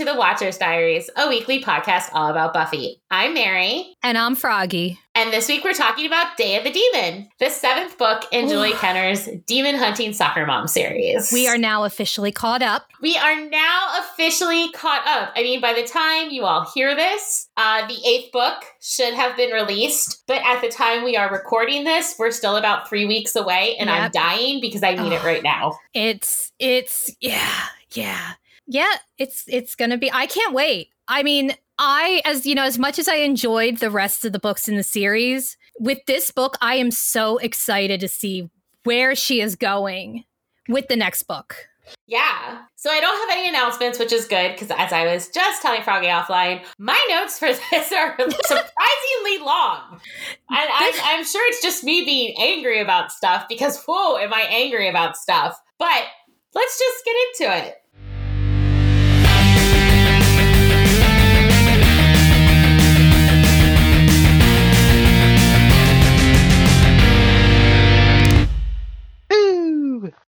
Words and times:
to 0.00 0.06
the 0.06 0.14
Watcher's 0.14 0.56
Diaries, 0.56 1.10
a 1.14 1.28
weekly 1.28 1.62
podcast 1.62 2.08
all 2.14 2.30
about 2.30 2.54
Buffy. 2.54 3.02
I'm 3.10 3.34
Mary. 3.34 3.94
And 4.02 4.16
I'm 4.16 4.34
Froggy. 4.34 4.98
And 5.14 5.30
this 5.30 5.46
week 5.46 5.62
we're 5.62 5.74
talking 5.74 6.06
about 6.06 6.38
Day 6.38 6.56
of 6.56 6.64
the 6.64 6.70
Demon, 6.70 7.28
the 7.38 7.50
seventh 7.50 7.98
book 7.98 8.22
in 8.32 8.48
Julie 8.48 8.72
Kenner's 8.72 9.28
Demon 9.46 9.74
Hunting 9.74 10.14
Soccer 10.14 10.46
Mom 10.46 10.68
series. 10.68 11.30
We 11.30 11.48
are 11.48 11.58
now 11.58 11.84
officially 11.84 12.32
caught 12.32 12.62
up. 12.62 12.86
We 13.02 13.18
are 13.18 13.44
now 13.44 13.88
officially 13.98 14.72
caught 14.72 15.06
up. 15.06 15.34
I 15.36 15.42
mean, 15.42 15.60
by 15.60 15.74
the 15.74 15.86
time 15.86 16.30
you 16.30 16.44
all 16.44 16.64
hear 16.72 16.94
this, 16.94 17.50
uh, 17.58 17.86
the 17.86 17.98
eighth 18.08 18.32
book 18.32 18.64
should 18.80 19.12
have 19.12 19.36
been 19.36 19.50
released. 19.50 20.22
But 20.26 20.40
at 20.46 20.62
the 20.62 20.70
time 20.70 21.04
we 21.04 21.18
are 21.18 21.30
recording 21.30 21.84
this, 21.84 22.14
we're 22.18 22.30
still 22.30 22.56
about 22.56 22.88
three 22.88 23.04
weeks 23.04 23.36
away, 23.36 23.76
and 23.78 23.90
yep. 23.90 24.00
I'm 24.00 24.10
dying 24.12 24.62
because 24.62 24.82
I 24.82 24.92
need 24.92 25.12
oh, 25.12 25.16
it 25.16 25.24
right 25.24 25.42
now. 25.42 25.78
It's, 25.92 26.52
it's, 26.58 27.14
yeah, 27.20 27.66
yeah. 27.92 28.32
Yeah, 28.70 28.94
it's 29.18 29.44
it's 29.48 29.74
going 29.74 29.90
to 29.90 29.98
be 29.98 30.12
I 30.12 30.26
can't 30.26 30.54
wait. 30.54 30.90
I 31.08 31.24
mean, 31.24 31.56
I 31.76 32.22
as 32.24 32.46
you 32.46 32.54
know, 32.54 32.62
as 32.62 32.78
much 32.78 33.00
as 33.00 33.08
I 33.08 33.16
enjoyed 33.16 33.78
the 33.78 33.90
rest 33.90 34.24
of 34.24 34.32
the 34.32 34.38
books 34.38 34.68
in 34.68 34.76
the 34.76 34.84
series, 34.84 35.56
with 35.80 35.98
this 36.06 36.30
book 36.30 36.56
I 36.60 36.76
am 36.76 36.92
so 36.92 37.38
excited 37.38 37.98
to 37.98 38.06
see 38.06 38.48
where 38.84 39.16
she 39.16 39.40
is 39.40 39.56
going 39.56 40.24
with 40.68 40.86
the 40.86 40.94
next 40.94 41.24
book. 41.24 41.66
Yeah. 42.06 42.62
So 42.76 42.90
I 42.90 43.00
don't 43.00 43.28
have 43.28 43.36
any 43.36 43.48
announcements, 43.48 43.98
which 43.98 44.12
is 44.12 44.26
good 44.26 44.52
because 44.52 44.70
as 44.70 44.92
I 44.92 45.12
was 45.12 45.26
just 45.26 45.62
telling 45.62 45.82
Froggy 45.82 46.06
offline, 46.06 46.64
my 46.78 47.04
notes 47.10 47.40
for 47.40 47.48
this 47.70 47.92
are 47.92 48.16
surprisingly 48.18 49.38
long. 49.44 50.00
And 50.48 50.70
I'm, 50.72 50.94
I'm, 51.02 51.24
sure 51.24 51.44
it's 51.48 51.60
just 51.60 51.82
me 51.82 52.04
being 52.04 52.36
angry 52.38 52.80
about 52.80 53.10
stuff 53.10 53.46
because, 53.48 53.82
whoa, 53.82 54.16
am 54.18 54.32
I 54.32 54.42
angry 54.42 54.88
about 54.88 55.16
stuff? 55.16 55.60
But 55.80 56.04
let's 56.54 56.78
just 56.78 57.04
get 57.04 57.16
into 57.48 57.66
it. 57.66 57.79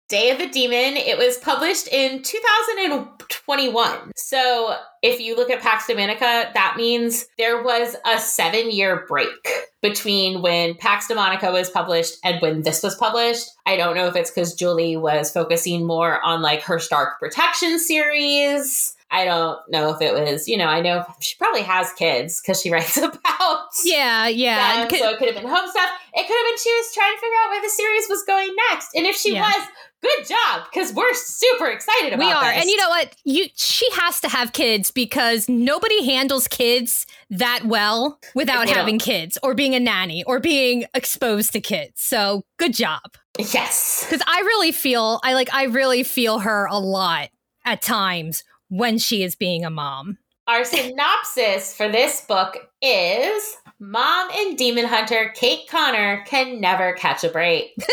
Day 0.08 0.30
of 0.30 0.38
the 0.38 0.48
Demon. 0.48 0.96
It 0.96 1.18
was 1.18 1.36
published 1.38 1.88
in 1.88 2.22
2021. 2.22 4.12
So 4.16 4.76
if 5.02 5.20
you 5.20 5.34
look 5.36 5.50
at 5.50 5.60
Pax 5.60 5.86
Demonica, 5.86 6.54
that 6.54 6.74
means 6.76 7.26
there 7.38 7.62
was 7.62 7.96
a 8.04 8.18
seven 8.18 8.70
year 8.70 9.04
break 9.08 9.48
between 9.82 10.42
when 10.42 10.74
Pax 10.74 11.08
Demonica 11.08 11.52
was 11.52 11.70
published 11.70 12.14
and 12.24 12.40
when 12.40 12.62
this 12.62 12.82
was 12.82 12.94
published. 12.96 13.48
I 13.66 13.76
don't 13.76 13.96
know 13.96 14.06
if 14.06 14.14
it's 14.16 14.30
because 14.30 14.54
Julie 14.54 14.96
was 14.96 15.32
focusing 15.32 15.84
more 15.86 16.20
on 16.22 16.40
like 16.40 16.62
her 16.62 16.78
Stark 16.78 17.18
Protection 17.18 17.78
series. 17.78 18.96
I 19.10 19.24
don't 19.24 19.58
know 19.70 19.94
if 19.94 20.02
it 20.02 20.12
was, 20.12 20.48
you 20.48 20.56
know, 20.56 20.66
I 20.66 20.80
know 20.80 21.04
she 21.20 21.36
probably 21.36 21.62
has 21.62 21.92
kids 21.92 22.40
because 22.40 22.60
she 22.60 22.70
writes 22.72 22.96
about. 22.96 23.68
Yeah, 23.84 24.26
yeah. 24.26 24.86
Them, 24.88 24.98
so 24.98 25.10
it 25.10 25.18
could 25.18 25.28
have 25.28 25.36
been 25.36 25.50
home 25.50 25.68
stuff. 25.68 25.90
It 26.14 26.26
could 26.26 26.36
have 26.36 26.46
been 26.46 26.58
she 26.58 26.72
was 26.72 26.94
trying 26.94 27.14
to 27.14 27.20
figure 27.20 27.36
out 27.44 27.50
where 27.50 27.62
the 27.62 27.68
series 27.68 28.06
was 28.08 28.24
going 28.24 28.54
next. 28.70 28.88
And 28.94 29.06
if 29.06 29.16
she 29.16 29.34
yeah. 29.34 29.42
was, 29.42 29.68
good 30.16 30.28
job 30.28 30.66
because 30.72 30.92
we're 30.92 31.14
super 31.14 31.66
excited 31.66 32.12
about 32.12 32.22
it. 32.22 32.26
we 32.26 32.32
are. 32.32 32.52
this. 32.52 32.62
and 32.62 32.70
you 32.70 32.76
know 32.76 32.88
what? 32.88 33.14
You 33.24 33.46
she 33.54 33.88
has 33.92 34.20
to 34.20 34.28
have 34.28 34.52
kids 34.52 34.90
because 34.90 35.48
nobody 35.48 36.04
handles 36.04 36.48
kids 36.48 37.06
that 37.30 37.64
well 37.64 38.18
without 38.34 38.68
having 38.68 38.98
kids 38.98 39.38
or 39.42 39.54
being 39.54 39.74
a 39.74 39.80
nanny 39.80 40.24
or 40.24 40.40
being 40.40 40.84
exposed 40.94 41.52
to 41.52 41.60
kids. 41.60 42.02
So 42.02 42.44
good 42.58 42.74
job. 42.74 43.16
Yes. 43.38 44.06
Because 44.08 44.24
i 44.26 44.40
really 44.40 44.72
feel 44.72 45.20
i 45.22 45.34
like 45.34 45.52
i 45.52 45.64
really 45.64 46.02
feel 46.02 46.38
her 46.38 46.66
a 46.66 46.78
lot 46.78 47.28
at 47.66 47.82
times 47.82 48.44
when 48.68 48.98
she 48.98 49.22
is 49.22 49.34
being 49.34 49.64
a 49.64 49.70
mom. 49.70 50.18
Our 50.46 50.64
synopsis 50.64 51.74
for 51.74 51.88
this 51.88 52.22
book 52.22 52.56
is 52.80 53.56
Mom 53.78 54.30
and 54.34 54.56
Demon 54.56 54.86
Hunter 54.86 55.32
Kate 55.34 55.68
Connor 55.68 56.24
can 56.26 56.60
never 56.60 56.94
catch 56.94 57.24
a 57.24 57.28
break. 57.28 57.74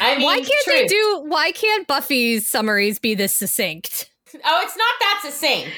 I 0.00 0.16
mean, 0.16 0.24
why 0.24 0.36
can't 0.36 0.64
truth. 0.64 0.64
they 0.66 0.86
do? 0.86 1.22
Why 1.26 1.52
can't 1.52 1.86
Buffy's 1.86 2.48
summaries 2.48 2.98
be 2.98 3.14
this 3.14 3.34
succinct? 3.34 4.09
Oh, 4.44 4.60
it's 4.62 4.76
not 4.76 4.94
that 5.00 5.20
succinct. 5.24 5.70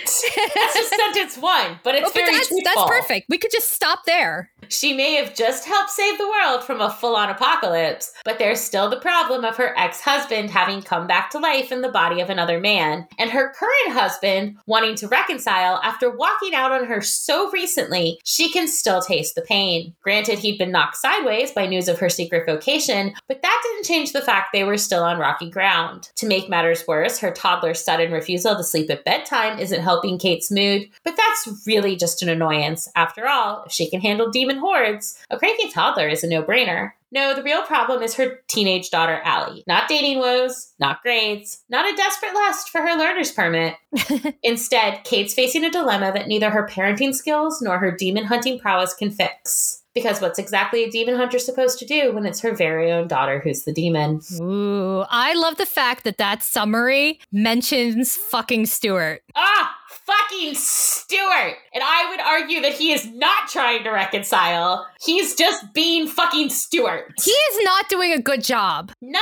That's 0.54 0.74
just 0.74 0.94
sentence 0.94 1.38
one, 1.38 1.80
but 1.82 1.94
it's 1.94 2.08
oh, 2.08 2.12
very 2.12 2.32
that's, 2.32 2.48
truthful. 2.48 2.72
That's 2.74 2.90
perfect. 2.90 3.26
We 3.28 3.38
could 3.38 3.50
just 3.50 3.72
stop 3.72 4.00
there. 4.06 4.50
She 4.68 4.94
may 4.94 5.14
have 5.14 5.34
just 5.34 5.66
helped 5.66 5.90
save 5.90 6.18
the 6.18 6.28
world 6.28 6.64
from 6.64 6.80
a 6.80 6.90
full-on 6.90 7.28
apocalypse, 7.28 8.12
but 8.24 8.38
there's 8.38 8.60
still 8.60 8.88
the 8.88 9.00
problem 9.00 9.44
of 9.44 9.56
her 9.56 9.76
ex-husband 9.78 10.50
having 10.50 10.82
come 10.82 11.06
back 11.06 11.30
to 11.30 11.38
life 11.38 11.72
in 11.72 11.82
the 11.82 11.88
body 11.88 12.20
of 12.20 12.30
another 12.30 12.58
man, 12.60 13.06
and 13.18 13.30
her 13.30 13.52
current 13.52 13.98
husband 13.98 14.56
wanting 14.66 14.94
to 14.96 15.08
reconcile 15.08 15.80
after 15.82 16.10
walking 16.10 16.54
out 16.54 16.72
on 16.72 16.86
her 16.86 17.00
so 17.00 17.50
recently, 17.50 18.18
she 18.24 18.50
can 18.50 18.68
still 18.68 19.02
taste 19.02 19.34
the 19.34 19.42
pain. 19.42 19.94
Granted, 20.02 20.38
he'd 20.38 20.58
been 20.58 20.70
knocked 20.70 20.96
sideways 20.96 21.50
by 21.50 21.66
news 21.66 21.88
of 21.88 21.98
her 21.98 22.08
secret 22.08 22.46
vocation, 22.46 23.12
but 23.28 23.42
that 23.42 23.62
didn't 23.64 23.86
change 23.86 24.12
the 24.12 24.22
fact 24.22 24.50
they 24.52 24.64
were 24.64 24.78
still 24.78 25.02
on 25.02 25.18
rocky 25.18 25.50
ground. 25.50 26.10
To 26.16 26.26
make 26.26 26.48
matters 26.48 26.86
worse, 26.86 27.18
her 27.18 27.32
toddler's 27.32 27.84
sudden 27.84 28.12
refusal 28.12 28.41
refusal 28.42 28.56
to 28.56 28.64
sleep 28.64 28.90
at 28.90 29.04
bedtime 29.04 29.58
isn't 29.58 29.82
helping 29.82 30.18
Kate's 30.18 30.50
mood, 30.50 30.88
but 31.04 31.16
that's 31.16 31.66
really 31.66 31.96
just 31.96 32.22
an 32.22 32.28
annoyance. 32.28 32.88
After 32.96 33.28
all, 33.28 33.62
if 33.66 33.72
she 33.72 33.88
can 33.88 34.00
handle 34.00 34.30
demon 34.30 34.58
hordes, 34.58 35.18
a 35.30 35.38
cranky 35.38 35.70
toddler 35.70 36.08
is 36.08 36.24
a 36.24 36.28
no 36.28 36.42
brainer. 36.42 36.92
No, 37.12 37.34
the 37.34 37.42
real 37.42 37.62
problem 37.62 38.02
is 38.02 38.14
her 38.14 38.40
teenage 38.48 38.90
daughter, 38.90 39.20
Allie. 39.22 39.62
Not 39.66 39.88
dating 39.88 40.18
woes, 40.18 40.72
not 40.80 41.02
grades, 41.02 41.62
not 41.68 41.90
a 41.90 41.94
desperate 41.94 42.34
lust 42.34 42.70
for 42.70 42.80
her 42.80 42.96
learner's 42.96 43.30
permit. 43.30 43.74
Instead, 44.42 45.04
Kate's 45.04 45.34
facing 45.34 45.64
a 45.64 45.70
dilemma 45.70 46.10
that 46.12 46.26
neither 46.26 46.50
her 46.50 46.66
parenting 46.66 47.14
skills 47.14 47.60
nor 47.60 47.78
her 47.78 47.92
demon 47.92 48.24
hunting 48.24 48.58
prowess 48.58 48.94
can 48.94 49.10
fix. 49.10 49.81
Because 49.94 50.20
what's 50.20 50.38
exactly 50.38 50.84
a 50.84 50.90
demon 50.90 51.16
hunter 51.16 51.38
supposed 51.38 51.78
to 51.80 51.84
do 51.84 52.12
when 52.12 52.24
it's 52.24 52.40
her 52.40 52.54
very 52.54 52.90
own 52.90 53.08
daughter 53.08 53.40
who's 53.40 53.64
the 53.64 53.72
demon? 53.72 54.20
Ooh, 54.40 55.04
I 55.10 55.34
love 55.34 55.56
the 55.56 55.66
fact 55.66 56.04
that 56.04 56.18
that 56.18 56.42
summary 56.42 57.20
mentions 57.30 58.16
fucking 58.16 58.66
Stuart. 58.66 59.22
Ah, 59.34 59.76
fucking 59.88 60.54
Stuart. 60.54 61.56
And 61.74 61.82
I 61.84 62.08
would 62.10 62.20
argue 62.20 62.60
that 62.62 62.72
he 62.72 62.92
is 62.92 63.06
not 63.06 63.48
trying 63.48 63.84
to 63.84 63.90
reconcile. 63.90 64.86
He's 65.04 65.34
just 65.34 65.72
being 65.74 66.06
fucking 66.06 66.50
Stuart. 66.50 67.12
He 67.22 67.30
is 67.30 67.64
not 67.64 67.88
doing 67.88 68.12
a 68.12 68.20
good 68.20 68.42
job. 68.42 68.92
No. 69.00 69.20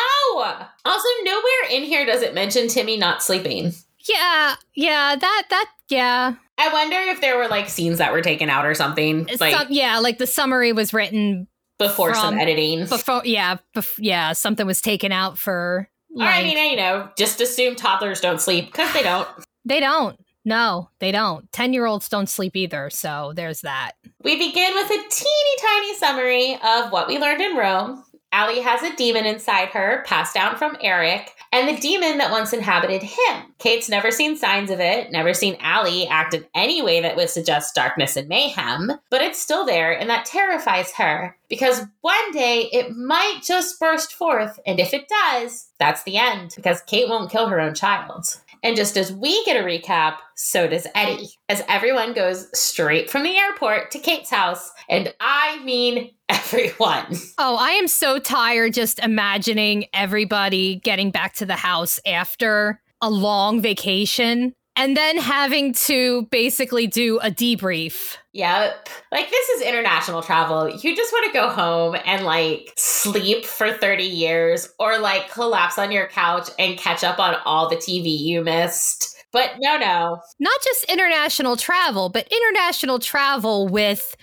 Also, 0.84 1.08
nowhere 1.24 1.70
in 1.70 1.82
here 1.82 2.06
does 2.06 2.22
it 2.22 2.34
mention 2.34 2.68
Timmy 2.68 2.96
not 2.96 3.22
sleeping. 3.22 3.72
Yeah, 4.08 4.54
yeah, 4.74 5.14
that 5.16 5.42
that 5.50 5.66
yeah. 5.88 6.34
I 6.60 6.72
wonder 6.72 6.96
if 6.96 7.22
there 7.22 7.38
were 7.38 7.48
like 7.48 7.70
scenes 7.70 7.98
that 7.98 8.12
were 8.12 8.20
taken 8.20 8.50
out 8.50 8.66
or 8.66 8.74
something. 8.74 9.26
Like, 9.40 9.54
some, 9.54 9.68
yeah, 9.70 9.98
like 9.98 10.18
the 10.18 10.26
summary 10.26 10.72
was 10.72 10.92
written 10.92 11.48
before 11.78 12.10
from, 12.12 12.20
some 12.20 12.38
editing. 12.38 12.86
Before, 12.86 13.22
yeah, 13.24 13.56
bef- 13.74 13.98
yeah, 13.98 14.34
something 14.34 14.66
was 14.66 14.82
taken 14.82 15.10
out 15.10 15.38
for. 15.38 15.88
Like, 16.12 16.28
or 16.28 16.32
I 16.32 16.42
mean, 16.42 16.58
you 16.58 16.76
know, 16.76 17.08
just 17.16 17.40
assume 17.40 17.76
toddlers 17.76 18.20
don't 18.20 18.40
sleep 18.40 18.66
because 18.66 18.92
they 18.92 19.02
don't. 19.02 19.26
they 19.64 19.80
don't. 19.80 20.20
No, 20.44 20.90
they 20.98 21.12
don't. 21.12 21.50
10 21.52 21.72
year 21.72 21.86
olds 21.86 22.08
don't 22.08 22.28
sleep 22.28 22.56
either. 22.56 22.90
So 22.90 23.32
there's 23.34 23.60
that. 23.62 23.92
We 24.22 24.36
begin 24.36 24.74
with 24.74 24.90
a 24.90 25.08
teeny 25.10 25.56
tiny 25.62 25.94
summary 25.96 26.58
of 26.62 26.92
what 26.92 27.08
we 27.08 27.18
learned 27.18 27.40
in 27.40 27.56
Rome. 27.56 28.04
Allie 28.32 28.60
has 28.60 28.82
a 28.82 28.94
demon 28.94 29.26
inside 29.26 29.68
her, 29.70 30.04
passed 30.06 30.34
down 30.34 30.56
from 30.56 30.76
Eric, 30.80 31.32
and 31.52 31.68
the 31.68 31.80
demon 31.80 32.18
that 32.18 32.30
once 32.30 32.52
inhabited 32.52 33.02
him. 33.02 33.54
Kate's 33.58 33.88
never 33.88 34.12
seen 34.12 34.36
signs 34.36 34.70
of 34.70 34.78
it, 34.78 35.10
never 35.10 35.34
seen 35.34 35.56
Allie 35.60 36.06
act 36.06 36.34
in 36.34 36.46
any 36.54 36.80
way 36.80 37.00
that 37.00 37.16
would 37.16 37.28
suggest 37.28 37.74
darkness 37.74 38.16
and 38.16 38.28
mayhem, 38.28 38.92
but 39.10 39.20
it's 39.20 39.40
still 39.40 39.66
there, 39.66 39.92
and 39.92 40.08
that 40.10 40.26
terrifies 40.26 40.92
her. 40.92 41.36
Because 41.48 41.84
one 42.02 42.32
day 42.32 42.68
it 42.72 42.96
might 42.96 43.40
just 43.42 43.80
burst 43.80 44.12
forth, 44.12 44.60
and 44.64 44.78
if 44.78 44.94
it 44.94 45.08
does, 45.08 45.70
that's 45.80 46.04
the 46.04 46.16
end, 46.16 46.52
because 46.54 46.82
Kate 46.82 47.08
won't 47.08 47.32
kill 47.32 47.48
her 47.48 47.58
own 47.58 47.74
child. 47.74 48.26
And 48.62 48.76
just 48.76 48.96
as 48.96 49.12
we 49.12 49.44
get 49.44 49.56
a 49.56 49.64
recap, 49.64 50.18
so 50.36 50.66
does 50.66 50.86
Eddie, 50.94 51.30
as 51.48 51.62
everyone 51.68 52.12
goes 52.12 52.46
straight 52.58 53.10
from 53.10 53.22
the 53.22 53.36
airport 53.36 53.90
to 53.92 53.98
Kate's 53.98 54.30
house. 54.30 54.70
And 54.88 55.14
I 55.20 55.62
mean 55.64 56.10
everyone. 56.28 57.16
Oh, 57.38 57.56
I 57.56 57.70
am 57.70 57.88
so 57.88 58.18
tired 58.18 58.74
just 58.74 58.98
imagining 58.98 59.86
everybody 59.92 60.76
getting 60.76 61.10
back 61.10 61.34
to 61.34 61.46
the 61.46 61.56
house 61.56 61.98
after 62.06 62.80
a 63.00 63.10
long 63.10 63.60
vacation 63.60 64.52
and 64.76 64.96
then 64.96 65.18
having 65.18 65.72
to 65.72 66.26
basically 66.30 66.86
do 66.86 67.18
a 67.20 67.30
debrief. 67.30 68.16
Yep. 68.32 68.88
Like 69.10 69.28
this 69.30 69.48
is 69.50 69.62
international 69.62 70.22
travel. 70.22 70.68
You 70.68 70.96
just 70.96 71.12
want 71.12 71.26
to 71.26 71.32
go 71.32 71.48
home 71.48 71.96
and 72.04 72.24
like 72.24 72.72
sleep 72.76 73.44
for 73.44 73.72
30 73.72 74.04
years 74.04 74.68
or 74.78 74.98
like 74.98 75.30
collapse 75.30 75.78
on 75.78 75.90
your 75.90 76.06
couch 76.06 76.48
and 76.58 76.78
catch 76.78 77.02
up 77.02 77.18
on 77.18 77.36
all 77.44 77.68
the 77.68 77.76
TV 77.76 78.16
you 78.16 78.42
missed. 78.42 79.16
But 79.32 79.52
no, 79.58 79.78
no. 79.78 80.20
Not 80.38 80.60
just 80.62 80.84
international 80.84 81.56
travel, 81.56 82.08
but 82.08 82.28
international 82.30 82.98
travel 82.98 83.68
with 83.68 84.16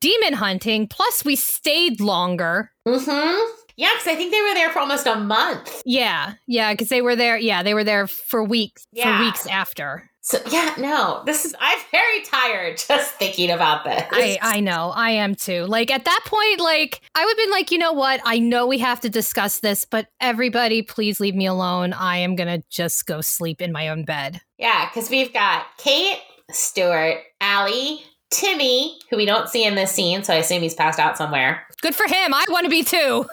demon 0.00 0.34
hunting. 0.34 0.86
Plus, 0.86 1.24
we 1.24 1.36
stayed 1.36 2.00
longer. 2.00 2.70
Mm 2.86 3.04
hmm. 3.04 3.56
Yeah, 3.76 3.88
because 3.94 4.08
I 4.08 4.14
think 4.14 4.30
they 4.30 4.42
were 4.42 4.52
there 4.52 4.68
for 4.68 4.80
almost 4.80 5.06
a 5.06 5.16
month. 5.16 5.82
Yeah, 5.86 6.34
yeah, 6.46 6.74
because 6.74 6.90
they 6.90 7.00
were 7.00 7.16
there. 7.16 7.38
Yeah, 7.38 7.62
they 7.62 7.72
were 7.72 7.84
there 7.84 8.06
for 8.06 8.44
weeks. 8.44 8.86
Yeah. 8.92 9.16
For 9.16 9.24
weeks 9.24 9.46
after. 9.46 10.09
So 10.30 10.38
yeah, 10.48 10.76
no, 10.78 11.24
this 11.26 11.44
is 11.44 11.56
I'm 11.58 11.78
very 11.90 12.22
tired 12.22 12.78
just 12.78 13.14
thinking 13.14 13.50
about 13.50 13.82
this. 13.82 14.04
I 14.12 14.38
I 14.40 14.60
know 14.60 14.92
I 14.94 15.10
am 15.10 15.34
too. 15.34 15.64
Like 15.64 15.90
at 15.90 16.04
that 16.04 16.20
point, 16.24 16.60
like 16.60 17.00
I 17.16 17.24
would 17.24 17.30
have 17.30 17.36
been 17.36 17.50
like, 17.50 17.72
you 17.72 17.78
know 17.78 17.92
what? 17.92 18.20
I 18.24 18.38
know 18.38 18.64
we 18.64 18.78
have 18.78 19.00
to 19.00 19.10
discuss 19.10 19.58
this, 19.58 19.84
but 19.84 20.06
everybody, 20.20 20.82
please 20.82 21.18
leave 21.18 21.34
me 21.34 21.46
alone. 21.46 21.92
I 21.92 22.18
am 22.18 22.36
gonna 22.36 22.62
just 22.70 23.06
go 23.06 23.20
sleep 23.20 23.60
in 23.60 23.72
my 23.72 23.88
own 23.88 24.04
bed. 24.04 24.40
yeah, 24.56 24.88
because 24.88 25.10
we've 25.10 25.32
got 25.32 25.66
Kate, 25.78 26.20
Stuart, 26.52 27.24
Allie, 27.40 28.04
Timmy, 28.30 29.00
who 29.10 29.16
we 29.16 29.26
don't 29.26 29.48
see 29.48 29.64
in 29.64 29.74
this 29.74 29.90
scene, 29.90 30.22
so 30.22 30.32
I 30.32 30.36
assume 30.36 30.62
he's 30.62 30.74
passed 30.74 31.00
out 31.00 31.16
somewhere, 31.16 31.66
Good 31.82 31.96
for 31.96 32.06
him. 32.06 32.32
I 32.32 32.44
want 32.48 32.66
to 32.66 32.70
be 32.70 32.84
too. 32.84 33.26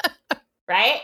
right? 0.66 1.02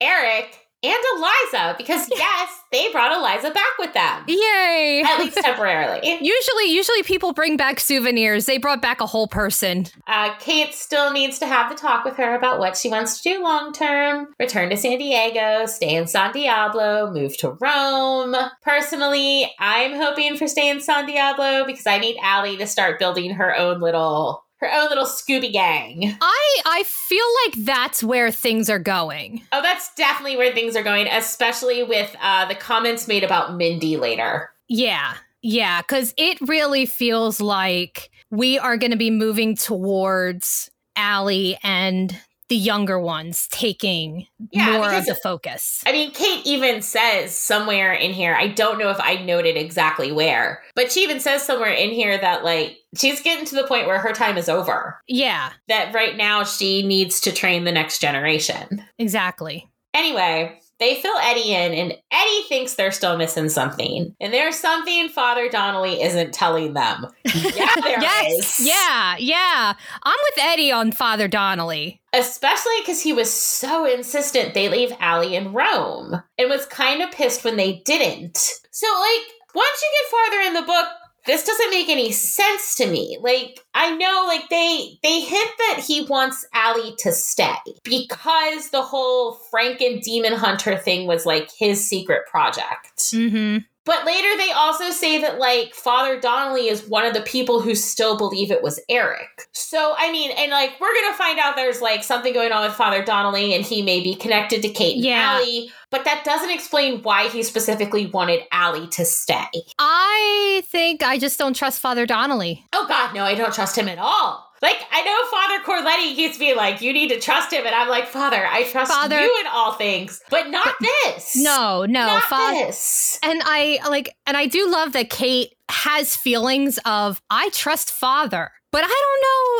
Eric 0.00 0.56
and 0.82 0.98
Eliza, 1.16 1.74
because 1.76 2.08
yes, 2.14 2.50
they 2.70 2.90
brought 2.92 3.16
Eliza 3.16 3.50
back 3.50 3.78
with 3.78 3.92
them. 3.94 4.24
Yay! 4.28 5.02
At 5.04 5.18
least 5.18 5.36
temporarily. 5.42 6.00
Usually, 6.20 6.72
usually 6.72 7.02
people 7.02 7.32
bring 7.32 7.56
back 7.56 7.80
souvenirs. 7.80 8.46
They 8.46 8.58
brought 8.58 8.80
back 8.80 9.00
a 9.00 9.06
whole 9.06 9.26
person. 9.26 9.86
Uh, 10.06 10.34
Kate 10.38 10.74
still 10.74 11.12
needs 11.12 11.38
to 11.40 11.46
have 11.46 11.70
the 11.70 11.76
talk 11.76 12.04
with 12.04 12.16
her 12.16 12.36
about 12.36 12.58
what 12.58 12.76
she 12.76 12.88
wants 12.88 13.20
to 13.20 13.34
do 13.34 13.42
long 13.42 13.72
term. 13.72 14.28
Return 14.38 14.70
to 14.70 14.76
San 14.76 14.98
Diego, 14.98 15.66
stay 15.66 15.96
in 15.96 16.06
San 16.06 16.32
Diablo, 16.32 17.10
move 17.12 17.36
to 17.38 17.56
Rome. 17.60 18.36
Personally, 18.62 19.50
I'm 19.58 19.94
hoping 19.94 20.36
for 20.36 20.46
stay 20.46 20.68
in 20.68 20.80
San 20.80 21.06
Diablo 21.06 21.64
because 21.66 21.86
I 21.86 21.98
need 21.98 22.18
Allie 22.22 22.56
to 22.56 22.66
start 22.66 22.98
building 22.98 23.32
her 23.32 23.56
own 23.56 23.80
little 23.80 24.44
her 24.60 24.72
own 24.72 24.88
little 24.88 25.04
Scooby 25.04 25.52
gang. 25.52 26.16
I 26.20 26.60
I 26.64 26.82
feel 26.84 27.24
like 27.44 27.66
that's 27.66 28.02
where 28.02 28.30
things 28.30 28.68
are 28.68 28.78
going. 28.78 29.42
Oh, 29.52 29.62
that's 29.62 29.94
definitely 29.94 30.36
where 30.36 30.52
things 30.52 30.76
are 30.76 30.82
going, 30.82 31.06
especially 31.06 31.82
with 31.82 32.14
uh, 32.20 32.46
the 32.46 32.54
comments 32.54 33.08
made 33.08 33.24
about 33.24 33.54
Mindy 33.54 33.96
later. 33.96 34.50
Yeah. 34.68 35.14
Yeah, 35.40 35.82
cuz 35.82 36.14
it 36.16 36.38
really 36.40 36.84
feels 36.84 37.40
like 37.40 38.10
we 38.30 38.58
are 38.58 38.76
going 38.76 38.90
to 38.90 38.96
be 38.96 39.10
moving 39.10 39.56
towards 39.56 40.70
Allie 40.96 41.56
and 41.62 42.18
the 42.48 42.56
younger 42.56 42.98
ones 42.98 43.46
taking 43.50 44.26
Yeah, 44.50 44.72
more 44.72 44.86
of 44.86 44.90
because- 44.90 45.06
the 45.06 45.14
focus. 45.16 45.82
I 45.86 45.92
mean, 45.92 46.10
Kate 46.12 46.46
even 46.46 46.80
says 46.82 47.36
somewhere 47.36 47.92
in 47.92 48.12
here, 48.12 48.34
I 48.34 48.48
don't 48.48 48.78
know 48.78 48.90
if 48.90 49.00
I 49.00 49.16
noted 49.16 49.56
exactly 49.56 50.12
where, 50.12 50.62
but 50.74 50.90
she 50.90 51.02
even 51.02 51.20
says 51.20 51.42
somewhere 51.42 51.72
in 51.72 51.90
here 51.90 52.16
that, 52.18 52.44
like, 52.44 52.78
she's 52.96 53.20
getting 53.20 53.44
to 53.46 53.54
the 53.54 53.66
point 53.66 53.86
where 53.86 53.98
her 53.98 54.12
time 54.12 54.38
is 54.38 54.48
over. 54.48 55.00
Yeah, 55.06 55.50
That 55.68 55.92
right 55.94 56.16
now 56.16 56.44
she 56.44 56.82
needs 56.86 57.20
to 57.22 57.32
train 57.32 57.64
the 57.64 57.72
next 57.72 58.00
generation. 58.00 58.84
exactly. 58.98 59.68
Anyway, 59.94 60.60
they 60.78 61.00
fill 61.00 61.16
Eddie 61.18 61.52
in, 61.52 61.72
and 61.72 61.92
Eddie 62.10 62.42
thinks 62.48 62.74
they're 62.74 62.92
still 62.92 63.16
missing 63.16 63.48
something. 63.48 64.14
And 64.20 64.32
there's 64.32 64.56
something 64.56 65.08
Father 65.08 65.48
Donnelly 65.48 66.02
isn't 66.02 66.32
telling 66.32 66.74
them. 66.74 67.06
Yeah, 67.58 67.74
there 67.82 68.00
yes. 68.00 68.60
is. 68.60 68.66
Yeah, 68.66 69.16
yeah. 69.18 69.72
I'm 70.02 70.16
with 70.24 70.44
Eddie 70.44 70.70
on 70.70 70.92
Father 70.92 71.28
Donnelly. 71.28 72.00
Especially 72.12 72.74
because 72.80 73.02
he 73.02 73.12
was 73.12 73.32
so 73.32 73.84
insistent 73.84 74.54
they 74.54 74.68
leave 74.68 74.92
Allie 75.00 75.34
in 75.34 75.52
Rome 75.52 76.22
and 76.38 76.50
was 76.50 76.66
kind 76.66 77.02
of 77.02 77.10
pissed 77.10 77.44
when 77.44 77.56
they 77.56 77.82
didn't. 77.84 78.36
So, 78.70 78.86
like, 78.86 79.54
once 79.54 79.82
you 79.82 79.88
get 80.02 80.10
farther 80.10 80.40
in 80.46 80.54
the 80.54 80.62
book, 80.62 80.86
this 81.28 81.44
doesn't 81.44 81.70
make 81.70 81.88
any 81.88 82.10
sense 82.10 82.74
to 82.76 82.86
me. 82.86 83.18
Like, 83.20 83.60
I 83.74 83.94
know, 83.94 84.24
like, 84.26 84.48
they 84.48 84.98
they 85.02 85.20
hint 85.20 85.50
that 85.58 85.84
he 85.86 86.04
wants 86.06 86.44
Allie 86.54 86.96
to 86.98 87.12
stay 87.12 87.54
because 87.84 88.70
the 88.70 88.82
whole 88.82 89.38
Franken 89.52 90.02
demon 90.02 90.32
hunter 90.32 90.76
thing 90.76 91.06
was 91.06 91.26
like 91.26 91.50
his 91.56 91.88
secret 91.88 92.22
project. 92.26 92.98
Mhm. 93.12 93.64
But 93.88 94.04
later 94.04 94.28
they 94.36 94.50
also 94.50 94.90
say 94.90 95.18
that 95.22 95.38
like 95.38 95.72
Father 95.72 96.20
Donnelly 96.20 96.68
is 96.68 96.86
one 96.86 97.06
of 97.06 97.14
the 97.14 97.22
people 97.22 97.62
who 97.62 97.74
still 97.74 98.18
believe 98.18 98.50
it 98.50 98.62
was 98.62 98.78
Eric. 98.90 99.48
So 99.52 99.94
I 99.96 100.12
mean, 100.12 100.30
and 100.32 100.50
like 100.50 100.78
we're 100.78 100.92
gonna 100.92 101.16
find 101.16 101.38
out 101.38 101.56
there's 101.56 101.80
like 101.80 102.04
something 102.04 102.34
going 102.34 102.52
on 102.52 102.66
with 102.66 102.74
Father 102.76 103.02
Donnelly 103.02 103.54
and 103.54 103.64
he 103.64 103.80
may 103.80 104.00
be 104.02 104.14
connected 104.14 104.60
to 104.60 104.68
Kate 104.68 104.96
and 104.96 105.04
Yeah. 105.06 105.38
Allie, 105.38 105.72
but 105.90 106.04
that 106.04 106.22
doesn't 106.22 106.50
explain 106.50 107.02
why 107.02 107.30
he 107.30 107.42
specifically 107.42 108.04
wanted 108.04 108.42
Allie 108.52 108.88
to 108.88 109.06
stay. 109.06 109.46
I 109.78 110.62
think 110.66 111.02
I 111.02 111.18
just 111.18 111.38
don't 111.38 111.56
trust 111.56 111.80
Father 111.80 112.04
Donnelly. 112.04 112.66
Oh 112.74 112.84
god, 112.86 113.14
no, 113.14 113.24
I 113.24 113.34
don't 113.34 113.54
trust 113.54 113.78
him 113.78 113.88
at 113.88 113.98
all. 113.98 114.47
Like 114.60 114.76
I 114.90 115.02
know 115.02 115.30
Father 115.30 115.64
Corletti 115.64 116.14
keeps 116.16 116.38
being 116.38 116.56
like, 116.56 116.80
you 116.80 116.92
need 116.92 117.08
to 117.10 117.20
trust 117.20 117.52
him, 117.52 117.64
and 117.64 117.74
I'm 117.74 117.88
like, 117.88 118.08
Father, 118.08 118.44
I 118.46 118.64
trust 118.64 118.90
Father- 118.90 119.20
you 119.20 119.36
in 119.40 119.46
all 119.46 119.72
things, 119.72 120.20
but 120.30 120.48
not 120.48 120.74
this. 120.80 121.36
No, 121.36 121.84
no, 121.84 122.06
not 122.06 122.22
Father. 122.24 122.66
this. 122.66 123.18
And 123.22 123.40
I 123.44 123.78
like, 123.88 124.14
and 124.26 124.36
I 124.36 124.46
do 124.46 124.68
love 124.68 124.92
that 124.92 125.10
Kate 125.10 125.54
has 125.70 126.16
feelings 126.16 126.78
of 126.84 127.20
I 127.30 127.50
trust 127.50 127.90
Father, 127.90 128.50
but 128.72 128.82
I 128.84 128.88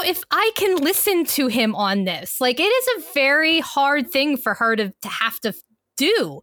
don't 0.02 0.06
know 0.06 0.10
if 0.10 0.22
I 0.30 0.50
can 0.56 0.76
listen 0.76 1.24
to 1.26 1.46
him 1.46 1.74
on 1.74 2.04
this. 2.04 2.40
Like, 2.40 2.58
it 2.58 2.64
is 2.64 2.88
a 2.98 3.12
very 3.14 3.60
hard 3.60 4.10
thing 4.10 4.36
for 4.36 4.54
her 4.54 4.74
to 4.76 4.92
to 5.02 5.08
have 5.08 5.38
to 5.40 5.54
do. 5.96 6.40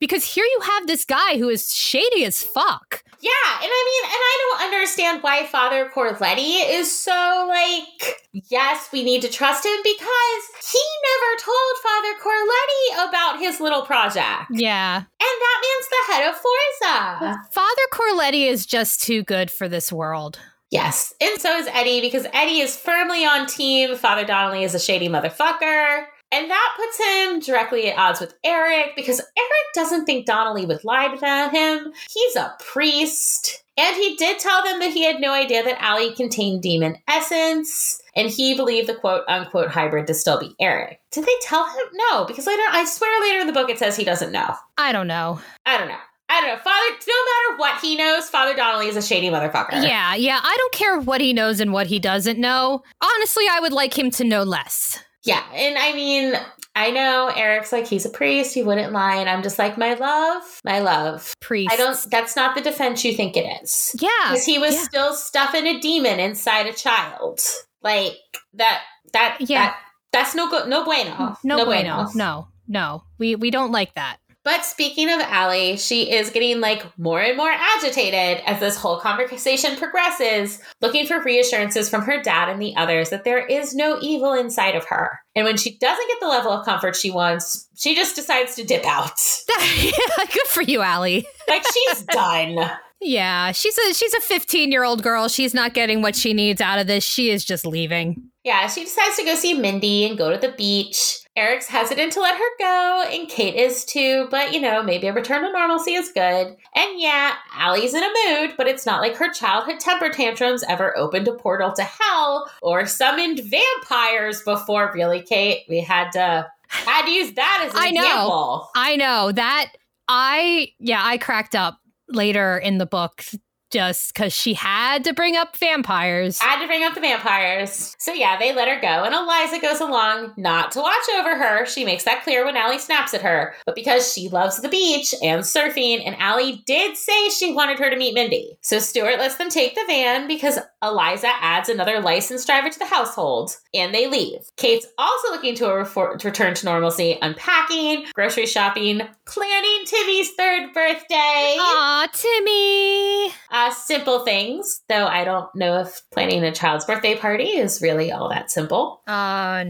Because 0.00 0.24
here 0.24 0.44
you 0.44 0.60
have 0.62 0.86
this 0.86 1.04
guy 1.04 1.38
who 1.38 1.48
is 1.48 1.74
shady 1.74 2.24
as 2.24 2.42
fuck. 2.42 3.02
Yeah, 3.20 3.30
and 3.60 3.68
I 3.68 4.02
mean, 4.04 4.12
and 4.12 4.22
I 4.22 4.38
don't 4.38 4.66
understand 4.72 5.22
why 5.24 5.44
Father 5.46 5.90
Corletti 5.92 6.62
is 6.70 6.96
so 6.96 7.46
like, 7.48 8.20
yes, 8.32 8.90
we 8.92 9.02
need 9.02 9.22
to 9.22 9.28
trust 9.28 9.66
him 9.66 9.76
because 9.82 10.42
he 10.72 10.80
never 11.10 11.42
told 11.42 11.74
Father 11.82 12.14
Corletti 12.22 13.08
about 13.08 13.40
his 13.40 13.60
little 13.60 13.82
project. 13.82 14.50
Yeah. 14.52 14.98
And 14.98 15.04
that 15.18 15.62
man's 15.64 15.88
the 15.88 16.12
head 16.12 16.28
of 16.28 16.36
Forza. 16.36 17.38
Father 17.50 17.82
Corletti 17.92 18.48
is 18.48 18.66
just 18.66 19.02
too 19.02 19.24
good 19.24 19.50
for 19.50 19.68
this 19.68 19.92
world. 19.92 20.38
Yes, 20.70 21.14
and 21.20 21.40
so 21.40 21.56
is 21.56 21.66
Eddie 21.72 22.00
because 22.00 22.26
Eddie 22.32 22.60
is 22.60 22.76
firmly 22.76 23.24
on 23.24 23.46
team. 23.46 23.96
Father 23.96 24.24
Donnelly 24.24 24.62
is 24.62 24.74
a 24.74 24.78
shady 24.78 25.08
motherfucker. 25.08 26.04
And 26.30 26.50
that 26.50 26.74
puts 26.76 26.98
him 26.98 27.40
directly 27.40 27.90
at 27.90 27.98
odds 27.98 28.20
with 28.20 28.34
Eric 28.44 28.94
because 28.96 29.18
Eric 29.18 29.74
doesn't 29.74 30.04
think 30.04 30.26
Donnelly 30.26 30.66
would 30.66 30.84
lie 30.84 31.08
to 31.08 31.48
him. 31.50 31.92
He's 32.10 32.36
a 32.36 32.54
priest. 32.60 33.64
And 33.78 33.96
he 33.96 34.16
did 34.16 34.38
tell 34.38 34.62
them 34.64 34.80
that 34.80 34.92
he 34.92 35.04
had 35.04 35.20
no 35.20 35.32
idea 35.32 35.62
that 35.62 35.80
Allie 35.80 36.12
contained 36.14 36.62
demon 36.62 36.96
essence. 37.06 38.02
And 38.14 38.28
he 38.28 38.54
believed 38.54 38.88
the 38.88 38.94
quote 38.94 39.22
unquote 39.28 39.70
hybrid 39.70 40.06
to 40.08 40.14
still 40.14 40.38
be 40.38 40.54
Eric. 40.60 41.00
Did 41.12 41.24
they 41.24 41.36
tell 41.40 41.64
him? 41.64 41.86
No, 41.92 42.24
because 42.24 42.46
later, 42.46 42.62
I 42.70 42.84
swear 42.84 43.22
later 43.22 43.40
in 43.40 43.46
the 43.46 43.52
book 43.52 43.70
it 43.70 43.78
says 43.78 43.96
he 43.96 44.04
doesn't 44.04 44.32
know. 44.32 44.54
I 44.76 44.92
don't 44.92 45.06
know. 45.06 45.40
I 45.64 45.78
don't 45.78 45.88
know. 45.88 45.96
I 46.28 46.40
don't 46.42 46.50
know. 46.50 46.62
Father, 46.62 46.90
no 47.08 47.14
matter 47.24 47.58
what 47.58 47.80
he 47.80 47.96
knows, 47.96 48.28
Father 48.28 48.54
Donnelly 48.54 48.88
is 48.88 48.96
a 48.96 49.02
shady 49.02 49.30
motherfucker. 49.30 49.82
Yeah, 49.82 50.14
yeah. 50.14 50.40
I 50.42 50.56
don't 50.58 50.72
care 50.74 51.00
what 51.00 51.22
he 51.22 51.32
knows 51.32 51.58
and 51.58 51.72
what 51.72 51.86
he 51.86 51.98
doesn't 51.98 52.38
know. 52.38 52.82
Honestly, 53.00 53.44
I 53.50 53.60
would 53.60 53.72
like 53.72 53.96
him 53.96 54.10
to 54.10 54.24
know 54.24 54.42
less. 54.42 55.02
Yeah, 55.28 55.44
and 55.52 55.76
I 55.76 55.92
mean, 55.92 56.34
I 56.74 56.90
know 56.90 57.30
Eric's 57.34 57.70
like 57.70 57.86
he's 57.86 58.06
a 58.06 58.10
priest, 58.10 58.54
he 58.54 58.62
wouldn't 58.62 58.92
lie, 58.92 59.16
and 59.16 59.28
I'm 59.28 59.42
just 59.42 59.58
like, 59.58 59.76
my 59.76 59.94
love, 59.94 60.42
my 60.64 60.78
love. 60.78 61.34
Priest. 61.40 61.72
I 61.72 61.76
don't. 61.76 61.98
That's 62.10 62.34
not 62.34 62.54
the 62.54 62.62
defense 62.62 63.04
you 63.04 63.12
think 63.14 63.36
it 63.36 63.62
is, 63.62 63.94
Yeah. 64.00 64.08
because 64.28 64.44
he 64.44 64.58
was 64.58 64.74
yeah. 64.74 64.82
still 64.84 65.14
stuffing 65.14 65.66
a 65.66 65.78
demon 65.80 66.18
inside 66.18 66.66
a 66.66 66.72
child. 66.72 67.40
Like 67.82 68.16
that. 68.54 68.82
That. 69.12 69.36
Yeah. 69.40 69.66
That, 69.66 69.76
that's 70.12 70.34
no 70.34 70.48
good. 70.48 70.68
No 70.68 70.84
bueno. 70.84 71.36
No, 71.44 71.64
bueno. 71.64 72.08
No, 72.14 72.48
no. 72.66 73.02
We 73.18 73.36
we 73.36 73.50
don't 73.50 73.72
like 73.72 73.94
that. 73.94 74.16
But 74.48 74.64
speaking 74.64 75.10
of 75.10 75.20
Allie, 75.20 75.76
she 75.76 76.10
is 76.10 76.30
getting 76.30 76.58
like 76.62 76.82
more 76.98 77.20
and 77.20 77.36
more 77.36 77.50
agitated 77.50 78.42
as 78.46 78.58
this 78.60 78.78
whole 78.78 78.98
conversation 78.98 79.76
progresses, 79.76 80.58
looking 80.80 81.06
for 81.06 81.22
reassurances 81.22 81.90
from 81.90 82.00
her 82.00 82.22
dad 82.22 82.48
and 82.48 82.60
the 82.60 82.74
others 82.74 83.10
that 83.10 83.24
there 83.24 83.44
is 83.44 83.74
no 83.74 83.98
evil 84.00 84.32
inside 84.32 84.74
of 84.74 84.86
her. 84.86 85.20
And 85.36 85.44
when 85.44 85.58
she 85.58 85.76
doesn't 85.76 86.08
get 86.08 86.16
the 86.22 86.28
level 86.28 86.50
of 86.50 86.64
comfort 86.64 86.96
she 86.96 87.10
wants, 87.10 87.68
she 87.76 87.94
just 87.94 88.16
decides 88.16 88.54
to 88.54 88.64
dip 88.64 88.86
out. 88.86 89.20
good 90.32 90.46
for 90.46 90.62
you, 90.62 90.80
Allie. 90.80 91.26
Like 91.46 91.64
she's 91.70 92.02
done. 92.04 92.70
Yeah, 93.02 93.52
she's 93.52 93.76
a 93.76 93.92
she's 93.92 94.14
a 94.14 94.20
15 94.20 94.72
year 94.72 94.82
old 94.82 95.02
girl. 95.02 95.28
She's 95.28 95.52
not 95.52 95.74
getting 95.74 96.00
what 96.00 96.16
she 96.16 96.32
needs 96.32 96.62
out 96.62 96.78
of 96.78 96.86
this. 96.86 97.04
She 97.04 97.30
is 97.30 97.44
just 97.44 97.66
leaving. 97.66 98.30
Yeah, 98.48 98.66
she 98.66 98.84
decides 98.84 99.14
to 99.16 99.26
go 99.26 99.34
see 99.34 99.52
Mindy 99.52 100.06
and 100.06 100.16
go 100.16 100.30
to 100.30 100.38
the 100.38 100.54
beach. 100.56 101.18
Eric's 101.36 101.66
hesitant 101.66 102.12
to 102.14 102.20
let 102.22 102.34
her 102.34 102.50
go, 102.58 103.04
and 103.12 103.28
Kate 103.28 103.54
is 103.54 103.84
too, 103.84 104.26
but 104.30 104.54
you 104.54 104.60
know, 104.62 104.82
maybe 104.82 105.06
a 105.06 105.12
return 105.12 105.42
to 105.42 105.52
normalcy 105.52 105.92
is 105.92 106.10
good. 106.12 106.56
And 106.74 106.98
yeah, 106.98 107.34
Allie's 107.52 107.92
in 107.92 108.02
a 108.02 108.08
mood, 108.24 108.54
but 108.56 108.66
it's 108.66 108.86
not 108.86 109.02
like 109.02 109.16
her 109.16 109.30
childhood 109.30 109.80
temper 109.80 110.08
tantrums 110.08 110.64
ever 110.66 110.96
opened 110.96 111.28
a 111.28 111.34
portal 111.34 111.72
to 111.72 111.82
hell 111.82 112.50
or 112.62 112.86
summoned 112.86 113.40
vampires 113.40 114.40
before, 114.40 114.92
really, 114.94 115.20
Kate. 115.20 115.64
We 115.68 115.80
had 115.80 116.10
to 116.12 116.46
had 116.68 117.04
to 117.04 117.10
use 117.10 117.34
that 117.34 117.64
as 117.66 117.74
an 117.74 117.80
I 117.82 117.90
know. 117.90 118.00
example. 118.00 118.70
I 118.74 118.96
know 118.96 119.32
that 119.32 119.72
I 120.08 120.72
yeah, 120.78 121.02
I 121.04 121.18
cracked 121.18 121.54
up 121.54 121.78
later 122.08 122.56
in 122.56 122.78
the 122.78 122.86
book 122.86 123.22
just 123.70 124.14
because 124.14 124.32
she 124.32 124.54
had 124.54 125.04
to 125.04 125.12
bring 125.12 125.36
up 125.36 125.56
vampires. 125.56 126.38
Had 126.38 126.60
to 126.60 126.66
bring 126.66 126.84
up 126.84 126.94
the 126.94 127.00
vampires. 127.00 127.94
So 127.98 128.12
yeah, 128.12 128.38
they 128.38 128.54
let 128.54 128.68
her 128.68 128.80
go, 128.80 129.04
and 129.04 129.14
Eliza 129.14 129.60
goes 129.60 129.80
along 129.80 130.34
not 130.36 130.72
to 130.72 130.80
watch 130.80 130.94
over 131.18 131.36
her. 131.36 131.66
She 131.66 131.84
makes 131.84 132.04
that 132.04 132.24
clear 132.24 132.44
when 132.44 132.56
Allie 132.56 132.78
snaps 132.78 133.14
at 133.14 133.22
her, 133.22 133.54
but 133.66 133.74
because 133.74 134.12
she 134.12 134.28
loves 134.28 134.60
the 134.60 134.68
beach 134.68 135.14
and 135.22 135.42
surfing, 135.42 136.02
and 136.04 136.16
Allie 136.16 136.62
did 136.66 136.96
say 136.96 137.28
she 137.28 137.52
wanted 137.52 137.78
her 137.78 137.90
to 137.90 137.96
meet 137.96 138.14
Mindy. 138.14 138.58
So 138.62 138.78
Stuart 138.78 139.18
lets 139.18 139.36
them 139.36 139.50
take 139.50 139.74
the 139.74 139.84
van 139.86 140.26
because 140.28 140.58
Eliza 140.82 141.30
adds 141.40 141.68
another 141.68 142.00
licensed 142.00 142.46
driver 142.46 142.70
to 142.70 142.78
the 142.78 142.86
household, 142.86 143.56
and 143.74 143.94
they 143.94 144.06
leave. 144.06 144.40
Kate's 144.56 144.86
also 144.96 145.28
looking 145.30 145.54
to, 145.56 145.66
a 145.66 145.84
refor- 145.84 146.18
to 146.18 146.28
return 146.28 146.54
to 146.54 146.64
normalcy, 146.64 147.18
unpacking, 147.20 148.06
grocery 148.14 148.46
shopping, 148.46 149.02
planning 149.26 149.84
Timmy's 149.84 150.32
third 150.32 150.72
birthday. 150.72 151.56
Aw, 151.58 152.08
Timmy. 152.12 153.34
Uh, 153.50 153.57
simple 153.70 154.24
things, 154.24 154.82
though 154.88 155.06
I 155.06 155.24
don't 155.24 155.52
know 155.54 155.80
if 155.80 156.02
planning 156.12 156.44
a 156.44 156.52
child's 156.52 156.84
birthday 156.84 157.16
party 157.16 157.44
is 157.44 157.82
really 157.82 158.12
all 158.12 158.28
that 158.28 158.50
simple. 158.50 159.00
Uh, 159.06 159.64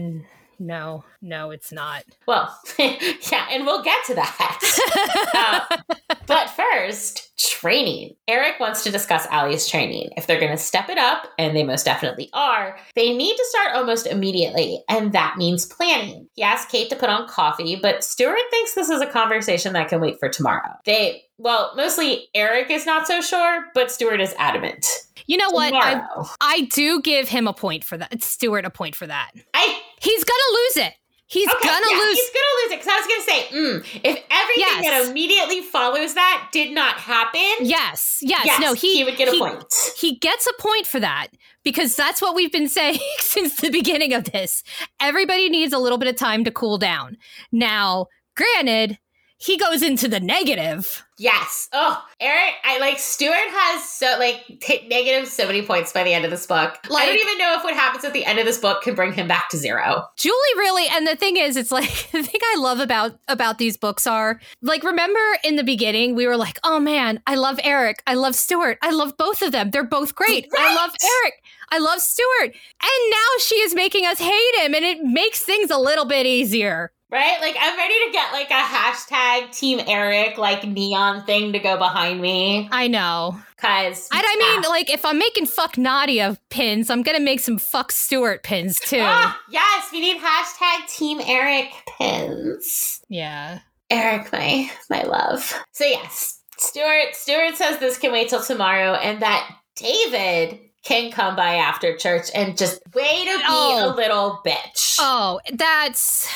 no, 0.59 1.03
no, 1.21 1.51
it's 1.51 1.71
not. 1.71 2.03
Well, 2.27 2.55
yeah, 2.79 3.47
and 3.51 3.65
we'll 3.65 3.83
get 3.83 4.03
to 4.07 4.15
that. 4.15 5.67
uh, 5.69 5.97
but 6.27 6.49
first, 6.49 7.29
training. 7.37 8.15
Eric 8.27 8.59
wants 8.59 8.83
to 8.83 8.91
discuss 8.91 9.25
Allie's 9.27 9.67
training. 9.67 10.09
If 10.17 10.27
they're 10.27 10.39
going 10.39 10.51
to 10.51 10.57
step 10.57 10.89
it 10.89 10.97
up, 10.97 11.27
and 11.37 11.55
they 11.55 11.63
most 11.63 11.85
definitely 11.85 12.29
are, 12.33 12.77
they 12.95 13.15
need 13.15 13.35
to 13.35 13.45
start 13.49 13.75
almost 13.75 14.07
immediately, 14.07 14.83
and 14.89 15.13
that 15.13 15.37
means 15.37 15.65
planning. 15.65 16.27
He 16.33 16.43
asks 16.43 16.71
Kate 16.71 16.89
to 16.89 16.95
put 16.95 17.09
on 17.09 17.27
coffee, 17.27 17.77
but 17.81 18.03
Stuart 18.03 18.37
thinks 18.51 18.75
this 18.75 18.89
is 18.89 19.01
a 19.01 19.07
conversation 19.07 19.73
that 19.73 19.89
can 19.89 20.01
wait 20.01 20.19
for 20.19 20.29
tomorrow. 20.29 20.73
They, 20.85 21.23
well, 21.37 21.73
mostly 21.75 22.27
Eric 22.35 22.69
is 22.69 22.85
not 22.85 23.07
so 23.07 23.21
sure, 23.21 23.65
but 23.73 23.91
Stuart 23.91 24.21
is 24.21 24.35
adamant. 24.37 24.85
You 25.29 25.37
know 25.37 25.51
what? 25.51 25.73
I, 25.75 26.01
I 26.41 26.61
do 26.73 27.01
give 27.01 27.29
him 27.29 27.47
a 27.47 27.53
point 27.53 27.83
for 27.83 27.97
that. 27.97 28.23
Stuart 28.23 28.65
a 28.65 28.71
point 28.71 28.95
for 28.95 29.05
that. 29.05 29.29
I 29.53 29.79
He's 30.01 30.23
gonna 30.23 30.39
lose 30.53 30.87
it. 30.87 30.93
He's 31.27 31.47
Okay, 31.47 31.67
gonna 31.67 31.85
yeah, 31.91 31.97
lose. 31.97 32.17
He's 32.17 32.29
gonna 32.29 32.63
lose 32.63 32.71
it 32.71 32.79
because 32.79 32.87
I 32.87 32.97
was 32.97 33.07
gonna 33.07 33.23
say, 33.23 33.55
mm, 33.55 34.01
if 34.03 34.23
everything 34.31 34.83
Yes. 34.83 34.85
that 34.85 35.07
immediately 35.11 35.61
follows 35.61 36.15
that 36.15 36.49
did 36.51 36.73
not 36.73 36.95
happen, 36.95 37.41
yes, 37.67 38.17
yes, 38.23 38.41
yes, 38.47 38.59
No, 38.59 38.73
he 38.73 39.03
would 39.03 39.17
get 39.17 39.27
a 39.27 39.31
he- 39.31 39.39
point. 39.39 39.63
He 39.95 40.15
gets 40.17 40.47
a 40.47 40.59
point 40.59 40.87
for 40.87 40.99
that 40.99 41.27
because 41.63 41.95
that's 41.95 42.19
what 42.23 42.33
we've 42.33 42.51
been 42.51 42.67
saying 42.79 42.97
since 43.19 43.57
the 43.57 43.69
beginning 43.69 44.15
of 44.15 44.23
this. 44.31 44.63
Everybody 44.99 45.47
needs 45.49 45.71
a 45.73 45.77
little 45.77 45.99
bit 45.99 46.07
of 46.07 46.15
time 46.15 46.43
to 46.45 46.49
cool 46.51 46.79
down. 46.79 47.17
Now, 47.51 48.07
granted, 48.35 48.97
he 49.41 49.55
goes 49.55 49.81
into 49.81 50.09
the 50.09 50.19
negative. 50.19 51.05
Yes. 51.17 51.69
Oh, 51.71 52.01
Eric, 52.19 52.55
I 52.65 52.77
like 52.79 52.99
Stuart 52.99 53.33
has 53.33 53.87
so 53.87 54.17
like 54.19 54.43
hit 54.61 54.89
negative 54.89 55.29
so 55.29 55.47
many 55.47 55.61
points 55.61 55.93
by 55.93 56.03
the 56.03 56.13
end 56.13 56.25
of 56.25 56.31
this 56.31 56.45
book. 56.45 56.77
Like, 56.89 57.03
I 57.03 57.05
don't 57.07 57.19
even 57.19 57.37
know 57.37 57.55
if 57.57 57.63
what 57.63 57.73
happens 57.73 58.03
at 58.03 58.11
the 58.11 58.25
end 58.25 58.39
of 58.39 58.45
this 58.45 58.57
book 58.57 58.83
can 58.83 58.95
bring 58.95 59.13
him 59.13 59.29
back 59.29 59.47
to 59.49 59.57
zero. 59.57 60.05
Julie 60.17 60.35
really 60.57 60.87
and 60.91 61.07
the 61.07 61.15
thing 61.15 61.37
is 61.37 61.55
it's 61.55 61.71
like 61.71 61.89
the 62.11 62.21
thing 62.21 62.41
I 62.53 62.59
love 62.59 62.79
about 62.79 63.17
about 63.29 63.59
these 63.59 63.77
books 63.77 64.05
are 64.05 64.41
like 64.61 64.83
remember 64.83 65.19
in 65.43 65.55
the 65.55 65.63
beginning 65.63 66.15
we 66.15 66.27
were 66.27 66.37
like, 66.37 66.59
"Oh 66.65 66.79
man, 66.79 67.21
I 67.25 67.35
love 67.35 67.61
Eric. 67.63 68.03
I 68.05 68.15
love 68.15 68.35
Stuart. 68.35 68.77
I 68.81 68.91
love 68.91 69.15
both 69.17 69.41
of 69.41 69.53
them. 69.53 69.71
They're 69.71 69.83
both 69.83 70.15
great. 70.15 70.49
I 70.57 70.75
love 70.75 70.91
Eric. 71.01 71.33
I 71.71 71.79
love 71.79 72.01
Stuart." 72.01 72.55
And 72.81 73.11
now 73.11 73.39
she 73.39 73.55
is 73.55 73.73
making 73.73 74.05
us 74.05 74.19
hate 74.19 74.55
him 74.57 74.75
and 74.75 74.83
it 74.83 75.01
makes 75.01 75.41
things 75.41 75.71
a 75.71 75.77
little 75.77 76.05
bit 76.05 76.25
easier. 76.25 76.91
Right? 77.11 77.37
Like 77.41 77.55
I'm 77.59 77.75
ready 77.75 77.93
to 78.05 78.11
get 78.11 78.31
like 78.33 78.49
a 78.51 78.53
hashtag 78.53 79.51
Team 79.57 79.79
Eric 79.87 80.37
like 80.37 80.63
neon 80.63 81.25
thing 81.25 81.53
to 81.53 81.59
go 81.59 81.75
behind 81.77 82.21
me. 82.21 82.69
I 82.71 82.87
know. 82.87 83.35
Cause 83.57 84.07
And 84.13 84.23
I 84.25 84.35
mean, 84.39 84.63
yeah. 84.63 84.69
like, 84.69 84.89
if 84.89 85.03
I'm 85.03 85.17
making 85.17 85.47
fuck 85.47 85.77
Nadia 85.77 86.37
pins, 86.49 86.89
I'm 86.89 87.01
gonna 87.01 87.19
make 87.19 87.39
some 87.39 87.57
fuck 87.57 87.91
Stuart 87.91 88.43
pins 88.43 88.79
too. 88.79 88.99
Ah, 89.01 89.39
yes, 89.49 89.89
we 89.91 89.99
need 90.01 90.21
hashtag 90.21 90.87
Team 90.95 91.19
Eric 91.25 91.69
pins. 91.97 93.01
Yeah. 93.09 93.59
Eric, 93.89 94.31
my 94.31 94.69
my 94.89 95.01
love. 95.03 95.59
So 95.71 95.85
yes, 95.85 96.39
Stuart. 96.57 97.13
Stuart 97.15 97.55
says 97.55 97.79
this 97.79 97.97
can 97.97 98.11
wait 98.11 98.29
till 98.29 98.43
tomorrow, 98.43 98.93
and 98.93 99.21
that 99.21 99.49
David 99.75 100.59
can 100.83 101.11
come 101.11 101.35
by 101.35 101.55
after 101.55 101.97
church 101.97 102.29
and 102.35 102.55
just 102.57 102.81
wait 102.93 103.25
to 103.25 103.37
be 103.39 103.43
Oh. 103.47 103.91
a 103.91 103.95
little 103.95 104.39
bitch. 104.45 104.97
Oh, 104.99 105.39
that's 105.53 106.29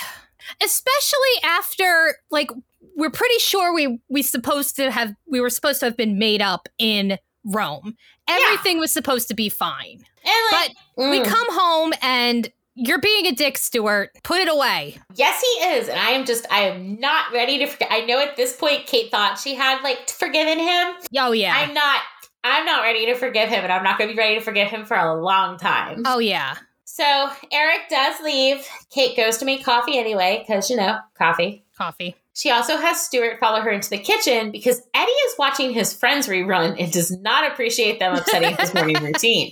especially 0.62 1.43
after 1.43 2.17
like 2.31 2.50
we're 2.95 3.10
pretty 3.10 3.39
sure 3.39 3.74
we 3.74 4.00
we 4.10 4.22
supposed 4.22 4.75
to 4.75 4.91
have 4.91 5.15
we 5.27 5.39
were 5.39 5.50
supposed 5.50 5.79
to 5.79 5.86
have 5.86 5.98
been 5.98 6.19
made 6.19 6.41
up 6.41 6.67
in 6.77 7.17
Rome. 7.45 7.95
Everything 8.27 8.79
was 8.79 8.91
supposed 8.91 9.27
to 9.27 9.33
be 9.33 9.50
fine. 9.50 10.03
like, 10.51 10.72
We 10.95 11.19
mm, 11.19 11.25
come 11.25 11.48
home 11.51 11.93
and 12.01 12.50
you're 12.75 13.01
being 13.01 13.27
a 13.27 13.31
dick, 13.31 13.57
Stuart. 13.57 14.12
Put 14.24 14.39
it 14.39 14.48
away. 14.48 14.98
yes, 15.13 15.41
he 15.41 15.65
is, 15.67 15.89
and 15.89 16.00
I 16.00 16.12
am 16.12 16.25
just 16.25 16.45
I 16.51 16.62
am 16.62 17.00
not 17.00 17.31
ready 17.31 17.60
to 17.60 17.67
forget. 17.67 17.89
I 17.91 18.01
know 18.05 18.19
at 18.19 18.36
this 18.36 18.55
point 18.55 18.88
Kate 18.88 19.12
thought 19.12 19.38
she 19.38 19.55
had 19.55 19.81
like 19.83 20.10
forgiven 20.10 20.60
him. 20.60 20.93
Oh 21.17 21.31
yeah. 21.31 21.53
I'm 21.55 21.74
not. 21.74 22.01
I'm 22.45 22.65
not 22.65 22.81
ready 22.81 23.05
to 23.05 23.15
forgive 23.15 23.48
him, 23.48 23.63
and 23.63 23.72
I'm 23.72 23.83
not 23.83 23.98
going 23.98 24.10
to 24.10 24.13
be 24.13 24.19
ready 24.19 24.36
to 24.36 24.41
forgive 24.41 24.67
him 24.67 24.86
for 24.86 24.98
a 24.98 25.22
long 25.22 25.57
time. 25.57 26.03
oh 26.05 26.19
yeah. 26.19 26.55
So 26.86 27.30
Eric 27.52 27.90
does 27.90 28.22
leave. 28.22 28.68
Kate 28.90 29.16
goes 29.16 29.38
to 29.38 29.46
make 29.46 29.63
coffee 29.63 29.98
anyway, 29.98 30.44
because 30.46 30.70
you 30.70 30.75
know, 30.75 31.00
coffee. 31.18 31.63
Coffee. 31.78 32.16
She 32.34 32.50
also 32.50 32.78
has 32.78 33.02
Stuart 33.02 33.40
follow 33.40 33.62
her 33.62 33.70
into 33.70 33.90
the 33.90 33.98
kitchen 33.98 34.52
because 34.52 34.82
Eddie 34.94 35.12
is 35.12 35.36
watching 35.38 35.72
his 35.72 35.94
friends 35.94 36.28
rerun 36.28 36.80
and 36.80 36.92
does 36.92 37.12
not 37.12 37.52
appreciate 37.52 38.00
them 38.00 38.16
upsetting 38.16 38.56
his 38.58 38.74
morning 38.74 38.96
routine. 39.04 39.52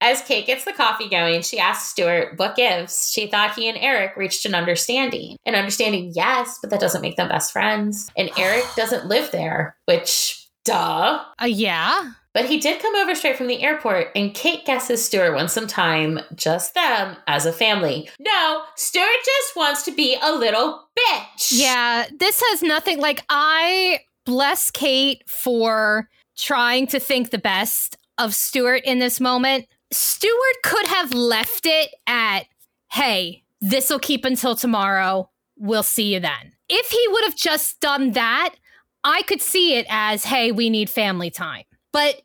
As 0.00 0.22
Kate 0.22 0.46
gets 0.46 0.64
the 0.64 0.72
coffee 0.72 1.08
going, 1.08 1.42
she 1.42 1.58
asks 1.58 1.88
Stuart 1.88 2.38
what 2.38 2.56
gives. 2.56 3.10
She 3.10 3.28
thought 3.28 3.54
he 3.54 3.68
and 3.68 3.78
Eric 3.78 4.16
reached 4.16 4.44
an 4.44 4.54
understanding. 4.54 5.36
An 5.46 5.54
understanding, 5.54 6.12
yes, 6.14 6.58
but 6.60 6.70
that 6.70 6.80
doesn't 6.80 7.00
make 7.00 7.16
them 7.16 7.28
best 7.28 7.52
friends. 7.52 8.10
And 8.16 8.30
Eric 8.36 8.64
doesn't 8.76 9.06
live 9.06 9.30
there, 9.30 9.76
which, 9.86 10.48
duh. 10.64 11.24
Uh, 11.40 11.46
yeah. 11.46 12.12
But 12.36 12.44
he 12.44 12.60
did 12.60 12.82
come 12.82 12.94
over 12.96 13.14
straight 13.14 13.38
from 13.38 13.46
the 13.46 13.62
airport, 13.62 14.08
and 14.14 14.34
Kate 14.34 14.66
guesses 14.66 15.02
Stuart 15.02 15.34
wants 15.34 15.54
some 15.54 15.66
time, 15.66 16.20
just 16.34 16.74
them, 16.74 17.16
as 17.26 17.46
a 17.46 17.52
family. 17.52 18.10
No, 18.20 18.62
Stuart 18.74 19.06
just 19.24 19.56
wants 19.56 19.84
to 19.84 19.90
be 19.90 20.18
a 20.22 20.32
little 20.32 20.86
bitch. 20.98 21.50
Yeah, 21.50 22.04
this 22.14 22.42
has 22.50 22.62
nothing 22.62 23.00
like 23.00 23.24
I 23.30 24.00
bless 24.26 24.70
Kate 24.70 25.22
for 25.26 26.10
trying 26.36 26.86
to 26.88 27.00
think 27.00 27.30
the 27.30 27.38
best 27.38 27.96
of 28.18 28.34
Stuart 28.34 28.82
in 28.84 28.98
this 28.98 29.18
moment. 29.18 29.66
Stuart 29.90 30.56
could 30.62 30.88
have 30.88 31.14
left 31.14 31.64
it 31.64 31.88
at, 32.06 32.40
hey, 32.92 33.44
this 33.62 33.88
will 33.88 33.98
keep 33.98 34.26
until 34.26 34.54
tomorrow. 34.54 35.30
We'll 35.56 35.82
see 35.82 36.12
you 36.12 36.20
then. 36.20 36.52
If 36.68 36.90
he 36.90 37.02
would 37.08 37.24
have 37.24 37.36
just 37.36 37.80
done 37.80 38.12
that, 38.12 38.56
I 39.04 39.22
could 39.22 39.40
see 39.40 39.76
it 39.78 39.86
as, 39.88 40.24
hey, 40.24 40.52
we 40.52 40.68
need 40.68 40.90
family 40.90 41.30
time. 41.30 41.64
But 41.94 42.20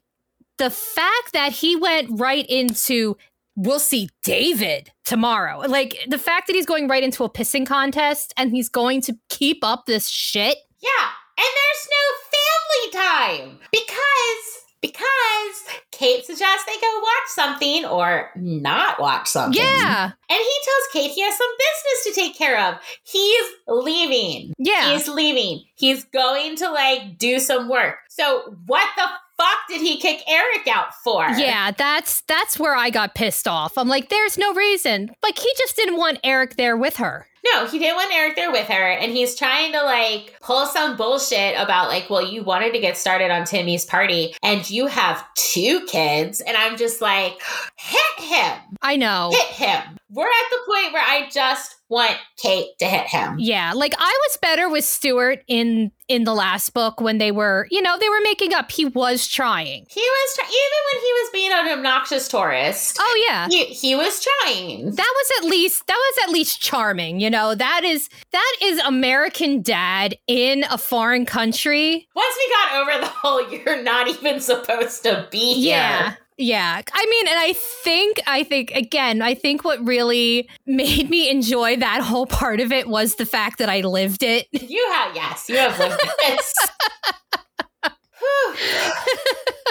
the 0.62 0.70
fact 0.70 1.34
that 1.34 1.52
he 1.52 1.76
went 1.76 2.20
right 2.20 2.46
into, 2.48 3.18
we'll 3.56 3.80
see 3.80 4.10
David 4.22 4.92
tomorrow. 5.04 5.62
Like 5.62 5.98
the 6.08 6.20
fact 6.20 6.46
that 6.48 6.56
he's 6.56 6.68
going 6.68 6.88
right 6.88 7.02
into 7.02 7.24
a 7.24 7.30
pissing 7.30 7.66
contest 7.66 8.32
and 8.38 8.52
he's 8.52 8.70
going 8.70 9.02
to 9.02 9.18
keep 9.30 9.64
up 9.64 9.88
this 9.88 10.08
shit. 10.08 10.58
Yeah, 10.80 11.08
and 11.38 11.48
there's 11.58 11.88
no 11.90 12.06
family 12.38 13.50
time 13.50 13.60
because 13.72 14.62
because 14.82 15.78
Kate 15.92 16.26
suggests 16.26 16.66
they 16.66 16.80
go 16.80 17.00
watch 17.00 17.28
something 17.30 17.86
or 17.86 18.30
not 18.36 19.00
watch 19.00 19.28
something. 19.28 19.62
Yeah. 19.62 20.06
And 20.06 20.40
he 20.40 20.58
tells 20.64 20.94
Kate 20.94 21.12
he 21.12 21.22
has 21.22 21.38
some 21.38 21.52
business 21.58 22.04
to 22.06 22.22
take 22.22 22.36
care 22.36 22.60
of. 22.60 22.80
He's 23.04 23.46
leaving. 23.68 24.54
Yeah. 24.58 24.92
He's 24.92 25.08
leaving. 25.08 25.64
He's 25.76 26.04
going 26.06 26.56
to 26.58 26.72
like 26.72 27.20
do 27.20 27.40
some 27.40 27.70
work. 27.70 27.98
So 28.10 28.56
what 28.66 28.88
the 28.96 29.06
fuck 29.42 29.68
did 29.68 29.82
he 29.82 29.98
kick 29.98 30.22
Eric 30.28 30.68
out 30.68 30.94
for? 31.04 31.28
Yeah, 31.32 31.72
that's 31.72 32.22
that's 32.22 32.60
where 32.60 32.76
I 32.76 32.90
got 32.90 33.16
pissed 33.16 33.48
off. 33.48 33.78
I'm 33.78 33.88
like, 33.88 34.10
there's 34.10 34.38
no 34.38 34.54
reason. 34.54 35.12
Like 35.24 35.38
he 35.38 35.50
just 35.58 35.76
didn't 35.76 35.98
want 35.98 36.20
Eric 36.24 36.56
there 36.56 36.78
with 36.78 36.98
her. 36.98 37.28
No, 37.44 37.66
he 37.66 37.80
didn't 37.80 37.96
want 37.96 38.14
Eric 38.14 38.36
there 38.36 38.52
with 38.52 38.68
her, 38.68 38.92
and 38.92 39.12
he's 39.12 39.36
trying 39.36 39.72
to 39.72 39.82
like 39.84 40.36
pull 40.42 40.68
some 40.68 40.96
bullshit 40.96 41.56
about 41.60 41.88
like, 41.88 42.08
well, 42.08 42.26
you 42.26 42.44
wanted 42.44 42.72
to 42.74 42.80
get 42.80 42.98
started 42.98 43.32
on 43.32 43.46
Timmy's 43.46 43.84
party, 43.84 44.36
and 44.44 44.70
you 44.70 44.86
have 44.86 45.26
two 45.34 45.84
kids, 45.88 46.42
and 46.42 46.56
I'm 46.56 46.78
just 46.78 47.02
like, 47.02 47.42
hit 47.78 48.26
him, 48.26 48.60
I 48.84 48.96
know. 48.96 49.32
hit 49.34 49.68
him. 49.68 49.98
We're 50.12 50.28
at 50.28 50.50
the 50.52 50.58
point 50.68 50.94
where 50.94 51.04
I 51.04 51.30
just 51.32 51.78
want 51.92 52.18
Kate 52.38 52.70
to 52.80 52.86
hit 52.86 53.06
him. 53.08 53.36
Yeah, 53.38 53.74
like 53.76 53.94
I 53.98 54.20
was 54.28 54.38
better 54.42 54.70
with 54.70 54.86
Stuart 54.86 55.44
in 55.48 55.92
in 56.08 56.24
the 56.24 56.34
last 56.34 56.74
book 56.74 57.00
when 57.00 57.20
they 57.20 57.32
were, 57.32 57.68
you 57.70 57.82
know, 57.82 57.98
they 58.00 58.10
were 58.10 58.22
making 58.24 58.54
up. 58.54 58.72
He 58.72 58.86
was 58.86 59.28
trying. 59.28 59.86
He 59.90 60.02
was 60.02 60.36
try- 60.36 60.46
even 60.46 60.82
when 60.92 61.02
he 61.02 61.12
was 61.14 61.30
being 61.32 61.52
an 61.52 61.78
obnoxious 61.78 62.28
tourist. 62.28 62.98
Oh 63.00 63.26
yeah. 63.28 63.48
He, 63.50 63.66
he 63.66 63.96
was 63.96 64.26
trying. 64.26 64.96
That 64.96 65.14
was 65.16 65.32
at 65.40 65.50
least 65.50 65.86
that 65.88 65.98
was 65.98 66.24
at 66.24 66.34
least 66.34 66.62
charming, 66.62 67.20
you 67.20 67.30
know. 67.30 67.54
That 67.54 67.84
is 67.84 68.10
that 68.32 68.56
is 68.64 68.80
American 68.80 69.62
dad 69.62 70.16
in 70.28 70.64
a 70.72 70.78
foreign 70.78 71.26
country. 71.26 72.08
Once 72.16 72.36
we 72.38 72.54
got 72.54 72.82
over 72.82 73.02
the 73.02 73.08
whole 73.08 73.52
you're 73.66 73.84
not 73.84 74.08
even 74.08 74.40
supposed 74.40 75.04
to 75.04 75.28
be 75.30 75.54
here. 75.54 76.18
Yeah. 76.42 76.82
I 76.92 77.06
mean, 77.06 77.28
and 77.28 77.38
I 77.38 77.54
think, 77.54 78.20
I 78.26 78.44
think, 78.44 78.72
again, 78.72 79.22
I 79.22 79.36
think 79.36 79.64
what 79.64 79.80
really 79.86 80.50
made 80.66 81.08
me 81.08 81.30
enjoy 81.30 81.78
that 81.78 82.02
whole 82.02 82.26
part 82.26 82.60
of 82.60 82.72
it 82.72 82.88
was 82.88 83.16
the 83.16 83.28
fact 83.28 83.60
that 83.60 83.70
I 83.70 83.82
lived 83.82 84.24
it. 84.24 84.48
You 84.52 84.88
have, 84.92 85.16
yes, 85.16 85.48
you 85.48 85.58
have 85.58 85.78
lived 85.78 86.02
this. 86.18 86.54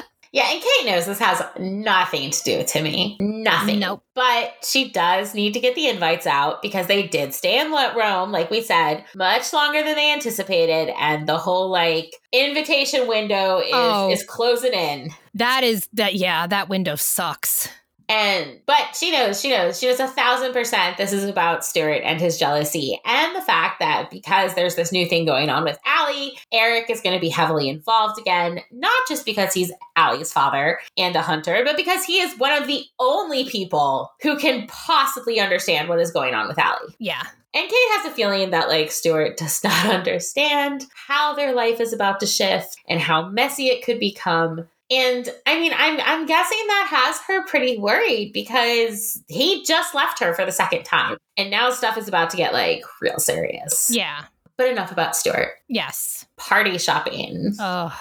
Yeah, 0.33 0.49
and 0.49 0.63
Kate 0.63 0.87
knows 0.87 1.07
this 1.07 1.19
has 1.19 1.43
nothing 1.59 2.31
to 2.31 2.43
do 2.45 2.59
with 2.59 2.69
Timmy. 2.69 3.17
Nothing. 3.21 3.81
Nope. 3.81 4.05
But 4.15 4.55
she 4.65 4.91
does 4.91 5.35
need 5.35 5.55
to 5.55 5.61
get 5.61 5.75
the 5.75 5.89
invites 5.89 6.27
out 6.27 6.63
because 6.63 6.87
they 6.87 7.09
did 7.09 7.35
stay 7.35 7.59
in 7.59 7.73
Rome, 7.73 8.31
like 8.31 8.49
we 8.51 8.63
said, 8.63 9.05
much 9.17 9.53
longer 9.53 9.83
than 9.83 9.97
they 9.97 10.13
anticipated. 10.13 10.93
And 11.01 11.29
the 11.29 11.39
whole 11.39 11.69
like 11.69 12.15
invitation 12.33 13.09
window 13.09 13.59
is, 13.59 13.71
Oh. 13.73 14.11
is 14.13 14.23
closing 14.23 14.73
in. 14.73 15.11
That 15.35 15.65
is 15.65 15.89
that 15.95 16.15
yeah, 16.15 16.47
that 16.47 16.69
window 16.69 16.95
sucks. 16.95 17.69
And 18.11 18.61
but 18.67 18.97
she 18.97 19.13
knows, 19.13 19.41
she 19.41 19.51
knows, 19.51 19.79
she 19.79 19.87
knows 19.87 20.01
a 20.01 20.09
thousand 20.09 20.53
percent 20.53 20.97
this 20.97 21.13
is 21.13 21.25
about 21.25 21.65
Stuart 21.65 22.03
and 22.05 22.21
his 22.21 22.39
jealousy, 22.39 23.01
and 23.07 23.37
the 23.37 23.41
fact 23.41 23.79
that 23.79 24.11
because 24.11 24.55
there's 24.55 24.75
this 24.75 24.91
new 24.91 25.07
thing 25.07 25.25
going 25.25 25.49
on 25.49 25.63
with 25.63 25.79
Allie, 25.87 26.37
Eric 26.53 26.91
is 26.91 27.01
going 27.01 27.15
to 27.15 27.21
be 27.21 27.29
heavily 27.29 27.69
involved 27.69 28.21
again, 28.21 28.61
not 28.73 29.09
just 29.09 29.25
because 29.25 29.55
he's 29.55 29.71
Allie's 29.95 30.33
father 30.33 30.81
and 30.99 31.15
a 31.15 31.23
hunter, 31.23 31.63
but 31.65 31.77
because 31.77 32.05
he 32.05 32.19
is 32.19 32.37
one 32.37 32.61
of 32.61 32.67
the 32.67 32.85
only 32.99 33.49
people 33.49 34.11
who 34.23 34.37
can 34.37 34.67
possibly 34.67 35.39
understand 35.39 35.89
what 35.89 36.01
is 36.01 36.11
going 36.11 36.35
on 36.35 36.49
with 36.49 36.59
Allie. 36.59 36.97
Yeah. 36.99 37.23
And 37.53 37.69
Kate 37.69 37.89
has 37.91 38.07
a 38.07 38.15
feeling 38.15 38.51
that 38.51 38.69
like 38.69 38.91
Stuart 38.91 39.37
does 39.37 39.63
not 39.65 39.87
understand 39.95 40.87
how 40.95 41.35
their 41.35 41.55
life 41.55 41.81
is 41.81 41.93
about 41.93 42.21
to 42.21 42.27
shift 42.27 42.77
and 42.89 43.01
how 43.01 43.29
messy 43.29 43.67
it 43.67 43.85
could 43.85 44.01
become. 44.01 44.69
And 44.91 45.29
I 45.47 45.59
mean, 45.61 45.73
I'm 45.77 46.01
I'm 46.01 46.27
guessing 46.27 46.59
that 46.67 46.89
has 46.91 47.21
her 47.29 47.47
pretty 47.47 47.79
worried 47.79 48.33
because 48.33 49.23
he 49.29 49.65
just 49.65 49.95
left 49.95 50.19
her 50.21 50.35
for 50.35 50.45
the 50.45 50.53
second 50.53 50.85
time. 50.85 51.17
And 51.37 51.51
now 51.51 51.71
stuff 51.71 51.97
is 51.97 52.09
about 52.09 52.31
to 52.31 52.37
get 52.37 52.53
like 52.53 52.83
real 53.01 53.19
serious. 53.19 53.91
Yeah. 53.91 54.25
But 54.57 54.69
enough 54.69 54.91
about 54.91 55.17
Stuart. 55.17 55.53
Yes. 55.69 56.27
Party 56.37 56.77
shopping. 56.77 57.55
Oh. 57.59 57.97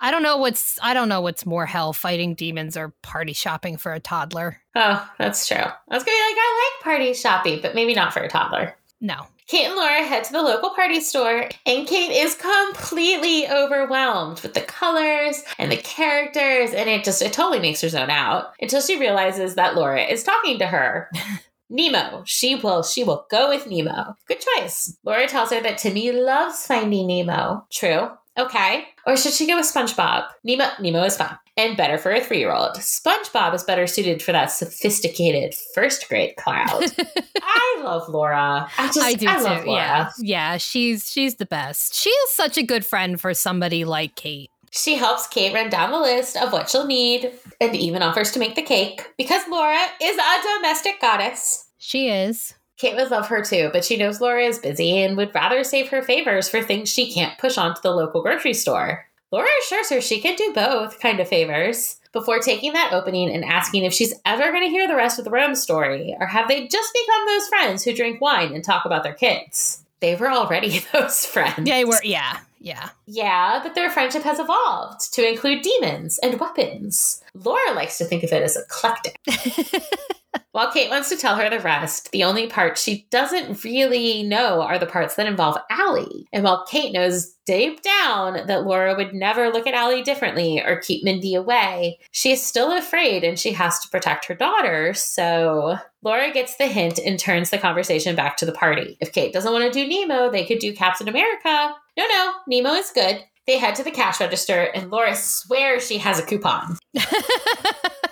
I 0.00 0.10
don't 0.10 0.22
know 0.22 0.36
what's 0.36 0.78
I 0.82 0.92
don't 0.92 1.08
know 1.08 1.22
what's 1.22 1.46
more 1.46 1.64
hell 1.64 1.94
fighting 1.94 2.34
demons 2.34 2.76
or 2.76 2.90
party 3.00 3.32
shopping 3.32 3.78
for 3.78 3.94
a 3.94 4.00
toddler. 4.00 4.60
Oh, 4.74 5.10
that's 5.18 5.48
true. 5.48 5.56
I 5.56 5.94
was 5.94 6.04
gonna 6.04 6.16
be 6.16 6.34
like, 6.34 6.36
I 6.36 6.72
like 6.76 6.84
party 6.84 7.14
shopping, 7.14 7.60
but 7.62 7.74
maybe 7.74 7.94
not 7.94 8.12
for 8.12 8.20
a 8.20 8.28
toddler. 8.28 8.76
No. 9.00 9.26
Kate 9.46 9.66
and 9.66 9.74
Laura 9.76 10.02
head 10.02 10.24
to 10.24 10.32
the 10.32 10.40
local 10.40 10.70
party 10.70 11.00
store, 11.00 11.48
and 11.66 11.86
Kate 11.86 12.10
is 12.10 12.34
completely 12.34 13.46
overwhelmed 13.48 14.40
with 14.40 14.54
the 14.54 14.62
colors 14.62 15.42
and 15.58 15.70
the 15.70 15.76
characters, 15.76 16.72
and 16.72 16.88
it 16.88 17.04
just 17.04 17.20
it 17.20 17.32
totally 17.32 17.60
makes 17.60 17.82
her 17.82 17.88
zone 17.90 18.10
out 18.10 18.52
until 18.60 18.80
she 18.80 18.98
realizes 18.98 19.54
that 19.54 19.74
Laura 19.74 20.02
is 20.02 20.24
talking 20.24 20.58
to 20.58 20.66
her. 20.66 21.10
Nemo. 21.70 22.22
She 22.26 22.54
will 22.54 22.82
she 22.82 23.04
will 23.04 23.26
go 23.30 23.48
with 23.48 23.66
Nemo. 23.66 24.14
Good 24.28 24.38
choice. 24.56 24.96
Laura 25.04 25.26
tells 25.26 25.50
her 25.50 25.60
that 25.60 25.78
Timmy 25.78 26.12
loves 26.12 26.66
finding 26.66 27.06
Nemo. 27.06 27.66
True. 27.72 28.10
Okay. 28.38 28.86
Or 29.06 29.16
should 29.16 29.32
she 29.32 29.46
go 29.46 29.56
with 29.56 29.66
SpongeBob? 29.66 30.26
Nemo 30.44 30.68
Nemo 30.80 31.02
is 31.04 31.16
fun. 31.16 31.38
And 31.56 31.76
better 31.76 31.98
for 31.98 32.10
a 32.10 32.20
three 32.20 32.38
year 32.40 32.52
old. 32.52 32.74
SpongeBob 32.76 33.54
is 33.54 33.62
better 33.62 33.86
suited 33.86 34.20
for 34.22 34.32
that 34.32 34.46
sophisticated 34.46 35.54
first 35.72 36.08
grade 36.08 36.34
crowd. 36.36 36.84
I 37.42 37.80
love 37.84 38.08
Laura. 38.08 38.68
I 38.76 38.86
just 38.86 38.98
I 38.98 39.14
do 39.14 39.28
I 39.28 39.36
too. 39.36 39.44
love 39.44 39.64
Laura. 39.64 39.80
Yeah. 39.80 40.10
Yeah, 40.18 40.56
she's 40.56 41.08
she's 41.10 41.36
the 41.36 41.46
best. 41.46 41.94
She 41.94 42.10
is 42.10 42.30
such 42.30 42.58
a 42.58 42.62
good 42.64 42.84
friend 42.84 43.20
for 43.20 43.34
somebody 43.34 43.84
like 43.84 44.16
Kate. 44.16 44.50
She 44.72 44.96
helps 44.96 45.28
Kate 45.28 45.54
run 45.54 45.70
down 45.70 45.92
the 45.92 46.00
list 46.00 46.36
of 46.36 46.52
what 46.52 46.68
she'll 46.68 46.86
need 46.86 47.30
and 47.60 47.76
even 47.76 48.02
offers 48.02 48.32
to 48.32 48.40
make 48.40 48.56
the 48.56 48.62
cake 48.62 49.06
because 49.16 49.42
Laura 49.48 49.78
is 50.02 50.18
a 50.18 50.56
domestic 50.56 51.00
goddess. 51.00 51.68
She 51.78 52.08
is. 52.08 52.54
Kate 52.76 52.96
would 52.96 53.12
love 53.12 53.28
her 53.28 53.44
too, 53.44 53.70
but 53.72 53.84
she 53.84 53.96
knows 53.96 54.20
Laura 54.20 54.42
is 54.42 54.58
busy 54.58 54.98
and 55.00 55.16
would 55.16 55.32
rather 55.32 55.62
save 55.62 55.88
her 55.90 56.02
favors 56.02 56.48
for 56.48 56.60
things 56.60 56.88
she 56.88 57.12
can't 57.12 57.38
push 57.38 57.56
onto 57.56 57.80
the 57.82 57.92
local 57.92 58.20
grocery 58.20 58.52
store. 58.54 59.06
Laura 59.34 59.48
assures 59.64 59.90
her 59.90 60.00
she 60.00 60.20
can 60.20 60.36
do 60.36 60.52
both 60.54 61.00
kind 61.00 61.18
of 61.18 61.26
favors 61.26 61.96
before 62.12 62.38
taking 62.38 62.72
that 62.72 62.92
opening 62.92 63.34
and 63.34 63.44
asking 63.44 63.82
if 63.82 63.92
she's 63.92 64.14
ever 64.24 64.52
going 64.52 64.62
to 64.62 64.68
hear 64.68 64.86
the 64.86 64.94
rest 64.94 65.18
of 65.18 65.24
the 65.24 65.30
Rome 65.32 65.56
story 65.56 66.14
or 66.20 66.26
have 66.28 66.46
they 66.46 66.68
just 66.68 66.92
become 66.94 67.26
those 67.26 67.48
friends 67.48 67.82
who 67.82 67.92
drink 67.92 68.20
wine 68.20 68.54
and 68.54 68.62
talk 68.62 68.84
about 68.84 69.02
their 69.02 69.12
kids. 69.12 69.82
They 69.98 70.14
were 70.14 70.30
already 70.30 70.78
those 70.92 71.26
friends. 71.26 71.68
Yeah, 71.68 71.82
we're 71.82 71.98
yeah. 72.04 72.38
Yeah. 72.60 72.90
Yeah, 73.06 73.58
but 73.60 73.74
their 73.74 73.90
friendship 73.90 74.22
has 74.22 74.38
evolved 74.38 75.12
to 75.14 75.28
include 75.28 75.62
demons 75.62 76.18
and 76.18 76.38
weapons. 76.38 77.20
Laura 77.34 77.72
likes 77.74 77.98
to 77.98 78.04
think 78.04 78.22
of 78.22 78.32
it 78.32 78.40
as 78.40 78.56
eclectic. 78.56 79.18
While 80.52 80.72
Kate 80.72 80.88
wants 80.88 81.08
to 81.08 81.16
tell 81.16 81.36
her 81.36 81.50
the 81.50 81.58
rest, 81.58 82.12
the 82.12 82.22
only 82.24 82.46
parts 82.46 82.82
she 82.82 83.06
doesn't 83.10 83.64
really 83.64 84.22
know 84.22 84.62
are 84.62 84.78
the 84.78 84.86
parts 84.86 85.16
that 85.16 85.26
involve 85.26 85.58
Allie. 85.68 86.28
And 86.32 86.44
while 86.44 86.64
Kate 86.66 86.92
knows 86.92 87.34
deep 87.44 87.82
down 87.82 88.46
that 88.46 88.64
Laura 88.64 88.94
would 88.94 89.12
never 89.12 89.50
look 89.50 89.66
at 89.66 89.74
Allie 89.74 90.02
differently 90.02 90.62
or 90.64 90.80
keep 90.80 91.02
Mindy 91.02 91.34
away, 91.34 91.98
she 92.12 92.30
is 92.30 92.40
still 92.42 92.76
afraid 92.76 93.24
and 93.24 93.38
she 93.38 93.52
has 93.52 93.80
to 93.80 93.88
protect 93.88 94.26
her 94.26 94.34
daughter. 94.34 94.94
So 94.94 95.76
Laura 96.02 96.32
gets 96.32 96.56
the 96.56 96.66
hint 96.66 96.98
and 96.98 97.18
turns 97.18 97.50
the 97.50 97.58
conversation 97.58 98.14
back 98.14 98.36
to 98.36 98.46
the 98.46 98.52
party. 98.52 98.96
If 99.00 99.12
Kate 99.12 99.32
doesn't 99.32 99.52
want 99.52 99.64
to 99.64 99.70
do 99.70 99.88
Nemo, 99.88 100.30
they 100.30 100.44
could 100.44 100.60
do 100.60 100.72
Captain 100.72 101.08
America. 101.08 101.74
No, 101.96 102.06
no, 102.06 102.32
Nemo 102.46 102.74
is 102.74 102.90
good. 102.90 103.24
They 103.46 103.58
head 103.58 103.74
to 103.74 103.82
the 103.82 103.90
cash 103.90 104.20
register, 104.20 104.70
and 104.74 104.90
Laura 104.90 105.14
swears 105.14 105.86
she 105.86 105.98
has 105.98 106.18
a 106.18 106.24
coupon. 106.24 106.78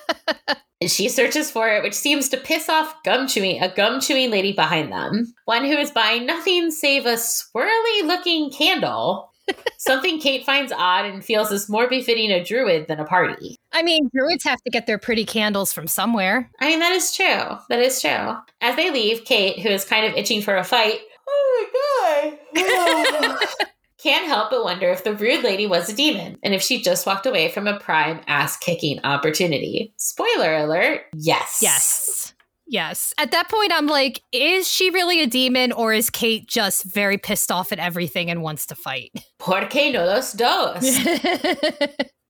And 0.83 0.91
she 0.91 1.09
searches 1.09 1.49
for 1.49 1.69
it, 1.69 1.85
which 1.85 1.95
seems 1.95 2.29
to 2.31 2.37
piss 2.37 2.69
off 2.69 3.05
gum 3.05 3.29
chewing 3.29 3.63
a 3.63 3.73
gum 3.73 4.01
chewing 4.01 4.33
lady 4.33 4.53
behind 4.53 4.91
them. 4.91 5.33
One 5.45 5.65
who 5.65 5.77
is 5.77 5.93
buying 5.93 6.27
nothing 6.27 6.73
save 6.73 7.07
a 7.07 7.15
swirly 7.15 8.03
looking 8.03 8.51
candle. 8.51 9.31
Something 9.79 10.21
Kate 10.21 10.45
finds 10.45 10.73
odd 10.73 11.05
and 11.05 11.25
feels 11.25 11.53
is 11.53 11.69
more 11.69 11.89
befitting 11.89 12.33
a 12.33 12.43
druid 12.43 12.89
than 12.89 12.99
a 12.99 13.05
party. 13.05 13.57
I 13.73 13.85
mean, 13.85 14.11
druids 14.13 14.43
have 14.43 14.61
to 14.63 14.71
get 14.71 14.89
their 14.89 14.99
pretty 14.99 15.25
candles 15.25 15.73
from 15.73 15.87
somewhere. 15.87 16.51
I 16.61 16.67
mean, 16.67 16.81
that 16.81 16.93
is 16.93 17.15
true. 17.15 17.59
That 17.69 17.79
is 17.79 18.01
true. 18.01 18.37
As 18.61 18.75
they 18.75 18.91
leave, 18.91 19.25
Kate, 19.25 19.61
who 19.61 19.69
is 19.69 19.85
kind 19.85 20.05
of 20.05 20.15
itching 20.17 20.43
for 20.43 20.57
a 20.57 20.65
fight, 20.65 20.99
oh 21.29 21.69
my 22.55 23.29
god, 23.31 23.39
can't 24.03 24.27
help 24.27 24.51
but 24.51 24.65
wonder 24.65 24.89
if 24.91 25.05
the 25.05 25.15
rude 25.15 25.45
lady 25.45 25.67
was 25.67 25.89
a 25.89 25.95
demon 25.95 26.39
and 26.43 26.55
if 26.55 26.63
she 26.63 26.83
just 26.83 27.07
walked 27.07 27.27
away 27.27 27.51
from 27.51 27.67
a 27.67 27.79
prime 27.79 28.21
ass 28.27 28.57
kicking 28.57 28.99
opportunity. 29.05 29.95
Spoiler 29.97 30.57
alert 30.57 31.03
yes. 31.15 31.61
Yes. 31.63 32.35
Yes. 32.67 33.13
At 33.19 33.33
that 33.33 33.51
point, 33.51 33.71
I'm 33.73 33.87
like, 33.87 34.23
is 34.33 34.67
she 34.67 34.89
really 34.91 35.21
a 35.21 35.27
demon 35.27 35.73
or 35.73 35.93
is 35.93 36.09
Kate 36.09 36.49
just 36.49 36.85
very 36.85 37.19
pissed 37.19 37.53
off 37.53 37.71
at 37.71 37.79
everything 37.79 38.31
and 38.31 38.43
wants 38.43 38.65
to 38.67 38.75
fight? 38.75 39.13
Porque 39.39 39.93
no 39.93 40.07
los 40.07 40.33
dos. 40.33 40.83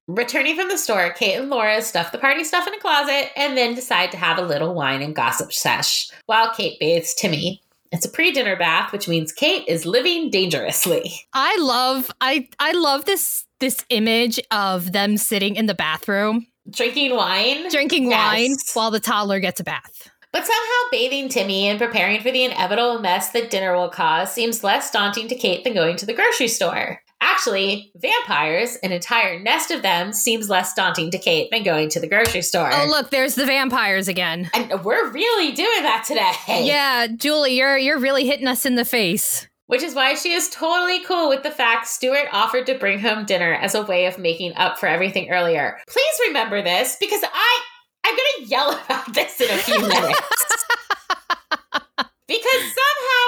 Returning 0.08 0.56
from 0.56 0.68
the 0.68 0.78
store, 0.78 1.12
Kate 1.12 1.36
and 1.36 1.48
Laura 1.48 1.80
stuff 1.80 2.10
the 2.10 2.18
party 2.18 2.42
stuff 2.42 2.66
in 2.66 2.74
a 2.74 2.80
closet 2.80 3.30
and 3.36 3.56
then 3.56 3.74
decide 3.74 4.10
to 4.10 4.16
have 4.16 4.36
a 4.36 4.42
little 4.42 4.74
wine 4.74 5.00
and 5.00 5.14
gossip 5.14 5.52
sesh 5.52 6.10
while 6.26 6.52
Kate 6.52 6.78
bathes 6.80 7.14
Timmy. 7.14 7.61
It's 7.92 8.06
a 8.06 8.08
pre-dinner 8.08 8.56
bath, 8.56 8.90
which 8.90 9.06
means 9.06 9.32
Kate 9.32 9.64
is 9.68 9.84
living 9.84 10.30
dangerously. 10.30 11.12
I 11.34 11.56
love 11.60 12.10
I 12.20 12.48
I 12.58 12.72
love 12.72 13.04
this 13.04 13.44
this 13.60 13.84
image 13.90 14.40
of 14.50 14.92
them 14.92 15.16
sitting 15.18 15.54
in 15.56 15.66
the 15.66 15.74
bathroom 15.74 16.46
Drinking 16.70 17.14
wine. 17.14 17.68
drinking 17.68 18.10
Yes. 18.10 18.32
wine 18.32 18.56
while 18.74 18.90
the 18.90 19.00
toddler 19.00 19.38
gets 19.40 19.60
a 19.60 19.64
bath. 19.64 20.08
But 20.32 20.46
somehow 20.46 20.90
bathing 20.90 21.28
Timmy 21.28 21.68
and 21.68 21.78
preparing 21.78 22.22
for 22.22 22.30
the 22.32 22.44
inevitable 22.44 23.00
mess 23.00 23.30
that 23.32 23.50
dinner 23.50 23.76
will 23.76 23.90
cause 23.90 24.32
seems 24.32 24.64
less 24.64 24.90
daunting 24.90 25.28
to 25.28 25.34
Kate 25.34 25.62
than 25.62 25.74
going 25.74 25.96
to 25.96 26.06
the 26.06 26.14
grocery 26.14 26.48
store. 26.48 27.02
Actually, 27.24 27.92
vampires, 27.96 28.76
an 28.82 28.90
entire 28.90 29.38
nest 29.38 29.70
of 29.70 29.80
them, 29.82 30.12
seems 30.12 30.50
less 30.50 30.74
daunting 30.74 31.08
to 31.12 31.18
Kate 31.18 31.48
than 31.52 31.62
going 31.62 31.88
to 31.90 32.00
the 32.00 32.08
grocery 32.08 32.42
store. 32.42 32.68
Oh 32.72 32.86
look, 32.88 33.10
there's 33.10 33.36
the 33.36 33.46
vampires 33.46 34.08
again. 34.08 34.50
and 34.52 34.82
we're 34.84 35.08
really 35.10 35.52
doing 35.52 35.82
that 35.84 36.04
today. 36.04 36.66
Yeah, 36.66 37.06
Julie, 37.06 37.56
you're 37.56 37.78
you're 37.78 37.98
really 38.00 38.26
hitting 38.26 38.48
us 38.48 38.66
in 38.66 38.74
the 38.74 38.84
face. 38.84 39.46
Which 39.68 39.82
is 39.84 39.94
why 39.94 40.14
she 40.16 40.32
is 40.32 40.50
totally 40.50 41.02
cool 41.04 41.28
with 41.28 41.44
the 41.44 41.50
fact 41.50 41.86
Stuart 41.86 42.26
offered 42.32 42.66
to 42.66 42.74
bring 42.74 42.98
home 42.98 43.24
dinner 43.24 43.54
as 43.54 43.74
a 43.76 43.82
way 43.82 44.06
of 44.06 44.18
making 44.18 44.54
up 44.56 44.78
for 44.78 44.86
everything 44.86 45.30
earlier. 45.30 45.78
Please 45.88 46.14
remember 46.26 46.60
this 46.60 46.96
because 47.00 47.22
I 47.22 47.60
I'm 48.04 48.16
gonna 48.16 48.48
yell 48.50 48.72
about 48.84 49.14
this 49.14 49.40
in 49.40 49.48
a 49.48 49.58
few 49.58 49.80
minutes. 49.88 50.64
because 52.26 52.60
somehow 52.60 53.22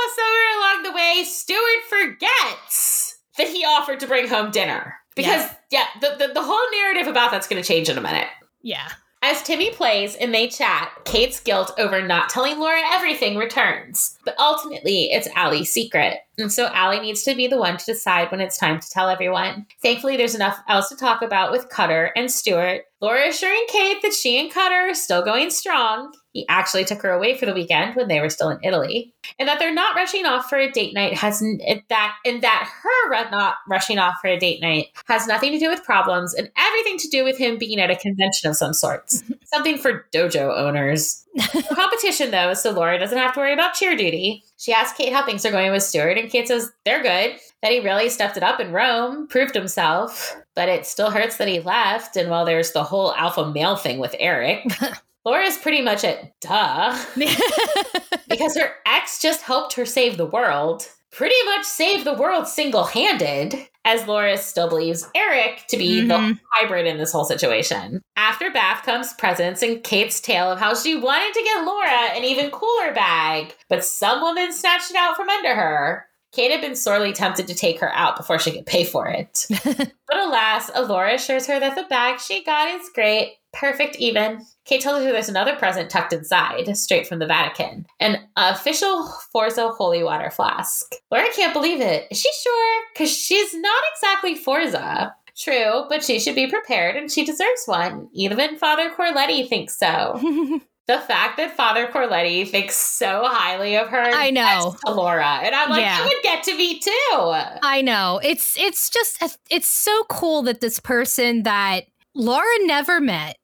offered 3.64 4.00
to 4.00 4.06
bring 4.06 4.28
home 4.28 4.50
dinner. 4.50 4.94
Because, 5.16 5.48
yeah, 5.70 5.86
the, 6.00 6.16
the, 6.18 6.32
the 6.34 6.42
whole 6.42 6.70
narrative 6.72 7.06
about 7.06 7.30
that's 7.30 7.46
going 7.46 7.62
to 7.62 7.66
change 7.66 7.88
in 7.88 7.96
a 7.96 8.00
minute. 8.00 8.26
Yeah. 8.62 8.88
As 9.22 9.42
Timmy 9.42 9.70
plays 9.70 10.16
and 10.16 10.34
they 10.34 10.48
chat, 10.48 10.90
Kate's 11.04 11.40
guilt 11.40 11.72
over 11.78 12.02
not 12.02 12.28
telling 12.28 12.58
Laura 12.58 12.82
everything 12.92 13.38
returns. 13.38 14.18
But 14.24 14.34
ultimately, 14.38 15.12
it's 15.12 15.28
Allie's 15.34 15.72
secret. 15.72 16.18
And 16.38 16.52
so 16.52 16.66
Allie 16.66 17.00
needs 17.00 17.22
to 17.24 17.34
be 17.34 17.46
the 17.46 17.58
one 17.58 17.76
to 17.76 17.84
decide 17.84 18.30
when 18.30 18.40
it's 18.40 18.58
time 18.58 18.80
to 18.80 18.90
tell 18.90 19.08
everyone. 19.08 19.66
Thankfully, 19.82 20.16
there's 20.16 20.34
enough 20.34 20.58
else 20.68 20.88
to 20.88 20.96
talk 20.96 21.22
about 21.22 21.52
with 21.52 21.68
Cutter 21.68 22.12
and 22.16 22.30
Stuart. 22.30 22.84
Laura 23.00 23.28
assuring 23.28 23.64
Kate 23.68 24.00
that 24.02 24.14
she 24.14 24.38
and 24.40 24.50
Cutter 24.50 24.88
are 24.90 24.94
still 24.94 25.22
going 25.22 25.50
strong. 25.50 26.12
He 26.32 26.46
actually 26.48 26.84
took 26.84 27.02
her 27.02 27.10
away 27.10 27.36
for 27.36 27.46
the 27.46 27.54
weekend 27.54 27.94
when 27.94 28.08
they 28.08 28.20
were 28.20 28.30
still 28.30 28.48
in 28.48 28.58
Italy. 28.64 29.14
And 29.38 29.48
that 29.48 29.58
they're 29.58 29.74
not 29.74 29.94
rushing 29.94 30.26
off 30.26 30.48
for 30.48 30.58
a 30.58 30.70
date 30.70 30.94
night 30.94 31.14
has 31.14 31.40
that 31.88 32.16
and 32.24 32.42
that 32.42 32.70
her 32.82 33.30
not 33.30 33.56
rushing 33.68 33.98
off 33.98 34.14
for 34.20 34.28
a 34.28 34.38
date 34.38 34.60
night 34.60 34.86
has 35.06 35.26
nothing 35.26 35.52
to 35.52 35.58
do 35.58 35.68
with 35.68 35.84
problems 35.84 36.34
and 36.34 36.50
everything 36.56 36.98
to 36.98 37.08
do 37.08 37.24
with 37.24 37.38
him 37.38 37.58
being 37.58 37.78
at 37.78 37.90
a 37.90 37.96
convention 37.96 38.50
of 38.50 38.56
some 38.56 38.72
sorts. 38.72 39.22
Something 39.44 39.78
for 39.78 40.06
dojo 40.12 40.56
owners. 40.56 41.24
competition 41.74 42.30
though, 42.30 42.54
so 42.54 42.70
Laura 42.70 42.98
doesn't 42.98 43.18
have 43.18 43.34
to 43.34 43.40
worry 43.40 43.52
about 43.52 43.74
cheer 43.74 43.96
duty. 43.96 44.44
She 44.64 44.72
asks 44.72 44.96
Kate 44.96 45.12
how 45.12 45.26
things 45.26 45.44
are 45.44 45.50
going 45.50 45.72
with 45.72 45.82
Stuart, 45.82 46.16
and 46.16 46.30
Kate 46.30 46.48
says 46.48 46.72
they're 46.86 47.02
good. 47.02 47.38
That 47.60 47.70
he 47.70 47.80
really 47.80 48.08
stepped 48.08 48.38
it 48.38 48.42
up 48.42 48.60
in 48.60 48.72
Rome, 48.72 49.26
proved 49.26 49.54
himself, 49.54 50.34
but 50.56 50.70
it 50.70 50.86
still 50.86 51.10
hurts 51.10 51.36
that 51.36 51.48
he 51.48 51.60
left. 51.60 52.16
And 52.16 52.30
while 52.30 52.46
there's 52.46 52.72
the 52.72 52.82
whole 52.82 53.14
alpha 53.14 53.50
male 53.50 53.76
thing 53.76 53.98
with 53.98 54.16
Eric, 54.18 54.64
Laura's 55.26 55.58
pretty 55.58 55.82
much 55.82 56.02
at 56.02 56.32
duh. 56.40 56.98
because 58.26 58.56
her 58.56 58.72
ex 58.86 59.20
just 59.20 59.42
helped 59.42 59.74
her 59.74 59.84
save 59.84 60.16
the 60.16 60.24
world, 60.24 60.88
pretty 61.14 61.36
much 61.46 61.64
save 61.64 62.04
the 62.04 62.14
world 62.14 62.46
single 62.46 62.84
handed, 62.84 63.54
as 63.84 64.06
Laura 64.06 64.36
still 64.36 64.68
believes 64.68 65.08
Eric 65.14 65.64
to 65.68 65.76
be 65.76 66.00
mm-hmm. 66.00 66.08
the 66.08 66.38
hybrid 66.52 66.86
in 66.86 66.98
this 66.98 67.12
whole 67.12 67.24
situation. 67.24 68.02
After 68.16 68.50
Bath 68.50 68.84
comes 68.84 69.12
presents 69.14 69.62
and 69.62 69.82
Kate's 69.82 70.20
tale 70.20 70.50
of 70.50 70.58
how 70.58 70.74
she 70.74 70.96
wanted 70.96 71.32
to 71.34 71.44
get 71.44 71.64
Laura 71.64 72.16
an 72.16 72.24
even 72.24 72.50
cooler 72.50 72.92
bag, 72.92 73.54
but 73.68 73.84
some 73.84 74.20
woman 74.20 74.52
snatched 74.52 74.90
it 74.90 74.96
out 74.96 75.16
from 75.16 75.28
under 75.28 75.54
her. 75.54 76.06
Kate 76.32 76.50
had 76.50 76.60
been 76.60 76.74
sorely 76.74 77.12
tempted 77.12 77.46
to 77.46 77.54
take 77.54 77.78
her 77.78 77.94
out 77.94 78.16
before 78.16 78.40
she 78.40 78.50
could 78.50 78.66
pay 78.66 78.82
for 78.82 79.06
it. 79.06 79.46
but 79.64 80.16
alas, 80.16 80.68
Laura 80.74 81.14
assures 81.14 81.46
her 81.46 81.60
that 81.60 81.76
the 81.76 81.84
bag 81.84 82.18
she 82.18 82.42
got 82.42 82.68
is 82.68 82.90
great, 82.92 83.34
perfect 83.52 83.94
even. 83.96 84.44
Kate 84.64 84.80
tells 84.80 85.04
her 85.04 85.12
there's 85.12 85.28
another 85.28 85.56
present 85.56 85.90
tucked 85.90 86.12
inside, 86.12 86.74
straight 86.76 87.06
from 87.06 87.18
the 87.18 87.26
Vatican 87.26 87.86
an 88.00 88.18
official 88.36 89.08
Forza 89.32 89.68
holy 89.68 90.02
water 90.02 90.30
flask. 90.30 90.94
Laura 91.10 91.28
can't 91.34 91.52
believe 91.52 91.80
it. 91.80 92.06
Is 92.10 92.20
she 92.20 92.30
sure? 92.42 92.82
Because 92.92 93.10
she's 93.10 93.54
not 93.54 93.82
exactly 93.94 94.34
Forza. 94.34 95.14
True, 95.36 95.84
but 95.88 96.04
she 96.04 96.20
should 96.20 96.36
be 96.36 96.46
prepared 96.46 96.96
and 96.96 97.10
she 97.10 97.24
deserves 97.24 97.64
one. 97.66 98.08
Even 98.12 98.56
Father 98.56 98.90
Corletti 98.90 99.48
thinks 99.48 99.76
so. 99.76 100.20
the 100.86 101.00
fact 101.00 101.38
that 101.38 101.56
Father 101.56 101.88
Corletti 101.88 102.48
thinks 102.48 102.76
so 102.76 103.24
highly 103.26 103.76
of 103.76 103.88
her, 103.88 104.02
I 104.02 104.30
know, 104.30 104.76
Laura, 104.86 105.40
and 105.42 105.54
I'm 105.54 105.70
like, 105.70 105.80
yeah. 105.80 105.98
you 105.98 106.04
would 106.04 106.22
get 106.22 106.44
to 106.44 106.56
me 106.56 106.78
too. 106.78 106.90
I 107.12 107.82
know. 107.82 108.20
It's 108.22 108.56
it's 108.58 108.90
just 108.90 109.40
it's 109.50 109.68
so 109.68 110.04
cool 110.08 110.42
that 110.42 110.60
this 110.60 110.78
person 110.78 111.42
that 111.42 111.86
Laura 112.14 112.44
never 112.60 113.00
met, 113.00 113.36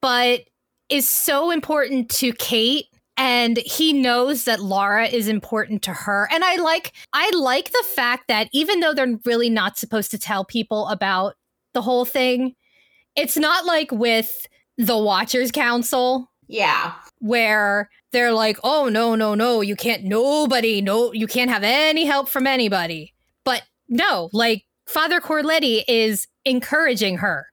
but 0.00 0.44
is 0.88 1.08
so 1.08 1.50
important 1.50 2.10
to 2.10 2.32
Kate 2.32 2.86
and 3.16 3.58
he 3.58 3.92
knows 3.92 4.44
that 4.44 4.60
Laura 4.60 5.06
is 5.06 5.28
important 5.28 5.82
to 5.82 5.92
her. 5.92 6.28
And 6.32 6.44
I 6.44 6.56
like 6.56 6.92
I 7.12 7.30
like 7.34 7.70
the 7.70 7.84
fact 7.94 8.28
that 8.28 8.48
even 8.52 8.80
though 8.80 8.92
they're 8.92 9.18
really 9.24 9.50
not 9.50 9.78
supposed 9.78 10.10
to 10.12 10.18
tell 10.18 10.44
people 10.44 10.88
about 10.88 11.34
the 11.74 11.82
whole 11.82 12.04
thing, 12.04 12.54
it's 13.16 13.36
not 13.36 13.64
like 13.64 13.92
with 13.92 14.46
the 14.76 14.98
Watchers 14.98 15.52
Council. 15.52 16.30
Yeah. 16.48 16.94
Where 17.20 17.88
they're 18.12 18.32
like, 18.32 18.58
"Oh 18.64 18.88
no, 18.88 19.14
no, 19.14 19.34
no, 19.34 19.60
you 19.60 19.76
can't 19.76 20.04
nobody, 20.04 20.82
no, 20.82 21.12
you 21.12 21.26
can't 21.26 21.50
have 21.50 21.62
any 21.64 22.04
help 22.04 22.28
from 22.28 22.46
anybody." 22.46 23.14
But 23.44 23.62
no, 23.88 24.28
like 24.32 24.64
Father 24.86 25.20
Corletti 25.20 25.84
is 25.88 26.26
encouraging 26.44 27.18
her 27.18 27.46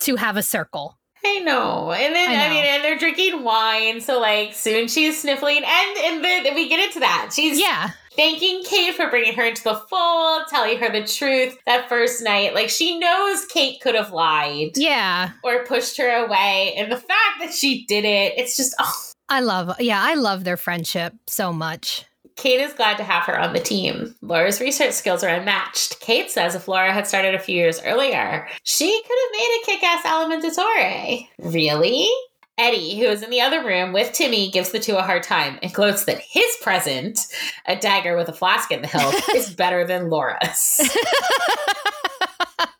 to 0.00 0.16
have 0.16 0.36
a 0.36 0.42
circle. 0.42 0.98
I 1.26 1.40
know. 1.40 1.92
And 1.92 2.14
then 2.14 2.30
I, 2.30 2.46
I, 2.46 2.50
mean, 2.50 2.64
and 2.64 2.84
they're 2.84 2.98
drinking 2.98 3.42
wine, 3.42 4.00
so 4.00 4.20
like 4.20 4.54
soon 4.54 4.88
she's 4.88 5.20
sniffling, 5.20 5.62
and 5.64 5.98
and 5.98 6.24
then 6.24 6.54
we 6.54 6.68
get 6.68 6.84
into 6.84 7.00
that. 7.00 7.32
She's 7.34 7.58
yeah 7.58 7.90
thanking 8.16 8.62
Kate 8.64 8.94
for 8.94 9.08
bringing 9.10 9.34
her 9.34 9.44
into 9.44 9.64
the 9.64 9.74
fold, 9.74 10.42
telling 10.48 10.78
her 10.78 10.90
the 10.90 11.06
truth 11.06 11.56
that 11.66 11.88
first 11.88 12.22
night. 12.22 12.54
Like 12.54 12.70
she 12.70 12.98
knows 12.98 13.44
Kate 13.46 13.80
could 13.80 13.94
have 13.94 14.12
lied, 14.12 14.76
yeah, 14.76 15.32
or 15.42 15.64
pushed 15.64 15.98
her 15.98 16.24
away, 16.24 16.74
and 16.76 16.90
the 16.90 16.96
fact 16.96 17.40
that 17.40 17.52
she 17.52 17.84
did 17.86 18.04
it, 18.04 18.34
it's 18.36 18.56
just 18.56 18.74
oh. 18.78 19.10
I 19.26 19.40
love, 19.40 19.74
yeah, 19.80 20.02
I 20.02 20.14
love 20.14 20.44
their 20.44 20.58
friendship 20.58 21.14
so 21.26 21.50
much. 21.50 22.04
Kate 22.36 22.60
is 22.60 22.72
glad 22.72 22.96
to 22.96 23.04
have 23.04 23.24
her 23.24 23.38
on 23.38 23.52
the 23.52 23.60
team. 23.60 24.14
Laura's 24.20 24.60
research 24.60 24.92
skills 24.92 25.22
are 25.22 25.28
unmatched. 25.28 26.00
Kate 26.00 26.30
says 26.30 26.54
if 26.54 26.68
Laura 26.68 26.92
had 26.92 27.06
started 27.06 27.34
a 27.34 27.38
few 27.38 27.54
years 27.54 27.80
earlier, 27.84 28.46
she 28.64 29.02
could 29.02 29.18
have 29.22 29.32
made 29.32 29.60
a 29.60 29.66
kick 29.66 29.82
ass 29.82 30.04
Alimentatore. 30.04 31.28
Really? 31.38 32.08
Eddie, 32.56 32.98
who 32.98 33.06
is 33.06 33.22
in 33.22 33.30
the 33.30 33.40
other 33.40 33.64
room 33.64 33.92
with 33.92 34.12
Timmy, 34.12 34.50
gives 34.50 34.70
the 34.70 34.78
two 34.78 34.96
a 34.96 35.02
hard 35.02 35.24
time 35.24 35.58
and 35.62 35.72
gloats 35.72 36.04
that 36.04 36.20
his 36.20 36.56
present, 36.62 37.18
a 37.66 37.74
dagger 37.74 38.16
with 38.16 38.28
a 38.28 38.32
flask 38.32 38.70
in 38.70 38.82
the 38.82 38.88
hilt, 38.88 39.14
is 39.34 39.54
better 39.54 39.84
than 39.84 40.08
Laura's. 40.08 40.80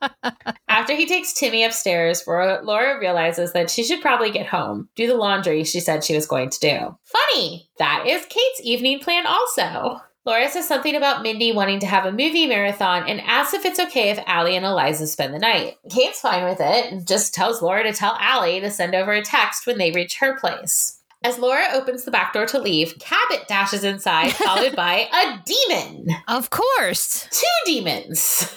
After 0.84 0.96
he 0.96 1.06
takes 1.06 1.32
Timmy 1.32 1.64
upstairs, 1.64 2.26
Laura 2.26 3.00
realizes 3.00 3.54
that 3.54 3.70
she 3.70 3.82
should 3.82 4.02
probably 4.02 4.30
get 4.30 4.44
home, 4.44 4.90
do 4.94 5.06
the 5.06 5.14
laundry 5.14 5.64
she 5.64 5.80
said 5.80 6.04
she 6.04 6.14
was 6.14 6.26
going 6.26 6.50
to 6.50 6.60
do. 6.60 6.98
Funny, 7.04 7.70
that 7.78 8.04
is 8.06 8.26
Kate's 8.26 8.60
evening 8.62 8.98
plan 8.98 9.24
also. 9.26 10.02
Laura 10.26 10.46
says 10.50 10.68
something 10.68 10.94
about 10.94 11.22
Mindy 11.22 11.52
wanting 11.52 11.80
to 11.80 11.86
have 11.86 12.04
a 12.04 12.12
movie 12.12 12.46
marathon 12.46 13.08
and 13.08 13.22
asks 13.22 13.54
if 13.54 13.64
it's 13.64 13.80
okay 13.80 14.10
if 14.10 14.18
Allie 14.26 14.56
and 14.56 14.66
Eliza 14.66 15.06
spend 15.06 15.32
the 15.32 15.38
night. 15.38 15.78
Kate's 15.88 16.20
fine 16.20 16.44
with 16.44 16.60
it 16.60 16.92
and 16.92 17.08
just 17.08 17.32
tells 17.32 17.62
Laura 17.62 17.84
to 17.84 17.94
tell 17.94 18.18
Allie 18.20 18.60
to 18.60 18.70
send 18.70 18.94
over 18.94 19.12
a 19.12 19.22
text 19.22 19.66
when 19.66 19.78
they 19.78 19.90
reach 19.90 20.18
her 20.18 20.38
place. 20.38 20.93
As 21.24 21.38
Laura 21.38 21.64
opens 21.72 22.04
the 22.04 22.10
back 22.10 22.34
door 22.34 22.44
to 22.44 22.58
leave, 22.58 22.98
Cabot 22.98 23.48
dashes 23.48 23.82
inside, 23.82 24.32
followed 24.32 24.76
by 24.76 25.08
a 25.10 25.42
demon. 25.46 26.08
Of 26.28 26.50
course. 26.50 27.26
Two 27.30 27.46
demons. 27.64 28.54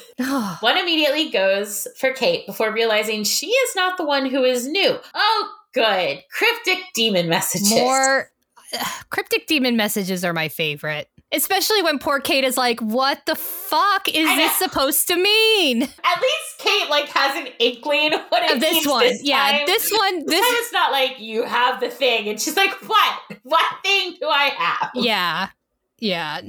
one 0.60 0.76
immediately 0.76 1.30
goes 1.30 1.88
for 1.98 2.12
Kate 2.12 2.46
before 2.46 2.70
realizing 2.70 3.24
she 3.24 3.46
is 3.48 3.74
not 3.74 3.96
the 3.96 4.04
one 4.04 4.26
who 4.26 4.44
is 4.44 4.66
new. 4.68 4.98
Oh, 5.14 5.54
good. 5.72 6.22
Cryptic 6.30 6.78
demon 6.94 7.30
messages. 7.30 7.70
More 7.70 8.30
uh, 8.78 8.84
cryptic 9.08 9.46
demon 9.46 9.76
messages 9.78 10.22
are 10.22 10.34
my 10.34 10.48
favorite. 10.48 11.08
Especially 11.32 11.82
when 11.82 11.98
poor 11.98 12.20
Kate 12.20 12.44
is 12.44 12.56
like, 12.56 12.80
"What 12.80 13.26
the 13.26 13.34
fuck 13.34 14.08
is 14.08 14.26
this 14.36 14.56
supposed 14.56 15.08
to 15.08 15.16
mean?" 15.16 15.82
At 15.82 16.22
least 16.22 16.58
Kate 16.58 16.88
like 16.88 17.08
has 17.08 17.36
an 17.36 17.52
inkling 17.58 18.12
what 18.30 18.42
it 18.44 18.52
uh, 18.52 18.58
this 18.58 18.86
one. 18.86 19.04
This 19.04 19.22
yeah, 19.22 19.64
this 19.66 19.90
one. 19.90 20.24
This 20.26 20.40
time 20.40 20.54
it's 20.54 20.72
not 20.72 20.90
like 20.90 21.20
you 21.20 21.44
have 21.44 21.80
the 21.80 21.90
thing, 21.90 22.28
and 22.28 22.40
she's 22.40 22.56
like, 22.56 22.72
"What? 22.88 23.20
What 23.42 23.64
thing 23.82 24.16
do 24.20 24.26
I 24.26 24.50
have?" 24.56 24.90
Yeah, 24.94 25.48
yeah. 25.98 26.40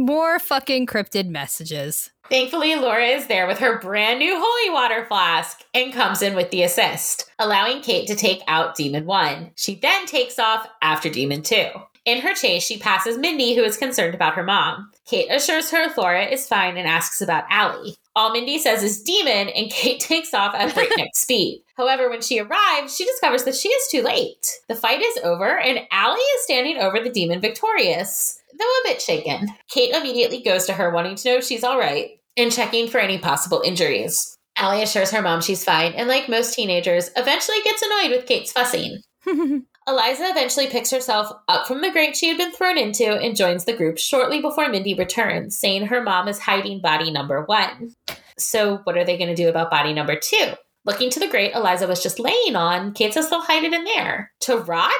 More 0.00 0.38
fucking 0.38 0.86
cryptid 0.86 1.26
messages. 1.28 2.10
Thankfully, 2.30 2.76
Laura 2.76 3.04
is 3.06 3.26
there 3.26 3.48
with 3.48 3.58
her 3.58 3.80
brand 3.80 4.20
new 4.20 4.38
holy 4.38 4.72
water 4.72 5.04
flask 5.06 5.64
and 5.74 5.92
comes 5.92 6.22
in 6.22 6.36
with 6.36 6.50
the 6.52 6.62
assist, 6.62 7.28
allowing 7.38 7.80
Kate 7.80 8.06
to 8.06 8.14
take 8.14 8.42
out 8.46 8.76
Demon 8.76 9.06
1. 9.06 9.52
She 9.56 9.74
then 9.74 10.06
takes 10.06 10.38
off 10.38 10.68
after 10.82 11.10
Demon 11.10 11.42
2. 11.42 11.66
In 12.08 12.22
her 12.22 12.34
chase, 12.34 12.62
she 12.62 12.78
passes 12.78 13.18
Mindy, 13.18 13.54
who 13.54 13.62
is 13.62 13.76
concerned 13.76 14.14
about 14.14 14.32
her 14.32 14.42
mom. 14.42 14.90
Kate 15.04 15.28
assures 15.30 15.70
her 15.70 15.92
Laura 15.94 16.24
is 16.24 16.48
fine 16.48 16.78
and 16.78 16.88
asks 16.88 17.20
about 17.20 17.44
Allie. 17.50 17.96
All 18.16 18.32
Mindy 18.32 18.58
says 18.58 18.82
is 18.82 19.02
demon, 19.02 19.50
and 19.50 19.70
Kate 19.70 20.00
takes 20.00 20.32
off 20.32 20.54
at 20.54 20.72
breakneck 20.72 21.10
speed. 21.14 21.62
However, 21.76 22.08
when 22.08 22.22
she 22.22 22.40
arrives, 22.40 22.96
she 22.96 23.04
discovers 23.04 23.44
that 23.44 23.56
she 23.56 23.68
is 23.68 23.90
too 23.90 24.00
late. 24.00 24.54
The 24.70 24.74
fight 24.74 25.02
is 25.02 25.18
over, 25.22 25.58
and 25.58 25.80
Allie 25.90 26.18
is 26.18 26.44
standing 26.44 26.78
over 26.78 26.98
the 26.98 27.10
demon 27.10 27.42
victorious, 27.42 28.40
though 28.58 28.64
a 28.64 28.84
bit 28.84 29.02
shaken. 29.02 29.48
Kate 29.68 29.94
immediately 29.94 30.42
goes 30.42 30.64
to 30.64 30.72
her, 30.72 30.88
wanting 30.88 31.16
to 31.16 31.28
know 31.28 31.36
if 31.36 31.44
she's 31.44 31.62
all 31.62 31.78
right, 31.78 32.12
and 32.38 32.50
checking 32.50 32.88
for 32.88 33.00
any 33.00 33.18
possible 33.18 33.60
injuries. 33.66 34.38
Allie 34.56 34.82
assures 34.82 35.10
her 35.10 35.20
mom 35.20 35.42
she's 35.42 35.62
fine, 35.62 35.92
and 35.92 36.08
like 36.08 36.26
most 36.26 36.54
teenagers, 36.54 37.10
eventually 37.16 37.58
gets 37.64 37.82
annoyed 37.82 38.16
with 38.16 38.26
Kate's 38.26 38.52
fussing. 38.52 39.02
Eliza 39.88 40.28
eventually 40.28 40.66
picks 40.66 40.90
herself 40.90 41.32
up 41.48 41.66
from 41.66 41.80
the 41.80 41.90
grate 41.90 42.14
she 42.14 42.28
had 42.28 42.36
been 42.36 42.52
thrown 42.52 42.76
into 42.76 43.10
and 43.10 43.34
joins 43.34 43.64
the 43.64 43.72
group 43.72 43.96
shortly 43.96 44.40
before 44.40 44.68
Mindy 44.68 44.92
returns, 44.92 45.56
saying 45.58 45.86
her 45.86 46.02
mom 46.02 46.28
is 46.28 46.38
hiding 46.38 46.82
body 46.82 47.10
number 47.10 47.42
one. 47.44 47.94
So, 48.36 48.78
what 48.84 48.98
are 48.98 49.04
they 49.04 49.16
going 49.16 49.34
to 49.34 49.34
do 49.34 49.48
about 49.48 49.70
body 49.70 49.94
number 49.94 50.14
two? 50.14 50.52
Looking 50.84 51.08
to 51.10 51.20
the 51.20 51.26
grate 51.26 51.54
Eliza 51.54 51.86
was 51.86 52.02
just 52.02 52.20
laying 52.20 52.54
on, 52.54 52.92
Kate 52.92 53.14
says 53.14 53.30
they'll 53.30 53.40
hide 53.40 53.64
it 53.64 53.72
in 53.72 53.84
there. 53.84 54.30
To 54.40 54.58
rot? 54.58 54.92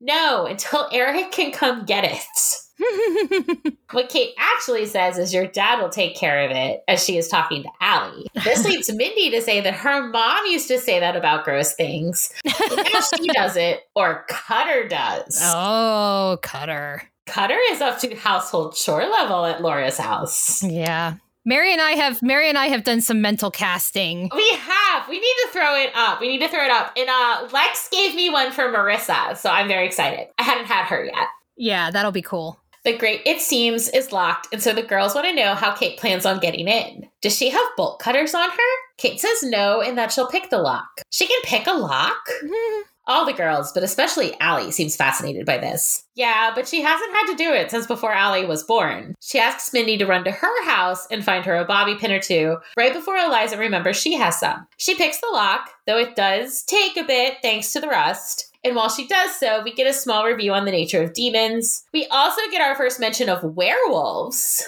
No, 0.00 0.46
until 0.46 0.88
Eric 0.92 1.30
can 1.30 1.52
come 1.52 1.84
get 1.84 2.04
it. 2.04 2.63
what 3.92 4.08
Kate 4.08 4.34
actually 4.38 4.86
says 4.86 5.18
is 5.18 5.32
your 5.32 5.46
dad 5.46 5.80
will 5.80 5.88
take 5.88 6.16
care 6.16 6.44
of 6.44 6.50
it 6.50 6.82
as 6.88 7.04
she 7.04 7.16
is 7.16 7.28
talking 7.28 7.62
to 7.62 7.68
Allie. 7.80 8.26
This 8.42 8.64
leads 8.68 8.92
Mindy 8.92 9.30
to 9.30 9.40
say 9.40 9.60
that 9.60 9.74
her 9.74 10.08
mom 10.08 10.46
used 10.46 10.68
to 10.68 10.78
say 10.78 11.00
that 11.00 11.16
about 11.16 11.44
gross 11.44 11.74
things. 11.74 12.32
Now 12.44 13.00
she 13.16 13.28
does 13.28 13.56
it, 13.56 13.82
or 13.94 14.24
Cutter 14.28 14.88
does. 14.88 15.40
Oh, 15.42 16.38
Cutter. 16.42 17.02
Cutter 17.26 17.58
is 17.70 17.80
up 17.80 17.98
to 18.00 18.14
household 18.16 18.74
chore 18.76 19.06
level 19.06 19.44
at 19.44 19.62
Laura's 19.62 19.96
house. 19.96 20.62
Yeah. 20.62 21.14
Mary 21.46 21.72
and 21.72 21.80
I 21.80 21.92
have 21.92 22.22
Mary 22.22 22.48
and 22.48 22.56
I 22.56 22.68
have 22.68 22.84
done 22.84 23.00
some 23.02 23.20
mental 23.20 23.50
casting. 23.50 24.30
We 24.34 24.50
have. 24.52 25.08
We 25.08 25.20
need 25.20 25.34
to 25.44 25.48
throw 25.52 25.76
it 25.76 25.90
up. 25.94 26.20
We 26.20 26.28
need 26.28 26.38
to 26.38 26.48
throw 26.48 26.64
it 26.64 26.70
up. 26.70 26.92
And 26.96 27.08
uh 27.08 27.48
Lex 27.52 27.88
gave 27.90 28.14
me 28.14 28.30
one 28.30 28.50
for 28.50 28.64
Marissa, 28.64 29.36
so 29.36 29.50
I'm 29.50 29.68
very 29.68 29.86
excited. 29.86 30.28
I 30.38 30.42
hadn't 30.42 30.66
had 30.66 30.86
her 30.86 31.04
yet. 31.04 31.28
Yeah, 31.56 31.90
that'll 31.90 32.12
be 32.12 32.22
cool. 32.22 32.58
The 32.84 32.98
grate, 32.98 33.22
it 33.24 33.40
seems, 33.40 33.88
is 33.88 34.12
locked, 34.12 34.48
and 34.52 34.62
so 34.62 34.74
the 34.74 34.82
girls 34.82 35.14
want 35.14 35.26
to 35.26 35.34
know 35.34 35.54
how 35.54 35.74
Kate 35.74 35.98
plans 35.98 36.26
on 36.26 36.38
getting 36.38 36.68
in. 36.68 37.08
Does 37.22 37.34
she 37.34 37.48
have 37.48 37.76
bolt 37.78 37.98
cutters 37.98 38.34
on 38.34 38.50
her? 38.50 38.72
Kate 38.98 39.18
says 39.18 39.42
no, 39.42 39.80
and 39.80 39.96
that 39.96 40.12
she'll 40.12 40.28
pick 40.28 40.50
the 40.50 40.58
lock. 40.58 41.00
She 41.10 41.26
can 41.26 41.40
pick 41.44 41.66
a 41.66 41.72
lock? 41.72 42.18
All 43.06 43.26
the 43.26 43.32
girls, 43.32 43.72
but 43.72 43.82
especially 43.82 44.38
Allie, 44.38 44.70
seems 44.70 44.96
fascinated 44.96 45.44
by 45.44 45.58
this. 45.58 46.04
Yeah, 46.14 46.52
but 46.54 46.66
she 46.66 46.82
hasn't 46.82 47.12
had 47.12 47.26
to 47.26 47.36
do 47.36 47.52
it 47.52 47.70
since 47.70 47.86
before 47.86 48.12
Allie 48.12 48.46
was 48.46 48.62
born. 48.62 49.14
She 49.20 49.38
asks 49.38 49.72
Mindy 49.72 49.98
to 49.98 50.06
run 50.06 50.24
to 50.24 50.30
her 50.30 50.64
house 50.64 51.06
and 51.10 51.24
find 51.24 51.44
her 51.44 51.56
a 51.56 51.66
bobby 51.66 51.96
pin 51.96 52.12
or 52.12 52.20
two, 52.20 52.56
right 52.78 52.94
before 52.94 53.16
Eliza 53.16 53.58
remembers 53.58 53.98
she 53.98 54.14
has 54.14 54.38
some. 54.40 54.66
She 54.78 54.94
picks 54.94 55.20
the 55.20 55.30
lock, 55.32 55.70
though 55.86 55.98
it 55.98 56.16
does 56.16 56.62
take 56.64 56.96
a 56.96 57.04
bit 57.04 57.38
thanks 57.42 57.72
to 57.72 57.80
the 57.80 57.88
rust. 57.88 58.53
And 58.64 58.74
while 58.74 58.88
she 58.88 59.06
does 59.06 59.38
so, 59.38 59.62
we 59.62 59.74
get 59.74 59.86
a 59.86 59.92
small 59.92 60.24
review 60.24 60.54
on 60.54 60.64
the 60.64 60.70
nature 60.70 61.02
of 61.02 61.12
demons. 61.12 61.84
We 61.92 62.06
also 62.06 62.40
get 62.50 62.62
our 62.62 62.74
first 62.74 62.98
mention 62.98 63.28
of 63.28 63.44
werewolves. 63.44 64.66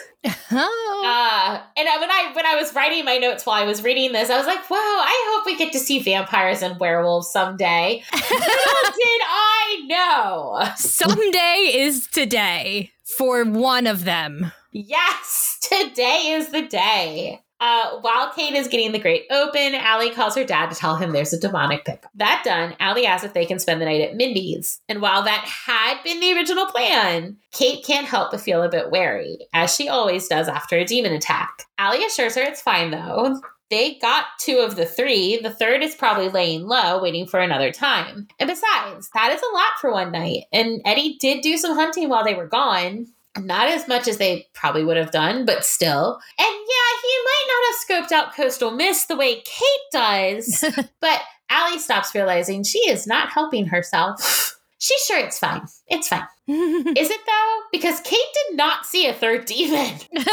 Oh. 0.50 1.02
Uh, 1.06 1.62
and 1.76 1.88
when 2.00 2.10
I 2.10 2.32
when 2.34 2.46
I 2.46 2.56
was 2.56 2.74
writing 2.74 3.04
my 3.04 3.16
notes 3.16 3.46
while 3.46 3.62
I 3.62 3.64
was 3.64 3.82
reading 3.82 4.12
this, 4.12 4.28
I 4.28 4.36
was 4.36 4.46
like, 4.46 4.68
"Wow, 4.68 4.76
I 4.76 5.32
hope 5.32 5.46
we 5.46 5.56
get 5.56 5.72
to 5.72 5.78
see 5.78 6.00
vampires 6.00 6.62
and 6.62 6.78
werewolves 6.80 7.30
someday." 7.30 8.02
Little 8.12 8.30
did 8.32 9.22
I 9.24 9.82
know. 9.86 10.68
Someday 10.76 11.70
is 11.74 12.08
today 12.08 12.90
for 13.04 13.44
one 13.44 13.86
of 13.86 14.04
them. 14.04 14.52
Yes, 14.72 15.58
today 15.62 16.32
is 16.32 16.48
the 16.48 16.62
day. 16.62 17.42
Uh, 17.58 17.98
while 18.00 18.32
Kate 18.32 18.54
is 18.54 18.68
getting 18.68 18.92
the 18.92 18.98
grate 18.98 19.24
open, 19.30 19.74
Allie 19.74 20.10
calls 20.10 20.34
her 20.34 20.44
dad 20.44 20.70
to 20.70 20.76
tell 20.76 20.96
him 20.96 21.12
there's 21.12 21.32
a 21.32 21.40
demonic 21.40 21.84
pickup. 21.84 22.10
That 22.14 22.42
done, 22.44 22.76
Allie 22.80 23.06
asks 23.06 23.24
if 23.24 23.32
they 23.32 23.46
can 23.46 23.58
spend 23.58 23.80
the 23.80 23.86
night 23.86 24.02
at 24.02 24.14
Mindy's. 24.14 24.80
And 24.88 25.00
while 25.00 25.22
that 25.22 25.44
had 25.44 26.02
been 26.02 26.20
the 26.20 26.34
original 26.34 26.66
plan, 26.66 27.38
Kate 27.52 27.84
can't 27.84 28.06
help 28.06 28.30
but 28.30 28.40
feel 28.40 28.62
a 28.62 28.68
bit 28.68 28.90
wary, 28.90 29.38
as 29.54 29.74
she 29.74 29.88
always 29.88 30.28
does 30.28 30.48
after 30.48 30.76
a 30.76 30.84
demon 30.84 31.12
attack. 31.12 31.64
Allie 31.78 32.04
assures 32.04 32.34
her 32.34 32.42
it's 32.42 32.60
fine 32.60 32.90
though. 32.90 33.40
They 33.68 33.98
got 33.98 34.26
two 34.38 34.58
of 34.58 34.76
the 34.76 34.86
three. 34.86 35.38
The 35.38 35.50
third 35.50 35.82
is 35.82 35.96
probably 35.96 36.28
laying 36.28 36.66
low, 36.66 37.02
waiting 37.02 37.26
for 37.26 37.40
another 37.40 37.72
time. 37.72 38.28
And 38.38 38.48
besides, 38.48 39.10
that 39.12 39.32
is 39.32 39.42
a 39.42 39.54
lot 39.54 39.72
for 39.80 39.90
one 39.90 40.12
night. 40.12 40.44
And 40.52 40.80
Eddie 40.84 41.16
did 41.18 41.40
do 41.40 41.56
some 41.56 41.74
hunting 41.74 42.08
while 42.08 42.24
they 42.24 42.34
were 42.34 42.46
gone. 42.46 43.06
Not 43.38 43.68
as 43.68 43.86
much 43.88 44.08
as 44.08 44.18
they 44.18 44.46
probably 44.54 44.84
would 44.84 44.96
have 44.96 45.10
done, 45.10 45.44
but 45.44 45.64
still. 45.64 46.18
And 46.38 46.46
yeah, 46.46 46.92
he 47.02 47.18
might 47.24 47.44
not 47.48 47.64
have 47.66 48.08
scoped 48.08 48.12
out 48.12 48.34
Coastal 48.34 48.70
Mist 48.70 49.08
the 49.08 49.16
way 49.16 49.42
Kate 49.42 49.92
does, 49.92 50.64
but 51.00 51.20
Allie 51.50 51.78
stops 51.78 52.14
realizing 52.14 52.64
she 52.64 52.78
is 52.88 53.06
not 53.06 53.30
helping 53.30 53.66
herself. 53.66 54.58
She's 54.78 55.00
sure 55.04 55.18
it's 55.18 55.38
fine. 55.38 55.62
It's 55.88 56.08
fine. 56.08 56.26
Is 56.48 57.10
it 57.10 57.20
though? 57.26 57.60
Because 57.72 58.00
Kate 58.00 58.18
did 58.48 58.56
not 58.56 58.86
see 58.86 59.06
a 59.06 59.14
third 59.14 59.46
demon. 59.46 59.98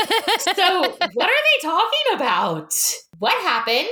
So, 0.55 0.81
what 1.13 1.29
are 1.29 1.43
they 1.61 1.67
talking 1.67 2.15
about? 2.15 2.73
What 3.19 3.33
happened? 3.41 3.87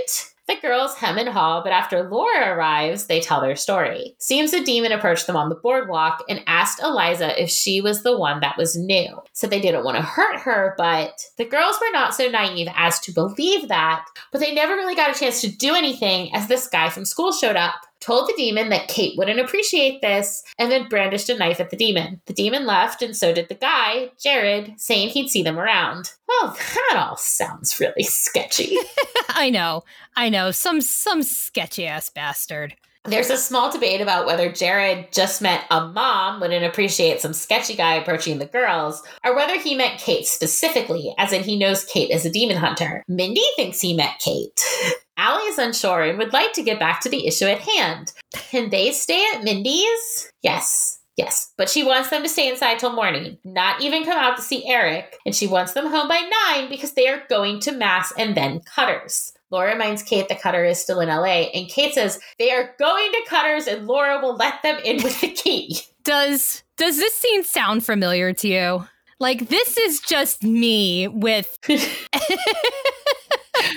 The 0.52 0.68
girls 0.68 0.96
hem 0.96 1.18
and 1.18 1.30
haw, 1.30 1.64
but 1.64 1.72
after 1.72 2.10
Laura 2.10 2.54
arrives, 2.54 3.06
they 3.06 3.22
tell 3.22 3.40
their 3.40 3.56
story. 3.56 4.16
Seems 4.20 4.52
a 4.52 4.62
demon 4.62 4.92
approached 4.92 5.26
them 5.26 5.38
on 5.38 5.48
the 5.48 5.56
boardwalk 5.56 6.26
and 6.28 6.44
asked 6.46 6.84
Eliza 6.84 7.42
if 7.42 7.50
she 7.50 7.80
was 7.80 8.04
the 8.04 8.18
one 8.18 8.42
that 8.42 8.58
was 8.58 8.76
new. 8.76 9.18
So 9.32 9.48
they 9.48 9.62
didn't 9.62 9.86
want 9.86 9.96
to 9.96 10.04
hurt 10.04 10.42
her, 10.42 10.76
but 10.78 11.14
the 11.38 11.46
girls 11.46 11.78
were 11.80 11.94
not 11.94 12.14
so 12.14 12.28
naive 12.28 12.68
as 12.76 13.00
to 13.00 13.14
believe 13.14 13.70
that. 13.70 14.04
But 14.34 14.42
they 14.42 14.54
never 14.54 14.74
really 14.74 14.94
got 14.94 15.16
a 15.16 15.18
chance 15.18 15.40
to 15.40 15.48
do 15.50 15.74
anything 15.74 16.36
as 16.36 16.48
this 16.48 16.68
guy 16.68 16.90
from 16.90 17.06
school 17.06 17.32
showed 17.32 17.56
up 17.56 17.76
told 18.02 18.28
the 18.28 18.34
demon 18.36 18.70
that 18.70 18.88
Kate 18.88 19.18
wouldn't 19.18 19.40
appreciate 19.40 20.02
this, 20.02 20.44
and 20.58 20.72
then 20.72 20.90
brandished 20.90 21.30
a 21.30 21.38
knife 21.38 21.60
at 21.60 21.70
the 21.70 21.78
demon. 21.78 22.22
The 22.26 22.34
demon 22.34 22.66
left, 22.66 23.02
and 23.02 23.16
so 23.16 23.34
did 23.34 23.48
the 23.48 23.56
guy, 23.56 24.12
Jared, 24.22 24.74
saying 24.78 25.10
he'd 25.10 25.30
see 25.30 25.44
them 25.44 25.60
around. 25.60 26.12
Well, 26.28 26.58
that 26.58 26.96
all 26.98 27.18
sounds 27.18 27.80
really 27.80 28.04
sketchy. 28.04 28.76
I 29.30 29.50
know. 29.50 29.84
I 30.16 30.30
know. 30.30 30.52
Some 30.52 30.82
some 30.82 31.24
sketchy 31.24 31.86
ass 31.86 32.10
bastard. 32.10 32.76
There's 33.04 33.32
a 33.32 33.38
small 33.38 33.72
debate 33.72 34.00
about 34.00 34.28
whether 34.28 34.52
Jared 34.52 35.12
just 35.12 35.42
meant 35.42 35.64
a 35.72 35.88
mom 35.88 36.40
wouldn't 36.40 36.64
appreciate 36.64 37.20
some 37.20 37.34
sketchy 37.34 37.76
guy 37.76 37.96
approaching 37.96 38.38
the 38.38 38.46
girls, 38.46 39.02
or 39.26 39.36
whether 39.36 39.58
he 39.60 39.74
meant 39.74 40.00
Kate 40.00 40.28
specifically, 40.28 41.16
as 41.18 41.34
in 41.34 41.44
he 41.44 41.58
knows 41.58 41.84
Kate 41.84 42.12
is 42.12 42.26
a 42.26 42.32
demon 42.32 42.58
hunter. 42.58 43.04
Mindy 43.08 43.44
thinks 43.56 43.82
he 43.82 43.96
meant 43.96 44.20
Kate. 44.20 44.64
Allie 45.22 45.44
is 45.44 45.60
unsure 45.60 46.02
and 46.02 46.18
would 46.18 46.34
like 46.34 46.52
to 46.54 46.64
get 46.64 46.80
back 46.80 47.00
to 47.02 47.10
the 47.10 47.28
issue 47.28 47.46
at 47.46 47.60
hand. 47.60 48.12
Can 48.34 48.72
they 48.72 48.92
stay 48.92 49.24
at 49.36 49.44
Mindy's? 49.44 50.32
Yes. 50.42 50.98
Yes, 51.16 51.54
but 51.58 51.70
she 51.70 51.84
wants 51.84 52.10
them 52.10 52.24
to 52.24 52.30
stay 52.30 52.50
inside 52.50 52.80
till 52.80 52.94
morning, 52.94 53.38
not 53.44 53.82
even 53.82 54.04
come 54.04 54.18
out 54.18 54.38
to 54.38 54.42
see 54.42 54.66
Eric, 54.66 55.18
and 55.26 55.36
she 55.36 55.46
wants 55.46 55.74
them 55.74 55.86
home 55.86 56.08
by 56.08 56.28
nine 56.48 56.70
because 56.70 56.94
they 56.94 57.08
are 57.08 57.22
going 57.30 57.60
to 57.60 57.72
Mass 57.72 58.12
and 58.18 58.36
then 58.36 58.62
Cutters. 58.62 59.34
Laura 59.52 59.74
reminds 59.74 60.02
Kate 60.02 60.28
that 60.30 60.42
Cutter 60.42 60.66
is 60.66 60.80
still 60.82 61.02
in 61.02 61.10
LA, 61.10 61.52
and 61.54 61.70
Kate 61.70 61.94
says 61.94 62.20
they 62.40 62.50
are 62.52 62.74
going 62.80 63.12
to 63.12 63.26
Cutters 63.28 63.68
and 63.68 63.86
Laura 63.86 64.20
will 64.22 64.36
let 64.36 64.64
them 64.64 64.80
in 64.84 65.04
with 65.04 65.22
the 65.22 65.30
key. 65.30 65.82
Does 66.04 66.64
does 66.78 66.98
this 66.98 67.14
scene 67.14 67.44
sound 67.44 67.86
familiar 67.86 68.34
to 68.34 68.48
you? 68.48 68.88
Like 69.20 69.50
this 69.50 69.78
is 69.78 70.00
just 70.00 70.44
me 70.44 71.08
with 71.08 71.60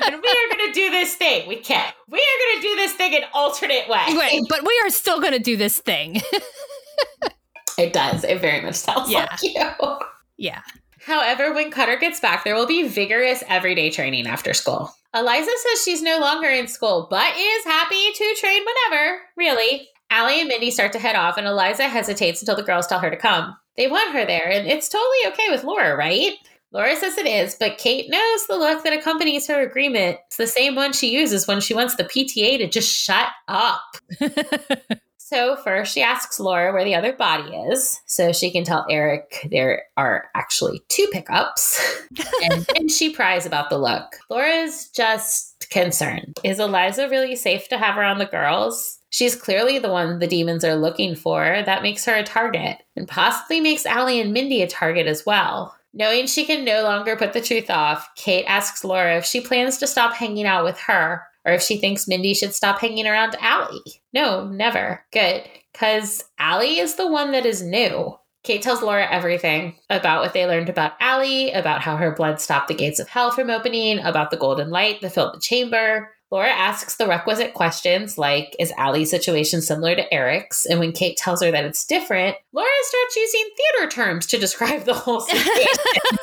and 0.04 0.14
we 0.22 0.28
are 0.28 0.56
going 0.56 0.66
to 0.68 0.72
do 0.72 0.90
this 0.90 1.14
thing. 1.14 1.48
We 1.48 1.56
can't. 1.56 1.94
We 2.08 2.18
are 2.18 2.38
going 2.52 2.62
to 2.62 2.68
do 2.68 2.76
this 2.76 2.92
thing 2.92 3.14
an 3.14 3.22
alternate 3.32 3.88
way. 3.88 4.04
Wait, 4.10 4.42
but 4.48 4.62
we 4.66 4.80
are 4.84 4.90
still 4.90 5.20
going 5.20 5.32
to 5.32 5.38
do 5.38 5.56
this 5.56 5.78
thing. 5.78 6.20
It 7.76 7.92
does. 7.92 8.22
It 8.22 8.40
very 8.40 8.60
much 8.60 8.76
sounds 8.76 9.10
Yeah. 9.10 9.26
like 9.30 9.42
you. 9.42 9.98
yeah. 10.36 10.60
However, 11.04 11.52
when 11.52 11.72
Cutter 11.72 11.96
gets 11.96 12.20
back, 12.20 12.44
there 12.44 12.54
will 12.54 12.66
be 12.68 12.86
vigorous 12.86 13.42
everyday 13.48 13.90
training 13.90 14.28
after 14.28 14.54
school. 14.54 14.94
Eliza 15.12 15.50
says 15.56 15.82
she's 15.84 16.00
no 16.02 16.18
longer 16.20 16.48
in 16.48 16.68
school, 16.68 17.08
but 17.10 17.34
is 17.36 17.64
happy 17.64 18.12
to 18.14 18.34
train 18.40 18.62
whenever, 18.64 19.18
really. 19.36 19.88
Allie 20.10 20.38
and 20.40 20.48
Mindy 20.48 20.70
start 20.70 20.92
to 20.92 20.98
head 21.00 21.16
off, 21.16 21.36
and 21.36 21.46
Eliza 21.48 21.88
hesitates 21.88 22.40
until 22.40 22.54
the 22.56 22.62
girls 22.62 22.86
tell 22.86 23.00
her 23.00 23.10
to 23.10 23.16
come. 23.16 23.56
They 23.76 23.88
want 23.88 24.12
her 24.12 24.24
there, 24.24 24.48
and 24.48 24.68
it's 24.68 24.88
totally 24.88 25.32
okay 25.32 25.50
with 25.50 25.64
Laura, 25.64 25.96
right? 25.96 26.34
Laura 26.74 26.96
says 26.96 27.16
it 27.16 27.26
is, 27.26 27.54
but 27.54 27.78
Kate 27.78 28.10
knows 28.10 28.46
the 28.46 28.56
look 28.56 28.82
that 28.82 28.92
accompanies 28.92 29.46
her 29.46 29.62
agreement. 29.62 30.18
It's 30.26 30.36
the 30.36 30.46
same 30.46 30.74
one 30.74 30.92
she 30.92 31.16
uses 31.16 31.46
when 31.46 31.60
she 31.60 31.72
wants 31.72 31.94
the 31.94 32.04
PTA 32.04 32.58
to 32.58 32.68
just 32.68 32.92
shut 32.92 33.28
up. 33.48 33.80
So 35.26 35.56
first, 35.56 35.94
she 35.94 36.02
asks 36.02 36.38
Laura 36.38 36.70
where 36.70 36.84
the 36.84 36.94
other 36.94 37.14
body 37.14 37.48
is, 37.72 37.98
so 38.04 38.30
she 38.30 38.50
can 38.50 38.62
tell 38.62 38.84
Eric 38.90 39.48
there 39.50 39.84
are 39.96 40.26
actually 40.34 40.82
two 40.90 41.08
pickups, 41.12 41.80
and 42.44 42.62
then 42.66 42.88
she 42.90 43.08
pries 43.08 43.46
about 43.46 43.70
the 43.70 43.78
look. 43.78 44.04
Laura's 44.28 44.90
just 44.90 45.66
concerned. 45.70 46.38
Is 46.44 46.60
Eliza 46.60 47.08
really 47.08 47.36
safe 47.36 47.68
to 47.68 47.78
have 47.78 47.96
around 47.96 48.18
the 48.18 48.26
girls? 48.26 49.00
She's 49.08 49.34
clearly 49.34 49.78
the 49.78 49.90
one 49.90 50.18
the 50.18 50.26
demons 50.26 50.62
are 50.62 50.76
looking 50.76 51.16
for. 51.16 51.62
That 51.64 51.82
makes 51.82 52.04
her 52.04 52.14
a 52.14 52.22
target, 52.22 52.76
and 52.94 53.08
possibly 53.08 53.62
makes 53.62 53.86
Allie 53.86 54.20
and 54.20 54.34
Mindy 54.34 54.60
a 54.60 54.68
target 54.68 55.06
as 55.06 55.24
well. 55.24 55.74
Knowing 55.96 56.26
she 56.26 56.44
can 56.44 56.64
no 56.64 56.82
longer 56.82 57.14
put 57.14 57.32
the 57.32 57.40
truth 57.40 57.70
off, 57.70 58.08
Kate 58.16 58.44
asks 58.46 58.82
Laura 58.82 59.16
if 59.16 59.24
she 59.24 59.40
plans 59.40 59.78
to 59.78 59.86
stop 59.86 60.14
hanging 60.14 60.44
out 60.44 60.64
with 60.64 60.78
her 60.80 61.22
or 61.44 61.52
if 61.52 61.62
she 61.62 61.78
thinks 61.78 62.08
Mindy 62.08 62.34
should 62.34 62.52
stop 62.52 62.80
hanging 62.80 63.06
around 63.06 63.36
Allie. 63.40 64.02
No, 64.12 64.48
never. 64.48 65.04
Good. 65.12 65.48
Because 65.72 66.24
Allie 66.38 66.78
is 66.78 66.96
the 66.96 67.06
one 67.06 67.30
that 67.32 67.46
is 67.46 67.62
new. 67.62 68.18
Kate 68.42 68.60
tells 68.60 68.82
Laura 68.82 69.06
everything 69.10 69.76
about 69.88 70.22
what 70.22 70.34
they 70.34 70.46
learned 70.46 70.68
about 70.68 70.92
Allie, 71.00 71.52
about 71.52 71.80
how 71.80 71.96
her 71.96 72.14
blood 72.14 72.40
stopped 72.40 72.68
the 72.68 72.74
gates 72.74 72.98
of 72.98 73.08
hell 73.08 73.30
from 73.30 73.48
opening, 73.48 74.00
about 74.00 74.30
the 74.30 74.36
golden 74.36 74.70
light 74.70 75.00
that 75.00 75.14
filled 75.14 75.34
the 75.34 75.40
chamber. 75.40 76.13
Laura 76.34 76.50
asks 76.50 76.96
the 76.96 77.06
requisite 77.06 77.54
questions 77.54 78.18
like, 78.18 78.56
is 78.58 78.72
Allie's 78.76 79.08
situation 79.08 79.62
similar 79.62 79.94
to 79.94 80.12
Eric's? 80.12 80.66
And 80.66 80.80
when 80.80 80.90
Kate 80.90 81.16
tells 81.16 81.40
her 81.40 81.52
that 81.52 81.64
it's 81.64 81.86
different, 81.86 82.36
Laura 82.52 82.68
starts 82.82 83.14
using 83.14 83.48
theater 83.56 83.88
terms 83.88 84.26
to 84.26 84.36
describe 84.36 84.82
the 84.82 84.94
whole 84.94 85.20
situation. 85.28 86.18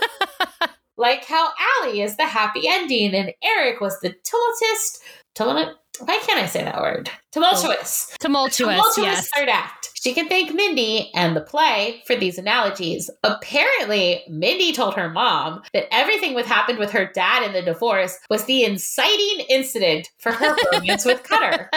like 0.98 1.24
how 1.24 1.52
Allie 1.80 2.02
is 2.02 2.18
the 2.18 2.26
happy 2.26 2.64
ending 2.68 3.16
and 3.16 3.32
Eric 3.42 3.80
was 3.80 3.98
the 4.02 4.14
tumultuous, 4.26 5.00
tumult, 5.34 5.78
why 6.00 6.20
can't 6.26 6.40
I 6.44 6.46
say 6.46 6.66
that 6.66 6.82
word? 6.82 7.10
Tumultuous. 7.32 8.14
Tumultuous, 8.20 8.58
Tumultuous 8.58 8.98
yes. 8.98 9.30
third 9.30 9.48
act. 9.48 9.81
She 10.02 10.14
can 10.14 10.28
thank 10.28 10.52
Mindy 10.52 11.12
and 11.14 11.36
the 11.36 11.42
play 11.42 12.02
for 12.08 12.16
these 12.16 12.40
analogies. 12.40 13.08
Apparently, 13.24 14.24
Mindy 14.28 14.74
told 14.74 14.96
her 14.96 15.12
mom 15.12 15.62
that 15.74 15.94
everything 15.94 16.34
that 16.34 16.48
happened 16.48 16.80
with 16.80 16.90
her 16.92 17.12
dad 17.14 17.44
in 17.44 17.54
the 17.54 17.62
divorce 17.62 18.18
was 18.28 18.46
the 18.46 18.64
inciting 18.64 19.46
incident 19.48 20.10
for 20.18 20.32
her 20.32 20.56
romance 20.74 21.06
with 21.06 21.22
Cutter. 21.22 21.70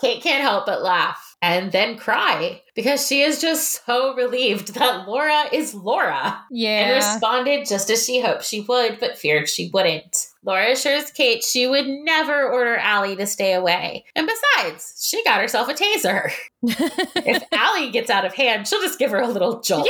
Kate 0.00 0.22
can't 0.22 0.42
help 0.42 0.66
but 0.66 0.82
laugh 0.82 1.36
and 1.42 1.72
then 1.72 1.98
cry 1.98 2.62
because 2.74 3.06
she 3.06 3.22
is 3.22 3.40
just 3.40 3.84
so 3.84 4.14
relieved 4.14 4.74
that 4.74 5.08
Laura 5.08 5.44
is 5.52 5.74
Laura. 5.74 6.44
Yeah. 6.50 6.80
And 6.80 6.94
responded 6.94 7.66
just 7.66 7.90
as 7.90 8.04
she 8.04 8.20
hoped 8.20 8.44
she 8.44 8.60
would, 8.60 9.00
but 9.00 9.18
feared 9.18 9.48
she 9.48 9.70
wouldn't. 9.72 10.28
Laura 10.46 10.70
assures 10.72 11.10
Kate 11.10 11.42
she 11.42 11.66
would 11.66 11.86
never 11.88 12.48
order 12.48 12.76
Allie 12.76 13.16
to 13.16 13.26
stay 13.26 13.52
away. 13.52 14.04
And 14.14 14.28
besides, 14.28 15.04
she 15.04 15.22
got 15.24 15.40
herself 15.40 15.68
a 15.68 15.74
taser. 15.74 16.30
if 16.62 17.42
Allie 17.52 17.90
gets 17.90 18.10
out 18.10 18.24
of 18.24 18.32
hand, 18.32 18.68
she'll 18.68 18.80
just 18.80 18.98
give 18.98 19.10
her 19.10 19.20
a 19.20 19.28
little 19.28 19.60
jolt. 19.60 19.88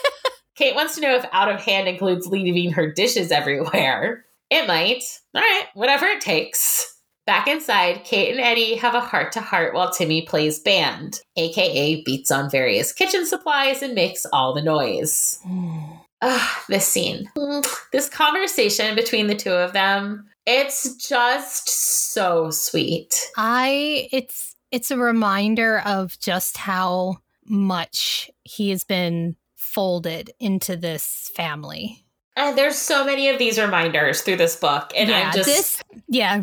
Kate 0.56 0.74
wants 0.74 0.94
to 0.94 1.02
know 1.02 1.16
if 1.16 1.26
out 1.32 1.50
of 1.50 1.60
hand 1.60 1.86
includes 1.86 2.26
leaving 2.26 2.72
her 2.72 2.90
dishes 2.90 3.30
everywhere. 3.30 4.24
It 4.48 4.66
might. 4.66 5.04
All 5.34 5.42
right, 5.42 5.66
whatever 5.74 6.06
it 6.06 6.22
takes. 6.22 6.98
Back 7.26 7.46
inside, 7.46 8.04
Kate 8.04 8.32
and 8.32 8.40
Eddie 8.40 8.74
have 8.76 8.94
a 8.94 9.00
heart 9.00 9.32
to 9.32 9.40
heart 9.40 9.74
while 9.74 9.92
Timmy 9.92 10.22
plays 10.22 10.58
band, 10.58 11.20
aka 11.36 12.02
beats 12.02 12.30
on 12.30 12.50
various 12.50 12.92
kitchen 12.92 13.26
supplies 13.26 13.82
and 13.82 13.94
makes 13.94 14.26
all 14.32 14.54
the 14.54 14.62
noise. 14.62 15.38
Hmm. 15.44 15.99
Ah, 16.22 16.64
this 16.68 16.86
scene. 16.86 17.30
This 17.92 18.08
conversation 18.08 18.94
between 18.94 19.26
the 19.26 19.34
two 19.34 19.52
of 19.52 19.72
them, 19.72 20.26
it's 20.46 20.94
just 20.96 21.68
so 22.12 22.50
sweet. 22.50 23.14
I 23.36 24.08
it's 24.12 24.54
it's 24.70 24.90
a 24.90 24.96
reminder 24.98 25.80
of 25.80 26.18
just 26.20 26.56
how 26.56 27.18
much 27.46 28.30
he 28.44 28.70
has 28.70 28.84
been 28.84 29.36
folded 29.56 30.30
into 30.38 30.76
this 30.76 31.30
family. 31.34 32.04
And 32.36 32.56
there's 32.56 32.76
so 32.76 33.04
many 33.04 33.28
of 33.28 33.38
these 33.38 33.58
reminders 33.58 34.22
through 34.22 34.36
this 34.36 34.56
book. 34.56 34.92
And 34.96 35.08
yeah, 35.08 35.28
I'm 35.28 35.32
just 35.34 35.46
this 35.48 35.82
yeah, 36.08 36.42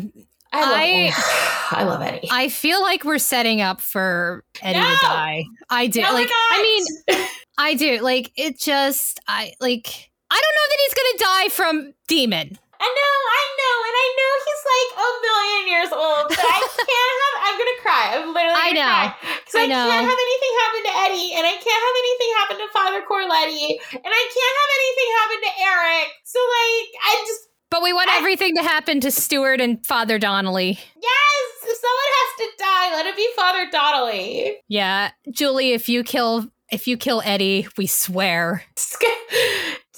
I 0.52 0.60
love, 0.60 1.14
I- 1.14 1.44
I 1.70 1.82
love 1.84 2.00
Eddie. 2.02 2.28
I 2.30 2.48
feel 2.48 2.80
like 2.80 3.04
we're 3.04 3.18
setting 3.18 3.60
up 3.60 3.80
for 3.82 4.42
Eddie 4.62 4.78
No! 4.80 4.86
to 4.88 4.96
die. 5.02 5.44
I 5.68 5.86
do. 5.86 6.00
No, 6.00 6.12
like 6.14 6.30
I 6.32 6.62
mean, 7.08 7.26
I 7.58 7.74
do. 7.74 7.98
Like 8.00 8.32
it 8.36 8.58
just 8.58 9.20
I 9.28 9.52
like 9.60 10.10
I 10.30 10.38
don't 10.40 10.56
know 10.56 10.68
that 10.70 10.80
he's 10.86 10.94
gonna 10.94 11.18
die 11.18 11.48
from 11.50 11.74
demon. 12.06 12.58
I 12.80 12.86
know, 12.86 13.16
I 13.34 13.44
know, 13.58 13.76
and 13.90 13.96
I 13.98 14.06
know 14.14 14.32
he's 14.46 14.64
like 14.70 14.90
a 15.02 15.08
million 15.26 15.62
years 15.66 15.90
old, 15.90 16.24
but 16.30 16.38
I 16.46 16.60
can't 16.78 17.14
have. 17.18 17.34
I'm 17.42 17.56
gonna 17.58 17.80
cry. 17.82 18.04
I'm 18.14 18.30
literally. 18.30 18.54
I 18.54 18.70
gonna 18.70 18.86
know. 18.86 19.02
Because 19.42 19.56
I 19.58 19.64
I, 19.64 19.66
know. 19.66 19.82
can't 19.90 20.06
have 20.06 20.20
anything 20.22 20.52
happen 20.62 20.80
to 20.86 20.92
Eddie, 21.02 21.30
and 21.34 21.42
I 21.42 21.54
can't 21.58 21.82
have 21.82 21.96
anything 21.98 22.30
happen 22.38 22.56
to 22.62 22.68
Father 22.70 23.00
Corletti, 23.02 23.66
and 23.98 24.12
I 24.14 24.22
can't 24.30 24.56
have 24.62 24.70
anything 24.78 25.08
happen 25.18 25.38
to 25.42 25.52
Eric. 25.74 26.06
So 26.22 26.38
like, 26.38 26.88
I 27.02 27.10
just 27.26 27.42
But 27.70 27.82
we 27.82 27.92
want 27.92 28.10
I- 28.14 28.18
everything 28.18 28.54
to 28.54 28.62
happen 28.62 29.00
to 29.02 29.10
Stuart 29.10 29.60
and 29.60 29.84
Father 29.84 30.18
Donnelly. 30.22 30.78
yes, 30.78 31.44
if 31.66 31.76
someone 31.82 32.10
has 32.22 32.30
to 32.38 32.46
die, 32.62 32.88
let 32.94 33.06
it 33.06 33.16
be 33.16 33.26
Father 33.34 33.66
Donnelly. 33.74 34.56
Yeah, 34.68 35.10
Julie, 35.32 35.72
if 35.72 35.88
you 35.88 36.04
kill 36.04 36.46
if 36.70 36.86
you 36.86 36.96
kill 36.96 37.22
Eddie, 37.24 37.66
we 37.76 37.86
swear. 37.86 38.62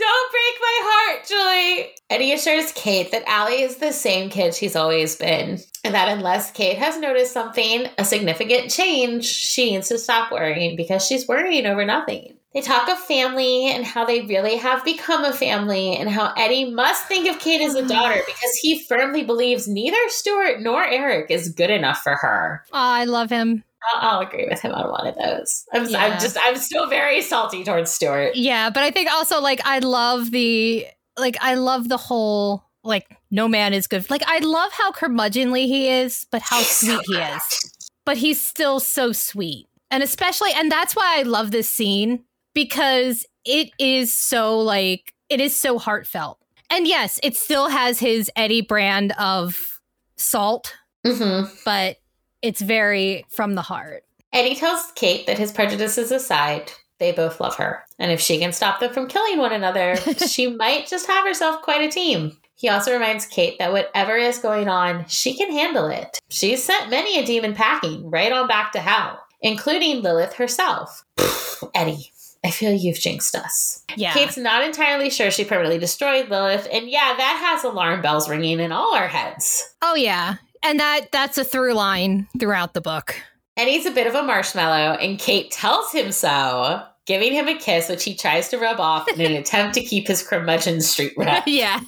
Don't 0.00 0.32
break 0.32 0.54
my 0.60 0.80
heart, 0.82 1.26
Julie. 1.26 1.90
Eddie 2.08 2.32
assures 2.32 2.72
Kate 2.72 3.10
that 3.10 3.28
Allie 3.28 3.62
is 3.62 3.76
the 3.76 3.92
same 3.92 4.30
kid 4.30 4.54
she's 4.54 4.74
always 4.74 5.16
been, 5.16 5.58
and 5.84 5.94
that 5.94 6.08
unless 6.08 6.50
Kate 6.52 6.78
has 6.78 6.98
noticed 6.98 7.32
something, 7.32 7.86
a 7.98 8.04
significant 8.04 8.70
change, 8.70 9.26
she 9.26 9.72
needs 9.72 9.88
to 9.88 9.98
stop 9.98 10.32
worrying 10.32 10.74
because 10.76 11.04
she's 11.04 11.28
worrying 11.28 11.66
over 11.66 11.84
nothing. 11.84 12.36
They 12.54 12.62
talk 12.62 12.88
of 12.88 12.98
family 12.98 13.70
and 13.70 13.84
how 13.84 14.04
they 14.04 14.22
really 14.22 14.56
have 14.56 14.84
become 14.84 15.24
a 15.24 15.32
family, 15.32 15.96
and 15.96 16.08
how 16.08 16.32
Eddie 16.36 16.72
must 16.72 17.06
think 17.06 17.28
of 17.28 17.38
Kate 17.38 17.60
as 17.60 17.74
a 17.74 17.86
daughter 17.86 18.20
because 18.26 18.54
he 18.62 18.82
firmly 18.84 19.22
believes 19.22 19.68
neither 19.68 19.98
Stuart 20.08 20.60
nor 20.60 20.84
Eric 20.84 21.30
is 21.30 21.50
good 21.50 21.70
enough 21.70 22.02
for 22.02 22.16
her. 22.16 22.64
Oh, 22.72 22.78
I 22.78 23.04
love 23.04 23.30
him. 23.30 23.64
I'll, 23.94 24.10
I'll 24.10 24.20
agree 24.20 24.46
with 24.48 24.60
him 24.60 24.72
on 24.72 24.90
one 24.90 25.06
of 25.06 25.14
those. 25.16 25.64
I'm, 25.72 25.88
Yeah. 25.88 25.98
I'm 26.04 26.20
just, 26.20 26.36
I'm 26.42 26.56
still 26.56 26.86
very 26.88 27.22
salty 27.22 27.64
towards 27.64 27.90
Stuart. 27.90 28.36
Yeah, 28.36 28.70
but 28.70 28.82
I 28.82 28.90
think 28.90 29.10
also 29.10 29.40
like 29.40 29.60
I 29.64 29.78
love 29.78 30.30
the 30.30 30.86
like 31.18 31.36
I 31.40 31.54
love 31.54 31.88
the 31.88 31.96
whole 31.96 32.64
like 32.84 33.06
no 33.30 33.46
man 33.48 33.72
is 33.74 33.86
good. 33.86 34.08
Like 34.10 34.22
I 34.26 34.38
love 34.40 34.72
how 34.72 34.92
curmudgeonly 34.92 35.66
he 35.66 35.88
is, 35.88 36.26
but 36.30 36.42
how 36.42 36.58
He's 36.58 36.66
so 36.68 37.00
sweet 37.02 37.16
he 37.16 37.22
is. 37.22 37.74
But 38.06 38.16
he's 38.16 38.40
still 38.44 38.80
so 38.80 39.12
sweet. 39.12 39.66
And 39.90 40.02
especially 40.02 40.50
and 40.54 40.70
that's 40.70 40.94
why 40.96 41.16
I 41.18 41.22
love 41.22 41.50
this 41.50 41.68
scene 41.68 42.24
because 42.54 43.26
it 43.44 43.70
is 43.78 44.14
so 44.14 44.58
like 44.58 45.14
it 45.28 45.40
is 45.40 45.54
so 45.54 45.78
heartfelt. 45.78 46.38
And 46.70 46.86
yes, 46.86 47.18
it 47.22 47.36
still 47.36 47.68
has 47.68 47.98
his 47.98 48.30
Eddie 48.36 48.60
brand 48.62 49.12
of 49.18 49.80
salt, 50.16 50.74
Mm-hmm. 51.06 51.50
but 51.64 51.96
it's 52.42 52.60
very 52.60 53.24
from 53.28 53.54
the 53.54 53.62
heart. 53.62 54.04
Eddie 54.32 54.54
tells 54.54 54.92
Kate 54.94 55.26
that 55.26 55.38
his 55.38 55.52
prejudices 55.52 56.12
aside, 56.12 56.70
they 56.98 57.12
both 57.12 57.40
love 57.40 57.56
her. 57.56 57.84
And 57.98 58.12
if 58.12 58.20
she 58.20 58.38
can 58.38 58.52
stop 58.52 58.78
them 58.80 58.92
from 58.92 59.08
killing 59.08 59.38
one 59.38 59.52
another, 59.52 59.96
she 60.28 60.46
might 60.48 60.86
just 60.86 61.06
have 61.06 61.26
herself 61.26 61.62
quite 61.62 61.82
a 61.82 61.90
team. 61.90 62.36
He 62.54 62.68
also 62.68 62.92
reminds 62.92 63.26
Kate 63.26 63.58
that 63.58 63.72
whatever 63.72 64.16
is 64.16 64.38
going 64.38 64.68
on, 64.68 65.06
she 65.08 65.34
can 65.36 65.50
handle 65.50 65.88
it. 65.88 66.18
She's 66.28 66.62
sent 66.62 66.90
many 66.90 67.18
a 67.18 67.24
demon 67.24 67.54
packing 67.54 68.08
right 68.10 68.30
on 68.30 68.46
back 68.48 68.72
to 68.72 68.80
hell, 68.80 69.18
including 69.40 70.02
Lilith 70.02 70.34
herself. 70.34 71.02
Eddie, 71.74 72.12
I 72.44 72.50
feel 72.50 72.72
you've 72.72 72.98
jinxed 73.00 73.34
us. 73.34 73.82
Yeah. 73.96 74.12
Kate's 74.12 74.36
not 74.36 74.62
entirely 74.62 75.10
sure 75.10 75.30
she 75.30 75.44
permanently 75.44 75.78
destroyed 75.78 76.28
Lilith, 76.28 76.68
and 76.70 76.88
yeah, 76.88 77.14
that 77.16 77.42
has 77.44 77.64
alarm 77.64 78.02
bells 78.02 78.28
ringing 78.28 78.60
in 78.60 78.72
all 78.72 78.94
our 78.94 79.08
heads. 79.08 79.74
oh 79.82 79.94
yeah. 79.94 80.36
And 80.62 80.78
that 80.80 81.10
that's 81.12 81.38
a 81.38 81.44
through 81.44 81.74
line 81.74 82.28
throughout 82.38 82.74
the 82.74 82.80
book. 82.80 83.16
Eddie's 83.56 83.86
a 83.86 83.90
bit 83.90 84.06
of 84.06 84.14
a 84.14 84.22
marshmallow, 84.22 84.94
and 85.00 85.18
Kate 85.18 85.50
tells 85.50 85.92
him 85.92 86.12
so, 86.12 86.82
giving 87.06 87.32
him 87.32 87.48
a 87.48 87.58
kiss, 87.58 87.88
which 87.88 88.04
he 88.04 88.14
tries 88.14 88.48
to 88.48 88.58
rub 88.58 88.78
off 88.80 89.08
in 89.08 89.20
an 89.20 89.32
attempt 89.36 89.74
to 89.74 89.82
keep 89.82 90.06
his 90.06 90.22
curmudgeon 90.22 90.80
street 90.80 91.12
red. 91.16 91.42
yeah. 91.46 91.80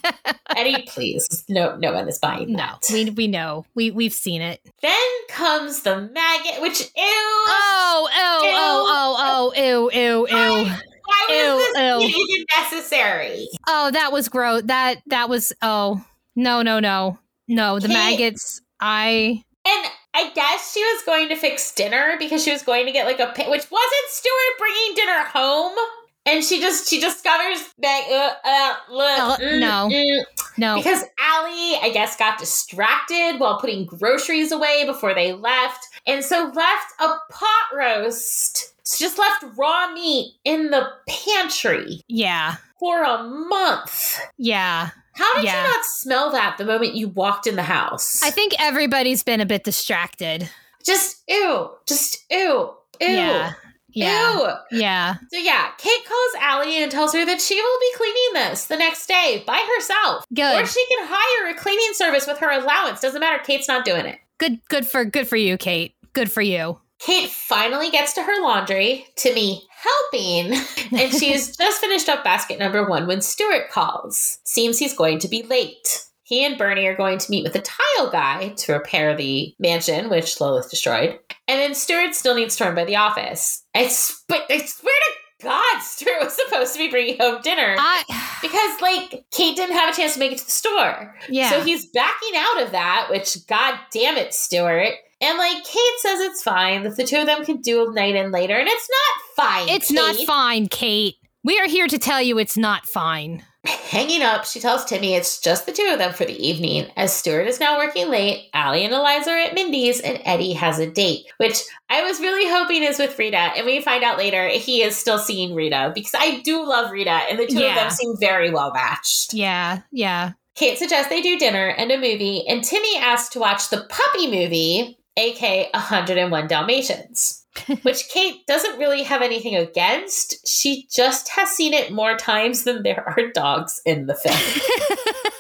Eddie, 0.57 0.85
please. 0.89 1.45
No, 1.49 1.77
no 1.77 1.93
one 1.93 2.09
is 2.09 2.19
buying 2.19 2.53
No, 2.53 2.59
that. 2.59 2.81
we 2.93 3.09
we 3.11 3.27
know. 3.29 3.65
We 3.75 3.91
we've 3.91 4.13
seen 4.13 4.43
it. 4.43 4.61
then 4.83 5.01
comes 5.29 5.83
the 5.83 6.09
maggot, 6.13 6.61
which 6.61 6.81
ew. 6.81 6.89
Oh, 6.97 8.09
oh, 8.13 8.41
oh, 8.45 9.15
oh, 9.19 9.53
oh, 9.57 9.63
ew, 9.63 9.91
ew, 9.93 10.27
ew. 10.29 10.67
Why 11.05 11.27
was 11.29 11.37
ew, 11.37 12.01
this 12.01 12.15
ew. 12.15 12.23
even 12.27 12.45
necessary? 12.59 13.49
Oh, 13.67 13.91
that 13.93 14.13
was 14.13 14.29
gross. 14.29 14.63
That 14.65 15.03
that 15.07 15.29
was 15.29 15.53
oh. 15.63 16.05
No, 16.35 16.63
no, 16.63 16.81
no. 16.81 17.19
No, 17.49 17.79
the 17.79 17.89
maggots. 17.89 18.61
I 18.81 19.43
And 19.65 19.87
I 20.15 20.31
guess 20.35 20.73
she 20.73 20.81
was 20.81 21.03
going 21.05 21.29
to 21.29 21.37
fix 21.37 21.75
dinner 21.75 22.17
because 22.19 22.43
she 22.43 22.53
was 22.53 22.63
going 22.63 22.87
to 22.87 22.93
get 22.93 23.07
like 23.07 23.21
a 23.21 23.27
pi- 23.27 23.49
which 23.49 23.71
wasn't 23.71 24.09
Stuart 24.09 24.59
bringing 24.59 24.95
dinner 24.95 25.25
home. 25.25 25.77
And 26.25 26.45
she 26.45 26.61
just 26.61 26.89
she 26.89 27.01
discovers 27.01 27.59
that 27.79 28.37
uh, 28.45 28.49
uh, 28.49 28.95
Uh, 28.95 29.37
mm, 29.39 29.59
no. 29.59 29.89
mm, 29.91 30.25
no. 30.57 30.77
Because 30.77 31.03
Allie, 31.19 31.79
I 31.83 31.91
guess, 31.93 32.17
got 32.17 32.39
distracted 32.39 33.39
while 33.39 33.59
putting 33.59 33.87
groceries 33.87 34.53
away 34.53 34.85
before 34.87 35.15
they 35.15 35.33
left, 35.33 35.89
and 36.07 36.25
so 36.25 36.53
left 36.55 36.93
a 37.01 37.09
pot 37.31 37.77
roast. 37.77 38.73
So 38.85 39.05
just 39.05 39.19
left 39.19 39.45
raw 39.57 39.93
meat 39.93 40.35
in 40.45 40.71
the 40.71 40.89
pantry 41.09 42.03
yeah. 42.09 42.57
for 42.79 43.03
a 43.03 43.23
month. 43.25 44.21
Yeah. 44.39 44.91
How 45.15 45.35
did 45.35 45.45
Yeah. 45.45 45.63
you 45.63 45.69
not 45.71 45.85
smell 45.85 46.31
that 46.33 46.57
the 46.59 46.65
moment 46.65 46.95
you 46.95 47.09
walked 47.09 47.47
in 47.47 47.57
the 47.57 47.63
house? 47.63 48.23
I 48.23 48.31
think 48.31 48.55
everybody's 48.59 49.23
been 49.23 49.41
a 49.41 49.47
bit 49.47 49.65
distracted. 49.65 50.49
just 50.85 51.23
ew, 51.29 51.71
just 51.87 52.25
ew, 52.31 52.73
ew, 53.01 53.07
Yeah. 53.09 53.53
Yeah. 53.95 54.33
ew. 54.39 54.49
Yeah. 54.79 55.15
So 55.33 55.39
yeah, 55.39 55.69
Kate 55.79 56.05
calls 56.07 56.43
Allie 56.43 56.83
and 56.83 56.91
tells 56.91 57.13
her 57.13 57.25
that 57.27 57.41
she 57.41 57.55
will 57.61 57.79
be 57.81 57.93
cleaning 57.97 58.33
this 58.51 58.65
the 58.67 58.77
next 58.77 59.07
day 59.07 59.45
by 59.47 59.65
herself. 59.77 60.25
Or 60.31 60.67
she 60.67 60.87
can 60.89 61.07
hire 61.09 61.51
a 61.51 61.55
cleaning 61.55 61.93
service 61.93 62.27
with 62.27 62.39
her 62.39 62.51
allowance. 62.51 63.01
Doesn't 63.01 63.21
matter. 63.21 63.39
Kate's 63.45 63.69
not 63.69 63.85
doing 63.85 64.07
it. 64.07 64.19
Good 64.39 64.61
good 64.69 64.87
for 64.87 65.05
good 65.05 65.29
for 65.29 65.37
you, 65.37 65.57
Kate. 65.57 65.95
Good 66.15 66.33
for 66.33 66.43
you. 66.43 66.79
Kate 67.05 67.31
finally 67.31 67.91
gets 67.91 68.13
to 68.15 68.23
her 68.23 68.43
laundry, 68.43 69.07
to 69.17 69.35
me 69.35 69.67
helping, 69.71 70.53
and 70.99 71.13
she's 71.13 71.57
just 71.57 71.81
finished 71.81 72.09
up 72.09 72.23
basket 72.23 72.59
number 72.59 72.89
one 72.89 73.07
when 73.07 73.21
Stuart 73.21 73.71
calls. 73.71 74.39
Seems 74.45 74.79
he's 74.79 74.97
going 74.97 75.19
to 75.21 75.29
be 75.29 75.43
late. 75.43 76.05
He 76.23 76.45
and 76.45 76.57
Bernie 76.57 76.87
are 76.87 76.97
going 76.97 77.19
to 77.19 77.31
meet 77.31 77.43
with 77.45 77.57
a 77.57 77.61
tile 77.61 78.11
guy 78.11 78.51
to 78.59 78.73
repair 78.73 79.17
the 79.17 79.55
mansion, 79.59 80.09
which 80.09 80.41
Lilith 80.41 80.71
destroyed. 80.71 81.19
And 81.49 81.59
then 81.61 81.75
Stuart 81.75 82.15
still 82.15 82.35
needs 82.37 82.57
to 82.57 82.65
run 82.65 82.75
by 82.75 82.85
the 82.85 82.97
office. 82.97 83.65
I, 83.75 83.89
sp- 83.91 84.47
I 84.49 84.65
swear 84.65 84.95
to 84.95 85.45
God, 85.45 85.83
Stuart 85.83 86.23
was 86.23 86.37
supposed 86.37 86.73
to 86.75 86.79
be 86.79 86.89
bringing 86.89 87.19
home 87.19 87.43
dinner. 87.43 87.75
I 87.77 88.05
Because, 88.41 88.81
like, 88.81 89.25
Kate 89.33 89.57
didn't 89.57 89.75
have 89.77 89.93
a 89.93 89.97
chance 89.97 90.15
to 90.15 90.21
make 90.21 90.33
it 90.33 90.39
to 90.39 90.45
the 90.45 90.51
store. 90.51 91.17
yeah. 91.29 91.51
So 91.51 91.61
he's 91.63 91.87
backing 91.87 92.37
out 92.37 92.63
of 92.63 92.71
that, 92.71 93.09
which, 93.11 93.45
god 93.49 93.75
damn 93.93 94.17
it, 94.17 94.33
Stuart. 94.33 94.95
And 95.23 95.39
like 95.39 95.65
Kate 95.65 95.99
says 95.99 96.21
it's 96.21 96.43
fine 96.43 96.83
that 96.83 96.97
the 96.97 97.05
two 97.05 97.19
of 97.19 97.27
them 97.27 97.45
can 97.45 97.61
do 97.61 97.89
a 97.89 97.95
night 97.95 98.17
in 98.17 98.33
later, 98.33 98.57
and 98.57 98.69
it's 98.69 98.89
not 98.91 99.47
fine. 99.47 99.69
It's 99.69 99.89
Kate. 99.89 99.95
not 99.95 100.17
fine, 100.27 100.67
Kate. 100.67 101.15
We 101.45 101.59
are 101.61 101.69
here 101.69 101.87
to 101.87 101.99
tell 101.99 102.21
you 102.21 102.39
it's 102.39 102.57
not 102.57 102.87
fine. 102.87 103.45
Hanging 103.65 104.23
up, 104.23 104.45
she 104.45 104.59
tells 104.59 104.85
Timmy 104.85 105.15
it's 105.15 105.41
just 105.41 105.67
the 105.67 105.73
two 105.73 105.89
of 105.93 105.99
them 105.99 106.13
for 106.13 106.25
the 106.25 106.37
evening, 106.37 106.91
as 106.97 107.13
Stuart 107.13 107.47
is 107.47 107.61
now 107.61 107.79
working 107.79 108.11
late, 108.11 108.49
Allie 108.53 108.85
and 108.85 108.93
Eliza 108.93 109.31
are 109.31 109.39
at 109.39 109.55
Mindy's, 109.55 110.01
and 110.01 110.21
Eddie 110.25 110.55
has 110.55 110.81
a 110.81 110.91
date, 110.91 111.27
which 111.37 111.61
I 111.89 112.03
was 112.03 112.19
really 112.19 112.51
hoping 112.51 112.83
is 112.83 112.99
with 112.99 113.17
Rita. 113.17 113.37
And 113.37 113.65
we 113.65 113.81
find 113.81 114.03
out 114.03 114.19
later 114.19 114.49
he 114.49 114.83
is 114.83 114.97
still 114.97 115.19
seeing 115.19 115.55
Rita 115.55 115.93
because 115.95 116.15
I 116.17 116.41
do 116.41 116.67
love 116.67 116.91
Rita, 116.91 117.11
and 117.11 117.39
the 117.39 117.47
two 117.47 117.59
of 117.59 117.75
them 117.77 117.91
seem 117.91 118.17
very 118.19 118.51
well 118.51 118.73
matched. 118.73 119.33
Yeah, 119.33 119.83
yeah. 119.93 120.33
Kate 120.57 120.77
suggests 120.77 121.09
they 121.09 121.23
do 121.23 121.39
dinner 121.39 121.69
and 121.69 121.93
a 121.93 121.97
movie, 121.97 122.45
and 122.49 122.65
Timmy 122.65 122.99
asks 122.99 123.33
to 123.35 123.39
watch 123.39 123.71
the 123.71 123.87
puppy 123.89 124.29
movie, 124.29 124.99
aka 125.17 125.69
101 125.73 126.47
Dalmatians. 126.47 127.39
which 127.83 128.09
Kate 128.09 128.47
doesn't 128.47 128.79
really 128.79 129.03
have 129.03 129.21
anything 129.21 129.55
against. 129.55 130.49
She 130.49 130.87
just 130.91 131.29
has 131.29 131.51
seen 131.51 131.75
it 131.75 131.93
more 131.93 132.17
times 132.17 132.65
than 132.65 132.83
there 132.83 133.05
are 133.07 133.31
dogs 133.35 133.79
in 133.85 134.07
the 134.07 134.15
film. 134.15 134.39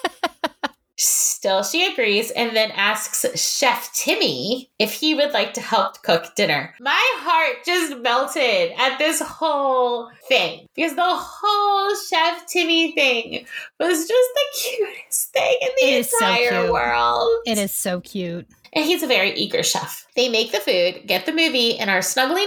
Still, 0.98 1.64
she 1.64 1.90
agrees 1.90 2.30
and 2.32 2.54
then 2.54 2.70
asks 2.72 3.24
Chef 3.40 3.90
Timmy 3.94 4.70
if 4.78 4.92
he 4.92 5.14
would 5.14 5.32
like 5.32 5.54
to 5.54 5.60
help 5.60 6.00
cook 6.02 6.34
dinner. 6.36 6.74
My 6.78 7.02
heart 7.16 7.64
just 7.64 7.96
melted 7.98 8.72
at 8.78 8.98
this 8.98 9.20
whole 9.20 10.10
thing 10.28 10.66
because 10.76 10.94
the 10.94 11.02
whole 11.02 11.96
Chef 12.08 12.46
Timmy 12.46 12.92
thing 12.92 13.46
was 13.80 14.06
just 14.06 14.28
the 14.34 14.44
cutest 14.60 15.32
thing 15.32 15.56
in 15.62 15.68
the 15.80 15.84
It 15.98 16.06
so 16.06 16.16
entire 16.26 16.60
cute. 16.60 16.72
world. 16.72 17.30
It 17.46 17.58
is 17.58 17.74
so 17.74 18.00
cute. 18.02 18.46
And 18.74 18.84
he's 18.84 19.02
a 19.02 19.06
very 19.06 19.32
eager 19.34 19.62
chef. 19.62 20.06
They 20.16 20.28
make 20.28 20.52
the 20.52 20.60
food, 20.60 21.06
get 21.06 21.26
the 21.26 21.32
movie, 21.32 21.78
and 21.78 21.90
are 21.90 22.02
snuggling 22.02 22.46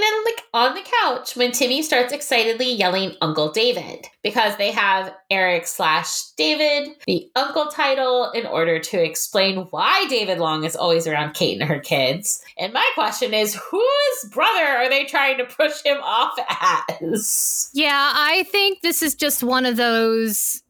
on 0.53 0.73
the 0.73 0.83
couch 1.01 1.35
when 1.35 1.51
Timmy 1.51 1.81
starts 1.81 2.13
excitedly 2.13 2.71
yelling 2.71 3.15
Uncle 3.21 3.51
David 3.51 4.07
because 4.23 4.55
they 4.57 4.71
have 4.71 5.13
Eric 5.29 5.67
slash 5.67 6.29
David, 6.37 6.95
the 7.05 7.29
uncle 7.35 7.67
title, 7.67 8.31
in 8.31 8.45
order 8.45 8.79
to 8.79 9.03
explain 9.03 9.67
why 9.69 10.05
David 10.07 10.39
Long 10.39 10.63
is 10.63 10.75
always 10.75 11.05
around 11.05 11.33
Kate 11.33 11.59
and 11.59 11.69
her 11.69 11.79
kids. 11.79 12.43
And 12.57 12.73
my 12.73 12.89
question 12.95 13.33
is, 13.33 13.55
whose 13.55 14.31
brother 14.31 14.65
are 14.65 14.89
they 14.89 15.05
trying 15.05 15.37
to 15.39 15.45
push 15.45 15.83
him 15.83 15.97
off 16.01 16.37
as? 17.01 17.69
Yeah, 17.73 18.13
I 18.15 18.43
think 18.51 18.81
this 18.81 19.01
is 19.01 19.13
just 19.13 19.43
one 19.43 19.65
of 19.65 19.75
those 19.75 20.61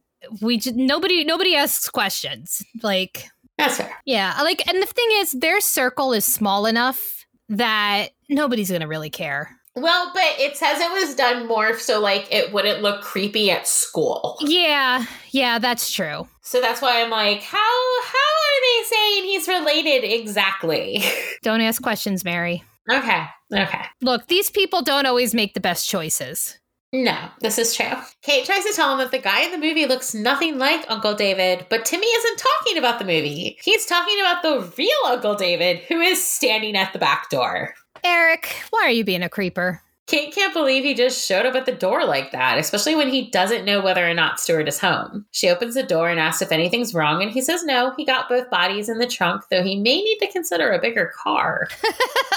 we 0.41 0.57
just 0.57 0.75
nobody 0.75 1.23
nobody 1.23 1.55
asks 1.55 1.89
questions. 1.89 2.63
Like 2.81 3.29
That's 3.57 3.77
fair. 3.77 3.91
yeah, 4.05 4.37
like 4.41 4.67
and 4.67 4.81
the 4.81 4.85
thing 4.87 5.07
is 5.13 5.31
their 5.31 5.61
circle 5.61 6.13
is 6.13 6.25
small 6.25 6.65
enough 6.65 7.25
that 7.49 8.09
nobody's 8.29 8.69
going 8.69 8.81
to 8.81 8.87
really 8.87 9.09
care. 9.09 9.49
Well, 9.77 10.11
but 10.13 10.23
it 10.39 10.55
says 10.55 10.79
it 10.79 10.89
was 10.91 11.15
done 11.15 11.47
more 11.47 11.77
so 11.77 11.99
like 11.99 12.27
it 12.33 12.53
wouldn't 12.53 12.81
look 12.81 13.01
creepy 13.01 13.51
at 13.51 13.67
school. 13.67 14.37
Yeah, 14.41 15.05
yeah, 15.31 15.59
that's 15.59 15.91
true. 15.91 16.27
So 16.41 16.61
that's 16.61 16.81
why 16.81 17.01
I'm 17.01 17.09
like, 17.09 17.41
how 17.41 17.57
how 17.57 18.31
are 18.45 18.61
they 18.61 18.83
saying 18.85 19.23
he's 19.25 19.47
related 19.47 20.03
exactly? 20.03 21.03
Don't 21.43 21.61
ask 21.61 21.81
questions, 21.81 22.23
Mary. 22.23 22.63
okay. 22.89 23.25
Okay. 23.53 23.81
Look, 24.01 24.27
these 24.27 24.49
people 24.49 24.81
don't 24.81 25.05
always 25.05 25.35
make 25.35 25.53
the 25.53 25.59
best 25.59 25.87
choices. 25.87 26.57
No, 26.93 27.17
this 27.41 27.57
is 27.57 27.73
true. 27.73 27.91
Kate 28.21 28.45
tries 28.45 28.63
to 28.63 28.73
tell 28.73 28.93
him 28.93 28.99
that 28.99 29.11
the 29.11 29.19
guy 29.19 29.41
in 29.41 29.51
the 29.51 29.57
movie 29.57 29.85
looks 29.85 30.13
nothing 30.13 30.57
like 30.57 30.89
Uncle 30.89 31.13
David, 31.13 31.65
but 31.69 31.83
Timmy 31.83 32.07
isn't 32.07 32.37
talking 32.37 32.77
about 32.77 32.99
the 32.99 33.05
movie. 33.05 33.57
He's 33.63 33.85
talking 33.85 34.19
about 34.21 34.41
the 34.43 34.73
real 34.77 34.89
Uncle 35.07 35.35
David, 35.35 35.79
who 35.79 35.99
is 35.99 36.25
standing 36.25 36.77
at 36.77 36.93
the 36.93 36.99
back 36.99 37.29
door. 37.29 37.73
Eric, 38.03 38.55
why 38.69 38.83
are 38.83 38.91
you 38.91 39.03
being 39.03 39.23
a 39.23 39.29
creeper? 39.29 39.81
Kate 40.07 40.33
can't 40.33 40.53
believe 40.53 40.83
he 40.83 40.93
just 40.93 41.25
showed 41.25 41.47
up 41.47 41.55
at 41.55 41.65
the 41.65 41.71
door 41.71 42.05
like 42.05 42.31
that, 42.31 42.59
especially 42.59 42.93
when 42.93 43.09
he 43.09 43.31
doesn't 43.31 43.65
know 43.65 43.81
whether 43.81 44.07
or 44.07 44.13
not 44.13 44.39
Stuart 44.39 44.67
is 44.67 44.79
home. 44.79 45.25
She 45.31 45.49
opens 45.49 45.73
the 45.73 45.81
door 45.81 46.09
and 46.09 46.19
asks 46.19 46.43
if 46.43 46.51
anything's 46.51 46.93
wrong, 46.93 47.23
and 47.23 47.31
he 47.31 47.41
says 47.41 47.63
no, 47.63 47.91
he 47.97 48.05
got 48.05 48.29
both 48.29 48.49
bodies 48.51 48.87
in 48.87 48.99
the 48.99 49.07
trunk, 49.07 49.41
though 49.49 49.63
he 49.63 49.75
may 49.75 50.01
need 50.01 50.19
to 50.19 50.31
consider 50.31 50.71
a 50.71 50.79
bigger 50.79 51.11
car. 51.17 51.67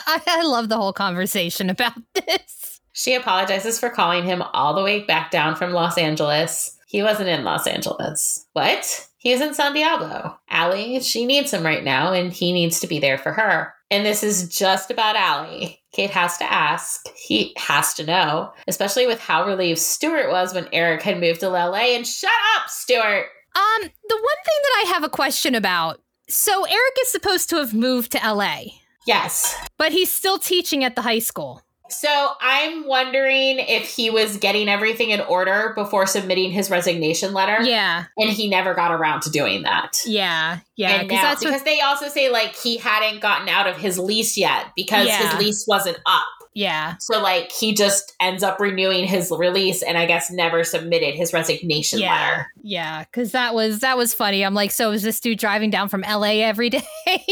I, 0.06 0.42
love 0.42 0.70
the 0.70 0.78
whole 0.78 0.94
conversation 0.94 1.68
about 1.68 1.92
this. 2.14 2.77
She 2.98 3.14
apologizes 3.14 3.78
for 3.78 3.90
calling 3.90 4.24
him 4.24 4.42
all 4.52 4.74
the 4.74 4.82
way 4.82 5.04
back 5.04 5.30
down 5.30 5.54
from 5.54 5.70
Los 5.70 5.96
Angeles. 5.96 6.76
He 6.88 7.00
wasn't 7.00 7.28
in 7.28 7.44
Los 7.44 7.68
Angeles. 7.68 8.44
What? 8.54 9.08
He 9.18 9.30
was 9.30 9.40
in 9.40 9.54
San 9.54 9.72
Diablo. 9.72 10.36
Allie, 10.50 10.98
she 10.98 11.24
needs 11.24 11.52
him 11.52 11.64
right 11.64 11.84
now, 11.84 12.12
and 12.12 12.32
he 12.32 12.52
needs 12.52 12.80
to 12.80 12.88
be 12.88 12.98
there 12.98 13.16
for 13.16 13.32
her. 13.32 13.72
And 13.88 14.04
this 14.04 14.24
is 14.24 14.48
just 14.48 14.90
about 14.90 15.14
Allie. 15.14 15.80
Kate 15.92 16.10
has 16.10 16.38
to 16.38 16.52
ask. 16.52 17.06
He 17.16 17.54
has 17.56 17.94
to 17.94 18.04
know, 18.04 18.52
especially 18.66 19.06
with 19.06 19.20
how 19.20 19.46
relieved 19.46 19.78
Stuart 19.78 20.30
was 20.30 20.52
when 20.52 20.68
Eric 20.72 21.02
had 21.02 21.20
moved 21.20 21.38
to 21.40 21.48
LA. 21.50 21.94
And 21.94 22.04
shut 22.06 22.30
up, 22.56 22.68
Stuart! 22.68 23.26
Um, 23.54 23.80
the 23.82 24.16
one 24.16 24.42
thing 24.44 24.60
that 24.62 24.84
I 24.84 24.90
have 24.94 25.04
a 25.04 25.08
question 25.08 25.54
about. 25.54 26.00
So 26.28 26.64
Eric 26.64 26.94
is 27.02 27.12
supposed 27.12 27.48
to 27.50 27.56
have 27.58 27.72
moved 27.72 28.10
to 28.12 28.18
LA, 28.18 28.62
Yes. 29.06 29.56
but 29.78 29.92
he's 29.92 30.12
still 30.12 30.38
teaching 30.38 30.82
at 30.82 30.96
the 30.96 31.02
high 31.02 31.20
school. 31.20 31.62
So 31.90 32.32
I'm 32.40 32.86
wondering 32.86 33.58
if 33.58 33.88
he 33.88 34.10
was 34.10 34.36
getting 34.36 34.68
everything 34.68 35.10
in 35.10 35.20
order 35.22 35.72
before 35.74 36.06
submitting 36.06 36.50
his 36.50 36.70
resignation 36.70 37.32
letter. 37.32 37.62
Yeah, 37.62 38.04
And 38.16 38.30
he 38.30 38.48
never 38.48 38.74
got 38.74 38.92
around 38.92 39.22
to 39.22 39.30
doing 39.30 39.62
that. 39.62 40.02
yeah, 40.06 40.58
yeah. 40.76 41.02
now, 41.02 41.08
that's 41.08 41.40
because 41.42 41.60
what. 41.60 41.64
they 41.64 41.80
also 41.80 42.08
say 42.08 42.28
like 42.30 42.54
he 42.56 42.76
hadn't 42.76 43.20
gotten 43.20 43.48
out 43.48 43.66
of 43.66 43.76
his 43.76 43.98
lease 43.98 44.36
yet 44.36 44.66
because 44.76 45.06
Yeah. 45.06 45.30
his 45.30 45.40
lease 45.44 45.64
wasn't 45.66 45.98
up. 46.06 46.24
Yeah, 46.54 46.96
So 46.98 47.22
like 47.22 47.52
he 47.52 47.72
just 47.72 48.14
ends 48.20 48.42
up 48.42 48.58
renewing 48.58 49.06
his 49.06 49.30
release 49.30 49.80
and 49.80 49.96
I 49.96 50.06
guess 50.06 50.28
never 50.28 50.64
submitted 50.64 51.14
his 51.14 51.32
resignation 51.32 52.00
yeah, 52.00 52.12
letter. 52.14 52.46
yeah. 52.62 53.04
Because 53.04 53.30
that 53.30 53.54
was 53.54 53.78
that 53.80 53.96
was 53.96 54.12
funny. 54.12 54.44
I'm 54.44 54.54
like, 54.54 54.72
so 54.72 54.90
is 54.90 55.02
this 55.02 55.20
dude 55.20 55.38
driving 55.38 55.70
down 55.70 55.88
from 55.88 56.00
LA 56.00 56.42
every 56.42 56.68
day? 56.70 56.82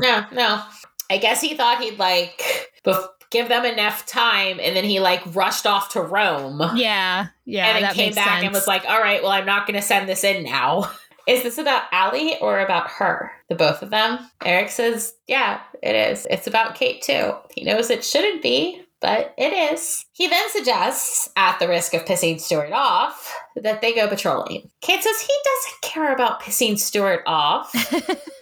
No, 0.00 0.24
no. 0.32 0.62
I 1.10 1.18
guess 1.18 1.40
he 1.40 1.54
thought 1.56 1.80
he'd 1.80 1.98
like 1.98 2.42
bef- 2.84 3.06
give 3.30 3.48
them 3.48 3.64
enough 3.64 4.06
time 4.06 4.58
and 4.60 4.76
then 4.76 4.84
he 4.84 5.00
like 5.00 5.22
rushed 5.34 5.66
off 5.66 5.90
to 5.90 6.00
Rome. 6.02 6.60
yeah, 6.76 7.28
yeah. 7.44 7.66
and 7.66 7.84
then 7.84 7.94
came 7.94 8.14
back 8.14 8.26
sense. 8.26 8.44
and 8.44 8.54
was 8.54 8.66
like, 8.66 8.84
"All 8.86 9.00
right, 9.00 9.22
well, 9.22 9.32
I'm 9.32 9.46
not 9.46 9.66
going 9.66 9.78
to 9.78 9.86
send 9.86 10.08
this 10.08 10.24
in 10.24 10.44
now." 10.44 10.90
Is 11.26 11.42
this 11.42 11.58
about 11.58 11.82
Allie 11.92 12.38
or 12.40 12.60
about 12.60 12.88
her? 12.88 13.30
The 13.50 13.54
both 13.54 13.82
of 13.82 13.90
them? 13.90 14.18
Eric 14.46 14.70
says, 14.70 15.14
"Yeah, 15.26 15.60
it 15.82 15.94
is. 15.94 16.26
It's 16.30 16.46
about 16.46 16.74
Kate 16.74 17.02
too." 17.02 17.34
He 17.54 17.64
knows 17.64 17.90
it 17.90 18.02
shouldn't 18.02 18.42
be, 18.42 18.82
but 19.00 19.34
it 19.38 19.52
is. 19.72 20.04
He 20.12 20.28
then 20.28 20.50
suggests, 20.50 21.28
at 21.36 21.58
the 21.58 21.68
risk 21.68 21.94
of 21.94 22.04
pissing 22.04 22.40
Stuart 22.40 22.72
off, 22.72 23.34
that 23.56 23.80
they 23.80 23.94
go 23.94 24.08
patrolling. 24.08 24.70
Kate 24.80 25.02
says 25.02 25.20
he 25.20 25.34
doesn't 25.44 25.82
care 25.82 26.12
about 26.12 26.42
pissing 26.42 26.78
Stuart 26.78 27.22
off, 27.26 27.72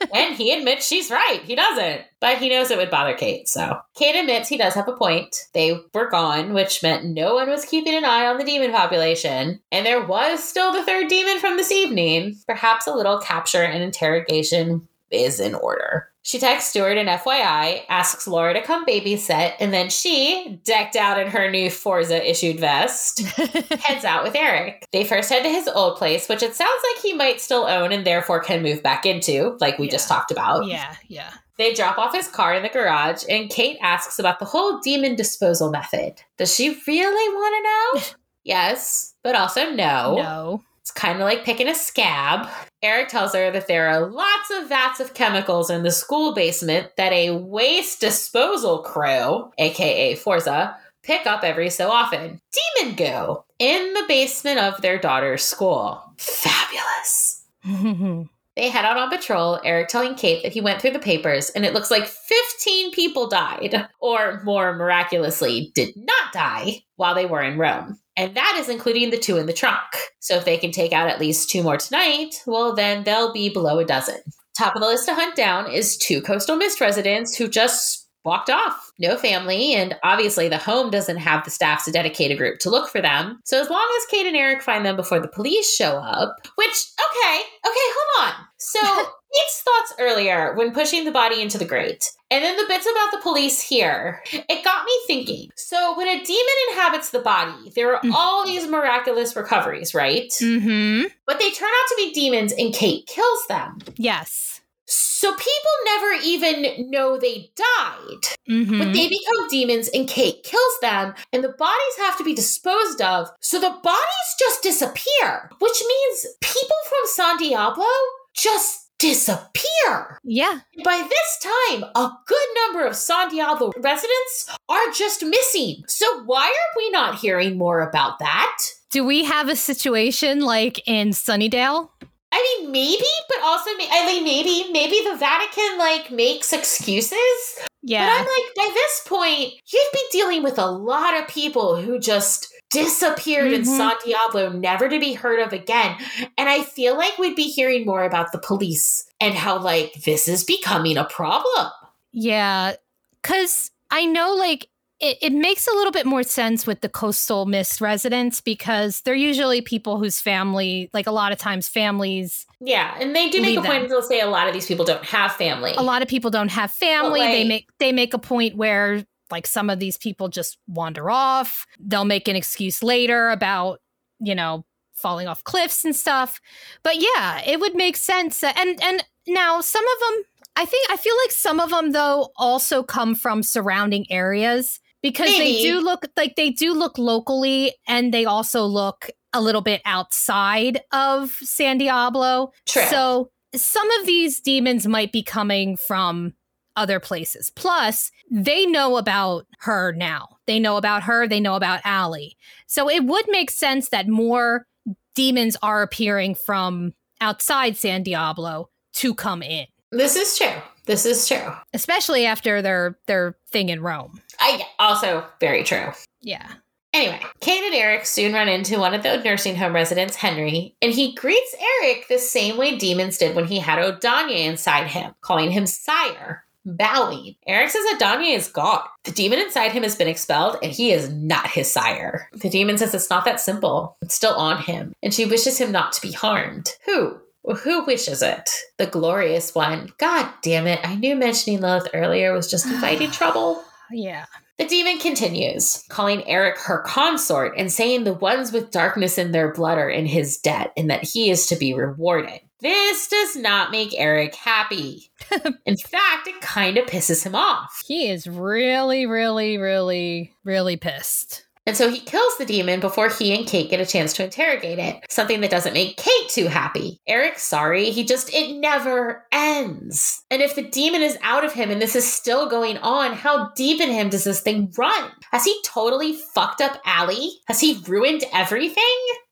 and 0.15 0.35
he 0.35 0.53
admits 0.53 0.87
she's 0.87 1.11
right. 1.11 1.41
He 1.45 1.55
doesn't. 1.55 2.03
But 2.21 2.39
he 2.39 2.49
knows 2.49 2.71
it 2.71 2.79
would 2.79 2.91
bother 2.91 3.15
Kate, 3.15 3.49
so. 3.49 3.79
Kate 3.95 4.19
admits 4.19 4.49
he 4.49 4.57
does 4.57 4.75
have 4.75 4.89
a 4.89 4.97
point. 4.97 5.37
They 5.53 5.79
were 5.93 6.09
gone, 6.09 6.55
which 6.55 6.83
meant 6.83 7.05
no 7.05 7.35
one 7.35 7.51
was 7.51 7.65
keeping 7.65 7.95
an 7.95 8.05
eye 8.05 8.27
on 8.27 8.39
the 8.39 8.45
demon 8.45 8.73
population. 8.73 9.61
And 9.71 9.85
there 9.85 10.05
was 10.05 10.43
still 10.43 10.73
the 10.73 10.85
third 10.85 11.09
demon 11.09 11.39
from 11.39 11.57
this 11.57 11.71
evening. 11.71 12.37
Perhaps 12.47 12.87
a 12.87 12.95
little 12.95 13.21
capture 13.21 13.63
and 13.63 13.83
interrogation 13.83 14.89
is 15.11 15.41
in 15.41 15.55
order. 15.55 16.09
She 16.27 16.41
texts 16.41 16.71
Stuart 16.71 16.99
an 16.99 17.07
FYI, 17.07 17.83
asks 17.89 18.27
Laura 18.27 18.53
to 18.53 18.61
come 18.61 18.85
babysit, 18.85 19.55
and 19.61 19.73
then 19.73 19.89
she, 19.89 20.59
decked 20.65 20.97
out 20.97 21.21
in 21.21 21.29
her 21.29 21.49
new 21.49 21.71
Forza 21.71 22.29
issued 22.29 22.59
vest, 22.59 23.21
heads 23.81 24.05
out 24.05 24.25
with 24.25 24.35
Eric. 24.35 24.85
They 24.91 25.05
first 25.05 25.31
head 25.31 25.45
to 25.45 25.49
his 25.49 25.69
old 25.69 25.99
place, 25.99 26.29
which 26.29 26.43
it 26.43 26.57
sounds 26.57 26.83
like 26.83 27.01
he 27.01 27.13
might 27.13 27.41
still 27.41 27.65
own 27.65 27.93
and 27.93 28.05
therefore 28.05 28.41
can 28.41 28.65
move 28.65 28.83
back 28.83 29.07
into, 29.07 29.57
like 29.61 29.79
we 29.79 29.89
just 29.89 30.09
talked 30.09 30.33
about. 30.33 30.67
yeah, 30.67 30.97
yeah. 31.07 31.33
They 31.59 31.75
drop 31.75 31.97
off 31.97 32.13
his 32.13 32.27
car 32.27 32.55
in 32.55 32.65
the 32.65 32.71
garage, 32.71 33.23
and 33.29 33.49
Kate 33.49 33.79
asks 33.81 34.19
about 34.19 34.41
the 34.41 34.47
whole 34.47 34.81
demon 34.81 35.15
disposal 35.15 35.71
method. 35.71 36.21
Does 36.39 36.53
she 36.53 36.77
really 36.89 37.35
want 37.35 38.03
to 38.03 38.11
know? 38.11 38.17
yes, 38.43 39.15
but 39.23 39.37
also 39.37 39.71
no. 39.71 40.17
No. 40.17 40.63
It's 40.87 40.93
kind 40.93 41.19
of 41.19 41.25
like 41.25 41.43
picking 41.43 41.67
a 41.67 41.75
scab. 41.75 42.49
Eric 42.81 43.09
tells 43.09 43.35
her 43.35 43.51
that 43.51 43.67
there 43.67 43.89
are 43.89 44.07
lots 44.07 44.53
of 44.55 44.69
vats 44.69 45.01
of 45.01 45.15
chemicals 45.15 45.69
in 45.69 45.83
the 45.83 45.91
school 45.91 46.33
basement 46.33 46.93
that 46.97 47.13
a 47.13 47.33
waste 47.33 48.01
disposal 48.01 48.85
crew, 48.85 49.51
aka 49.59 50.15
Forza, 50.15 50.77
pick 51.03 51.27
up 51.27 51.43
every 51.43 51.71
so 51.71 51.91
often. 51.91 52.41
Demon 52.79 52.95
goo 52.95 53.43
in 53.59 53.95
the 53.95 54.05
basement 54.07 54.61
of 54.61 54.81
their 54.81 54.97
daughter's 54.97 55.43
school. 55.43 56.01
Fabulous. 56.19 57.45
They 58.55 58.71
head 58.71 58.87
out 58.87 58.97
on 58.97 59.11
patrol, 59.11 59.61
Eric 59.65 59.89
telling 59.89 60.15
Kate 60.15 60.43
that 60.43 60.53
he 60.53 60.63
went 60.63 60.81
through 60.81 60.93
the 60.93 60.99
papers 60.99 61.51
and 61.51 61.67
it 61.67 61.75
looks 61.75 61.91
like 61.91 62.07
15 62.07 62.91
people 62.91 63.29
died, 63.29 63.87
or 64.01 64.41
more 64.45 64.75
miraculously, 64.75 65.73
did 65.75 65.95
not 65.95 66.33
die 66.33 66.83
while 66.95 67.15
they 67.15 67.27
were 67.27 67.43
in 67.43 67.59
Rome. 67.59 67.99
And 68.17 68.35
that 68.35 68.57
is 68.59 68.69
including 68.69 69.11
the 69.11 69.19
two 69.19 69.37
in 69.37 69.47
the 69.47 69.53
trunk. 69.53 69.79
So 70.21 70.37
if 70.37 70.45
they 70.45 70.57
can 70.57 70.73
take 70.73 70.93
out 70.93 71.09
at 71.09 71.21
least 71.21 71.51
two 71.51 71.63
more 71.63 71.77
tonight, 71.77 72.43
well, 72.47 72.75
then 72.75 73.05
they'll 73.05 73.33
be 73.33 73.51
below 73.51 73.79
a 73.79 73.85
dozen. 73.85 74.17
Top 74.57 74.75
of 74.75 74.81
the 74.81 74.89
list 74.89 75.07
to 75.07 75.15
hunt 75.15 75.37
down 75.37 75.71
is 75.71 75.99
two 75.99 76.23
Coastal 76.23 76.57
Mist 76.57 76.81
residents 76.81 77.37
who 77.37 77.47
just 77.47 78.07
walked 78.25 78.51
off. 78.51 78.91
No 78.99 79.17
family, 79.17 79.75
and 79.75 79.95
obviously 80.03 80.49
the 80.49 80.59
home 80.59 80.91
doesn't 80.91 81.19
have 81.19 81.45
the 81.45 81.51
staff 81.51 81.85
to 81.85 81.93
dedicate 81.93 82.33
a 82.33 82.37
group 82.37 82.59
to 82.61 82.71
look 82.71 82.91
for 82.91 83.01
them. 83.01 83.39
So 83.45 83.61
as 83.61 83.71
long 83.71 83.87
as 83.99 84.07
Kate 84.11 84.27
and 84.27 84.37
Eric 84.37 84.63
find 84.63 84.85
them 84.85 84.97
before 84.97 85.21
the 85.21 85.29
police 85.29 85.73
show 85.75 85.97
up, 85.97 86.37
which, 86.57 86.87
okay, 86.99 87.41
okay, 87.67 87.89
hold 87.95 88.27
on. 88.27 88.35
So 88.59 88.81
Kate's 89.35 89.63
thoughts 89.63 89.95
earlier 90.01 90.55
when 90.55 90.73
pushing 90.73 91.05
the 91.05 91.13
body 91.13 91.41
into 91.41 91.57
the 91.57 91.65
grate. 91.65 92.11
And 92.31 92.43
then 92.45 92.57
the 92.57 92.65
bits 92.67 92.87
about 92.87 93.13
the 93.13 93.23
police 93.23 93.61
here, 93.61 94.23
it 94.33 94.65
got 94.65 94.85
me 94.85 94.93
thinking. 95.07 95.51
So, 95.57 95.97
when 95.97 96.09
a 96.09 96.25
demon 96.25 96.55
inhabits 96.71 97.11
the 97.11 97.21
body, 97.21 97.71
there 97.75 97.95
are 97.95 98.01
all 98.13 98.45
these 98.45 98.67
miraculous 98.67 99.37
recoveries, 99.37 99.95
right? 99.95 100.31
Mm-hmm. 100.41 101.07
But 101.27 101.39
they 101.39 101.51
turn 101.51 101.69
out 101.69 101.89
to 101.89 101.95
be 101.97 102.13
demons 102.13 102.53
and 102.53 102.75
Kate 102.75 103.07
kills 103.07 103.47
them. 103.49 103.79
Yes. 103.97 104.61
So 104.89 105.33
people 105.33 105.71
never 105.87 106.13
even 106.25 106.91
know 106.91 107.19
they 107.19 107.51
died. 107.57 108.37
Mm-hmm. 108.49 108.79
But 108.79 108.93
they 108.93 109.09
become 109.09 109.49
demons 109.49 109.89
and 109.89 110.07
Kate 110.07 110.43
kills 110.45 110.79
them, 110.81 111.15
and 111.33 111.43
the 111.43 111.49
bodies 111.49 111.97
have 111.99 112.17
to 112.19 112.25
be 112.25 112.35
disposed 112.35 113.01
of. 113.01 113.29
So 113.41 113.59
the 113.59 113.77
bodies 113.83 114.37
just 114.39 114.63
disappear, 114.63 115.51
which 115.59 115.83
means 115.89 116.27
people 116.41 116.77
from 116.89 116.99
San 117.07 117.39
Diablo 117.39 117.87
just 118.35 118.86
disappear. 118.99 120.19
yeah. 120.25 120.61
By 120.85 121.07
this 121.09 121.53
time, 121.71 121.85
a 121.95 122.11
good 122.27 122.49
number 122.65 122.87
of 122.87 122.97
San 122.97 123.29
Diablo 123.29 123.73
residents 123.79 124.49
are 124.69 124.91
just 124.93 125.25
missing. 125.25 125.85
So 125.87 126.23
why 126.25 126.47
are 126.47 126.75
we 126.77 126.91
not 126.91 127.19
hearing 127.19 127.59
more 127.59 127.81
about 127.81 128.19
that? 128.19 128.59
Do 128.91 129.05
we 129.05 129.25
have 129.25 129.49
a 129.49 129.57
situation 129.57 130.41
like 130.41 130.87
in 130.87 131.11
Sunnydale? 131.11 131.91
I 132.33 132.59
mean, 132.61 132.73
maybe, 132.73 133.05
but 133.29 133.39
also, 133.43 133.71
I 133.71 134.07
mean, 134.07 134.25
maybe, 134.25 134.71
maybe 134.73 135.01
the 135.09 135.17
Vatican 135.17 135.79
like 135.79 136.11
makes 136.11 136.53
excuses. 136.53 137.59
Yeah. 137.83 138.07
But 138.07 138.13
I'm 138.13 138.27
like, 138.27 138.55
by 138.57 138.71
this 138.75 139.03
point, 139.07 139.55
you'd 139.73 139.93
be 139.93 140.05
dealing 140.11 140.43
with 140.43 140.59
a 140.59 140.67
lot 140.67 141.19
of 141.21 141.29
people 141.29 141.81
who 141.81 141.99
just 141.99 142.53
disappeared 142.71 143.53
in 143.53 143.63
Mhm. 143.63 143.77
San 143.77 143.93
Diablo, 144.05 144.51
never 144.51 144.89
to 144.89 144.99
be 144.99 145.13
heard 145.15 145.41
of 145.41 145.53
again. 145.53 145.97
And 146.37 146.49
I 146.49 146.63
feel 146.63 146.97
like 146.97 147.17
we'd 147.19 147.37
be 147.37 147.49
hearing 147.49 147.87
more 147.87 148.05
about 148.05 148.33
the 148.33 148.39
police 148.39 149.05
and 149.21 149.35
how 149.35 149.59
like 149.59 149.95
this 150.05 150.29
is 150.29 150.45
becoming 150.45 150.97
a 150.97 151.05
problem. 151.05 151.71
Yeah, 152.13 152.75
because 153.23 153.71
I 153.91 154.05
know 154.07 154.35
like 154.35 154.69
it, 154.99 155.19
it 155.21 155.33
makes 155.33 155.67
a 155.67 155.73
little 155.73 155.93
bit 155.93 156.07
more 156.07 156.23
sense 156.23 156.67
with 156.67 156.81
the 156.81 156.89
coastal 156.89 157.45
mist 157.45 157.83
residents 157.83 158.41
because 158.41 159.03
they're 159.03 159.15
usually 159.15 159.61
people 159.61 159.99
whose 159.99 160.21
family, 160.23 160.89
like 160.95 161.07
a 161.07 161.11
lot 161.11 161.33
of 161.33 161.39
times, 161.39 161.69
families, 161.69 162.47
Yeah, 162.61 162.97
and 162.99 163.15
they 163.15 163.29
do 163.29 163.43
make 163.43 163.59
a 163.59 163.63
point 163.63 163.91
to 163.91 164.03
say 164.03 164.21
a 164.21 164.27
lot 164.27 164.49
of 164.49 164.55
these 164.55 164.65
people 164.67 164.87
don't 164.87 165.05
have 165.05 165.33
family. 165.33 165.75
a 165.77 165.83
lot 165.83 166.01
of 166.01 166.09
people 166.09 166.31
don't 166.31 166.49
have 166.51 166.71
family. 166.71 167.21
they 167.21 167.45
make 167.45 167.69
they 167.79 167.93
make 167.93 168.15
a 168.15 168.19
point 168.19 168.57
where 168.57 169.05
like 169.31 169.47
some 169.47 169.71
of 169.71 169.79
these 169.79 169.97
people 169.97 170.29
just 170.29 170.59
wander 170.67 171.11
off. 171.11 171.67
They'll 171.79 172.05
make 172.05 172.29
an 172.29 172.37
excuse 172.37 172.83
later 172.83 173.31
about 173.31 173.81
you 174.21 174.35
know 174.35 174.65
falling 174.95 175.29
off 175.29 175.45
cliffs 175.45 175.85
and 175.85 175.95
stuff. 175.95 176.41
But 176.83 176.97
yeah, 176.97 177.43
it 177.47 177.61
would 177.61 177.75
make 177.75 177.97
sense. 177.97 178.43
And 178.43 178.83
and 178.83 179.05
now 179.27 179.61
some 179.61 179.85
of 179.85 180.01
them, 180.01 180.25
I 180.57 180.65
think, 180.65 180.91
I 180.91 180.97
feel 180.97 181.15
like 181.25 181.33
some 181.33 181.61
of 181.61 181.71
them 181.71 181.93
though 181.93 182.31
also 182.37 182.83
come 182.83 183.15
from 183.15 183.43
surrounding 183.43 184.11
areas 184.11 184.81
because 185.03 185.37
they 185.37 185.61
do 185.61 185.81
look 185.81 186.07
like 186.17 186.37
they 186.37 186.51
do 186.51 186.73
look 186.75 186.99
locally, 186.99 187.75
and 187.87 188.13
they 188.13 188.25
also 188.25 188.65
look 188.65 189.11
a 189.33 189.41
little 189.41 189.61
bit 189.61 189.83
outside 189.85 190.81
of 190.93 191.31
San 191.31 191.79
Diablo. 191.79 192.53
True. 192.67 192.83
So 192.85 193.31
some 193.55 193.89
of 193.93 194.07
these 194.07 194.41
demons 194.41 194.87
might 194.87 195.13
be 195.13 195.23
coming 195.23 195.77
from 195.77 196.35
other 196.75 197.01
places. 197.01 197.51
Plus, 197.51 198.11
they 198.31 198.67
know 198.67 198.97
about 198.97 199.47
her 199.61 199.93
now. 199.93 200.39
They 200.47 200.59
know 200.59 200.77
about 200.77 201.05
her. 201.05 201.27
They 201.27 201.41
know 201.41 201.55
about 201.55 201.81
Allie. 201.85 202.37
So 202.67 202.89
it 202.89 203.05
would 203.05 203.27
make 203.29 203.51
sense 203.51 203.89
that 203.91 204.09
more 204.09 204.67
demons 205.15 205.57
are 205.63 205.83
appearing 205.83 206.35
from 206.35 206.93
outside 207.21 207.77
San 207.77 208.03
Diablo 208.03 208.71
to 208.95 209.15
come 209.15 209.43
in, 209.43 209.67
this 209.91 210.17
is 210.17 210.37
true. 210.37 210.63
This 210.87 211.05
is 211.05 211.27
true. 211.27 211.53
especially 211.75 212.27
after 212.27 212.63
their 212.63 212.99
their 213.07 213.37
thing 213.49 213.71
in 213.71 213.81
Rome. 213.83 214.21
I 214.39 214.65
also 214.79 215.25
very 215.41 215.65
true. 215.65 215.93
Yeah. 216.23 216.47
Anyway, 216.93 217.21
Kate 217.41 217.63
and 217.63 217.75
Eric 217.75 218.07
soon 218.07 218.33
run 218.33 218.49
into 218.49 218.79
one 218.79 218.95
of 218.95 219.03
the 219.03 219.23
nursing 219.23 219.55
home 219.57 219.75
residents, 219.75 220.17
Henry, 220.17 220.75
and 220.81 220.93
he 220.93 221.15
greets 221.15 221.55
Eric 221.83 222.07
the 222.09 222.19
same 222.19 222.57
way 222.57 222.77
demons 222.79 223.19
did 223.19 223.37
when 223.37 223.47
he 223.47 223.59
had 223.59 223.79
Odanya 223.79 224.47
inside 224.47 224.87
him, 224.87 225.13
calling 225.21 225.51
him 225.51 225.67
sire, 225.67 226.45
bowing. 226.67 227.37
Eric 227.47 227.71
says 227.71 227.85
Odanya 227.95 228.37
is 228.37 228.49
gone. 228.49 228.83
The 229.05 229.13
demon 229.13 229.39
inside 229.39 229.73
him 229.73 229.85
has 229.85 229.97
been 229.97 230.09
expelled, 230.09 230.59
and 230.63 230.73
he 230.73 230.93
is 230.93 231.11
not 231.11 231.49
his 231.49 231.71
sire. 231.71 232.29
The 232.33 232.51
demon 232.51 232.77
says 232.77 232.95
it's 232.95 233.09
not 233.09 233.25
that 233.25 233.41
simple. 233.41 233.97
It's 234.03 234.15
still 234.15 234.35
on 234.35 234.63
him, 234.63 234.93
and 235.03 235.15
she 235.15 235.25
wishes 235.25 235.59
him 235.59 235.73
not 235.73 235.93
to 235.93 236.03
be 236.03 236.13
harmed. 236.13 236.71
Who? 236.85 237.19
Who 237.63 237.85
wishes 237.85 238.23
it? 238.23 238.51
The 238.77 238.87
glorious 238.87 239.55
one. 239.55 239.93
God 239.99 240.29
damn 240.43 240.67
it. 240.67 240.81
I 240.83 240.97
knew 240.97 241.15
mentioning 241.15 241.61
Lilith 241.61 241.89
earlier 241.95 242.33
was 242.33 242.51
just 242.51 242.67
inviting 242.73 243.13
trouble. 243.13 243.63
Yeah. 243.93 244.27
The 244.59 244.67
demon 244.67 244.99
continues, 244.99 245.85
calling 245.91 246.27
Eric 246.27 246.59
her 246.61 246.79
consort 246.79 247.55
and 247.59 247.71
saying 247.71 248.05
the 248.05 248.15
ones 248.15 248.53
with 248.53 248.71
darkness 248.71 249.19
in 249.19 249.33
their 249.33 249.53
blood 249.53 249.77
are 249.77 249.91
in 249.91 250.07
his 250.07 250.39
debt 250.39 250.73
and 250.79 250.91
that 250.91 251.05
he 251.05 251.31
is 251.31 251.47
to 251.49 251.57
be 251.57 251.75
rewarded. 251.75 252.41
This 252.61 253.07
does 253.07 253.37
not 253.37 253.71
make 253.71 253.93
Eric 253.95 254.35
happy. 254.35 255.11
in 255.67 255.77
fact, 255.77 256.27
it 256.27 256.41
kind 256.41 256.79
of 256.79 256.87
pisses 256.87 257.25
him 257.25 257.35
off. 257.35 257.83
He 257.87 258.09
is 258.09 258.27
really, 258.27 259.07
really, 259.07 259.59
really, 259.59 260.35
really 260.45 260.77
pissed. 260.77 261.47
And 261.67 261.77
so 261.77 261.91
he 261.91 261.99
kills 261.99 262.39
the 262.39 262.47
demon 262.47 262.79
before 262.79 263.09
he 263.09 263.37
and 263.37 263.45
Kate 263.45 263.69
get 263.69 263.81
a 263.81 263.87
chance 263.87 264.13
to 264.15 264.25
interrogate 264.25 264.79
it, 264.79 265.05
something 265.09 265.41
that 265.41 265.51
doesn't 265.51 265.73
make 265.73 265.97
Kate 265.97 266.29
too 266.29 266.47
happy. 266.47 267.01
Eric's 267.09 267.43
sorry, 267.43 267.91
he 267.91 268.05
just, 268.05 268.33
it 268.33 268.57
never 268.57 269.27
ends. 269.33 270.23
And 270.31 270.41
if 270.41 270.55
the 270.55 270.63
demon 270.63 271.03
is 271.03 271.19
out 271.23 271.45
of 271.45 271.53
him 271.53 271.71
and 271.71 271.83
this 271.83 271.97
is 271.97 272.11
still 272.11 272.49
going 272.49 272.79
on, 272.79 273.15
how 273.15 273.51
deep 273.57 273.81
in 273.81 273.91
him 273.91 274.11
does 274.11 274.23
this 274.23 274.41
thing 274.41 274.73
run? 274.79 275.11
Has 275.33 275.45
he 275.45 275.61
totally 275.65 276.17
fucked 276.35 276.61
up 276.61 276.81
Allie? 276.85 277.33
Has 277.49 277.59
he 277.59 277.83
ruined 277.89 278.23
everything? 278.33 278.85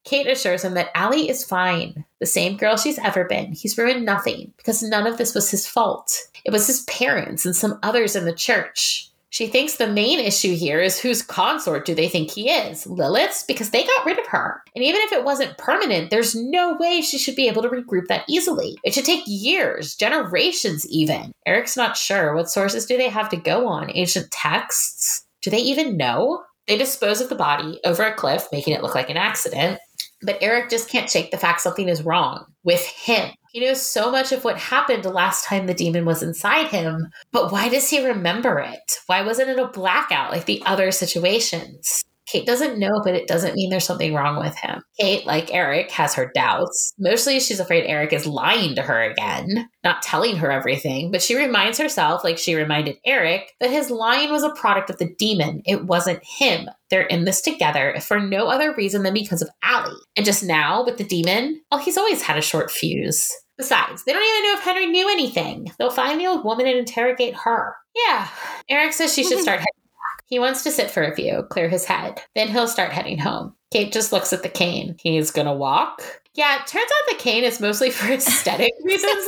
Kate 0.05 0.27
assures 0.27 0.63
him 0.63 0.75
that 0.75 0.91
Allie 0.95 1.29
is 1.29 1.45
fine, 1.45 2.05
the 2.21 2.27
same 2.27 2.57
girl 2.57 2.77
she's 2.77 2.99
ever 2.99 3.25
been. 3.25 3.53
He's 3.53 3.79
ruined 3.79 4.05
nothing 4.05 4.53
because 4.57 4.83
none 4.83 5.07
of 5.07 5.17
this 5.17 5.35
was 5.35 5.51
his 5.51 5.67
fault. 5.67 6.29
It 6.45 6.53
was 6.53 6.67
his 6.67 6.83
parents 6.83 7.47
and 7.47 7.57
some 7.57 7.79
others 7.83 8.15
in 8.15 8.27
the 8.27 8.35
church. 8.35 9.11
She 9.35 9.49
thinks 9.49 9.79
the 9.79 9.89
main 9.89 10.21
issue 10.21 10.55
here 10.55 10.81
is 10.81 11.01
whose 11.01 11.21
consort 11.21 11.85
do 11.85 11.93
they 11.93 12.09
think 12.09 12.31
he 12.31 12.51
is? 12.51 12.87
Lilith's? 12.87 13.43
Because 13.43 13.71
they 13.71 13.83
got 13.83 14.07
rid 14.07 14.17
of 14.17 14.27
her. 14.29 14.63
And 14.77 14.85
even 14.85 15.01
if 15.01 15.11
it 15.11 15.25
wasn't 15.25 15.59
permanent, 15.59 16.11
there's 16.11 16.37
no 16.37 16.77
way 16.79 17.01
she 17.01 17.19
should 17.19 17.35
be 17.35 17.49
able 17.49 17.63
to 17.63 17.69
regroup 17.69 18.07
that 18.07 18.23
easily. 18.29 18.77
It 18.85 18.95
should 18.95 19.05
take 19.05 19.25
years, 19.27 19.97
generations 19.97 20.87
even. 20.89 21.33
Eric's 21.47 21.77
not 21.77 21.97
sure. 21.97 22.33
What 22.33 22.49
sources 22.49 22.87
do 22.87 22.97
they 22.97 23.09
have 23.09 23.29
to 23.31 23.37
go 23.37 23.67
on? 23.67 23.91
Ancient 23.93 24.31
texts? 24.31 25.27
Do 25.43 25.51
they 25.51 25.59
even 25.59 25.97
know? 25.97 26.45
They 26.69 26.79
dispose 26.79 27.21
of 27.21 27.29
the 27.29 27.35
body 27.35 27.81
over 27.85 28.05
a 28.05 28.15
cliff, 28.15 28.47
making 28.53 28.75
it 28.75 28.83
look 28.83 28.95
like 28.95 29.11
an 29.11 29.17
accident. 29.17 29.81
But 30.23 30.39
Eric 30.41 30.71
just 30.71 30.89
can't 30.89 31.11
shake 31.11 31.31
the 31.31 31.39
fact 31.39 31.61
something 31.61 31.89
is 31.89 32.03
wrong 32.03 32.47
with 32.63 32.85
him. 32.87 33.31
He 33.53 33.61
knows 33.61 33.83
so 33.83 34.11
much 34.11 34.33
of 34.33 34.43
what 34.43 34.59
happened 34.59 35.05
last 35.05 35.45
time 35.45 35.67
the 35.67 35.75
demon 35.75 36.05
was 36.05 36.23
inside 36.23 36.69
him, 36.69 37.11
but 37.31 37.53
why 37.53 37.69
does 37.69 37.89
he 37.89 38.05
remember 38.05 38.59
it? 38.59 38.99
Why 39.07 39.23
wasn't 39.23 39.51
it 39.51 39.59
a 39.59 39.69
blackout 39.69 40.33
like 40.33 40.47
the 40.47 40.63
other 40.67 40.91
situations? 40.91 42.05
Kate 42.27 42.47
doesn't 42.47 42.79
know, 42.79 43.01
but 43.05 43.15
it 43.15 43.29
doesn't 43.29 43.55
mean 43.55 43.71
there's 43.71 43.85
something 43.85 44.15
wrong 44.15 44.39
with 44.39 44.57
him. 44.57 44.83
Kate, 44.99 45.27
like 45.27 45.53
Eric, 45.53 45.91
has 45.91 46.15
her 46.15 46.31
doubts. 46.35 46.95
Mostly 46.99 47.41
she's 47.41 47.61
afraid 47.61 47.85
Eric 47.87 48.13
is 48.13 48.27
lying 48.27 48.75
to 48.75 48.83
her 48.83 49.03
again, 49.03 49.69
not 49.83 50.03
telling 50.03 50.37
her 50.37 50.51
everything, 50.51 51.11
but 51.11 51.23
she 51.23 51.37
reminds 51.37 51.79
herself, 51.79 52.25
like 52.25 52.39
she 52.39 52.55
reminded 52.55 52.97
Eric, 53.05 53.53
that 53.61 53.71
his 53.71 53.91
lying 53.91 54.31
was 54.31 54.43
a 54.43 54.55
product 54.55 54.91
of 54.91 54.99
the 54.99 55.15
demon. 55.19 55.63
It 55.67 55.85
wasn't 55.85 56.25
him. 56.25 56.69
They're 56.91 57.03
in 57.03 57.25
this 57.25 57.41
together 57.41 57.97
for 58.01 58.21
no 58.21 58.49
other 58.49 58.75
reason 58.75 59.03
than 59.03 59.15
because 59.15 59.43
of 59.43 59.51
Allie. 59.63 59.95
And 60.17 60.25
just 60.25 60.45
now, 60.45 60.85
with 60.85 60.97
the 60.97 61.05
demon, 61.05 61.61
well, 61.71 61.81
he's 61.81 61.99
always 61.99 62.23
had 62.23 62.39
a 62.39 62.43
short 62.43 62.71
fuse. 62.71 63.31
Besides, 63.57 64.03
they 64.05 64.13
don't 64.13 64.23
even 64.23 64.43
know 64.51 64.59
if 64.59 64.65
Henry 64.65 64.87
knew 64.87 65.09
anything. 65.09 65.71
They'll 65.79 65.91
find 65.91 66.21
the 66.21 66.27
old 66.27 66.45
woman 66.45 66.67
and 66.67 66.77
interrogate 66.77 67.37
her. 67.37 67.77
Yeah. 67.95 68.29
Eric 68.69 68.93
says 68.93 69.15
she 69.15 69.23
should 69.23 69.39
start 69.43 69.61
heading. 69.61 69.84
He 70.27 70.39
wants 70.39 70.63
to 70.65 70.71
sit 70.71 70.91
for 70.91 71.03
a 71.03 71.15
few, 71.15 71.43
clear 71.51 71.69
his 71.69 71.85
head. 71.85 72.23
Then 72.35 72.49
he'll 72.49 72.69
start 72.69 72.93
heading 72.93 73.19
home. 73.19 73.55
Kate 73.73 73.93
just 73.93 74.13
looks 74.13 74.33
at 74.33 74.43
the 74.43 74.49
cane. 74.49 74.97
He's 74.99 75.31
gonna 75.31 75.55
walk. 75.55 76.03
Yeah, 76.35 76.57
it 76.61 76.67
turns 76.67 76.91
out 76.91 77.17
the 77.17 77.23
cane 77.23 77.45
is 77.45 77.61
mostly 77.61 77.91
for 77.91 78.13
aesthetic 78.13 78.73
reasons 78.83 79.27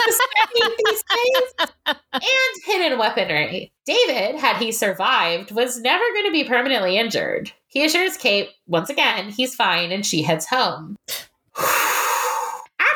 these 0.55 1.05
days. 1.05 1.68
And 1.86 2.22
hidden 2.64 2.99
weaponry. 2.99 3.72
David, 3.84 4.40
had 4.40 4.57
he 4.57 4.72
survived, 4.72 5.53
was 5.53 5.78
never 5.80 6.03
going 6.14 6.26
to 6.26 6.32
be 6.32 6.42
permanently 6.42 6.99
injured. 6.99 7.53
He 7.68 7.84
assures 7.84 8.16
Kate, 8.16 8.51
once 8.66 8.90
again, 8.90 9.30
he's 9.30 9.55
fine 9.55 9.92
and 9.92 10.05
she 10.05 10.22
heads 10.22 10.47
home. 10.47 10.97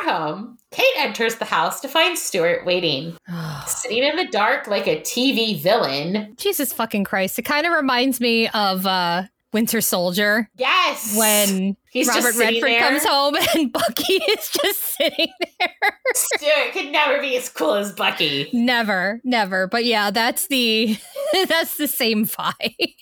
Home, 0.04 0.58
Kate 0.70 0.84
enters 0.98 1.36
the 1.36 1.44
house 1.44 1.80
to 1.80 1.88
find 1.88 2.16
Stuart 2.18 2.64
waiting, 2.64 3.16
sitting 3.66 4.02
in 4.04 4.16
the 4.16 4.26
dark 4.26 4.66
like 4.66 4.86
a 4.86 5.00
TV 5.00 5.60
villain. 5.60 6.34
Jesus 6.36 6.72
fucking 6.72 7.04
Christ. 7.04 7.38
It 7.38 7.42
kind 7.42 7.66
of 7.66 7.72
reminds 7.72 8.20
me 8.20 8.48
of 8.48 8.86
uh 8.86 9.24
Winter 9.52 9.80
Soldier. 9.80 10.48
Yes. 10.56 11.16
When 11.18 11.76
He's 11.90 12.06
Robert 12.06 12.36
Redford 12.36 12.62
there. 12.70 12.80
comes 12.88 13.04
home 13.04 13.34
and 13.56 13.72
Bucky 13.72 14.14
is 14.14 14.48
just 14.48 14.80
sitting 14.96 15.32
there. 15.58 15.98
Stuart 16.14 16.72
could 16.72 16.92
never 16.92 17.20
be 17.20 17.36
as 17.36 17.48
cool 17.48 17.74
as 17.74 17.92
Bucky. 17.92 18.48
never, 18.52 19.20
never. 19.24 19.66
But 19.66 19.84
yeah, 19.84 20.12
that's 20.12 20.46
the 20.46 20.96
that's 21.48 21.76
the 21.78 21.88
same 21.88 22.26
vibe. 22.26 22.94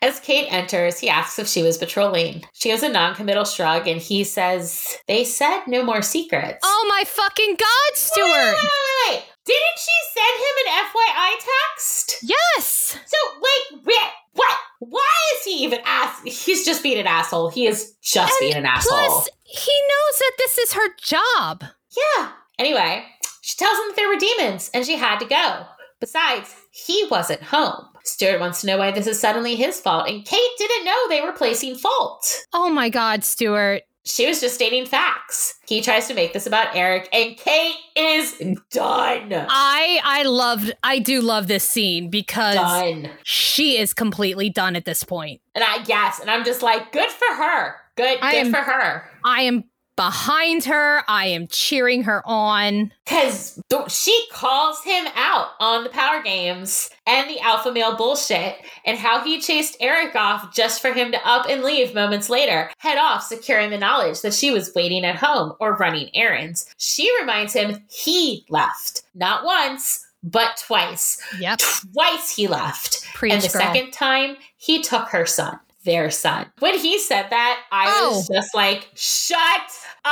As 0.00 0.20
Kate 0.20 0.46
enters, 0.52 0.98
he 1.00 1.08
asks 1.08 1.38
if 1.38 1.48
she 1.48 1.62
was 1.62 1.76
patrolling. 1.78 2.44
She 2.52 2.68
has 2.70 2.82
a 2.82 2.88
non-committal 2.88 3.44
shrug 3.44 3.88
and 3.88 4.00
he 4.00 4.22
says, 4.24 4.86
They 5.08 5.24
said 5.24 5.62
no 5.66 5.82
more 5.84 6.02
secrets. 6.02 6.60
Oh 6.62 6.86
my 6.88 7.04
fucking 7.04 7.56
god, 7.58 7.90
Stuart. 7.96 8.26
wait, 8.26 8.54
wait, 8.54 9.10
wait. 9.10 9.22
Didn't 9.44 9.78
she 9.78 9.92
send 10.14 10.38
him 10.38 10.66
an 10.66 10.84
FYI 10.84 11.30
text? 11.74 12.16
Yes. 12.22 12.98
So 13.06 13.16
wait, 13.40 13.84
wait, 13.84 13.96
what? 14.34 14.56
Why 14.80 15.14
is 15.36 15.44
he 15.44 15.64
even 15.64 15.80
ask? 15.84 16.24
He's 16.24 16.64
just 16.64 16.82
being 16.82 16.98
an 17.00 17.06
asshole. 17.08 17.48
He 17.48 17.66
is 17.66 17.94
just 18.02 18.30
And 18.40 18.40
being 18.40 18.54
an 18.54 18.66
asshole. 18.66 18.96
Plus, 18.98 19.28
he 19.42 19.72
knows 19.72 20.18
that 20.18 20.32
this 20.38 20.58
is 20.58 20.72
her 20.74 20.88
job. 21.02 21.64
yeah. 21.96 22.30
Anyway, 22.58 23.04
she 23.40 23.56
tells 23.56 23.78
him 23.78 23.84
that 23.88 23.96
there 23.96 24.08
were 24.08 24.16
demons 24.16 24.70
and 24.74 24.84
she 24.84 24.96
had 24.96 25.18
to 25.20 25.24
go. 25.26 25.64
Besides, 26.00 26.54
he 26.70 27.06
wasn't 27.10 27.42
home. 27.42 27.84
Stuart 28.04 28.40
wants 28.40 28.60
to 28.60 28.66
know 28.66 28.78
why 28.78 28.90
this 28.90 29.06
is 29.06 29.18
suddenly 29.20 29.54
his 29.56 29.80
fault, 29.80 30.08
and 30.08 30.24
Kate 30.24 30.50
didn't 30.56 30.84
know 30.84 31.08
they 31.08 31.20
were 31.20 31.32
placing 31.32 31.74
fault. 31.76 32.44
Oh 32.52 32.70
my 32.70 32.88
god, 32.88 33.24
Stuart. 33.24 33.82
She 34.04 34.26
was 34.26 34.40
just 34.40 34.54
stating 34.54 34.86
facts. 34.86 35.58
He 35.66 35.82
tries 35.82 36.08
to 36.08 36.14
make 36.14 36.32
this 36.32 36.46
about 36.46 36.74
Eric, 36.74 37.10
and 37.12 37.36
Kate 37.36 37.74
is 37.94 38.32
done. 38.70 39.34
I 39.34 40.00
I 40.02 40.22
loved 40.22 40.72
I 40.82 40.98
do 40.98 41.20
love 41.20 41.46
this 41.48 41.68
scene 41.68 42.08
because 42.08 42.54
Done. 42.54 43.10
she 43.24 43.76
is 43.76 43.92
completely 43.92 44.48
done 44.48 44.76
at 44.76 44.86
this 44.86 45.04
point. 45.04 45.42
And 45.54 45.62
I 45.62 45.82
guess, 45.84 46.20
and 46.20 46.30
I'm 46.30 46.44
just 46.44 46.62
like, 46.62 46.90
good 46.92 47.10
for 47.10 47.34
her. 47.34 47.74
Good, 47.96 48.18
I 48.22 48.32
good 48.32 48.46
am- 48.46 48.52
for 48.52 48.60
her. 48.62 49.10
I 49.24 49.42
am 49.42 49.64
behind 49.98 50.62
her. 50.62 51.02
I 51.08 51.26
am 51.26 51.48
cheering 51.48 52.04
her 52.04 52.22
on. 52.24 52.92
Because 53.04 53.60
she 53.88 54.26
calls 54.30 54.80
him 54.84 55.06
out 55.16 55.48
on 55.58 55.82
the 55.82 55.90
power 55.90 56.22
games 56.22 56.88
and 57.04 57.28
the 57.28 57.40
alpha 57.40 57.72
male 57.72 57.96
bullshit 57.96 58.54
and 58.84 58.96
how 58.96 59.24
he 59.24 59.40
chased 59.40 59.76
Eric 59.80 60.14
off 60.14 60.54
just 60.54 60.80
for 60.80 60.92
him 60.92 61.10
to 61.10 61.18
up 61.28 61.46
and 61.50 61.64
leave 61.64 61.94
moments 61.96 62.30
later, 62.30 62.70
head 62.78 62.96
off, 62.96 63.24
securing 63.24 63.70
the 63.70 63.76
knowledge 63.78 64.20
that 64.20 64.34
she 64.34 64.52
was 64.52 64.72
waiting 64.72 65.04
at 65.04 65.16
home 65.16 65.54
or 65.58 65.74
running 65.74 66.10
errands. 66.14 66.72
She 66.78 67.10
reminds 67.18 67.52
him 67.52 67.82
he 67.90 68.46
left, 68.48 69.02
not 69.16 69.44
once, 69.44 70.06
but 70.22 70.62
twice. 70.64 71.20
Yep. 71.40 71.58
Twice 71.92 72.30
he 72.36 72.46
left. 72.46 73.04
Preach, 73.14 73.32
and 73.32 73.42
the 73.42 73.48
girl. 73.48 73.62
second 73.62 73.90
time, 73.90 74.36
he 74.58 74.80
took 74.80 75.08
her 75.08 75.26
son. 75.26 75.58
Their 75.84 76.10
son. 76.10 76.46
When 76.58 76.76
he 76.76 76.98
said 76.98 77.28
that, 77.30 77.60
I 77.72 77.86
was 78.08 78.28
Oh. 78.28 78.34
just 78.34 78.54
like, 78.54 78.88
shut 78.94 79.38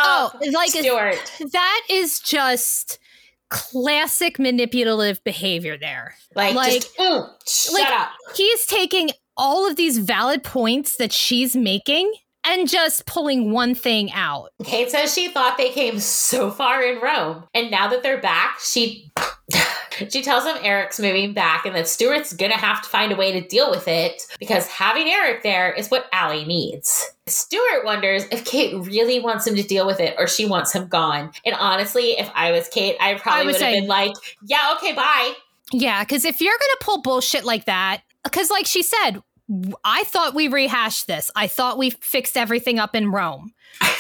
Oh, 0.04 0.30
up, 0.34 0.42
like 0.52 0.70
Stuart. 0.70 1.32
that 1.52 1.82
is 1.88 2.20
just 2.20 2.98
classic 3.48 4.38
manipulative 4.38 5.22
behavior 5.24 5.76
there. 5.78 6.14
Like, 6.34 6.54
like- 6.54 6.72
just, 6.82 6.96
mm, 6.96 7.28
shut 7.46 7.74
like- 7.80 7.92
up. 7.92 8.10
He's 8.34 8.66
taking 8.66 9.10
all 9.36 9.68
of 9.68 9.76
these 9.76 9.98
valid 9.98 10.42
points 10.42 10.96
that 10.96 11.12
she's 11.12 11.54
making 11.54 12.12
and 12.46 12.68
just 12.68 13.06
pulling 13.06 13.50
one 13.52 13.74
thing 13.74 14.10
out. 14.12 14.50
Kate 14.64 14.90
says 14.90 15.12
she 15.12 15.28
thought 15.28 15.58
they 15.58 15.70
came 15.70 15.98
so 15.98 16.50
far 16.50 16.82
in 16.82 17.00
Rome, 17.00 17.44
and 17.54 17.70
now 17.70 17.88
that 17.88 18.02
they're 18.02 18.20
back, 18.20 18.58
she 18.60 19.10
she 20.08 20.22
tells 20.22 20.44
him 20.44 20.56
Eric's 20.62 21.00
moving 21.00 21.32
back 21.32 21.64
and 21.66 21.74
that 21.74 21.88
Stuart's 21.88 22.32
gonna 22.32 22.56
have 22.56 22.82
to 22.82 22.88
find 22.88 23.12
a 23.12 23.16
way 23.16 23.32
to 23.32 23.46
deal 23.46 23.70
with 23.70 23.88
it 23.88 24.22
because 24.38 24.66
having 24.66 25.08
Eric 25.08 25.42
there 25.42 25.72
is 25.72 25.88
what 25.90 26.06
Allie 26.12 26.44
needs. 26.44 27.10
Stuart 27.26 27.84
wonders 27.84 28.24
if 28.30 28.44
Kate 28.44 28.74
really 28.86 29.18
wants 29.20 29.46
him 29.46 29.56
to 29.56 29.62
deal 29.62 29.86
with 29.86 29.98
it 30.00 30.14
or 30.18 30.28
she 30.28 30.46
wants 30.46 30.72
him 30.72 30.86
gone. 30.88 31.32
And 31.44 31.56
honestly, 31.58 32.10
if 32.18 32.30
I 32.34 32.52
was 32.52 32.68
Kate, 32.68 32.96
I 33.00 33.14
probably 33.14 33.40
I 33.40 33.44
would 33.44 33.46
would 33.46 33.54
have 33.54 33.60
say- 33.72 33.80
been 33.80 33.88
like, 33.88 34.12
"Yeah, 34.44 34.74
okay, 34.76 34.92
bye." 34.92 35.32
Yeah, 35.72 36.04
because 36.04 36.24
if 36.24 36.40
you're 36.40 36.52
going 36.56 36.70
to 36.78 36.84
pull 36.84 37.02
bullshit 37.02 37.44
like 37.44 37.64
that, 37.64 38.02
because 38.22 38.50
like 38.50 38.66
she 38.66 38.84
said, 38.84 39.20
I 39.84 40.04
thought 40.04 40.34
we 40.34 40.48
rehashed 40.48 41.06
this. 41.06 41.30
I 41.36 41.46
thought 41.46 41.78
we 41.78 41.90
fixed 41.90 42.36
everything 42.36 42.78
up 42.78 42.94
in 42.96 43.10
Rome. 43.12 43.52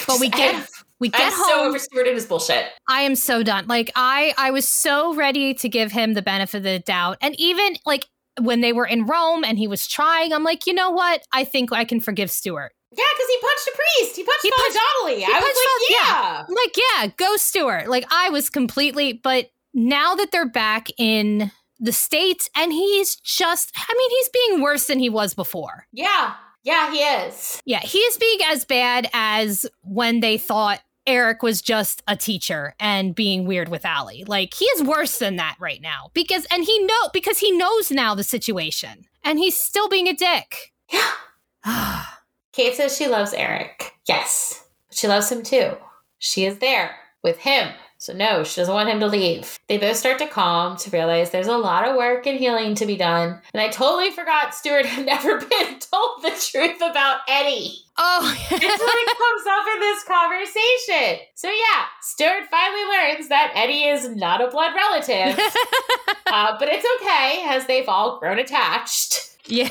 But 0.06 0.18
we 0.20 0.28
get 0.30 0.68
we 0.98 1.08
I'm 1.08 1.18
get 1.20 1.32
so 1.32 1.68
over 1.68 1.78
Stuart 1.78 2.06
and 2.06 2.14
his 2.16 2.26
bullshit. 2.26 2.66
I 2.88 3.02
am 3.02 3.14
so 3.14 3.42
done. 3.42 3.66
Like 3.66 3.90
I 3.94 4.34
I 4.36 4.50
was 4.50 4.66
so 4.66 5.14
ready 5.14 5.54
to 5.54 5.68
give 5.68 5.92
him 5.92 6.14
the 6.14 6.22
benefit 6.22 6.58
of 6.58 6.62
the 6.64 6.78
doubt. 6.80 7.18
And 7.20 7.38
even 7.38 7.76
like 7.86 8.06
when 8.40 8.60
they 8.60 8.72
were 8.72 8.86
in 8.86 9.06
Rome 9.06 9.44
and 9.44 9.58
he 9.58 9.68
was 9.68 9.86
trying, 9.86 10.32
I'm 10.32 10.42
like, 10.44 10.66
you 10.66 10.74
know 10.74 10.90
what? 10.90 11.22
I 11.32 11.44
think 11.44 11.72
I 11.72 11.84
can 11.84 12.00
forgive 12.00 12.30
Stuart. 12.30 12.72
Yeah, 12.96 13.04
because 13.14 13.28
he 13.28 13.38
punched 13.40 13.68
a 13.68 13.72
priest. 13.76 14.16
He 14.16 14.24
punched 14.24 14.42
He 14.42 14.50
Father 14.50 14.62
punched- 14.62 14.78
Donnelly. 15.02 15.24
I 15.24 15.28
was 15.28 15.42
punched 15.42 15.56
like, 15.56 15.98
Father- 15.98 16.46
yeah. 16.48 16.54
Like, 16.62 16.76
yeah, 16.76 17.06
go 17.16 17.36
Stuart. 17.36 17.88
Like 17.88 18.06
I 18.10 18.30
was 18.30 18.50
completely, 18.50 19.12
but 19.12 19.50
now 19.74 20.14
that 20.14 20.32
they're 20.32 20.48
back 20.48 20.88
in 20.98 21.50
the 21.78 21.92
States 21.92 22.48
and 22.56 22.72
he's 22.72 23.16
just, 23.16 23.72
I 23.76 23.94
mean, 23.96 24.10
he's 24.10 24.28
being 24.28 24.62
worse 24.62 24.86
than 24.86 24.98
he 24.98 25.08
was 25.08 25.34
before. 25.34 25.86
Yeah. 25.92 26.34
Yeah, 26.62 26.90
he 26.90 26.98
is. 26.98 27.62
Yeah, 27.64 27.78
he 27.78 27.98
is 27.98 28.16
being 28.16 28.38
as 28.48 28.64
bad 28.64 29.08
as 29.12 29.66
when 29.82 30.18
they 30.18 30.36
thought 30.36 30.80
Eric 31.06 31.42
was 31.42 31.62
just 31.62 32.02
a 32.08 32.16
teacher 32.16 32.74
and 32.80 33.14
being 33.14 33.46
weird 33.46 33.68
with 33.68 33.84
Allie. 33.84 34.24
Like 34.26 34.52
he 34.54 34.64
is 34.64 34.82
worse 34.82 35.18
than 35.18 35.36
that 35.36 35.56
right 35.60 35.80
now 35.80 36.10
because 36.14 36.44
and 36.50 36.64
he 36.64 36.78
know 36.84 37.08
because 37.12 37.38
he 37.38 37.52
knows 37.52 37.92
now 37.92 38.16
the 38.16 38.24
situation 38.24 39.06
and 39.22 39.38
he's 39.38 39.56
still 39.56 39.88
being 39.88 40.08
a 40.08 40.14
dick. 40.14 40.72
Yeah. 40.92 42.04
Kate 42.52 42.74
says 42.74 42.96
she 42.96 43.06
loves 43.06 43.32
Eric. 43.32 43.92
Yes. 44.08 44.64
She 44.90 45.06
loves 45.06 45.30
him 45.30 45.42
too. 45.42 45.76
She 46.18 46.46
is 46.46 46.58
there 46.58 46.96
with 47.22 47.38
him. 47.38 47.72
So, 47.98 48.12
no, 48.12 48.44
she 48.44 48.60
doesn't 48.60 48.74
want 48.74 48.90
him 48.90 49.00
to 49.00 49.06
leave. 49.06 49.58
They 49.68 49.78
both 49.78 49.96
start 49.96 50.18
to 50.18 50.26
calm 50.26 50.76
to 50.78 50.90
realize 50.90 51.30
there's 51.30 51.46
a 51.46 51.56
lot 51.56 51.88
of 51.88 51.96
work 51.96 52.26
and 52.26 52.38
healing 52.38 52.74
to 52.76 52.86
be 52.86 52.96
done. 52.96 53.40
And 53.54 53.60
I 53.60 53.68
totally 53.68 54.10
forgot 54.10 54.54
Stuart 54.54 54.86
had 54.86 55.06
never 55.12 55.38
been 55.38 55.78
told 55.78 56.22
the 56.22 56.30
truth 56.30 56.76
about 56.76 57.20
Eddie 57.28 57.78
oh, 57.96 58.36
until 58.50 58.58
it 58.60 59.18
comes 59.18 59.46
up 59.48 59.66
in 59.74 59.80
this 59.80 60.04
conversation. 60.04 61.26
So, 61.34 61.48
yeah, 61.48 61.84
Stuart 62.02 62.48
finally 62.50 62.84
learns 62.84 63.28
that 63.28 63.52
Eddie 63.54 63.84
is 63.84 64.14
not 64.14 64.42
a 64.42 64.50
blood 64.50 64.74
relative. 64.74 65.38
uh, 66.26 66.56
but 66.58 66.68
it's 66.68 66.86
okay 67.00 67.44
as 67.48 67.66
they've 67.66 67.88
all 67.88 68.18
grown 68.18 68.38
attached. 68.38 69.36
yeah, 69.46 69.68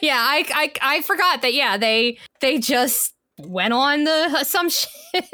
yeah. 0.00 0.18
I, 0.18 0.44
I 0.54 0.72
I 0.80 1.02
forgot 1.02 1.42
that. 1.42 1.52
Yeah, 1.52 1.76
they 1.76 2.18
they 2.40 2.58
just 2.58 3.12
went 3.38 3.72
on 3.74 4.04
the 4.04 4.68
shit. 4.70 5.24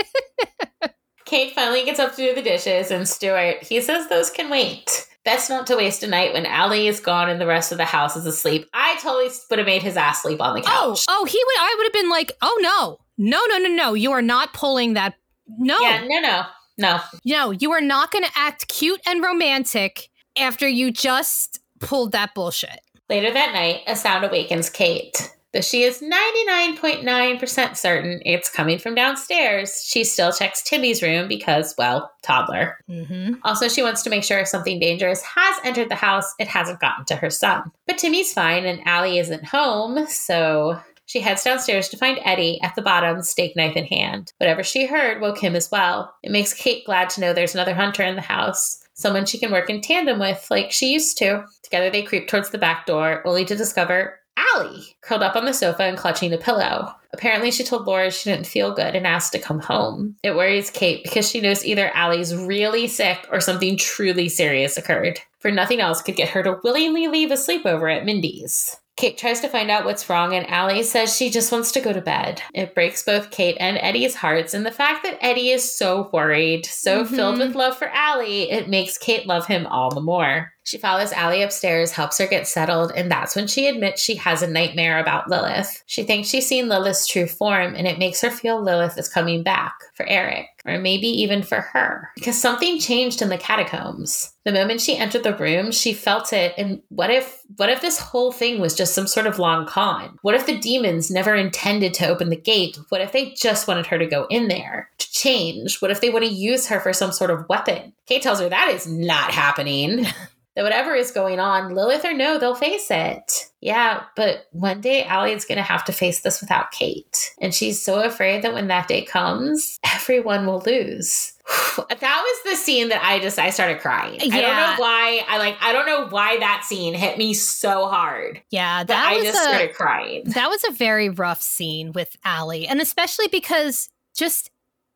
Kate 1.33 1.55
finally 1.55 1.83
gets 1.83 1.99
up 1.99 2.11
to 2.15 2.17
do 2.19 2.35
the 2.35 2.43
dishes, 2.43 2.91
and 2.91 3.09
Stuart, 3.09 3.63
he 3.63 3.81
says 3.81 4.07
those 4.11 4.29
can 4.29 4.51
wait. 4.51 5.09
Best 5.25 5.49
not 5.49 5.67
to 5.69 5.77
waste 5.77 6.03
a 6.03 6.07
night 6.07 6.35
when 6.35 6.45
Allie 6.45 6.89
is 6.89 7.01
gone 7.01 7.31
and 7.31 7.41
the 7.41 7.47
rest 7.47 7.73
of 7.73 7.79
the 7.79 7.87
house 7.87 8.17
is 8.17 8.27
asleep. 8.27 8.69
I 8.75 8.99
totally 9.01 9.31
would 9.49 9.59
have 9.59 9.65
made 9.65 9.83
his 9.83 9.97
ass 9.97 10.21
sleep 10.21 10.43
on 10.43 10.55
the 10.55 10.61
Oh, 10.67 10.91
couch. 10.95 11.07
oh, 11.09 11.25
he 11.25 11.39
would. 11.43 11.57
I 11.59 11.75
would 11.79 11.87
have 11.87 11.93
been 11.95 12.11
like, 12.11 12.33
oh 12.43 12.59
no, 12.61 12.99
no, 13.17 13.41
no, 13.49 13.57
no, 13.67 13.75
no. 13.75 13.95
You 13.95 14.13
are 14.13 14.21
not 14.21 14.53
pulling 14.53 14.93
that. 14.93 15.15
No, 15.47 15.79
Yeah, 15.81 16.05
no, 16.07 16.21
no, 16.21 16.43
no. 16.77 17.01
no. 17.25 17.51
You 17.53 17.73
are 17.73 17.81
not 17.81 18.11
going 18.11 18.25
to 18.25 18.31
act 18.37 18.69
cute 18.69 19.01
and 19.07 19.23
romantic 19.23 20.11
after 20.39 20.69
you 20.69 20.91
just 20.91 21.61
pulled 21.81 22.13
that 22.13 22.35
bullshit. 22.35 22.81
Later 23.09 23.33
that 23.33 23.55
night, 23.55 23.85
a 23.87 23.97
sound 23.97 24.25
awakens 24.27 24.69
Kate. 24.69 25.33
Though 25.53 25.61
she 25.61 25.83
is 25.83 26.01
99.9% 26.01 27.77
certain 27.77 28.23
it's 28.25 28.49
coming 28.49 28.79
from 28.79 28.95
downstairs, 28.95 29.85
she 29.87 30.03
still 30.03 30.33
checks 30.33 30.63
Timmy's 30.63 31.03
room 31.03 31.29
because, 31.29 31.75
well, 31.77 32.11
toddler. 32.23 32.79
Mm-hmm. 32.89 33.35
Also, 33.45 33.69
she 33.69 33.83
wants 33.83 34.03
to 34.03 34.11
make 34.11 34.25
sure 34.25 34.39
if 34.39 34.49
something 34.49 34.79
dangerous 34.79 35.23
has 35.23 35.57
entered 35.63 35.91
the 35.91 35.95
house, 35.95 36.33
it 36.39 36.49
hasn't 36.49 36.81
gotten 36.81 37.05
to 37.07 37.17
her 37.17 37.29
son. 37.29 37.71
But 37.87 37.99
Timmy's 37.99 38.33
fine 38.33 38.65
and 38.65 38.81
Allie 38.87 39.19
isn't 39.19 39.45
home, 39.45 40.07
so 40.07 40.81
she 41.05 41.21
heads 41.21 41.45
downstairs 41.45 41.91
to 41.91 41.99
find 41.99 42.19
Eddie 42.25 42.59
at 42.63 42.75
the 42.75 42.81
bottom, 42.81 43.21
steak 43.23 43.55
knife 43.55 43.77
in 43.77 43.85
hand. 43.85 44.33
Whatever 44.39 44.63
she 44.63 44.87
heard 44.87 45.21
woke 45.21 45.39
him 45.39 45.55
as 45.55 45.71
well. 45.71 46.15
It 46.23 46.33
makes 46.33 46.55
Kate 46.55 46.87
glad 46.87 47.11
to 47.11 47.21
know 47.21 47.35
there's 47.35 47.55
another 47.55 47.75
hunter 47.75 48.03
in 48.03 48.15
the 48.15 48.23
house, 48.23 48.83
someone 48.95 49.27
she 49.27 49.39
can 49.39 49.53
work 49.53 49.69
in 49.69 49.83
tandem 49.83 50.19
with 50.19 50.47
like 50.51 50.73
she 50.73 50.93
used 50.93 51.19
to. 51.19 51.45
Together 51.63 51.91
they 51.91 52.03
creep 52.03 52.29
towards 52.29 52.49
the 52.49 52.57
back 52.57 52.87
door, 52.87 53.21
only 53.27 53.45
to 53.45 53.55
discover 53.55 54.19
Allie 54.37 54.97
curled 55.01 55.23
up 55.23 55.37
on 55.37 55.45
the 55.45 55.53
sofa 55.53 55.85
and 55.85 55.97
clutching 55.97 56.33
a 56.33 56.39
pillow. 56.39 56.93
Apparently, 57.13 57.51
she 57.51 57.65
told 57.65 57.87
Laura 57.87 58.11
she 58.11 58.31
didn't 58.31 58.47
feel 58.47 58.75
good 58.75 58.95
and 58.95 59.07
asked 59.07 59.33
to 59.33 59.39
come 59.39 59.61
home. 59.61 60.17
It 60.23 60.35
worries 60.35 60.71
Kate 60.71 61.03
because 61.03 61.29
she 61.29 61.41
knows 61.41 61.65
either 61.65 61.91
Allie's 61.95 62.35
really 62.35 62.89
sick 62.89 63.27
or 63.31 63.41
something 63.41 63.77
truly 63.77 64.29
serious 64.29 64.77
occurred. 64.79 65.21
For 65.41 65.51
nothing 65.51 65.81
else 65.81 66.01
could 66.01 66.17
get 66.17 66.31
her 66.31 66.43
to 66.43 66.59
willingly 66.65 67.09
leave 67.09 67.31
a 67.31 67.35
sleepover 67.35 67.95
at 67.95 68.07
Mindy's. 68.07 68.77
Kate 68.97 69.17
tries 69.17 69.41
to 69.41 69.49
find 69.49 69.71
out 69.71 69.87
what's 69.87 70.09
wrong, 70.11 70.35
and 70.35 70.49
Allie 70.49 70.83
says 70.83 71.17
she 71.17 71.31
just 71.31 71.51
wants 71.51 71.73
to 71.73 71.81
go 71.81 71.93
to 71.95 72.01
bed. 72.03 72.43
It 72.55 72.75
breaks 72.75 73.03
both 73.03 73.31
Kate 73.31 73.57
and 73.59 73.79
Eddie's 73.79 74.15
hearts, 74.15 74.53
and 74.53 74.67
the 74.67 74.71
fact 74.71 75.03
that 75.03 75.19
Eddie 75.23 75.51
is 75.51 75.75
so 75.77 76.11
worried, 76.13 76.67
so 76.67 77.03
Mhm. 77.03 77.09
filled 77.17 77.39
with 77.39 77.55
love 77.55 77.77
for 77.77 77.89
Allie, 77.89 78.51
it 78.51 78.69
makes 78.69 78.99
Kate 78.99 79.27
love 79.27 79.47
him 79.47 79.67
all 79.67 79.91
the 79.91 80.03
more. 80.03 80.52
She 80.65 80.79
follows 80.79 81.13
Allie 81.13 81.43
upstairs, 81.43 81.93
helps 81.93 82.19
her 82.19 82.27
get 82.27 82.47
settled, 82.47 82.93
and 82.95 83.11
that's 83.11 83.35
when 83.35 83.47
she 83.47 83.67
admits 83.67 84.03
she 84.03 84.15
has 84.17 84.43
a 84.43 84.47
nightmare 84.47 84.99
about 84.99 85.29
Lilith. 85.29 85.83
She 85.87 86.03
thinks 86.05 86.29
she's 86.29 86.47
seen 86.47 86.69
Lilith's 86.69 87.07
true 87.07 87.27
form, 87.27 87.75
and 87.75 87.87
it 87.87 87.99
makes 87.99 88.21
her 88.21 88.31
feel 88.31 88.63
Lilith 88.63 88.97
is 88.99 89.09
coming 89.09 89.43
back 89.43 89.75
for 89.95 90.07
Eric, 90.09 90.47
or 90.65 90.79
maybe 90.79 91.09
even 91.09 91.43
for 91.43 91.61
her, 91.61 92.11
because 92.15 92.41
something 92.41 92.79
changed 92.79 93.23
in 93.23 93.29
the 93.29 93.39
catacombs. 93.39 94.33
The 94.45 94.53
moment 94.53 94.81
she 94.81 94.97
entered 94.97 95.25
the 95.25 95.37
room, 95.37 95.73
she 95.73 95.93
felt 95.93 96.33
it, 96.33 96.55
and 96.57 96.83
what 96.89 97.11
if 97.11 97.43
what 97.57 97.69
if 97.69 97.81
this 97.81 97.99
whole 97.99 98.33
thing 98.33 98.61
was 98.61 98.75
just 98.75 98.95
some 98.95 99.07
sort 99.07 99.27
of 99.27 99.39
long 99.39 99.67
con? 99.67 100.19
What 100.23 100.35
if 100.35 100.47
the 100.47 100.59
demons 100.59 101.11
never 101.11 101.35
intended 101.35 101.93
to 101.95 102.09
open 102.09 102.31
the 102.31 102.37
gate? 102.37 102.79
What 102.89 103.01
if 103.01 103.13
they 103.13 103.31
just 103.31 103.69
wanted 103.69 103.87
her 103.87 103.99
to 103.99 104.07
go 104.07 104.27
in 104.31 104.49
there 104.49 104.91
to 104.99 105.13
change? 105.13 105.81
What 105.81 105.91
if 105.91 106.01
they 106.01 106.11
want 106.11 106.25
to 106.25 106.31
use 106.31 106.69
her 106.69 106.81
for 106.81 106.93
some 106.93 107.13
sort 107.13 107.31
of 107.31 107.49
weapon? 107.49 107.93
Kate 108.07 108.23
tells 108.23 108.41
her 108.41 108.49
that 108.49 108.71
is 108.71 108.87
not 108.87 109.33
happening. 109.33 110.07
that 110.55 110.63
whatever 110.65 110.95
is 110.95 111.11
going 111.11 111.41
on, 111.41 111.75
Lilith 111.75 112.05
or 112.05 112.13
no, 112.13 112.39
they'll 112.39 112.55
face 112.55 112.91
it. 112.91 113.51
Yeah, 113.61 114.03
but 114.17 114.47
one 114.53 114.81
day 114.81 115.05
Allie's 115.05 115.45
gonna 115.45 115.63
have 115.63 115.85
to 115.87 115.93
face 115.93 116.21
this 116.21 116.41
without 116.41 116.73
Kate. 116.73 117.33
And 117.41 117.55
she's 117.55 117.81
so 117.83 118.03
afraid 118.03 118.43
that 118.43 118.53
when 118.53 118.67
that 118.69 118.89
day 118.89 119.03
comes, 119.03 119.79
everyone 119.95 120.47
will 120.47 120.63
lose. 120.67 121.33
that 121.77 121.89
was 122.25 122.51
the 122.53 122.57
scene 122.57 122.89
that 122.91 123.03
I 123.05 123.19
just 123.19 123.39
I 123.39 123.51
started 123.51 123.81
crying. 123.81 124.17
I 124.21 124.27
don't 124.29 124.33
Yeah. 124.41 124.75
know 124.77 124.83
why. 124.83 125.25
I 125.29 125.39
like 125.39 125.57
I 125.61 125.73
don't 125.73 125.87
know 125.87 126.09
why 126.09 126.39
that 126.39 126.65
scene 126.65 126.93
hit 126.95 127.17
me 127.19 127.35
so 127.35 127.89
hard. 127.89 128.43
Yeah, 128.51 128.85
that 128.85 129.07
I 129.07 129.23
just 129.23 129.39
a 129.39 129.43
started 129.43 129.75
crying. 129.75 130.25
that 130.35 130.49
was 130.51 130.65
a 130.69 130.73
very 130.73 131.09
rough 131.09 131.41
scene 131.41 131.93
with 131.93 132.17
Allie, 132.25 132.67
and 132.67 132.81
especially 132.81 133.29
because 133.29 133.89
just 134.15 134.51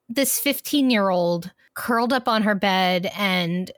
this 0.09 0.39
15 0.39 0.91
year 0.91 1.09
old 1.09 1.51
curled 1.75 2.13
up 2.13 2.29
on 2.29 2.43
her 2.43 2.55
bed 2.55 3.11
and 3.17 3.71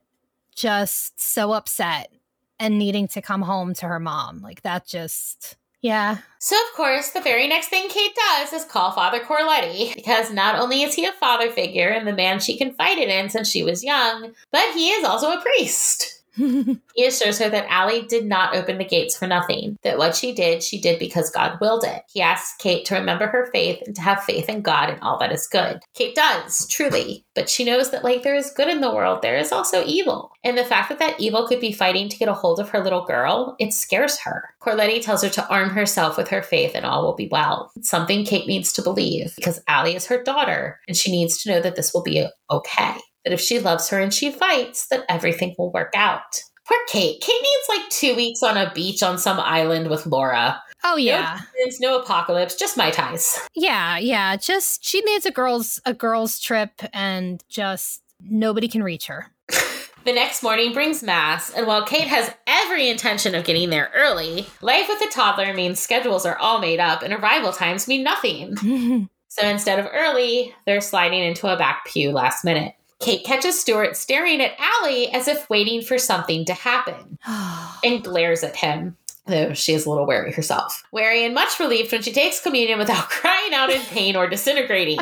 just 0.58 1.20
so 1.20 1.52
upset 1.52 2.12
and 2.58 2.78
needing 2.78 3.06
to 3.08 3.22
come 3.22 3.42
home 3.42 3.72
to 3.74 3.86
her 3.86 4.00
mom. 4.00 4.40
Like 4.40 4.62
that 4.62 4.86
just, 4.86 5.56
yeah. 5.80 6.18
So, 6.40 6.56
of 6.56 6.76
course, 6.76 7.10
the 7.10 7.20
very 7.20 7.46
next 7.46 7.68
thing 7.68 7.88
Kate 7.88 8.16
does 8.16 8.52
is 8.52 8.64
call 8.64 8.90
Father 8.90 9.20
Corletti 9.20 9.94
because 9.94 10.32
not 10.32 10.58
only 10.58 10.82
is 10.82 10.94
he 10.94 11.04
a 11.04 11.12
father 11.12 11.50
figure 11.50 11.88
and 11.88 12.06
the 12.06 12.12
man 12.12 12.40
she 12.40 12.58
confided 12.58 13.08
in 13.08 13.30
since 13.30 13.48
she 13.48 13.62
was 13.62 13.84
young, 13.84 14.34
but 14.50 14.72
he 14.74 14.90
is 14.90 15.04
also 15.04 15.30
a 15.30 15.40
priest. 15.40 16.17
He 16.94 17.06
assures 17.06 17.38
her 17.38 17.48
that 17.48 17.70
Allie 17.70 18.02
did 18.02 18.26
not 18.26 18.56
open 18.56 18.78
the 18.78 18.84
gates 18.84 19.16
for 19.16 19.28
nothing, 19.28 19.78
that 19.84 19.98
what 19.98 20.16
she 20.16 20.32
did, 20.32 20.64
she 20.64 20.80
did 20.80 20.98
because 20.98 21.30
God 21.30 21.58
willed 21.60 21.84
it. 21.84 22.02
He 22.12 22.20
asks 22.20 22.56
Kate 22.58 22.84
to 22.86 22.96
remember 22.96 23.28
her 23.28 23.48
faith 23.52 23.80
and 23.86 23.94
to 23.94 24.02
have 24.02 24.24
faith 24.24 24.48
in 24.48 24.62
God 24.62 24.90
and 24.90 25.00
all 25.00 25.16
that 25.18 25.30
is 25.30 25.46
good. 25.46 25.80
Kate 25.94 26.16
does, 26.16 26.66
truly, 26.66 27.24
but 27.36 27.48
she 27.48 27.64
knows 27.64 27.92
that 27.92 28.02
like 28.02 28.24
there 28.24 28.34
is 28.34 28.50
good 28.50 28.68
in 28.68 28.80
the 28.80 28.92
world, 28.92 29.22
there 29.22 29.36
is 29.36 29.52
also 29.52 29.84
evil. 29.84 30.32
And 30.42 30.58
the 30.58 30.64
fact 30.64 30.88
that 30.88 30.98
that 30.98 31.20
evil 31.20 31.46
could 31.46 31.60
be 31.60 31.72
fighting 31.72 32.08
to 32.08 32.18
get 32.18 32.28
a 32.28 32.34
hold 32.34 32.58
of 32.58 32.70
her 32.70 32.82
little 32.82 33.04
girl, 33.04 33.54
it 33.60 33.72
scares 33.72 34.18
her. 34.20 34.54
Corletti 34.60 35.00
tells 35.00 35.22
her 35.22 35.28
to 35.30 35.48
arm 35.48 35.70
herself 35.70 36.16
with 36.16 36.28
her 36.28 36.42
faith 36.42 36.72
and 36.74 36.84
all 36.84 37.04
will 37.04 37.14
be 37.14 37.28
well. 37.30 37.70
It's 37.76 37.88
something 37.88 38.24
Kate 38.24 38.48
needs 38.48 38.72
to 38.72 38.82
believe 38.82 39.34
because 39.36 39.62
Allie 39.68 39.94
is 39.94 40.06
her 40.06 40.22
daughter 40.22 40.80
and 40.88 40.96
she 40.96 41.12
needs 41.12 41.42
to 41.42 41.50
know 41.50 41.60
that 41.60 41.76
this 41.76 41.94
will 41.94 42.02
be 42.02 42.26
okay. 42.50 42.96
That 43.28 43.34
if 43.34 43.40
she 43.42 43.58
loves 43.60 43.90
her 43.90 43.98
and 44.00 44.12
she 44.12 44.30
fights, 44.30 44.86
that 44.88 45.04
everything 45.06 45.54
will 45.58 45.70
work 45.70 45.92
out. 45.94 46.42
Poor 46.66 46.78
Kate. 46.88 47.20
Kate 47.20 47.42
needs 47.42 47.68
like 47.68 47.90
two 47.90 48.16
weeks 48.16 48.42
on 48.42 48.56
a 48.56 48.72
beach 48.72 49.02
on 49.02 49.18
some 49.18 49.38
island 49.38 49.90
with 49.90 50.06
Laura. 50.06 50.62
oh, 50.82 50.96
yeah. 50.96 51.40
There's 51.58 51.78
no 51.78 52.00
apocalypse, 52.00 52.54
just 52.54 52.78
mai 52.78 52.90
tais. 52.90 53.38
Yeah, 53.54 53.98
yeah. 53.98 54.36
Just 54.38 54.82
she 54.82 55.02
needs 55.02 55.26
a 55.26 55.30
girls 55.30 55.78
a 55.84 55.92
girls 55.92 56.40
trip 56.40 56.70
and 56.94 57.44
just 57.50 58.00
nobody 58.18 58.66
can 58.66 58.82
reach 58.82 59.08
her. 59.08 59.26
The 60.04 60.14
next 60.14 60.42
morning 60.42 60.72
brings 60.72 61.02
Mass, 61.02 61.50
and 61.50 61.66
while 61.66 61.84
Kate 61.84 62.06
has 62.08 62.32
every 62.46 62.88
intention 62.88 63.34
of 63.34 63.44
getting 63.44 63.68
there 63.68 63.90
early, 63.94 64.46
life 64.62 64.86
with 64.88 65.02
a 65.02 65.12
toddler 65.12 65.52
means 65.52 65.80
schedules 65.80 66.24
are 66.24 66.38
all 66.38 66.60
made 66.60 66.80
up 66.80 67.02
and 67.02 67.12
arrival 67.12 67.52
times 67.52 67.86
mean 67.86 68.04
nothing. 68.04 69.10
So 69.30 69.46
instead 69.46 69.78
of 69.78 69.86
early, 69.92 70.54
they're 70.64 70.80
sliding 70.80 71.22
into 71.22 71.46
a 71.52 71.58
back 71.58 71.84
pew 71.84 72.10
last 72.12 72.44
minute. 72.46 72.72
Kate 73.00 73.24
catches 73.24 73.60
Stuart 73.60 73.96
staring 73.96 74.40
at 74.40 74.56
Allie 74.58 75.08
as 75.12 75.28
if 75.28 75.48
waiting 75.48 75.82
for 75.82 75.98
something 75.98 76.44
to 76.46 76.54
happen 76.54 77.18
and 77.84 78.02
glares 78.02 78.42
at 78.42 78.56
him. 78.56 78.96
Though 79.26 79.52
she 79.52 79.74
is 79.74 79.84
a 79.86 79.90
little 79.90 80.06
wary 80.06 80.32
herself. 80.32 80.82
Wary 80.90 81.24
and 81.24 81.34
much 81.34 81.60
relieved 81.60 81.92
when 81.92 82.02
she 82.02 82.12
takes 82.12 82.40
communion 82.40 82.78
without 82.78 83.08
crying 83.10 83.52
out 83.54 83.70
in 83.70 83.80
pain 83.82 84.16
or 84.16 84.26
disintegrating. 84.26 84.98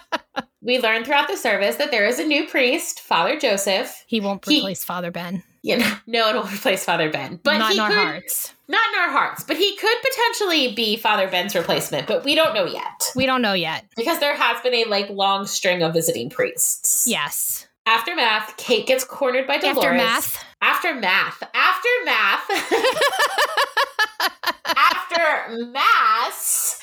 we 0.60 0.78
learn 0.78 1.02
throughout 1.04 1.28
the 1.28 1.36
service 1.36 1.76
that 1.76 1.90
there 1.90 2.06
is 2.06 2.18
a 2.18 2.26
new 2.26 2.46
priest, 2.46 3.00
Father 3.00 3.38
Joseph. 3.38 4.04
he 4.06 4.20
won't 4.20 4.44
He- 4.46 4.58
replace 4.58 4.84
Father 4.84 5.10
Ben. 5.10 5.42
You 5.64 5.78
know, 5.78 5.96
no 6.06 6.26
one 6.26 6.36
will 6.36 6.42
replace 6.54 6.84
Father 6.84 7.10
Ben, 7.10 7.40
but 7.42 7.56
Not 7.56 7.70
he 7.72 7.78
in 7.78 7.80
our 7.82 7.88
could, 7.88 7.96
hearts. 7.96 8.52
not 8.68 8.80
in 8.94 9.00
our 9.00 9.10
hearts. 9.10 9.44
But 9.44 9.56
he 9.56 9.74
could 9.76 9.96
potentially 10.02 10.74
be 10.74 10.96
Father 10.98 11.26
Ben's 11.26 11.54
replacement, 11.54 12.06
but 12.06 12.22
we 12.22 12.34
don't 12.34 12.54
know 12.54 12.66
yet 12.66 13.10
We 13.16 13.24
don't 13.24 13.40
know 13.40 13.54
yet. 13.54 13.86
because 13.96 14.20
there 14.20 14.36
has 14.36 14.60
been 14.60 14.74
a 14.74 14.84
like 14.84 15.08
long 15.08 15.46
string 15.46 15.82
of 15.82 15.94
visiting 15.94 16.28
priests. 16.28 17.06
Yes. 17.08 17.66
After 17.86 18.14
math, 18.14 18.54
Kate 18.58 18.86
gets 18.86 19.04
cornered 19.04 19.46
by 19.46 19.56
Dolores. 19.58 19.78
After 20.60 20.94
math. 20.94 21.42
After 21.54 21.88
math. 22.04 22.50
After. 22.50 22.74
After 24.66 25.64
mass. 25.66 26.82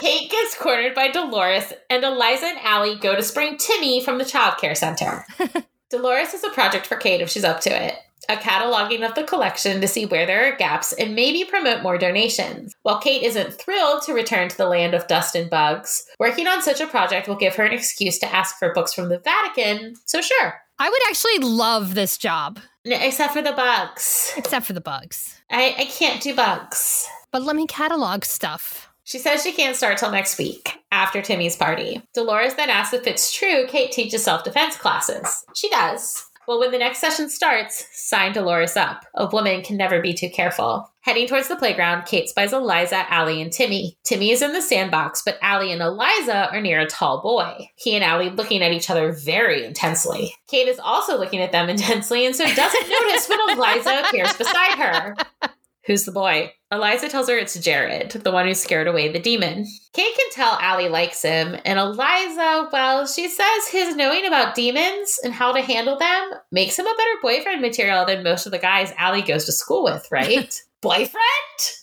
Kate 0.00 0.30
gets 0.30 0.54
cornered 0.58 0.94
by 0.94 1.08
Dolores, 1.10 1.72
and 1.90 2.04
Eliza 2.04 2.46
and 2.46 2.58
Allie 2.62 2.96
go 2.96 3.14
to 3.16 3.22
spring 3.22 3.56
Timmy 3.58 4.02
from 4.02 4.18
the 4.18 4.24
childcare 4.24 4.76
center. 4.76 5.24
Dolores 5.90 6.34
is 6.34 6.42
a 6.44 6.50
project 6.50 6.86
for 6.86 6.96
Kate 6.96 7.20
if 7.20 7.30
she's 7.30 7.44
up 7.44 7.60
to 7.60 7.70
it. 7.70 7.94
A 8.28 8.34
cataloging 8.34 9.08
of 9.08 9.14
the 9.14 9.22
collection 9.22 9.80
to 9.80 9.86
see 9.86 10.04
where 10.04 10.26
there 10.26 10.52
are 10.52 10.56
gaps 10.56 10.92
and 10.92 11.14
maybe 11.14 11.44
promote 11.44 11.82
more 11.82 11.96
donations. 11.96 12.74
While 12.82 12.98
Kate 12.98 13.22
isn't 13.22 13.54
thrilled 13.54 14.02
to 14.02 14.12
return 14.12 14.48
to 14.48 14.56
the 14.56 14.66
land 14.66 14.94
of 14.94 15.06
dust 15.06 15.36
and 15.36 15.48
bugs, 15.48 16.04
working 16.18 16.48
on 16.48 16.60
such 16.60 16.80
a 16.80 16.88
project 16.88 17.28
will 17.28 17.36
give 17.36 17.54
her 17.54 17.64
an 17.64 17.72
excuse 17.72 18.18
to 18.18 18.34
ask 18.34 18.58
for 18.58 18.72
books 18.72 18.92
from 18.92 19.10
the 19.10 19.20
Vatican, 19.20 19.94
so 20.06 20.20
sure. 20.20 20.54
I 20.78 20.90
would 20.90 21.02
actually 21.08 21.38
love 21.38 21.94
this 21.94 22.18
job, 22.18 22.58
Except 22.84 23.32
for 23.32 23.42
the 23.42 23.52
bugs. 23.52 24.32
except 24.36 24.66
for 24.66 24.72
the 24.72 24.80
bugs. 24.80 25.40
I, 25.50 25.74
I 25.78 25.84
can't 25.84 26.20
do 26.20 26.34
bugs. 26.34 27.06
But 27.30 27.42
let 27.42 27.54
me 27.54 27.66
catalog 27.66 28.24
stuff. 28.24 28.85
She 29.06 29.20
says 29.20 29.40
she 29.40 29.52
can't 29.52 29.76
start 29.76 29.98
till 29.98 30.10
next 30.10 30.36
week, 30.36 30.80
after 30.90 31.22
Timmy's 31.22 31.54
party. 31.54 32.02
Dolores 32.12 32.56
then 32.56 32.70
asks 32.70 32.92
if 32.92 33.06
it's 33.06 33.32
true 33.32 33.64
Kate 33.68 33.92
teaches 33.92 34.24
self 34.24 34.42
defense 34.42 34.76
classes. 34.76 35.44
She 35.54 35.70
does. 35.70 36.26
Well, 36.48 36.58
when 36.58 36.72
the 36.72 36.78
next 36.78 36.98
session 37.00 37.28
starts, 37.28 37.86
sign 37.92 38.32
Dolores 38.32 38.76
up. 38.76 39.04
A 39.14 39.28
woman 39.28 39.62
can 39.62 39.76
never 39.76 40.00
be 40.00 40.12
too 40.12 40.28
careful. 40.28 40.92
Heading 41.02 41.28
towards 41.28 41.46
the 41.46 41.54
playground, 41.54 42.04
Kate 42.06 42.28
spies 42.28 42.52
Eliza, 42.52 43.04
Allie, 43.12 43.40
and 43.40 43.52
Timmy. 43.52 43.96
Timmy 44.02 44.32
is 44.32 44.42
in 44.42 44.52
the 44.52 44.60
sandbox, 44.60 45.22
but 45.24 45.38
Allie 45.40 45.70
and 45.70 45.82
Eliza 45.82 46.50
are 46.50 46.60
near 46.60 46.80
a 46.80 46.86
tall 46.86 47.22
boy. 47.22 47.68
He 47.76 47.94
and 47.94 48.02
Allie 48.02 48.30
looking 48.30 48.62
at 48.64 48.72
each 48.72 48.90
other 48.90 49.12
very 49.12 49.64
intensely. 49.64 50.34
Kate 50.48 50.66
is 50.66 50.80
also 50.80 51.16
looking 51.16 51.40
at 51.40 51.52
them 51.52 51.68
intensely 51.68 52.26
and 52.26 52.34
so 52.34 52.44
doesn't 52.44 52.90
notice 52.90 53.28
when 53.28 53.50
Eliza 53.56 54.02
appears 54.04 54.32
beside 54.32 54.78
her. 54.78 55.16
Who's 55.86 56.04
the 56.04 56.12
boy? 56.12 56.52
Eliza 56.72 57.08
tells 57.08 57.28
her 57.28 57.36
it's 57.36 57.58
Jared, 57.60 58.10
the 58.10 58.32
one 58.32 58.46
who 58.46 58.54
scared 58.54 58.88
away 58.88 59.08
the 59.08 59.20
demon. 59.20 59.66
Kate 59.92 60.16
can 60.16 60.30
tell 60.32 60.58
Allie 60.60 60.88
likes 60.88 61.22
him, 61.22 61.56
and 61.64 61.78
Eliza, 61.78 62.68
well, 62.72 63.06
she 63.06 63.28
says 63.28 63.68
his 63.70 63.94
knowing 63.94 64.26
about 64.26 64.56
demons 64.56 65.18
and 65.22 65.32
how 65.32 65.52
to 65.52 65.62
handle 65.62 65.96
them 65.96 66.30
makes 66.50 66.76
him 66.76 66.86
a 66.86 66.94
better 66.96 67.10
boyfriend 67.22 67.62
material 67.62 68.04
than 68.04 68.24
most 68.24 68.46
of 68.46 68.52
the 68.52 68.58
guys 68.58 68.92
Allie 68.98 69.22
goes 69.22 69.44
to 69.44 69.52
school 69.52 69.84
with, 69.84 70.08
right? 70.10 70.60
boyfriend? 70.82 71.12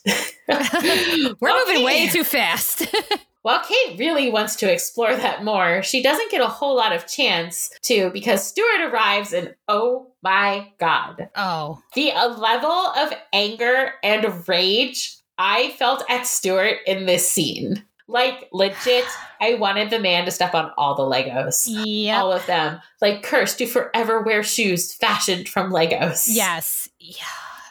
We're 0.47 1.35
Well, 1.41 1.65
moving 1.65 1.83
way 1.83 2.07
too 2.07 2.23
fast. 2.23 2.85
While 3.41 3.61
Kate 3.61 3.99
really 3.99 4.29
wants 4.29 4.55
to 4.57 4.71
explore 4.71 5.13
that 5.15 5.43
more, 5.43 5.83
she 5.83 6.01
doesn't 6.01 6.31
get 6.31 6.39
a 6.39 6.47
whole 6.47 6.77
lot 6.77 6.93
of 6.95 7.07
chance 7.07 7.69
to 7.83 8.09
because 8.11 8.47
Stuart 8.47 8.89
arrives 8.89 9.33
and 9.33 9.53
oh 9.67 10.12
my 10.23 10.71
god. 10.79 11.29
oh. 11.35 11.81
The 11.93 12.11
level 12.37 12.71
of 12.71 13.13
anger 13.33 13.93
and 14.03 14.47
rage 14.47 15.17
I 15.37 15.71
felt 15.71 16.03
at 16.09 16.25
Stuart 16.27 16.77
in 16.85 17.05
this 17.05 17.29
scene. 17.29 17.83
Like, 18.07 18.49
legit, 18.51 19.05
I 19.41 19.55
wanted 19.55 19.89
the 19.89 19.99
man 19.99 20.25
to 20.25 20.31
step 20.31 20.53
on 20.53 20.71
all 20.77 20.93
the 20.93 21.03
Legos. 21.03 21.65
Yep. 21.67 22.17
All 22.19 22.31
of 22.33 22.45
them. 22.45 22.79
Like, 23.01 23.23
cursed 23.23 23.57
to 23.59 23.65
forever 23.65 24.21
wear 24.21 24.43
shoes 24.43 24.93
fashioned 24.93 25.47
from 25.49 25.71
Legos. 25.71 26.25
Yes. 26.27 26.89
Yeah. 26.99 27.23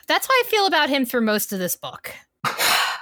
That's 0.09 0.27
how 0.27 0.33
I 0.33 0.43
feel 0.47 0.67
about 0.67 0.89
him 0.89 1.05
through 1.05 1.21
most 1.21 1.53
of 1.53 1.59
this 1.59 1.77
book. 1.77 2.13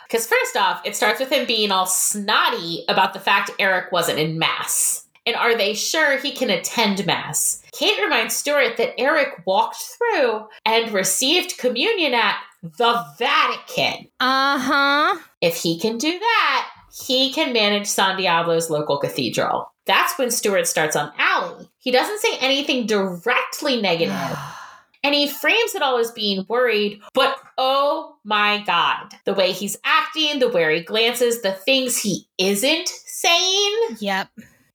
Because, 0.09 0.27
first 0.27 0.57
off, 0.57 0.83
it 0.85 0.97
starts 0.97 1.21
with 1.21 1.31
him 1.31 1.47
being 1.47 1.71
all 1.71 1.87
snotty 1.87 2.85
about 2.89 3.13
the 3.13 3.21
fact 3.21 3.53
Eric 3.61 3.93
wasn't 3.93 4.19
in 4.19 4.41
Mass. 4.41 5.07
And 5.31 5.39
are 5.39 5.57
they 5.57 5.75
sure 5.75 6.19
he 6.19 6.33
can 6.33 6.51
attend 6.51 7.07
Mass? 7.07 7.63
Kate 7.71 8.03
reminds 8.03 8.35
Stuart 8.35 8.77
that 8.79 8.99
Eric 8.99 9.47
walked 9.47 9.77
through 9.77 10.49
and 10.67 10.91
received 10.91 11.57
communion 11.57 12.15
at 12.15 12.35
the 12.65 13.07
Vatican. 13.17 14.09
Uh 14.19 14.59
huh. 14.59 15.19
If 15.41 15.55
he 15.59 15.79
can 15.79 15.99
do 15.99 16.19
that, 16.19 16.69
he 17.07 17.33
can 17.33 17.53
manage 17.53 17.87
San 17.87 18.17
Diablo's 18.17 18.71
local 18.71 18.99
cathedral. 18.99 19.73
That's 19.87 20.19
when 20.19 20.33
Stuart 20.33 20.67
starts 20.67 20.97
on 20.97 21.13
Allie. 21.17 21.71
He 21.79 21.93
doesn't 21.93 22.19
say 22.19 22.37
anything 22.41 22.87
directly 22.89 23.81
negative, 23.81 24.37
and 25.05 25.15
he 25.15 25.29
frames 25.29 25.77
it 25.77 25.83
all 25.83 25.99
as 25.99 26.11
being 26.11 26.45
worried, 26.49 27.01
but 27.15 27.37
oh 27.57 28.17
my 28.25 28.65
god, 28.67 29.15
the 29.27 29.35
way 29.35 29.53
he's 29.53 29.79
acting, 29.85 30.41
the 30.41 30.49
way 30.49 30.79
he 30.79 30.85
glances, 30.85 31.43
the 31.43 31.53
things 31.53 31.99
he 31.99 32.27
isn't 32.37 32.89
saying. 32.89 33.77
Yep. 34.01 34.29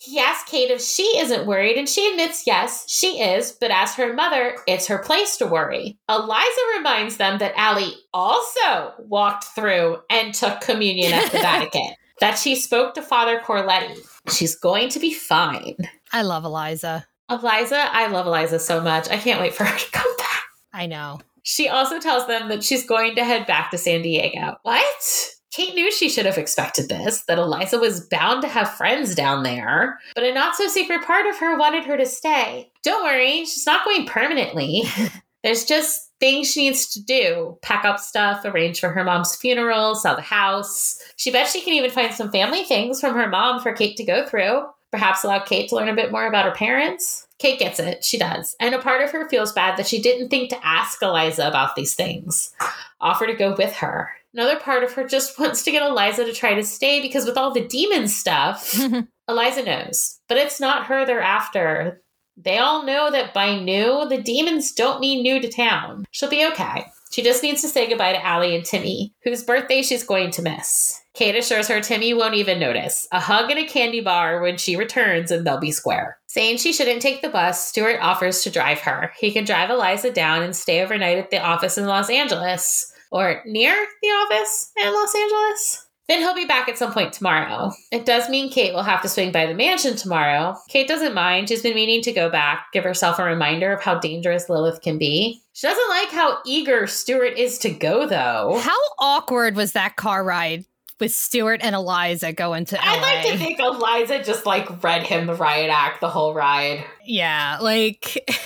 He 0.06 0.20
asks 0.20 0.50
Kate 0.50 0.70
if 0.70 0.82
she 0.82 1.18
isn't 1.18 1.48
worried, 1.48 1.78
and 1.78 1.90
she 1.90 2.08
admits 2.10 2.46
yes, 2.46 2.86
she 2.88 3.20
is, 3.20 3.52
but 3.52 3.72
as 3.72 3.96
her 3.96 4.14
mother, 4.14 4.58
it's 4.68 4.86
her 4.88 5.00
place 5.00 5.38
to 5.38 5.48
worry. 5.48 5.98
Eliza 6.08 6.62
reminds 6.78 7.18
them 7.18 7.40
that 7.40 7.54
Allie 7.56 7.96
also 8.14 8.94
walked 9.00 9.46
through 9.56 9.98
and 10.10 10.34
took 10.34 10.62
communion 10.62 11.12
at 11.12 11.32
the 11.32 11.38
Vatican, 11.40 11.94
that 12.20 12.38
she 12.38 12.56
spoke 12.56 12.94
to 12.94 13.02
Father 13.02 13.40
Corletti. 13.40 13.98
She's 14.32 14.56
going 14.56 14.90
to 14.90 15.00
be 15.00 15.14
fine. 15.14 15.76
I 16.14 16.22
love 16.22 16.46
Eliza. 16.46 17.08
Eliza, 17.30 17.90
I 17.92 18.08
love 18.08 18.28
Eliza 18.28 18.60
so 18.60 18.82
much. 18.82 19.10
I 19.10 19.18
can't 19.18 19.42
wait 19.42 19.56
for 19.56 19.64
her 19.64 19.78
to 19.78 19.92
come 19.92 20.18
back. 20.18 20.44
I 20.72 20.86
know. 20.86 21.20
She 21.42 21.68
also 21.68 22.00
tells 22.00 22.28
them 22.28 22.50
that 22.50 22.64
she's 22.64 22.86
going 22.86 23.16
to 23.16 23.24
head 23.24 23.48
back 23.48 23.72
to 23.72 23.78
San 23.78 24.02
Diego. 24.02 24.58
What? 24.64 25.30
Kate 25.56 25.74
knew 25.74 25.90
she 25.90 26.10
should 26.10 26.26
have 26.26 26.38
expected 26.38 26.90
this, 26.90 27.22
that 27.22 27.38
Eliza 27.38 27.80
was 27.80 28.02
bound 28.02 28.42
to 28.42 28.48
have 28.50 28.74
friends 28.74 29.16
down 29.16 29.44
there, 29.44 29.98
but 30.14 30.26
a 30.26 30.34
not 30.34 30.54
so 30.54 30.68
secret 30.68 31.02
part 31.04 31.26
of 31.28 31.38
her 31.38 31.58
wanted 31.58 31.86
her 31.86 31.96
to 31.96 32.06
stay. 32.06 32.70
Don't 32.84 33.06
worry, 33.06 33.46
she's 33.46 33.66
not 33.66 33.86
going 33.86 34.06
permanently. 34.06 34.84
There's 35.44 35.64
just 35.64 36.12
things 36.20 36.52
she 36.52 36.68
needs 36.68 36.88
to 36.88 37.02
do 37.02 37.58
pack 37.62 37.86
up 37.86 38.02
stuff, 38.02 38.44
arrange 38.44 38.82
for 38.82 38.90
her 38.90 39.06
mom's 39.06 39.34
funeral, 39.34 39.96
sell 39.96 40.18
the 40.18 40.22
house. 40.22 41.02
She 41.16 41.32
bet 41.32 41.48
she 41.48 41.62
can 41.62 41.74
even 41.74 41.90
find 41.90 42.14
some 42.14 42.34
family 42.34 42.66
things 42.66 43.00
from 43.00 43.14
her 43.16 43.30
mom 43.30 43.62
for 43.62 43.72
Kate 43.72 43.96
to 43.96 44.04
go 44.04 44.26
through. 44.26 44.64
Perhaps 44.92 45.24
allow 45.24 45.40
Kate 45.40 45.70
to 45.70 45.76
learn 45.76 45.88
a 45.88 45.96
bit 45.96 46.12
more 46.12 46.28
about 46.28 46.46
her 46.46 46.52
parents. 46.52 47.28
Kate 47.40 47.60
gets 47.60 47.80
it. 47.80 48.04
She 48.04 48.18
does. 48.18 48.58
And 48.60 48.76
a 48.76 48.82
part 48.82 49.02
of 49.02 49.12
her 49.12 49.30
feels 49.30 49.54
bad 49.54 49.78
that 49.78 49.88
she 49.88 50.02
didn't 50.02 50.28
think 50.28 50.50
to 50.50 50.66
ask 50.66 51.02
Eliza 51.02 51.48
about 51.48 51.78
these 51.78 51.94
things, 51.94 52.52
offer 53.00 53.26
to 53.26 53.34
go 53.34 53.56
with 53.58 53.74
her. 53.76 54.10
Another 54.36 54.60
part 54.60 54.84
of 54.84 54.92
her 54.94 55.08
just 55.08 55.40
wants 55.40 55.64
to 55.64 55.72
get 55.72 55.82
Eliza 55.82 56.26
to 56.26 56.34
try 56.34 56.54
to 56.54 56.64
stay 56.64 57.02
because 57.02 57.26
with 57.26 57.38
all 57.38 57.54
the 57.54 57.68
demon 57.68 58.08
stuff, 58.08 58.78
Eliza 59.30 59.64
knows. 59.64 60.20
But 60.28 60.38
it's 60.38 60.60
not 60.60 60.88
her 60.88 61.06
they're 61.06 61.22
after. 61.22 62.02
They 62.38 62.58
all 62.58 62.84
know 62.84 63.10
that 63.12 63.34
by 63.34 63.58
new, 63.58 64.06
the 64.10 64.22
demons 64.22 64.74
don't 64.74 65.00
mean 65.00 65.24
new 65.24 65.40
to 65.40 65.50
town. 65.50 66.04
She'll 66.12 66.30
be 66.30 66.46
okay. 66.48 66.86
She 67.12 67.24
just 67.24 67.44
needs 67.44 67.62
to 67.62 67.70
say 67.70 67.88
goodbye 67.88 68.12
to 68.12 68.26
Allie 68.26 68.58
and 68.58 68.66
Timmy, 68.66 69.14
whose 69.24 69.42
birthday 69.42 69.82
she's 69.82 70.04
going 70.04 70.32
to 70.32 70.42
miss. 70.42 71.02
Kate 71.14 71.38
assures 71.38 71.70
her 71.70 71.80
Timmy 71.80 72.14
won't 72.14 72.34
even 72.34 72.60
notice. 72.60 73.08
A 73.14 73.22
hug 73.22 73.50
and 73.50 73.60
a 73.60 73.66
candy 73.66 74.02
bar 74.02 74.42
when 74.42 74.58
she 74.58 74.76
returns, 74.76 75.32
and 75.32 75.48
they'll 75.48 75.62
be 75.62 75.72
square. 75.72 76.18
Saying 76.28 76.58
she 76.58 76.74
shouldn't 76.74 77.02
take 77.02 77.22
the 77.22 77.30
bus, 77.30 77.70
Stuart 77.70 78.00
offers 78.02 78.42
to 78.42 78.52
drive 78.52 78.80
her. 78.82 79.14
He 79.18 79.32
can 79.32 79.46
drive 79.46 79.70
Eliza 79.70 80.12
down 80.12 80.44
and 80.44 80.54
stay 80.54 80.84
overnight 80.84 81.18
at 81.18 81.32
the 81.32 81.40
office 81.42 81.78
in 81.78 81.86
Los 81.86 82.10
Angeles 82.10 82.92
or 83.16 83.42
near 83.46 83.74
the 84.02 84.08
office 84.10 84.72
in 84.76 84.94
Los 84.94 85.16
Angeles. 85.16 85.88
Then 86.08 86.20
he'll 86.20 86.36
be 86.36 86.46
back 86.46 86.70
at 86.70 86.78
some 86.78 86.94
point 86.94 87.14
tomorrow. 87.14 87.72
It 87.92 88.06
does 88.06 88.30
mean 88.30 88.52
Kate 88.52 88.74
will 88.74 88.84
have 88.84 89.02
to 89.02 89.10
swing 89.10 89.32
by 89.32 89.48
the 89.48 89.56
mansion 89.56 89.96
tomorrow. 89.96 90.56
Kate 90.68 90.88
doesn't 90.88 91.16
mind. 91.16 91.50
She's 91.50 91.64
been 91.64 91.74
meaning 91.74 92.02
to 92.04 92.12
go 92.12 92.30
back, 92.30 92.68
give 92.74 92.84
herself 92.84 93.18
a 93.18 93.24
reminder 93.24 93.74
of 93.74 93.82
how 93.82 93.98
dangerous 93.98 94.48
Lilith 94.48 94.82
can 94.82 95.00
be. 95.00 95.42
She 95.54 95.66
doesn't 95.66 95.90
like 95.90 96.10
how 96.10 96.40
eager 96.46 96.86
Stuart 96.86 97.38
is 97.38 97.58
to 97.60 97.72
go, 97.72 98.06
though. 98.06 98.60
How 98.62 98.78
awkward 99.00 99.56
was 99.56 99.72
that 99.72 99.96
car 99.96 100.24
ride 100.24 100.66
with 101.00 101.12
Stuart 101.12 101.62
and 101.64 101.74
Eliza 101.74 102.34
going 102.34 102.66
to 102.66 102.76
LA? 102.76 102.82
I'd 102.84 103.02
like 103.02 103.32
to 103.32 103.38
think 103.40 103.60
Eliza 103.60 104.22
just 104.24 104.46
like 104.46 104.84
read 104.84 105.04
him 105.04 105.26
the 105.26 105.34
riot 105.34 105.72
act 105.72 106.02
the 106.02 106.10
whole 106.10 106.36
ride. 106.36 106.84
Yeah, 107.04 107.58
like. 107.62 108.30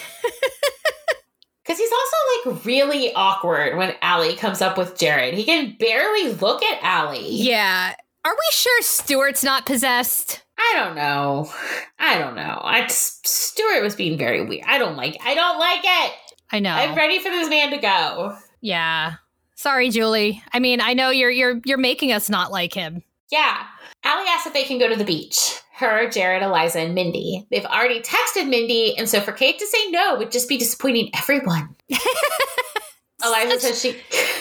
Because 1.70 1.82
he's 1.82 1.92
also 1.92 2.52
like 2.56 2.66
really 2.66 3.14
awkward 3.14 3.78
when 3.78 3.94
Allie 4.02 4.36
comes 4.36 4.60
up 4.60 4.76
with 4.76 4.98
Jared. 4.98 5.36
He 5.36 5.44
can 5.44 5.76
barely 5.80 6.34
look 6.34 6.64
at 6.64 6.82
Allie. 6.82 7.30
Yeah. 7.30 7.94
Are 8.26 8.34
we 8.34 8.48
sure 8.50 8.82
Stuart's 8.82 9.44
not 9.44 9.68
possessed? 9.68 10.42
I 10.58 10.74
don't 10.78 10.96
know. 10.96 11.48
I 12.00 12.18
don't 12.18 12.34
know. 12.34 12.60
I 12.64 12.88
Stuart 12.88 13.84
was 13.84 13.96
being 13.96 14.18
very 14.18 14.44
weird. 14.44 14.66
I 14.68 14.80
don't 14.80 14.98
like. 14.98 15.20
I 15.24 15.36
don't 15.36 15.60
like 15.60 15.82
it. 15.84 16.14
I 16.52 16.58
know. 16.58 16.74
I'm 16.74 16.96
ready 16.96 17.20
for 17.20 17.30
this 17.30 17.52
man 17.52 17.70
to 17.70 17.78
go. 17.78 18.36
Yeah. 18.62 19.18
Sorry, 19.54 19.92
Julie. 19.92 20.42
I 20.52 20.58
mean, 20.58 20.82
I 20.82 20.96
know 20.96 21.12
you're 21.12 21.30
you're 21.30 21.62
you're 21.66 21.78
making 21.78 22.12
us 22.12 22.32
not 22.32 22.52
like 22.52 22.74
him. 22.74 23.04
Yeah. 23.30 23.64
Allie 24.04 24.26
asks 24.28 24.48
if 24.48 24.54
they 24.54 24.64
can 24.64 24.80
go 24.80 24.90
to 24.90 24.96
the 24.96 25.06
beach. 25.06 25.60
Her, 25.80 26.10
Jared, 26.10 26.44
Eliza, 26.44 26.82
and 26.82 26.94
Mindy. 26.94 27.48
They've 27.50 27.66
already 27.66 28.02
texted 28.02 28.50
Mindy, 28.50 28.98
and 28.98 29.08
so 29.08 29.22
for 29.22 29.32
Kate 29.32 29.58
to 29.60 29.66
say 29.66 29.90
no 29.90 30.18
would 30.18 30.32
just 30.32 30.50
be 30.50 30.58
disappointing 30.58 31.10
everyone. 31.16 31.76
Eliza 33.24 33.60
says 33.60 33.82
she. 33.82 33.96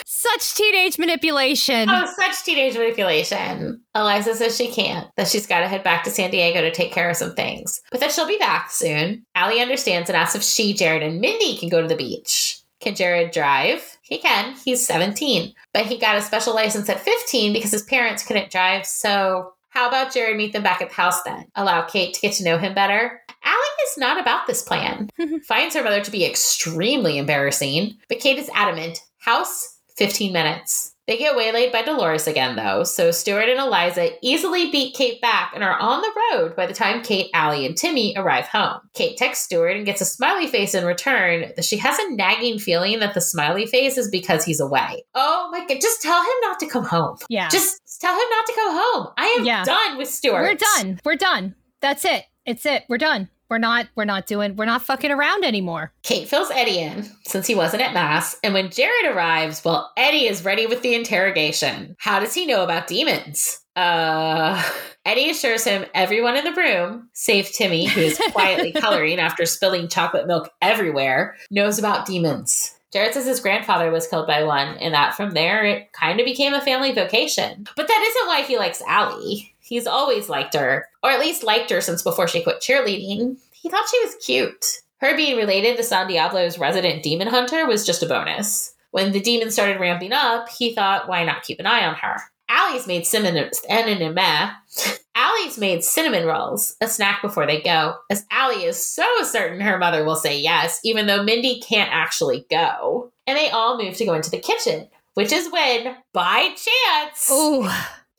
Such 0.05 0.55
teenage 0.55 0.99
manipulation. 0.99 1.89
Oh, 1.89 2.13
such 2.19 2.45
teenage 2.45 2.75
manipulation. 2.75 3.81
Eliza 3.95 4.35
says 4.35 4.57
she 4.57 4.69
can't, 4.69 5.09
that 5.17 5.29
she's 5.29 5.47
got 5.47 5.61
to 5.61 5.69
head 5.69 5.85
back 5.85 6.03
to 6.05 6.11
San 6.11 6.31
Diego 6.31 6.61
to 6.61 6.73
take 6.73 6.93
care 6.93 7.09
of 7.09 7.17
some 7.17 7.35
things, 7.35 7.81
but 7.91 8.01
that 8.01 8.11
she'll 8.11 8.27
be 8.27 8.39
back 8.39 8.71
soon. 8.71 9.25
Allie 9.37 9.61
understands 9.61 10.11
and 10.11 10.17
asks 10.17 10.35
if 10.35 10.43
she, 10.43 10.75
Jared, 10.75 11.03
and 11.05 11.21
Mindy 11.21 11.57
can 11.57 11.69
go 11.69 11.81
to 11.81 11.89
the 11.89 11.97
beach. 11.97 12.61
Can 12.81 12.95
Jared 12.95 13.33
drive? 13.33 13.99
He 14.03 14.19
can. 14.19 14.55
He's 14.65 14.87
17. 14.87 15.53
But 15.73 15.87
he 15.87 15.99
got 15.99 16.17
a 16.17 16.23
special 16.23 16.55
license 16.55 16.89
at 16.89 17.01
15 17.01 17.53
because 17.53 17.73
his 17.73 17.83
parents 17.83 18.25
couldn't 18.25 18.51
drive. 18.51 18.87
So, 18.87 19.53
how 19.79 19.87
about 19.87 20.13
Jared 20.13 20.37
meet 20.37 20.53
them 20.53 20.65
back 20.65 20.83
at 20.83 20.89
the 20.89 20.95
house 20.97 21.23
then? 21.23 21.47
Allow 21.55 21.83
Kate 21.83 22.13
to 22.13 22.21
get 22.21 22.33
to 22.33 22.45
know 22.45 22.59
him 22.59 22.75
better? 22.75 23.23
Allie 23.45 23.83
is 23.87 23.97
not 23.97 24.21
about 24.21 24.49
this 24.49 24.61
plan. 24.61 25.09
Finds 25.47 25.77
her 25.77 25.85
mother 25.85 26.03
to 26.03 26.11
be 26.11 26.25
extremely 26.25 27.17
embarrassing, 27.17 27.97
but 28.09 28.19
Kate 28.19 28.39
is 28.39 28.51
adamant. 28.57 28.99
House, 29.19 29.79
15 29.97 30.33
minutes. 30.33 30.97
They 31.09 31.17
get 31.17 31.35
waylaid 31.35 31.73
by 31.73 31.81
Dolores 31.81 32.27
again, 32.27 32.55
though, 32.55 32.85
so 32.85 33.11
Stuart 33.11 33.49
and 33.49 33.59
Eliza 33.59 34.11
easily 34.23 34.71
beat 34.71 34.95
Kate 34.95 35.21
back 35.23 35.53
and 35.55 35.65
are 35.65 35.79
on 35.81 36.03
the 36.03 36.13
road 36.37 36.55
by 36.55 36.67
the 36.67 36.75
time 36.75 37.03
Kate, 37.03 37.31
Allie, 37.33 37.65
and 37.65 37.75
Timmy 37.75 38.13
arrive 38.15 38.47
home. 38.47 38.79
Kate 38.93 39.17
texts 39.17 39.47
Stuart 39.47 39.75
and 39.77 39.87
gets 39.87 40.03
a 40.03 40.05
smiley 40.05 40.47
face 40.47 40.75
in 40.75 40.85
return. 40.85 41.51
That 41.57 41.65
she 41.65 41.79
has 41.79 41.99
a 41.99 42.11
nagging 42.15 42.59
feeling 42.59 42.99
that 43.01 43.15
the 43.15 43.23
smiley 43.23 43.65
face 43.65 43.97
is 43.97 44.11
because 44.11 44.45
he's 44.45 44.61
away. 44.61 45.03
Oh 45.15 45.49
my 45.51 45.67
god, 45.67 45.81
just 45.81 46.03
tell 46.03 46.21
him 46.23 46.37
not 46.43 46.61
to 46.61 46.67
come 46.69 46.85
home. 46.85 47.17
Yeah. 47.31 47.49
Just 47.49 47.81
tell 48.03 48.13
him 48.15 48.29
not 48.31 48.47
to 48.47 48.53
go 48.55 48.71
home. 48.71 49.09
I 49.17 49.37
am 49.39 49.47
Yeah. 49.47 49.65
done 49.65 49.97
with 49.97 50.09
Stuart. 50.11 50.43
We're 50.43 50.55
done. 50.77 51.01
We're 51.07 51.17
done. 51.17 51.55
That's 51.81 52.05
it. 52.05 52.27
It's 52.45 52.67
it. 52.67 52.85
We're 52.87 52.99
done. 52.99 53.31
We're 53.49 53.59
not 53.59 53.89
we're 53.95 54.05
not 54.05 54.27
doing 54.27 54.57
we're 54.57 54.67
not 54.67 54.83
fucking 54.83 55.11
around 55.11 55.45
anymore. 55.45 55.93
Kate 56.03 56.29
fills 56.29 56.51
Eddie 56.51 56.81
in 56.81 57.11
since 57.25 57.47
he 57.47 57.55
wasn't 57.55 57.83
at 57.83 57.95
Mass, 57.95 58.37
and 58.43 58.53
when 58.55 58.71
Jared 58.71 59.15
arrives, 59.15 59.65
well, 59.65 59.93
Eddie 59.97 60.27
is 60.27 60.45
ready 60.45 60.67
with 60.67 60.83
the 60.83 60.95
interrogation. 60.95 61.97
How 61.99 62.21
does 62.21 62.35
he 62.35 62.47
know 62.47 62.63
about 62.63 62.87
demons? 62.87 63.61
Uh, 63.75 64.63
Eddie 65.07 65.31
assures 65.31 65.65
him 65.65 65.87
everyone 65.95 66.37
in 66.37 66.45
the 66.45 66.53
room, 66.53 67.09
save 67.15 67.51
Timmy, 67.51 67.87
who 67.87 68.01
is 68.01 68.21
quietly 68.33 68.73
coloring 68.77 69.19
after 69.19 69.47
spilling 69.47 69.89
chocolate 69.89 70.27
milk 70.27 70.51
everywhere, 70.61 71.37
knows 71.51 71.79
about 71.79 72.05
demons. 72.05 72.75
Jared 72.93 73.13
says 73.13 73.27
his 73.27 73.41
grandfather 73.41 73.91
was 73.91 74.07
killed 74.07 74.27
by 74.27 74.43
one, 74.43 74.77
and 74.79 74.95
that 74.95 75.15
from 75.15 75.31
there 75.31 75.65
it 75.65 75.93
kind 75.93 76.21
of 76.21 76.27
became 76.27 76.55
a 76.55 76.61
family 76.61 76.93
vocation. 76.93 77.67
But 77.77 77.87
that 77.87 78.07
isn't 78.11 78.29
why 78.29 78.43
he 78.43 78.59
likes 78.59 78.83
Allie. 78.87 79.55
He's 79.69 79.87
always 79.87 80.29
liked 80.29 80.55
her, 80.55 80.89
or 81.03 81.11
at 81.11 81.21
least 81.21 81.45
liked 81.45 81.71
her 81.71 81.81
since 81.81 82.03
before 82.03 82.27
she 82.27 82.43
quit 82.43 82.61
cheerleading. 82.61 83.37
He 83.53 83.69
thought 83.69 83.89
she 83.91 84.05
was 84.05 84.17
cute. 84.25 84.67
Her 85.01 85.17
being 85.17 85.37
related 85.37 85.77
to 85.77 85.85
San 85.85 86.09
Diablo's 86.09 86.59
resident 86.59 87.03
demon 87.03 87.29
hunter 87.29 87.67
was 87.67 87.87
just 87.87 88.03
a 88.03 88.07
bonus. 88.07 88.75
When 88.91 89.13
the 89.13 89.21
demons 89.21 89.53
started 89.53 89.81
ramping 89.81 90.13
up, 90.13 90.49
he 90.49 90.75
thought, 90.75 91.09
why 91.09 91.25
not 91.25 91.43
keep 91.43 91.61
an 91.61 91.67
eye 91.67 91.87
on 91.87 91.95
her? 91.97 92.17
Allie's 92.49 92.87
made 92.87 93.07
cinnamon 93.07 93.51
Allie's 95.15 95.59
made 95.59 95.85
cinnamon 95.85 96.25
rolls, 96.25 96.77
a 96.81 96.89
snack 96.89 97.21
before 97.21 97.47
they 97.47 97.61
go, 97.61 97.97
as 98.09 98.25
Allie 98.31 98.65
is 98.65 98.83
so 98.83 99.05
certain 99.23 99.61
her 99.61 99.77
mother 99.77 100.05
will 100.05 100.17
say 100.17 100.41
yes, 100.41 100.81
even 100.85 101.07
though 101.07 101.23
Mindy 101.23 101.61
can't 101.61 101.93
actually 101.93 102.47
go. 102.51 103.13
And 103.27 103.37
they 103.37 103.51
all 103.51 103.77
move 103.77 103.97
to 103.97 104.07
go 104.07 104.15
into 104.15 104.31
the 104.31 104.39
kitchen, 104.39 104.89
which 105.15 105.33
is 105.33 105.53
when, 105.53 105.97
by 106.13 106.55
chance, 106.55 107.31
Ooh. 107.31 107.69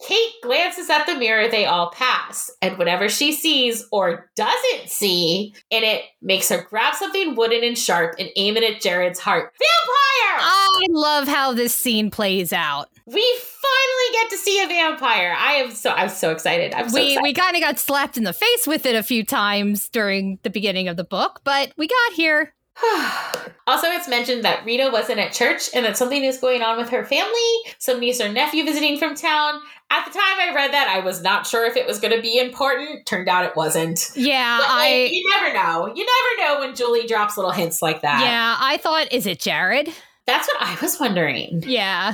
Kate 0.06 0.34
glances 0.42 0.90
at 0.90 1.06
the 1.06 1.16
mirror 1.16 1.50
they 1.50 1.66
all 1.66 1.92
pass, 1.92 2.50
and 2.62 2.78
whatever 2.78 3.10
she 3.10 3.34
sees 3.34 3.86
or 3.92 4.30
doesn't 4.36 4.88
see 4.88 5.54
in 5.70 5.84
it 5.84 6.04
makes 6.22 6.50
her 6.50 6.66
grab 6.70 6.96
something 6.96 7.36
wooden 7.36 7.64
and 7.64 7.78
sharp 7.78 8.16
and 8.18 8.30
aim 8.38 8.56
it 8.56 8.64
at 8.64 8.82
Jared's 8.82 9.20
heart. 9.20 9.54
Vampire! 9.60 10.40
I 10.42 10.88
love 10.90 11.28
how 11.28 11.54
this 11.54 11.74
scene 11.74 12.12
plays 12.12 12.54
out. 12.54 12.90
we 13.06 13.22
finally 13.40 14.14
get 14.14 14.30
to 14.30 14.38
see 14.38 14.62
a 14.64 14.68
vampire. 14.68 15.36
I 15.38 15.54
am 15.54 15.72
so 15.72 15.92
I'm 15.92 16.10
so 16.10 16.32
excited. 16.32 16.74
I'm 16.74 16.90
so 16.90 16.96
we 16.96 17.02
excited. 17.02 17.24
we 17.24 17.34
kind 17.34 17.56
of 17.56 17.62
got 17.62 17.80
slapped 17.80 18.18
in 18.18 18.24
the 18.24 18.34
face 18.34 18.68
with 18.68 18.86
it 18.86 18.96
a 18.96 19.04
few 19.04 19.26
times 19.26 19.90
during 19.90 20.40
the 20.44 20.50
beginning 20.50 20.88
of 20.88 20.96
the 20.98 21.04
book, 21.04 21.42
but 21.44 21.74
we 21.78 21.88
got 21.88 22.14
here. 22.14 22.54
also, 23.68 23.88
it's 23.88 24.08
mentioned 24.08 24.44
that 24.44 24.66
Rita 24.66 24.90
wasn't 24.92 25.20
at 25.20 25.34
church 25.34 25.70
and 25.74 25.86
that 25.86 25.98
something 25.98 26.24
is 26.24 26.38
going 26.38 26.62
on 26.62 26.78
with 26.78 26.90
her 26.90 27.04
family, 27.04 27.54
some 27.78 28.00
niece 28.00 28.22
or 28.22 28.30
nephew 28.30 28.64
visiting 28.64 28.98
from 28.98 29.16
town. 29.16 29.62
At 29.92 30.06
the 30.06 30.12
time 30.12 30.40
I 30.40 30.54
read 30.54 30.72
that, 30.72 30.88
I 30.88 31.00
was 31.04 31.22
not 31.22 31.48
sure 31.48 31.66
if 31.66 31.76
it 31.76 31.88
was 31.88 32.00
going 32.00 32.16
to 32.16 32.22
be 32.22 32.40
important. 32.40 33.06
Turned 33.06 33.28
out 33.28 33.46
it 33.46 33.56
wasn't. 33.56 34.12
Yeah, 34.16 34.60
like, 34.60 34.70
I 34.70 35.10
you 35.12 35.30
never 35.30 35.54
know. 35.54 35.94
You 35.96 36.06
never 36.06 36.54
know 36.54 36.60
when 36.60 36.76
Julie 36.76 37.08
drops 37.08 37.38
little 37.38 37.52
hints 37.52 37.82
like 37.82 38.02
that. 38.02 38.22
yeah, 38.22 38.56
I 38.60 38.78
thought 38.78 39.12
is 39.12 39.26
it 39.26 39.40
Jared? 39.40 39.90
That's 40.26 40.48
what 40.48 40.62
I 40.62 40.78
was 40.80 41.00
wondering. 41.00 41.64
Yeah. 41.66 42.14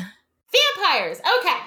Vampires. 0.77 1.19
Okay. 1.19 1.57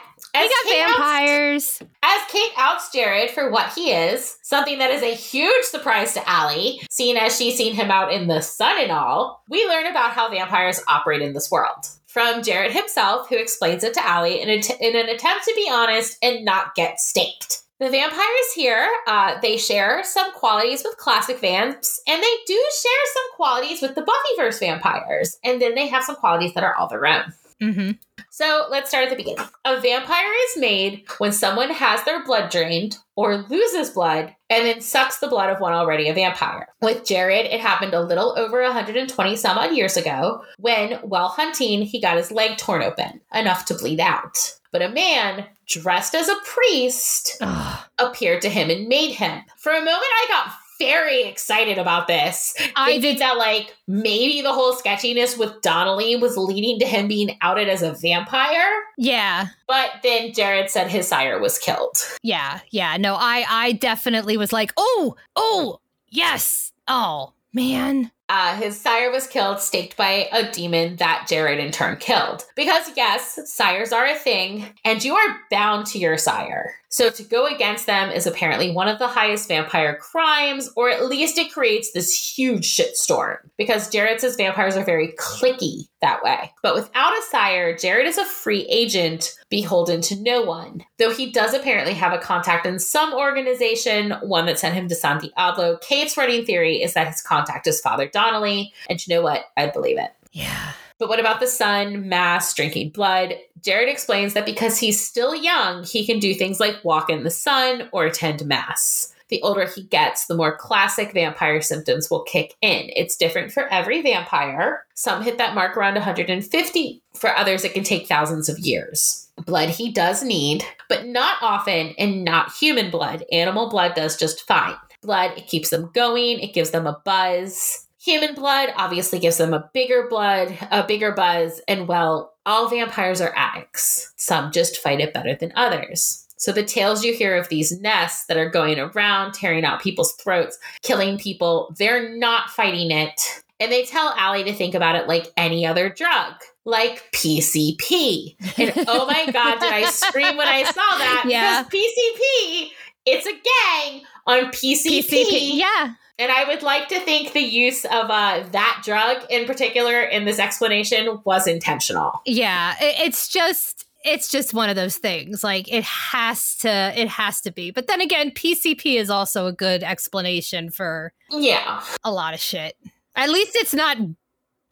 We 0.41 0.45
As 0.45 0.51
got 0.51 0.65
Kate 0.71 0.83
outs- 0.83 0.93
vampires. 0.99 1.83
As 2.03 2.21
Kate 2.31 2.53
outs 2.57 2.93
Jared 2.93 3.31
for 3.31 3.51
what 3.51 3.73
he 3.75 3.91
is, 3.93 4.37
something 4.43 4.79
that 4.79 4.91
is 4.91 5.03
a 5.03 5.15
huge 5.15 5.65
surprise 5.65 6.15
to 6.15 6.29
Allie, 6.29 6.81
seeing 6.91 7.17
as 7.17 7.37
she's 7.37 7.57
seen 7.57 7.75
him 7.75 7.91
out 7.91 8.13
in 8.13 8.29
the 8.29 8.41
sun 8.41 8.77
and 8.81 8.91
all, 8.93 9.43
we 9.49 9.67
learn 9.67 9.87
about 9.87 10.13
how 10.13 10.29
vampires 10.31 10.81
operate 10.89 11.23
in 11.23 11.33
this 11.35 11.51
world. 11.51 11.87
From 12.07 12.43
Jared 12.43 12.73
himself, 12.73 13.29
who 13.29 13.37
explains 13.37 13.85
it 13.85 13.95
to 13.95 14.07
Allie 14.07 14.41
in, 14.41 14.61
t- 14.61 14.75
in 14.81 14.97
an 14.97 15.09
attempt 15.09 15.45
to 15.45 15.53
be 15.55 15.69
honest 15.71 16.17
and 16.23 16.45
not 16.45 16.75
get 16.75 16.99
staked. 17.01 17.63
The 17.81 17.91
vampires 17.91 18.53
here, 18.57 18.89
uh, 19.07 19.41
they 19.41 19.57
share 19.57 20.03
some 20.03 20.33
qualities 20.33 20.83
with 20.85 20.97
classic 20.97 21.39
vamps, 21.39 22.01
and 22.09 22.21
they 22.21 22.35
do 22.47 22.55
share 22.55 23.13
some 23.15 23.37
qualities 23.37 23.81
with 23.83 23.95
the 23.95 24.03
Buffyverse 24.03 24.59
vampires. 24.59 25.37
And 25.45 25.63
then 25.63 25.75
they 25.77 25.87
have 25.87 26.03
some 26.03 26.17
qualities 26.17 26.55
that 26.55 26.65
are 26.65 26.75
all 26.75 26.89
their 26.89 27.07
own. 27.07 27.33
hmm 27.61 27.91
So 28.39 28.67
let's 28.71 28.91
start 28.91 29.03
at 29.03 29.11
the 29.11 29.17
beginning. 29.17 29.45
A 29.65 29.81
vampire 29.81 30.33
is 30.45 30.61
made 30.61 31.03
when 31.19 31.33
someone 31.33 31.71
has 31.71 32.05
their 32.05 32.25
blood 32.25 32.53
drained 32.53 32.97
or 33.17 33.39
loses 33.39 33.91
blood 33.91 34.33
and 34.49 34.65
then 34.65 34.81
sucks 34.81 35.19
the 35.19 35.27
blood 35.27 35.51
of 35.51 35.59
one 35.59 35.73
already 35.73 36.09
a 36.09 36.15
vampire. 36.15 36.69
With 36.81 37.05
Jared, 37.05 37.47
it 37.47 37.59
happened 37.59 37.95
a 37.95 38.01
little 38.01 38.39
over 38.39 38.63
120 38.63 39.35
some 39.35 39.59
odd 39.59 39.75
years 39.75 39.97
ago 39.97 40.45
when, 40.61 40.93
while 40.99 41.27
hunting, 41.27 41.83
he 41.83 42.01
got 42.01 42.17
his 42.17 42.31
leg 42.31 42.59
torn 42.59 42.81
open, 42.81 43.21
enough 43.35 43.65
to 43.65 43.75
bleed 43.75 43.99
out. 43.99 44.55
But 44.71 44.83
a 44.83 44.89
man 44.89 45.47
dressed 45.67 46.15
as 46.15 46.29
a 46.29 46.37
priest 46.45 47.39
Ugh. 47.41 47.87
appeared 47.99 48.43
to 48.43 48.49
him 48.49 48.71
and 48.71 48.87
made 48.87 49.15
him. 49.15 49.43
For 49.57 49.73
a 49.73 49.81
moment, 49.81 49.89
I 49.97 50.27
got 50.29 50.53
very 50.79 51.23
excited 51.25 51.79
about 51.79 52.07
this. 52.07 52.55
I 52.77 52.99
did. 52.99 53.19
that 53.19 53.37
like 53.37 53.77
maybe 53.87 54.43
the 54.43 54.53
whole 54.53 54.73
sketchiness 54.75 55.37
with 55.37 55.61
Donnelly 55.63 56.17
was 56.17 56.37
leading 56.37 56.79
to 56.81 56.87
him 56.87 57.09
being 57.09 57.37
outed 57.41 57.69
as 57.69 57.83
a 57.83 57.93
vampire. 57.93 58.83
Yeah. 58.97 59.49
But 59.67 59.91
then 60.03 60.33
Jared 60.33 60.71
said 60.71 60.89
his 60.89 61.09
sire 61.09 61.39
was 61.41 61.59
killed. 61.59 61.97
Yeah. 62.23 62.61
Yeah. 62.71 62.97
No, 62.97 63.15
I 63.15 63.45
I 63.49 63.73
definitely 63.73 64.37
was 64.37 64.53
like, 64.53 64.73
"Oh, 64.77 65.17
oh, 65.37 65.81
yes. 66.09 66.73
Oh, 66.87 67.33
man." 67.53 68.11
Uh, 68.31 68.55
his 68.57 68.79
sire 68.79 69.11
was 69.11 69.27
killed, 69.27 69.59
staked 69.59 69.97
by 69.97 70.29
a 70.33 70.51
demon 70.53 70.97
that 70.97 71.27
Jared 71.27 71.59
in 71.59 71.73
turn 71.73 71.97
killed. 71.97 72.45
Because, 72.57 72.91
yes, 72.95 73.39
sires 73.51 73.91
are 73.91 74.05
a 74.05 74.15
thing, 74.15 74.67
and 74.85 75.03
you 75.03 75.15
are 75.15 75.41
bound 75.51 75.87
to 75.87 75.99
your 75.99 76.19
sire. 76.19 76.75
So 76.91 77.11
to 77.11 77.23
go 77.23 77.47
against 77.47 77.87
them 77.87 78.11
is 78.11 78.27
apparently 78.27 78.71
one 78.71 78.89
of 78.89 78.99
the 78.99 79.07
highest 79.07 79.49
vampire 79.49 79.97
crimes, 79.97 80.71
or 80.77 80.91
at 80.91 81.07
least 81.07 81.39
it 81.39 81.53
creates 81.53 81.93
this 81.93 82.13
huge 82.13 82.65
shitstorm. 82.65 83.37
Because 83.57 83.91
Jared 83.91 84.21
says 84.21 84.37
vampires 84.37 84.77
are 84.77 84.85
very 84.85 85.13
clicky 85.19 85.89
that 86.01 86.23
way. 86.23 86.53
But 86.63 86.75
without 86.75 87.13
a 87.13 87.23
sire, 87.31 87.77
Jared 87.77 88.07
is 88.07 88.19
a 88.19 88.25
free 88.25 88.67
agent 88.71 89.35
beholden 89.51 90.01
to 90.03 90.17
no 90.17 90.43
one. 90.43 90.85
Though 90.99 91.13
he 91.13 91.31
does 91.31 91.55
apparently 91.55 91.95
have 91.95 92.13
a 92.13 92.19
contact 92.19 92.67
in 92.67 92.79
some 92.79 93.13
organization, 93.13 94.13
one 94.23 94.47
that 94.47 94.59
sent 94.59 94.75
him 94.75 94.89
to 94.89 94.95
San 94.95 95.19
Diablo. 95.19 95.79
Kate's 95.79 96.17
running 96.17 96.45
theory 96.45 96.83
is 96.83 96.95
that 96.95 97.09
his 97.09 97.21
contact 97.21 97.67
is 97.67 97.81
Father 97.81 98.09
Donnelly. 98.09 98.73
And 98.89 99.05
you 99.07 99.15
know 99.15 99.23
what? 99.23 99.45
I 99.57 99.67
believe 99.67 99.99
it. 99.99 100.11
Yeah. 100.33 100.73
But 100.99 101.09
what 101.09 101.21
about 101.21 101.39
the 101.41 101.47
sun, 101.47 102.09
mass, 102.09 102.53
drinking 102.55 102.91
blood? 102.91 103.35
Jared 103.63 103.89
explains 103.89 104.35
that 104.35 104.47
because 104.47 104.79
he's 104.79 105.05
still 105.05 105.35
young, 105.35 105.85
he 105.85 106.05
can 106.05 106.19
do 106.19 106.35
things 106.35 106.59
like 106.59 106.85
walk 106.85 107.09
in 107.09 107.23
the 107.23 107.31
sun 107.31 107.89
or 107.93 108.07
attend 108.07 108.45
mass. 108.45 109.15
The 109.29 109.43
older 109.43 109.67
he 109.67 109.83
gets, 109.83 110.27
the 110.27 110.35
more 110.35 110.57
classic 110.57 111.13
vampire 111.13 111.61
symptoms 111.61 112.11
will 112.11 112.23
kick 112.23 112.55
in. 112.63 112.91
It's 112.97 113.17
different 113.17 113.53
for 113.53 113.69
every 113.69 114.03
vampire. 114.03 114.87
Some 114.95 115.23
hit 115.23 115.39
that 115.39 115.55
mark 115.55 115.77
around 115.77 115.95
150. 115.95 117.03
For 117.15 117.37
others, 117.37 117.65
it 117.65 117.75
can 117.75 117.85
take 117.85 118.07
thousands 118.07 118.49
of 118.49 118.59
years. 118.59 119.29
Blood 119.45 119.69
he 119.69 119.93
does 119.93 120.23
need, 120.23 120.65
but 120.89 121.07
not 121.07 121.37
often 121.43 121.95
and 121.99 122.25
not 122.25 122.53
human 122.55 122.91
blood. 122.91 123.25
Animal 123.31 123.69
blood 123.69 123.95
does 123.95 124.17
just 124.17 124.47
fine. 124.47 124.77
Blood, 125.03 125.33
it 125.37 125.47
keeps 125.47 125.71
them 125.71 125.91
going, 125.95 126.41
it 126.41 126.55
gives 126.55 126.71
them 126.71 126.87
a 126.87 127.01
buzz. 127.05 127.87
Human 128.09 128.35
blood 128.35 128.71
obviously 128.75 129.19
gives 129.19 129.37
them 129.37 129.53
a 129.53 129.69
bigger 129.75 130.07
blood, 130.09 130.57
a 130.71 130.83
bigger 130.83 131.13
buzz, 131.13 131.61
and 131.69 131.87
well, 131.87 132.33
all 132.47 132.67
vampires 132.67 133.21
are 133.21 133.35
addicts. 133.37 134.15
Some 134.17 134.51
just 134.51 134.79
fight 134.79 135.01
it 135.01 135.13
better 135.13 135.35
than 135.35 135.53
others. 135.55 136.27
So 136.39 136.51
the 136.51 136.65
tales 136.65 137.05
you 137.05 137.13
hear 137.13 137.37
of 137.37 137.51
these 137.51 137.79
nests 137.83 138.25
that 138.25 138.39
are 138.39 138.49
going 138.49 138.79
around, 138.79 139.35
tearing 139.35 139.63
out 139.63 139.83
people's 139.83 140.15
throats, 140.15 140.59
killing 140.81 141.19
people, 141.19 141.75
they're 141.79 142.17
not 142.17 142.49
fighting 142.49 142.91
it. 142.91 143.21
And 143.61 143.71
they 143.71 143.85
tell 143.85 144.15
Allie 144.17 144.45
to 144.45 144.55
think 144.55 144.75
about 144.75 144.97
it 144.97 145.07
like 145.07 145.27
any 145.37 145.67
other 145.67 145.91
drug, 145.91 146.33
like 146.65 147.13
PCP. 147.13 148.37
And 148.59 148.73
oh 148.89 149.05
my 149.05 149.31
God, 149.31 149.61
did 149.61 149.71
I 149.71 149.85
scream 149.91 150.39
when 150.39 150.49
I 150.49 150.63
saw 150.63 150.73
that? 150.73 151.25
Yeah. 151.29 151.63
Because 151.65 151.85
PCP, 151.85 152.71
it's 153.05 153.27
a 153.27 153.33
gang 153.33 154.03
on 154.29 154.45
PCP. 154.53 155.05
PCP. 155.09 155.51
Yeah. 155.55 155.95
And 156.21 156.33
I 156.33 156.45
would 156.45 156.63
like 156.63 156.89
to 156.89 156.99
think 157.01 157.33
the 157.33 157.41
use 157.41 157.85
of 157.85 158.11
uh, 158.11 158.45
that 158.51 158.83
drug 158.85 159.19
in 159.31 159.47
particular 159.47 160.03
in 160.03 160.25
this 160.25 160.39
explanation 160.39 161.21
was 161.25 161.47
intentional. 161.47 162.21
Yeah. 162.27 162.75
It's 162.81 163.29
just 163.29 163.87
it's 164.05 164.31
just 164.31 164.55
one 164.55 164.69
of 164.71 164.77
those 164.77 164.97
things. 164.97 165.43
Like 165.45 165.73
it 165.73 165.85
has 165.85 166.57
to 166.59 166.69
it 166.97 167.09
has 167.09 167.41
to 167.43 167.53
be. 167.53 167.71
But 167.71 167.87
then 167.89 168.01
again, 168.01 168.31
PCP 168.33 168.97
is 168.97 169.11
also 169.11 169.47
a 169.47 169.53
good 169.53 169.83
explanation 169.83 170.71
for 170.71 171.13
Yeah. 171.31 171.83
a 172.05 172.11
lot 172.13 172.35
of 172.35 172.41
shit. 172.41 172.75
At 173.15 173.31
least 173.31 173.53
it's 173.57 173.75
not 173.75 173.97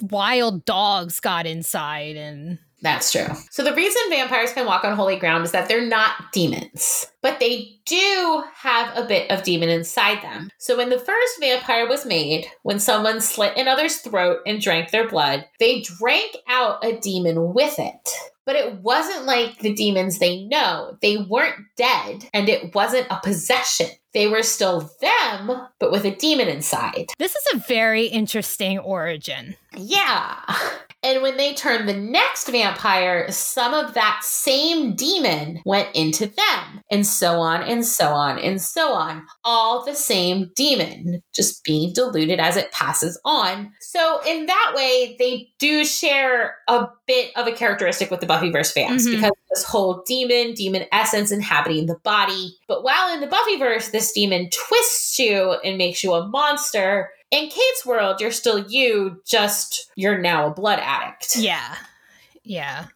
wild 0.02 0.64
dogs 0.64 1.20
got 1.20 1.46
inside 1.46 2.16
and 2.16 2.58
That's 2.82 3.10
true. 3.12 3.26
So 3.50 3.64
the 3.64 3.72
reason 3.74 4.02
vampires 4.10 4.52
can 4.52 4.66
walk 4.66 4.84
on 4.84 4.94
holy 4.96 5.16
ground 5.16 5.44
is 5.44 5.52
that 5.52 5.68
they're 5.68 5.86
not 5.86 6.32
demons, 6.32 7.06
but 7.26 7.40
they 7.40 7.80
do 7.84 8.44
have 8.54 8.96
a 8.96 9.04
bit 9.04 9.28
of 9.32 9.42
demon 9.42 9.68
inside 9.68 10.22
them. 10.22 10.48
So 10.58 10.76
when 10.76 10.90
the 10.90 10.98
first 11.00 11.40
vampire 11.40 11.88
was 11.88 12.06
made, 12.06 12.46
when 12.62 12.78
someone 12.78 13.20
slit 13.20 13.56
another's 13.56 13.96
throat 13.96 14.42
and 14.46 14.60
drank 14.60 14.92
their 14.92 15.08
blood, 15.08 15.44
they 15.58 15.80
drank 15.80 16.36
out 16.48 16.84
a 16.84 17.00
demon 17.00 17.52
with 17.52 17.80
it. 17.80 18.08
But 18.44 18.54
it 18.54 18.74
wasn't 18.74 19.26
like 19.26 19.58
the 19.58 19.74
demons 19.74 20.20
they 20.20 20.44
know. 20.44 20.98
They 21.02 21.16
weren't 21.16 21.64
dead, 21.76 22.28
and 22.32 22.48
it 22.48 22.76
wasn't 22.76 23.08
a 23.10 23.18
possession. 23.20 23.88
They 24.14 24.28
were 24.28 24.44
still 24.44 24.88
them, 25.00 25.50
but 25.80 25.90
with 25.90 26.04
a 26.04 26.14
demon 26.14 26.46
inside. 26.46 27.06
this 27.18 27.34
is 27.34 27.54
a 27.54 27.58
very 27.66 28.06
interesting 28.06 28.78
origin. 28.78 29.56
Yeah. 29.76 30.36
And 31.02 31.22
when 31.22 31.36
they 31.36 31.54
turned 31.54 31.88
the 31.88 31.96
next 31.96 32.48
vampire, 32.48 33.30
some 33.30 33.74
of 33.74 33.94
that 33.94 34.20
same 34.24 34.96
demon 34.96 35.62
went 35.64 35.94
into 35.94 36.26
them, 36.26 36.82
and 36.90 37.06
so 37.16 37.40
on 37.40 37.62
and 37.62 37.84
so 37.84 38.08
on 38.08 38.38
and 38.38 38.60
so 38.60 38.92
on. 38.92 39.24
All 39.44 39.84
the 39.84 39.94
same 39.94 40.50
demon, 40.54 41.22
just 41.34 41.64
being 41.64 41.92
diluted 41.92 42.38
as 42.40 42.56
it 42.56 42.72
passes 42.72 43.20
on. 43.24 43.72
So, 43.80 44.20
in 44.26 44.46
that 44.46 44.72
way, 44.74 45.16
they 45.18 45.48
do 45.58 45.84
share 45.84 46.56
a 46.68 46.86
bit 47.06 47.32
of 47.36 47.46
a 47.46 47.52
characteristic 47.52 48.10
with 48.10 48.20
the 48.20 48.26
Buffyverse 48.26 48.72
fans 48.72 49.06
Mhm. 49.06 49.12
because 49.16 49.32
this 49.50 49.64
whole 49.64 50.02
demon, 50.06 50.54
demon 50.54 50.86
essence 50.92 51.30
inhabiting 51.32 51.86
the 51.86 51.98
body. 52.04 52.56
But 52.68 52.82
while 52.84 53.12
in 53.14 53.20
the 53.20 53.26
Buffyverse, 53.28 53.90
this 53.90 54.12
demon 54.12 54.50
twists 54.50 55.18
you 55.18 55.52
and 55.64 55.78
makes 55.78 56.04
you 56.04 56.14
a 56.14 56.26
monster, 56.26 57.10
in 57.30 57.48
Kate's 57.48 57.84
world, 57.84 58.20
you're 58.20 58.30
still 58.30 58.58
you, 58.68 59.20
just 59.26 59.90
you're 59.96 60.18
now 60.18 60.46
a 60.46 60.50
blood 60.54 60.78
addict. 60.80 61.36
Yeah. 61.36 61.74
Yeah. 62.44 62.86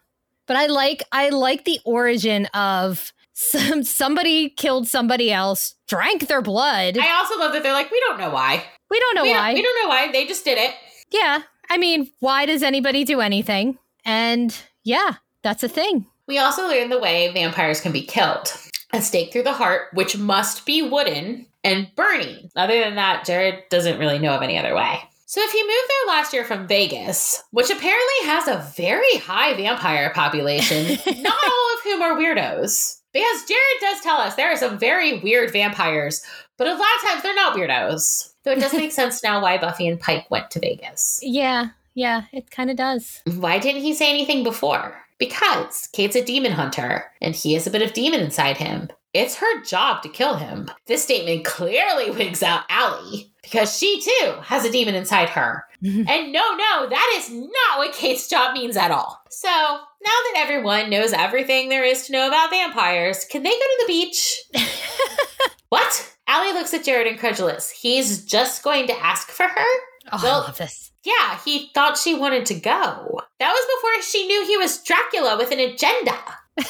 But 0.47 0.55
I 0.57 0.67
like 0.67 1.03
I 1.11 1.29
like 1.29 1.65
the 1.65 1.79
origin 1.85 2.45
of 2.47 3.13
some 3.41 3.83
somebody 3.83 4.49
killed 4.49 4.87
somebody 4.87 5.31
else, 5.31 5.75
drank 5.87 6.27
their 6.27 6.41
blood. 6.41 6.97
I 6.97 7.17
also 7.17 7.37
love 7.39 7.53
that 7.53 7.63
they're 7.63 7.73
like, 7.73 7.91
we 7.91 7.99
don't 8.01 8.19
know 8.19 8.29
why. 8.29 8.63
we 8.89 8.99
don't 8.99 9.15
know 9.15 9.23
we, 9.23 9.31
why. 9.31 9.47
Don't, 9.47 9.55
we 9.55 9.61
don't 9.61 9.83
know 9.83 9.89
why. 9.89 10.11
They 10.11 10.25
just 10.25 10.45
did 10.45 10.57
it. 10.57 10.73
yeah. 11.11 11.43
I 11.69 11.77
mean, 11.77 12.09
why 12.19 12.45
does 12.45 12.63
anybody 12.63 13.05
do 13.05 13.21
anything? 13.21 13.77
And 14.03 14.55
yeah, 14.83 15.15
that's 15.41 15.63
a 15.63 15.69
thing. 15.69 16.05
We 16.27 16.37
also 16.37 16.67
learn 16.67 16.89
the 16.89 16.99
way 16.99 17.31
vampires 17.33 17.79
can 17.79 17.91
be 17.91 18.01
killed. 18.01 18.53
A 18.93 19.01
stake 19.01 19.31
through 19.31 19.43
the 19.43 19.53
heart, 19.53 19.87
which 19.93 20.17
must 20.17 20.65
be 20.65 20.81
wooden, 20.81 21.45
and 21.63 21.87
burning. 21.95 22.49
Other 22.55 22.79
than 22.83 22.95
that, 22.95 23.25
Jared 23.25 23.63
doesn't 23.69 23.99
really 23.99 24.19
know 24.19 24.35
of 24.35 24.41
any 24.41 24.57
other 24.57 24.75
way. 24.75 24.99
So 25.25 25.39
if 25.41 25.51
he 25.51 25.61
moved 25.61 25.71
there 25.87 26.15
last 26.15 26.33
year 26.33 26.43
from 26.43 26.67
Vegas, 26.67 27.41
which 27.51 27.69
apparently 27.69 28.25
has 28.25 28.49
a 28.49 28.69
very 28.75 29.15
high 29.17 29.53
vampire 29.53 30.11
population, 30.13 30.97
not 31.21 31.43
all 31.43 31.73
of 31.73 31.83
whom 31.85 32.01
are 32.01 32.17
weirdos. 32.19 33.00
Because 33.13 33.45
Jared 33.45 33.81
does 33.81 34.01
tell 34.01 34.17
us 34.17 34.35
there 34.35 34.51
are 34.51 34.57
some 34.57 34.79
very 34.79 35.19
weird 35.19 35.51
vampires, 35.51 36.23
but 36.57 36.67
a 36.67 36.71
lot 36.71 36.79
of 36.79 37.09
times 37.09 37.23
they're 37.23 37.35
not 37.35 37.55
weirdos. 37.55 38.33
Though 38.43 38.51
it 38.51 38.59
does 38.59 38.73
make 38.73 38.91
sense 38.93 39.23
now 39.23 39.41
why 39.41 39.57
Buffy 39.57 39.87
and 39.87 39.99
Pike 39.99 40.29
went 40.31 40.49
to 40.51 40.59
Vegas. 40.59 41.19
Yeah, 41.21 41.69
yeah, 41.93 42.23
it 42.31 42.51
kind 42.51 42.69
of 42.69 42.77
does. 42.77 43.21
Why 43.25 43.59
didn't 43.59 43.81
he 43.81 43.93
say 43.93 44.09
anything 44.09 44.43
before? 44.43 44.97
Because 45.17 45.87
Kate's 45.87 46.15
a 46.15 46.23
demon 46.23 46.53
hunter 46.53 47.11
and 47.21 47.35
he 47.35 47.53
has 47.53 47.67
a 47.67 47.71
bit 47.71 47.81
of 47.81 47.93
demon 47.93 48.21
inside 48.21 48.57
him. 48.57 48.89
It's 49.13 49.35
her 49.35 49.61
job 49.63 50.03
to 50.03 50.09
kill 50.09 50.35
him. 50.35 50.69
This 50.87 51.03
statement 51.03 51.43
clearly 51.45 52.11
wigs 52.11 52.41
out 52.41 52.63
Allie 52.69 53.33
because 53.43 53.77
she 53.77 54.01
too 54.01 54.35
has 54.43 54.63
a 54.63 54.71
demon 54.71 54.95
inside 54.95 55.29
her. 55.29 55.65
and 55.83 56.31
no, 56.31 56.55
no, 56.55 56.87
that 56.89 57.13
is 57.17 57.29
not 57.31 57.77
what 57.77 57.93
Kate's 57.93 58.29
job 58.29 58.53
means 58.53 58.77
at 58.77 58.91
all. 58.91 59.21
So 59.29 59.49
now 59.49 59.81
that 60.03 60.33
everyone 60.37 60.89
knows 60.89 61.11
everything 61.11 61.67
there 61.69 61.83
is 61.83 62.05
to 62.07 62.13
know 62.13 62.27
about 62.27 62.51
vampires, 62.51 63.25
can 63.25 63.43
they 63.43 63.49
go 63.49 63.55
to 63.55 63.77
the 63.81 63.87
beach? 63.87 64.41
what? 65.69 66.15
Allie 66.27 66.53
looks 66.53 66.73
at 66.73 66.85
Jared 66.85 67.07
incredulous. 67.07 67.69
He's 67.69 68.23
just 68.23 68.63
going 68.63 68.87
to 68.87 68.97
ask 69.05 69.29
for 69.29 69.43
her? 69.47 69.65
Oh, 70.13 70.19
Well- 70.23 70.41
I 70.43 70.45
love 70.45 70.57
this. 70.57 70.87
Yeah, 71.03 71.39
he 71.43 71.71
thought 71.73 71.97
she 71.97 72.13
wanted 72.13 72.45
to 72.45 72.53
go. 72.53 73.19
That 73.39 73.51
was 73.51 73.65
before 73.81 74.03
she 74.03 74.27
knew 74.27 74.45
he 74.45 74.55
was 74.57 74.83
Dracula 74.83 75.35
with 75.35 75.51
an 75.51 75.59
agenda. 75.59 76.13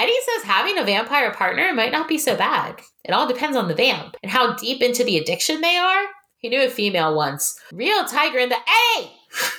Eddie 0.00 0.16
says 0.34 0.44
having 0.44 0.78
a 0.78 0.84
vampire 0.84 1.30
partner 1.30 1.74
might 1.74 1.92
not 1.92 2.08
be 2.08 2.16
so 2.16 2.34
bad. 2.34 2.80
It 3.04 3.12
all 3.12 3.28
depends 3.28 3.54
on 3.54 3.68
the 3.68 3.74
vamp 3.74 4.16
and 4.22 4.32
how 4.32 4.54
deep 4.56 4.80
into 4.80 5.04
the 5.04 5.18
addiction 5.18 5.60
they 5.60 5.76
are. 5.76 6.04
He 6.38 6.48
knew 6.48 6.62
a 6.64 6.70
female 6.70 7.14
once. 7.14 7.60
Real 7.70 8.06
tiger 8.06 8.38
in 8.38 8.48
the 8.48 8.56
Eddie! 8.96 9.10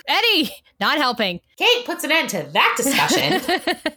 Eddie, 0.07 0.51
not 0.79 0.97
helping. 0.97 1.41
Kate 1.57 1.85
puts 1.85 2.03
an 2.03 2.11
end 2.11 2.29
to 2.29 2.41
that 2.53 2.73
discussion. 2.75 3.39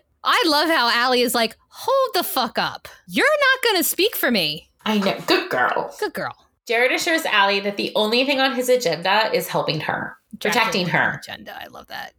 I 0.24 0.42
love 0.46 0.68
how 0.68 0.90
Allie 0.90 1.22
is 1.22 1.34
like, 1.34 1.56
hold 1.68 2.10
the 2.12 2.22
fuck 2.22 2.58
up. 2.58 2.88
You're 3.08 3.24
not 3.24 3.62
going 3.62 3.76
to 3.82 3.88
speak 3.88 4.14
for 4.14 4.30
me. 4.30 4.68
I 4.84 4.98
know, 4.98 5.18
good 5.26 5.48
girl. 5.48 5.94
Good 5.98 6.12
girl. 6.12 6.36
Jared 6.66 6.92
assures 6.92 7.24
Allie 7.24 7.60
that 7.60 7.78
the 7.78 7.90
only 7.94 8.26
thing 8.26 8.40
on 8.40 8.54
his 8.54 8.68
agenda 8.68 9.34
is 9.34 9.48
helping 9.48 9.80
her, 9.80 10.18
protecting 10.40 10.88
her. 10.88 11.22
Agenda. 11.22 11.58
I 11.58 11.68
love 11.68 11.86
that. 11.86 12.12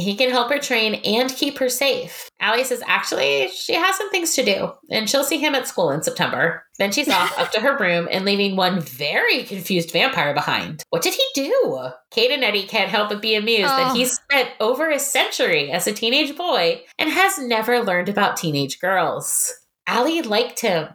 He 0.00 0.16
can 0.16 0.30
help 0.30 0.50
her 0.50 0.58
train 0.58 0.94
and 1.04 1.34
keep 1.34 1.58
her 1.58 1.68
safe. 1.68 2.28
Allie 2.40 2.64
says 2.64 2.82
actually 2.86 3.48
she 3.48 3.74
has 3.74 3.96
some 3.96 4.10
things 4.10 4.34
to 4.34 4.44
do, 4.44 4.72
and 4.90 5.08
she'll 5.08 5.24
see 5.24 5.38
him 5.38 5.54
at 5.54 5.68
school 5.68 5.90
in 5.90 6.02
September. 6.02 6.64
Then 6.78 6.92
she's 6.92 7.08
off 7.08 7.38
up 7.38 7.52
to 7.52 7.60
her 7.60 7.76
room 7.76 8.08
and 8.10 8.24
leaving 8.24 8.56
one 8.56 8.80
very 8.80 9.44
confused 9.44 9.92
vampire 9.92 10.32
behind. 10.32 10.82
What 10.88 11.02
did 11.02 11.14
he 11.14 11.24
do? 11.34 11.90
Kate 12.10 12.30
and 12.30 12.42
Eddie 12.42 12.66
can't 12.66 12.90
help 12.90 13.10
but 13.10 13.20
be 13.20 13.34
amused 13.34 13.68
that 13.68 13.90
oh. 13.90 13.94
he 13.94 14.06
spent 14.06 14.50
over 14.60 14.88
a 14.90 14.98
century 14.98 15.70
as 15.70 15.86
a 15.86 15.92
teenage 15.92 16.36
boy 16.36 16.82
and 16.98 17.10
has 17.10 17.38
never 17.38 17.80
learned 17.80 18.08
about 18.08 18.36
teenage 18.36 18.80
girls. 18.80 19.52
Allie 19.86 20.22
liked 20.22 20.60
him. 20.60 20.88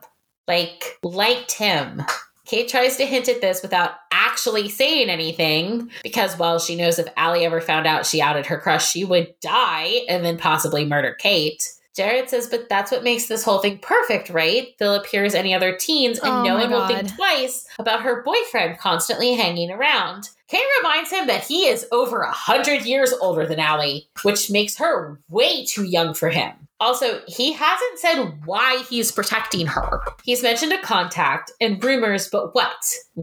Like, 0.48 0.98
liked 1.04 1.54
him. 1.54 2.04
Kate 2.46 2.68
tries 2.68 2.98
to 2.98 3.06
hint 3.06 3.28
at 3.28 3.42
this 3.42 3.62
without 3.62 3.92
actually 4.12 4.70
saying 4.70 5.10
anything 5.10 5.90
because, 6.04 6.38
well, 6.38 6.60
she 6.60 6.76
knows 6.76 7.00
if 7.00 7.08
Allie 7.18 7.46
ever 7.46 7.62
found 7.62 7.88
out 7.88 8.06
she 8.06 8.22
outed 8.22 8.46
her 8.46 8.60
crush, 8.60 8.90
she 8.90 9.04
would 9.04 9.34
die 9.40 10.02
and 10.08 10.24
then 10.24 10.38
possibly 10.38 10.86
murder 10.86 11.14
Kate. 11.14 11.64
Jared 11.96 12.30
says, 12.30 12.48
but 12.48 12.68
that's 12.68 12.92
what 12.92 13.04
makes 13.06 13.28
this 13.28 13.44
whole 13.44 13.60
thing 13.60 13.78
perfect, 13.80 14.30
right? 14.30 14.78
They'll 14.78 14.96
appear 14.96 15.24
as 15.24 15.34
any 15.34 15.54
other 15.54 15.76
teens 15.78 16.20
and 16.20 16.30
Oh 16.30 16.44
no 16.44 16.56
one 16.56 16.70
will 16.70 16.88
think 16.88 17.16
twice 17.16 17.66
about 17.80 18.02
her 18.02 18.22
boyfriend 18.22 18.80
constantly 18.80 19.34
hanging 19.34 19.72
around. 19.72 20.30
Kate 20.48 20.66
reminds 20.82 21.10
him 21.10 21.28
that 21.28 21.46
he 21.46 21.68
is 21.68 21.88
over 21.92 22.22
a 22.22 22.32
hundred 22.32 22.86
years 22.86 23.14
older 23.14 23.48
than 23.48 23.60
Allie, 23.60 24.10
which 24.24 24.52
makes 24.52 24.78
her 24.78 25.20
way 25.30 25.66
too 25.66 25.86
young 25.86 26.14
for 26.14 26.30
him. 26.30 26.65
Also, 26.80 27.22
he 27.28 27.54
hasn't 27.54 28.00
said 28.00 28.42
why 28.46 28.84
he's 28.90 29.12
protecting 29.12 29.66
her. 29.66 30.02
He's 30.24 30.44
mentioned 30.44 30.74
a 30.74 30.82
contact 30.82 31.52
and 31.62 31.82
rumors, 31.84 32.30
but 32.30 32.54
what? 32.54 32.76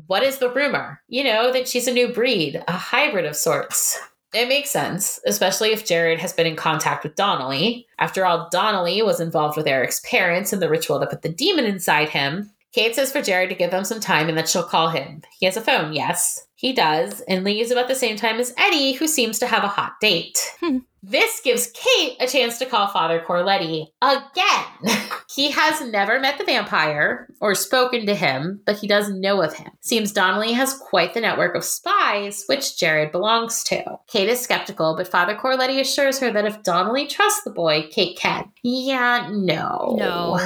What 0.07 0.23
is 0.23 0.39
the 0.39 0.51
rumor? 0.51 1.03
You 1.09 1.25
know, 1.25 1.53
that 1.53 1.69
she's 1.69 1.87
a 1.87 1.93
new 1.93 2.09
breed, 2.13 2.63
a 2.67 2.73
hybrid 2.73 3.27
of 3.27 3.37
sorts. 3.37 3.99
It 4.35 4.49
makes 4.49 4.71
sense, 4.71 5.21
especially 5.27 5.73
if 5.73 5.85
Jared 5.85 6.19
has 6.21 6.33
been 6.33 6.47
in 6.47 6.57
contact 6.57 7.05
with 7.05 7.17
Donnelly. 7.17 7.87
After 7.99 8.25
all, 8.25 8.49
Donnelly 8.51 9.03
was 9.03 9.21
involved 9.21 9.59
with 9.59 9.67
Eric's 9.67 10.01
parents 10.07 10.55
in 10.55 10.61
the 10.61 10.71
ritual 10.71 10.99
that 11.01 11.11
put 11.11 11.21
the 11.21 11.29
demon 11.29 11.67
inside 11.67 12.09
him. 12.09 12.51
Kate 12.73 12.95
says 12.95 13.13
for 13.13 13.21
Jared 13.21 13.51
to 13.51 13.55
give 13.55 13.71
them 13.71 13.85
some 13.85 14.01
time 14.01 14.31
and 14.31 14.39
that 14.39 14.49
she'll 14.49 14.63
call 14.63 14.89
him. 14.89 15.21
He 15.39 15.45
has 15.45 15.59
a 15.59 15.61
phone, 15.61 15.93
yes. 15.93 16.47
He 16.63 16.73
does, 16.73 17.23
and 17.23 17.43
leaves 17.43 17.73
about 17.73 17.89
the 17.89 17.97
same 17.97 18.17
time 18.17 18.39
as 18.39 18.55
Eddie, 18.57 18.93
who 18.93 19.09
seems 19.09 19.41
to 19.41 19.49
have 19.49 19.65
a 19.65 19.69
hot 19.69 19.95
date. 20.01 20.39
Hmm. 20.61 20.79
This 21.03 21.41
gives 21.41 21.73
Kate 21.75 22.17
a 22.21 22.29
chance 22.29 22.61
to 22.61 22.67
call 22.67 22.87
Father 22.87 23.19
Corletti 23.19 23.89
again. 24.01 24.97
he 25.35 25.51
has 25.51 25.81
never 25.81 26.21
met 26.21 26.39
the 26.39 26.45
vampire 26.45 27.27
or 27.41 27.57
spoken 27.57 28.07
to 28.07 28.15
him, 28.15 28.61
but 28.65 28.79
he 28.79 28.87
does 28.87 29.11
know 29.11 29.43
of 29.43 29.55
him. 29.55 29.73
Seems 29.81 30.13
Donnelly 30.13 30.53
has 30.53 30.79
quite 30.79 31.15
the 31.15 31.21
network 31.21 31.57
of 31.57 31.65
spies, 31.65 32.45
which 32.47 32.79
Jared 32.79 33.11
belongs 33.11 33.65
to. 33.65 33.83
Kate 34.07 34.29
is 34.29 34.41
skeptical, 34.41 34.95
but 34.97 35.09
Father 35.09 35.35
Corletti 35.35 35.81
assures 35.81 36.21
her 36.21 36.31
that 36.31 36.47
if 36.47 36.63
Donnelly 36.63 37.09
trusts 37.09 37.43
the 37.43 37.51
boy, 37.51 37.89
Kate 37.91 38.17
can. 38.17 38.53
Yeah, 38.63 39.29
no. 39.33 39.97
No. 39.99 40.39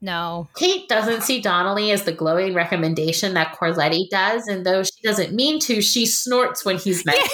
No. 0.00 0.48
Kate 0.56 0.88
doesn't 0.88 1.22
see 1.22 1.40
Donnelly 1.40 1.90
as 1.90 2.04
the 2.04 2.12
glowing 2.12 2.54
recommendation 2.54 3.34
that 3.34 3.56
Corletti 3.56 4.08
does, 4.10 4.46
and 4.46 4.64
though 4.64 4.82
she 4.84 5.00
doesn't 5.02 5.32
mean 5.34 5.58
to, 5.60 5.80
she 5.82 6.06
snorts 6.06 6.64
when 6.64 6.78
he's 6.78 7.04
met. 7.04 7.16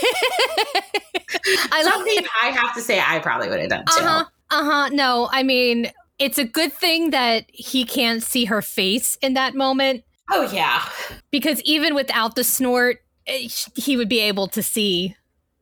I 1.71 1.83
love 1.83 1.93
Something 1.95 2.27
I 2.43 2.47
have 2.49 2.75
to 2.75 2.81
say 2.81 3.01
I 3.05 3.19
probably 3.19 3.49
would 3.49 3.61
have 3.61 3.69
done 3.69 3.85
too. 3.87 4.03
Uh 4.03 4.07
huh. 4.09 4.25
Uh 4.51 4.65
huh. 4.65 4.89
No, 4.93 5.29
I 5.31 5.43
mean, 5.43 5.91
it's 6.19 6.39
a 6.39 6.45
good 6.45 6.73
thing 6.73 7.11
that 7.11 7.45
he 7.49 7.85
can't 7.85 8.23
see 8.23 8.47
her 8.47 8.63
face 8.63 9.17
in 9.21 9.35
that 9.35 9.55
moment 9.55 10.05
Oh 10.31 10.51
yeah. 10.53 10.89
because 11.31 11.61
even 11.63 11.95
without 11.95 12.35
the 12.35 12.45
snort, 12.45 12.99
eh, 13.27 13.49
sh- 13.49 13.69
he 13.75 13.97
would 13.97 14.09
be 14.09 14.21
able 14.21 14.47
to 14.49 14.63
see 14.63 15.17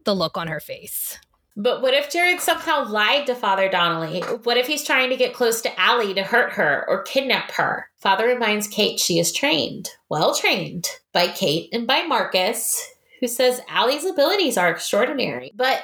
the 0.04 0.14
look 0.14 0.36
on 0.36 0.46
her 0.48 0.60
face. 0.60 1.18
But 1.56 1.82
what 1.82 1.94
if 1.94 2.10
Jared 2.10 2.40
somehow 2.40 2.88
lied 2.88 3.26
to 3.26 3.34
Father 3.34 3.68
Donnelly? 3.68 4.20
What 4.44 4.56
if 4.56 4.66
he's 4.66 4.84
trying 4.84 5.10
to 5.10 5.16
get 5.16 5.34
close 5.34 5.60
to 5.62 5.80
Allie 5.80 6.14
to 6.14 6.22
hurt 6.22 6.52
her 6.52 6.84
or 6.88 7.02
kidnap 7.02 7.50
her? 7.52 7.90
Father 7.98 8.26
reminds 8.26 8.66
Kate 8.66 8.98
she 8.98 9.18
is 9.18 9.32
trained, 9.32 9.90
well 10.08 10.34
trained, 10.34 10.88
by 11.12 11.28
Kate 11.28 11.68
and 11.72 11.86
by 11.86 12.02
Marcus, 12.02 12.88
who 13.20 13.28
says 13.28 13.60
Allie's 13.68 14.04
abilities 14.04 14.56
are 14.56 14.70
extraordinary. 14.70 15.52
But 15.54 15.82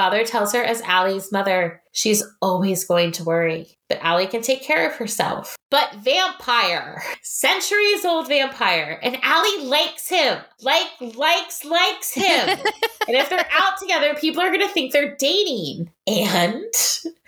Father 0.00 0.24
tells 0.24 0.54
her, 0.54 0.64
as 0.64 0.80
Allie's 0.80 1.30
mother, 1.30 1.82
she's 1.92 2.24
always 2.40 2.86
going 2.86 3.12
to 3.12 3.22
worry. 3.22 3.66
But 3.86 3.98
Allie 4.00 4.28
can 4.28 4.40
take 4.40 4.62
care 4.62 4.88
of 4.88 4.96
herself. 4.96 5.58
But 5.70 5.94
vampire, 5.96 7.02
centuries 7.20 8.06
old 8.06 8.26
vampire, 8.26 8.98
and 9.02 9.18
Allie 9.22 9.66
likes 9.66 10.08
him. 10.08 10.38
Like, 10.62 10.86
likes, 11.14 11.66
likes 11.66 12.14
him. 12.14 12.48
and 12.48 13.14
if 13.14 13.28
they're 13.28 13.46
out 13.52 13.76
together, 13.78 14.14
people 14.14 14.40
are 14.40 14.48
going 14.48 14.66
to 14.66 14.72
think 14.72 14.94
they're 14.94 15.16
dating. 15.16 15.90
And 16.06 16.64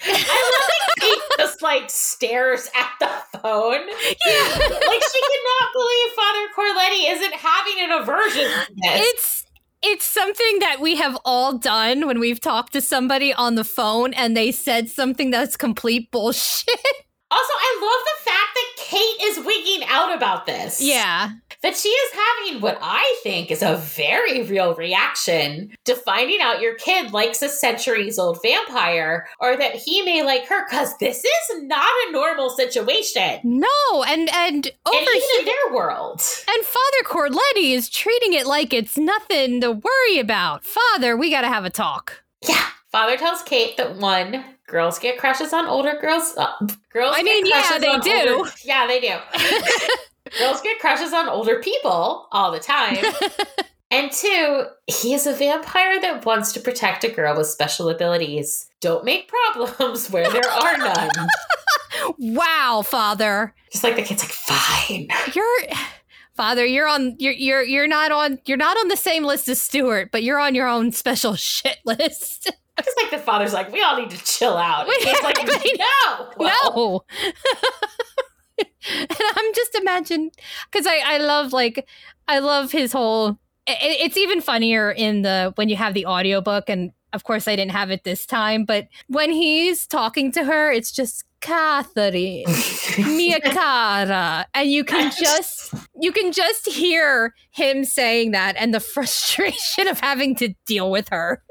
I 0.06 0.48
love 0.48 0.70
that 0.70 0.94
Kate 0.98 1.18
just 1.36 1.60
like 1.60 1.90
stares 1.90 2.70
at 2.74 2.90
the 3.00 3.38
phone. 3.38 3.86
Yeah. 4.24 4.48
Like 4.48 5.02
she 5.12 5.20
cannot 5.28 5.72
believe 5.74 6.08
Father 6.16 6.48
Corletti 6.56 7.10
isn't 7.10 7.34
having 7.34 7.74
an 7.80 7.90
aversion 8.00 8.44
to 8.44 8.74
this. 8.76 9.12
It's 9.12 9.46
it's 9.82 10.04
something 10.04 10.58
that 10.60 10.80
we 10.80 10.96
have 10.96 11.18
all 11.24 11.58
done 11.58 12.06
when 12.06 12.20
we've 12.20 12.40
talked 12.40 12.72
to 12.74 12.80
somebody 12.80 13.32
on 13.32 13.56
the 13.56 13.64
phone 13.64 14.14
and 14.14 14.36
they 14.36 14.52
said 14.52 14.88
something 14.88 15.30
that's 15.30 15.56
complete 15.56 16.10
bullshit. 16.10 16.68
Also, 17.32 17.54
I 17.56 17.70
love 17.80 18.02
the 18.04 18.30
fact 18.30 18.52
that 18.52 18.68
Kate 18.82 19.22
is 19.22 19.44
wigging 19.44 19.86
out 19.88 20.14
about 20.14 20.46
this. 20.46 20.80
yeah. 20.82 21.30
That 21.62 21.76
she 21.76 21.88
is 21.90 22.12
having 22.12 22.60
what 22.60 22.76
I 22.82 23.20
think 23.22 23.52
is 23.52 23.62
a 23.62 23.76
very 23.76 24.42
real 24.42 24.74
reaction 24.74 25.70
to 25.84 25.94
finding 25.94 26.40
out 26.40 26.60
your 26.60 26.74
kid 26.74 27.12
likes 27.12 27.40
a 27.40 27.48
centuries 27.48 28.18
old 28.18 28.42
vampire 28.42 29.28
or 29.38 29.56
that 29.56 29.76
he 29.76 30.02
may 30.02 30.24
like 30.24 30.44
her 30.48 30.66
because 30.68 30.98
this 30.98 31.18
is 31.24 31.62
not 31.62 31.88
a 32.09 32.10
normal 32.10 32.50
situation. 32.50 33.38
No, 33.44 34.02
and 34.09 34.28
and 34.34 34.66
over 34.86 34.96
and 34.98 35.06
even 35.09 35.20
here 35.20 35.38
in 35.40 35.44
their 35.44 35.74
world. 35.76 36.20
and 36.48 36.64
Father 36.64 37.04
Corletti 37.04 37.70
is 37.74 37.88
treating 37.88 38.32
it 38.32 38.46
like 38.46 38.72
it's 38.72 38.98
nothing 38.98 39.60
to 39.60 39.70
worry 39.70 40.18
about. 40.18 40.64
Father, 40.64 41.16
we 41.16 41.30
got 41.30 41.42
to 41.42 41.48
have 41.48 41.64
a 41.64 41.70
talk. 41.70 42.24
Yeah. 42.48 42.66
Father 42.93 43.16
tells 43.16 43.43
Kate 43.43 43.77
that 43.78 43.97
one, 43.97 44.44
girls 44.66 44.98
get 44.98 45.19
crushes 45.19 45.55
on 45.55 45.66
older 45.66 45.98
girls. 45.98 46.35
Uh, 46.36 46.52
girls 46.93 47.14
I 47.16 47.23
get 47.23 47.24
mean, 47.24 47.47
yeah, 47.47 47.62
crushes 47.62 47.81
they 47.81 47.89
on 47.89 48.01
do. 48.01 48.35
older- 48.36 48.51
yeah, 48.62 48.86
they 48.86 49.01
do. 49.01 50.39
girls 50.39 50.60
get 50.60 50.78
crushes 50.78 51.14
on 51.14 51.27
older 51.28 51.59
people 51.60 52.28
all 52.31 52.52
the 52.52 52.60
time. 52.60 52.98
and 53.90 54.12
two, 54.12 54.66
he 54.86 55.14
is 55.14 55.27
a 55.27 55.32
vampire 55.32 56.02
that 56.02 56.27
wants 56.27 56.52
to 56.52 56.60
protect 56.60 57.02
a 57.05 57.09
girl 57.09 57.35
with 57.35 57.47
special 57.47 57.89
abilities. 57.89 58.69
Don't 58.81 59.06
make 59.06 59.27
problems 59.28 60.10
where 60.10 60.31
there 60.31 60.51
are 60.51 60.77
none. 60.77 61.28
wow, 62.19 62.82
Father. 62.85 63.55
Just 63.70 63.85
like 63.85 63.97
the 63.97 64.02
kid's 64.02 64.23
like, 64.23 64.32
fine. 64.32 65.09
You're 65.35 65.59
Father, 66.35 66.64
you're 66.64 66.89
on 66.89 67.16
you're 67.19 67.32
you're 67.32 67.62
you're 67.62 67.86
not 67.86 68.12
on 68.12 68.39
you're 68.44 68.56
not 68.59 68.77
on 68.77 68.89
the 68.89 68.97
same 68.97 69.24
list 69.24 69.48
as 69.48 69.60
Stuart, 69.60 70.10
but 70.12 70.23
you're 70.23 70.39
on 70.39 70.55
your 70.55 70.66
own 70.66 70.93
special 70.93 71.36
shit 71.36 71.78
list. 71.85 72.51
Just 72.78 72.97
like 73.03 73.11
the 73.11 73.19
father's 73.19 73.53
like, 73.53 73.70
we 73.73 73.82
all 73.82 73.97
need 73.99 74.11
to 74.11 74.24
chill 74.24 74.57
out. 74.57 74.86
We- 74.89 74.99
kid's 75.01 75.23
like, 75.23 75.36
no. 75.78 76.31
Well, 76.36 76.74
no. 76.74 77.05
and 78.89 79.09
I'm 79.36 79.55
just 79.55 79.74
imagine 79.74 80.31
because 80.70 80.86
I 80.86 81.01
I 81.05 81.19
love 81.19 81.53
like 81.53 81.86
I 82.28 82.39
love 82.39 82.73
his 82.73 82.93
whole. 82.93 83.39
It, 83.66 83.78
it's 83.81 84.16
even 84.16 84.40
funnier 84.40 84.90
in 84.90 85.23
the 85.23 85.53
when 85.57 85.69
you 85.69 85.77
have 85.77 85.94
the 85.94 86.07
audiobook 86.07 86.69
and 86.69 86.93
of 87.12 87.24
course 87.24 87.47
I 87.47 87.57
didn't 87.57 87.73
have 87.73 87.90
it 87.90 88.05
this 88.05 88.27
time, 88.27 88.65
but 88.65 88.89
when 89.09 89.31
he's 89.31 89.86
talking 89.86 90.32
to 90.32 90.44
her, 90.44 90.73
it's 90.73 90.90
just 90.90 91.24
Catherine, 91.40 92.44
mia 92.99 93.40
cara, 93.40 94.47
and 94.55 94.70
you 94.70 94.85
can 94.85 95.11
just 95.11 95.74
you 96.01 96.12
can 96.12 96.32
just 96.32 96.66
hear 96.69 97.35
him 97.51 97.85
saying 97.85 98.31
that 98.31 98.55
and 98.57 98.73
the 98.73 98.81
frustration 98.81 99.89
of 99.89 100.01
having 100.01 100.35
to 100.36 100.55
deal 100.66 100.90
with 100.90 101.09
her. 101.11 101.43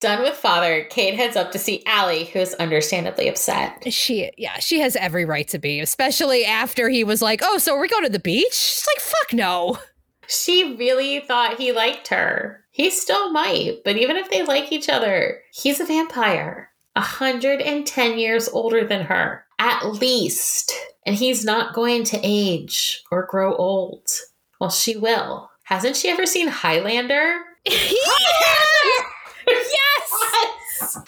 Done 0.00 0.22
with 0.22 0.34
father, 0.34 0.84
Kate 0.84 1.14
heads 1.14 1.36
up 1.36 1.52
to 1.52 1.58
see 1.58 1.82
Allie, 1.84 2.24
who 2.24 2.38
is 2.38 2.54
understandably 2.54 3.28
upset. 3.28 3.92
She, 3.92 4.30
yeah, 4.38 4.58
she 4.58 4.80
has 4.80 4.96
every 4.96 5.26
right 5.26 5.46
to 5.48 5.58
be, 5.58 5.78
especially 5.78 6.46
after 6.46 6.88
he 6.88 7.04
was 7.04 7.20
like, 7.20 7.40
"Oh, 7.44 7.58
so 7.58 7.76
we're 7.76 7.86
going 7.86 8.04
to 8.04 8.10
the 8.10 8.18
beach." 8.18 8.54
She's 8.54 8.86
like, 8.86 9.00
"Fuck 9.00 9.34
no." 9.34 9.78
She 10.26 10.76
really 10.76 11.20
thought 11.20 11.58
he 11.58 11.72
liked 11.72 12.08
her. 12.08 12.64
He 12.70 12.88
still 12.88 13.30
might, 13.30 13.80
but 13.84 13.96
even 13.96 14.16
if 14.16 14.30
they 14.30 14.42
like 14.42 14.72
each 14.72 14.88
other, 14.88 15.42
he's 15.52 15.80
a 15.80 15.84
vampire. 15.84 16.70
110 16.94 18.18
years 18.18 18.48
older 18.48 18.86
than 18.86 19.02
her, 19.02 19.44
at 19.58 19.84
least. 19.84 20.72
And 21.04 21.16
he's 21.16 21.44
not 21.44 21.74
going 21.74 22.04
to 22.04 22.20
age 22.22 23.02
or 23.10 23.26
grow 23.26 23.54
old. 23.54 24.08
Well, 24.60 24.70
she 24.70 24.96
will. 24.96 25.50
Hasn't 25.64 25.96
she 25.96 26.08
ever 26.08 26.26
seen 26.26 26.48
Highlander? 26.48 27.40
yes! 27.66 27.90
yes! 29.46 29.89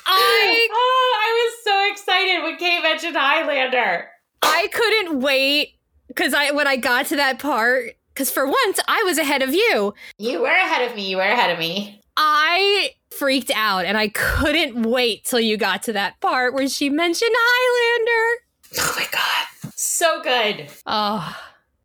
I 0.06 0.68
oh, 0.70 1.16
I 1.20 1.50
was 1.50 1.64
so 1.64 1.92
excited 1.92 2.42
when 2.42 2.56
Kate 2.56 2.82
mentioned 2.82 3.16
Highlander. 3.16 4.08
I 4.42 4.68
couldn't 4.72 5.20
wait 5.20 5.74
because 6.08 6.34
I 6.34 6.50
when 6.50 6.66
I 6.66 6.76
got 6.76 7.06
to 7.06 7.16
that 7.16 7.38
part 7.38 7.96
because 8.12 8.30
for 8.30 8.46
once 8.46 8.80
I 8.86 9.02
was 9.04 9.18
ahead 9.18 9.42
of 9.42 9.54
you. 9.54 9.94
You 10.18 10.42
were 10.42 10.48
ahead 10.48 10.88
of 10.88 10.96
me. 10.96 11.08
You 11.10 11.16
were 11.16 11.22
ahead 11.22 11.50
of 11.50 11.58
me. 11.58 12.00
I 12.16 12.90
freaked 13.10 13.50
out 13.54 13.84
and 13.84 13.96
I 13.96 14.08
couldn't 14.08 14.82
wait 14.82 15.24
till 15.24 15.40
you 15.40 15.56
got 15.56 15.82
to 15.84 15.92
that 15.94 16.20
part 16.20 16.54
where 16.54 16.68
she 16.68 16.90
mentioned 16.90 17.32
Highlander. 17.34 18.42
Oh 18.78 18.94
my 18.96 19.06
god. 19.10 19.72
So 19.76 20.22
good. 20.22 20.70
Oh. 20.86 21.36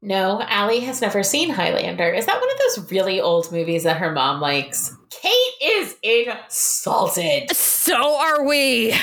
No, 0.01 0.41
Allie 0.43 0.81
has 0.81 1.01
never 1.01 1.23
seen 1.23 1.49
Highlander. 1.49 2.09
Is 2.09 2.27
that 2.27 2.39
one 2.39 2.51
of 2.51 2.57
those 2.59 2.91
really 2.91 3.19
old 3.19 3.51
movies 3.51 3.83
that 3.83 3.97
her 3.97 4.11
mom 4.11 4.39
likes? 4.39 4.95
Kate 5.09 5.53
is 5.61 5.95
insulted. 6.03 7.55
So 7.55 8.19
are 8.19 8.45
we. 8.45 8.93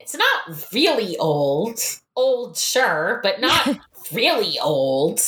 It's 0.00 0.14
not 0.14 0.72
really 0.72 1.16
old. 1.18 1.80
Old, 2.14 2.56
sure, 2.56 3.20
but 3.22 3.40
not 3.40 3.78
really 4.12 4.58
old. 4.60 5.20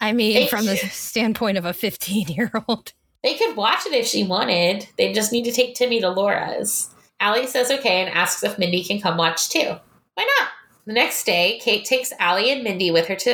I 0.00 0.12
mean, 0.12 0.34
they 0.34 0.46
from 0.46 0.66
the 0.66 0.76
standpoint 0.76 1.58
of 1.58 1.64
a 1.64 1.72
15 1.72 2.28
year 2.28 2.50
old. 2.68 2.92
They 3.22 3.36
could 3.36 3.56
watch 3.56 3.86
it 3.86 3.92
if 3.92 4.06
she 4.06 4.24
wanted. 4.24 4.88
They 4.98 5.12
just 5.12 5.32
need 5.32 5.44
to 5.44 5.52
take 5.52 5.74
Timmy 5.74 6.00
to 6.00 6.10
Laura's. 6.10 6.90
Allie 7.18 7.46
says 7.46 7.70
okay 7.70 8.02
and 8.02 8.14
asks 8.14 8.44
if 8.44 8.58
Mindy 8.58 8.84
can 8.84 9.00
come 9.00 9.16
watch 9.16 9.48
too. 9.48 9.76
Why 10.14 10.28
not? 10.38 10.48
The 10.86 10.92
next 10.92 11.24
day, 11.24 11.58
Kate 11.60 11.84
takes 11.84 12.12
Allie 12.20 12.52
and 12.52 12.62
Mindy 12.62 12.92
with 12.92 13.08
her 13.08 13.16
to 13.16 13.30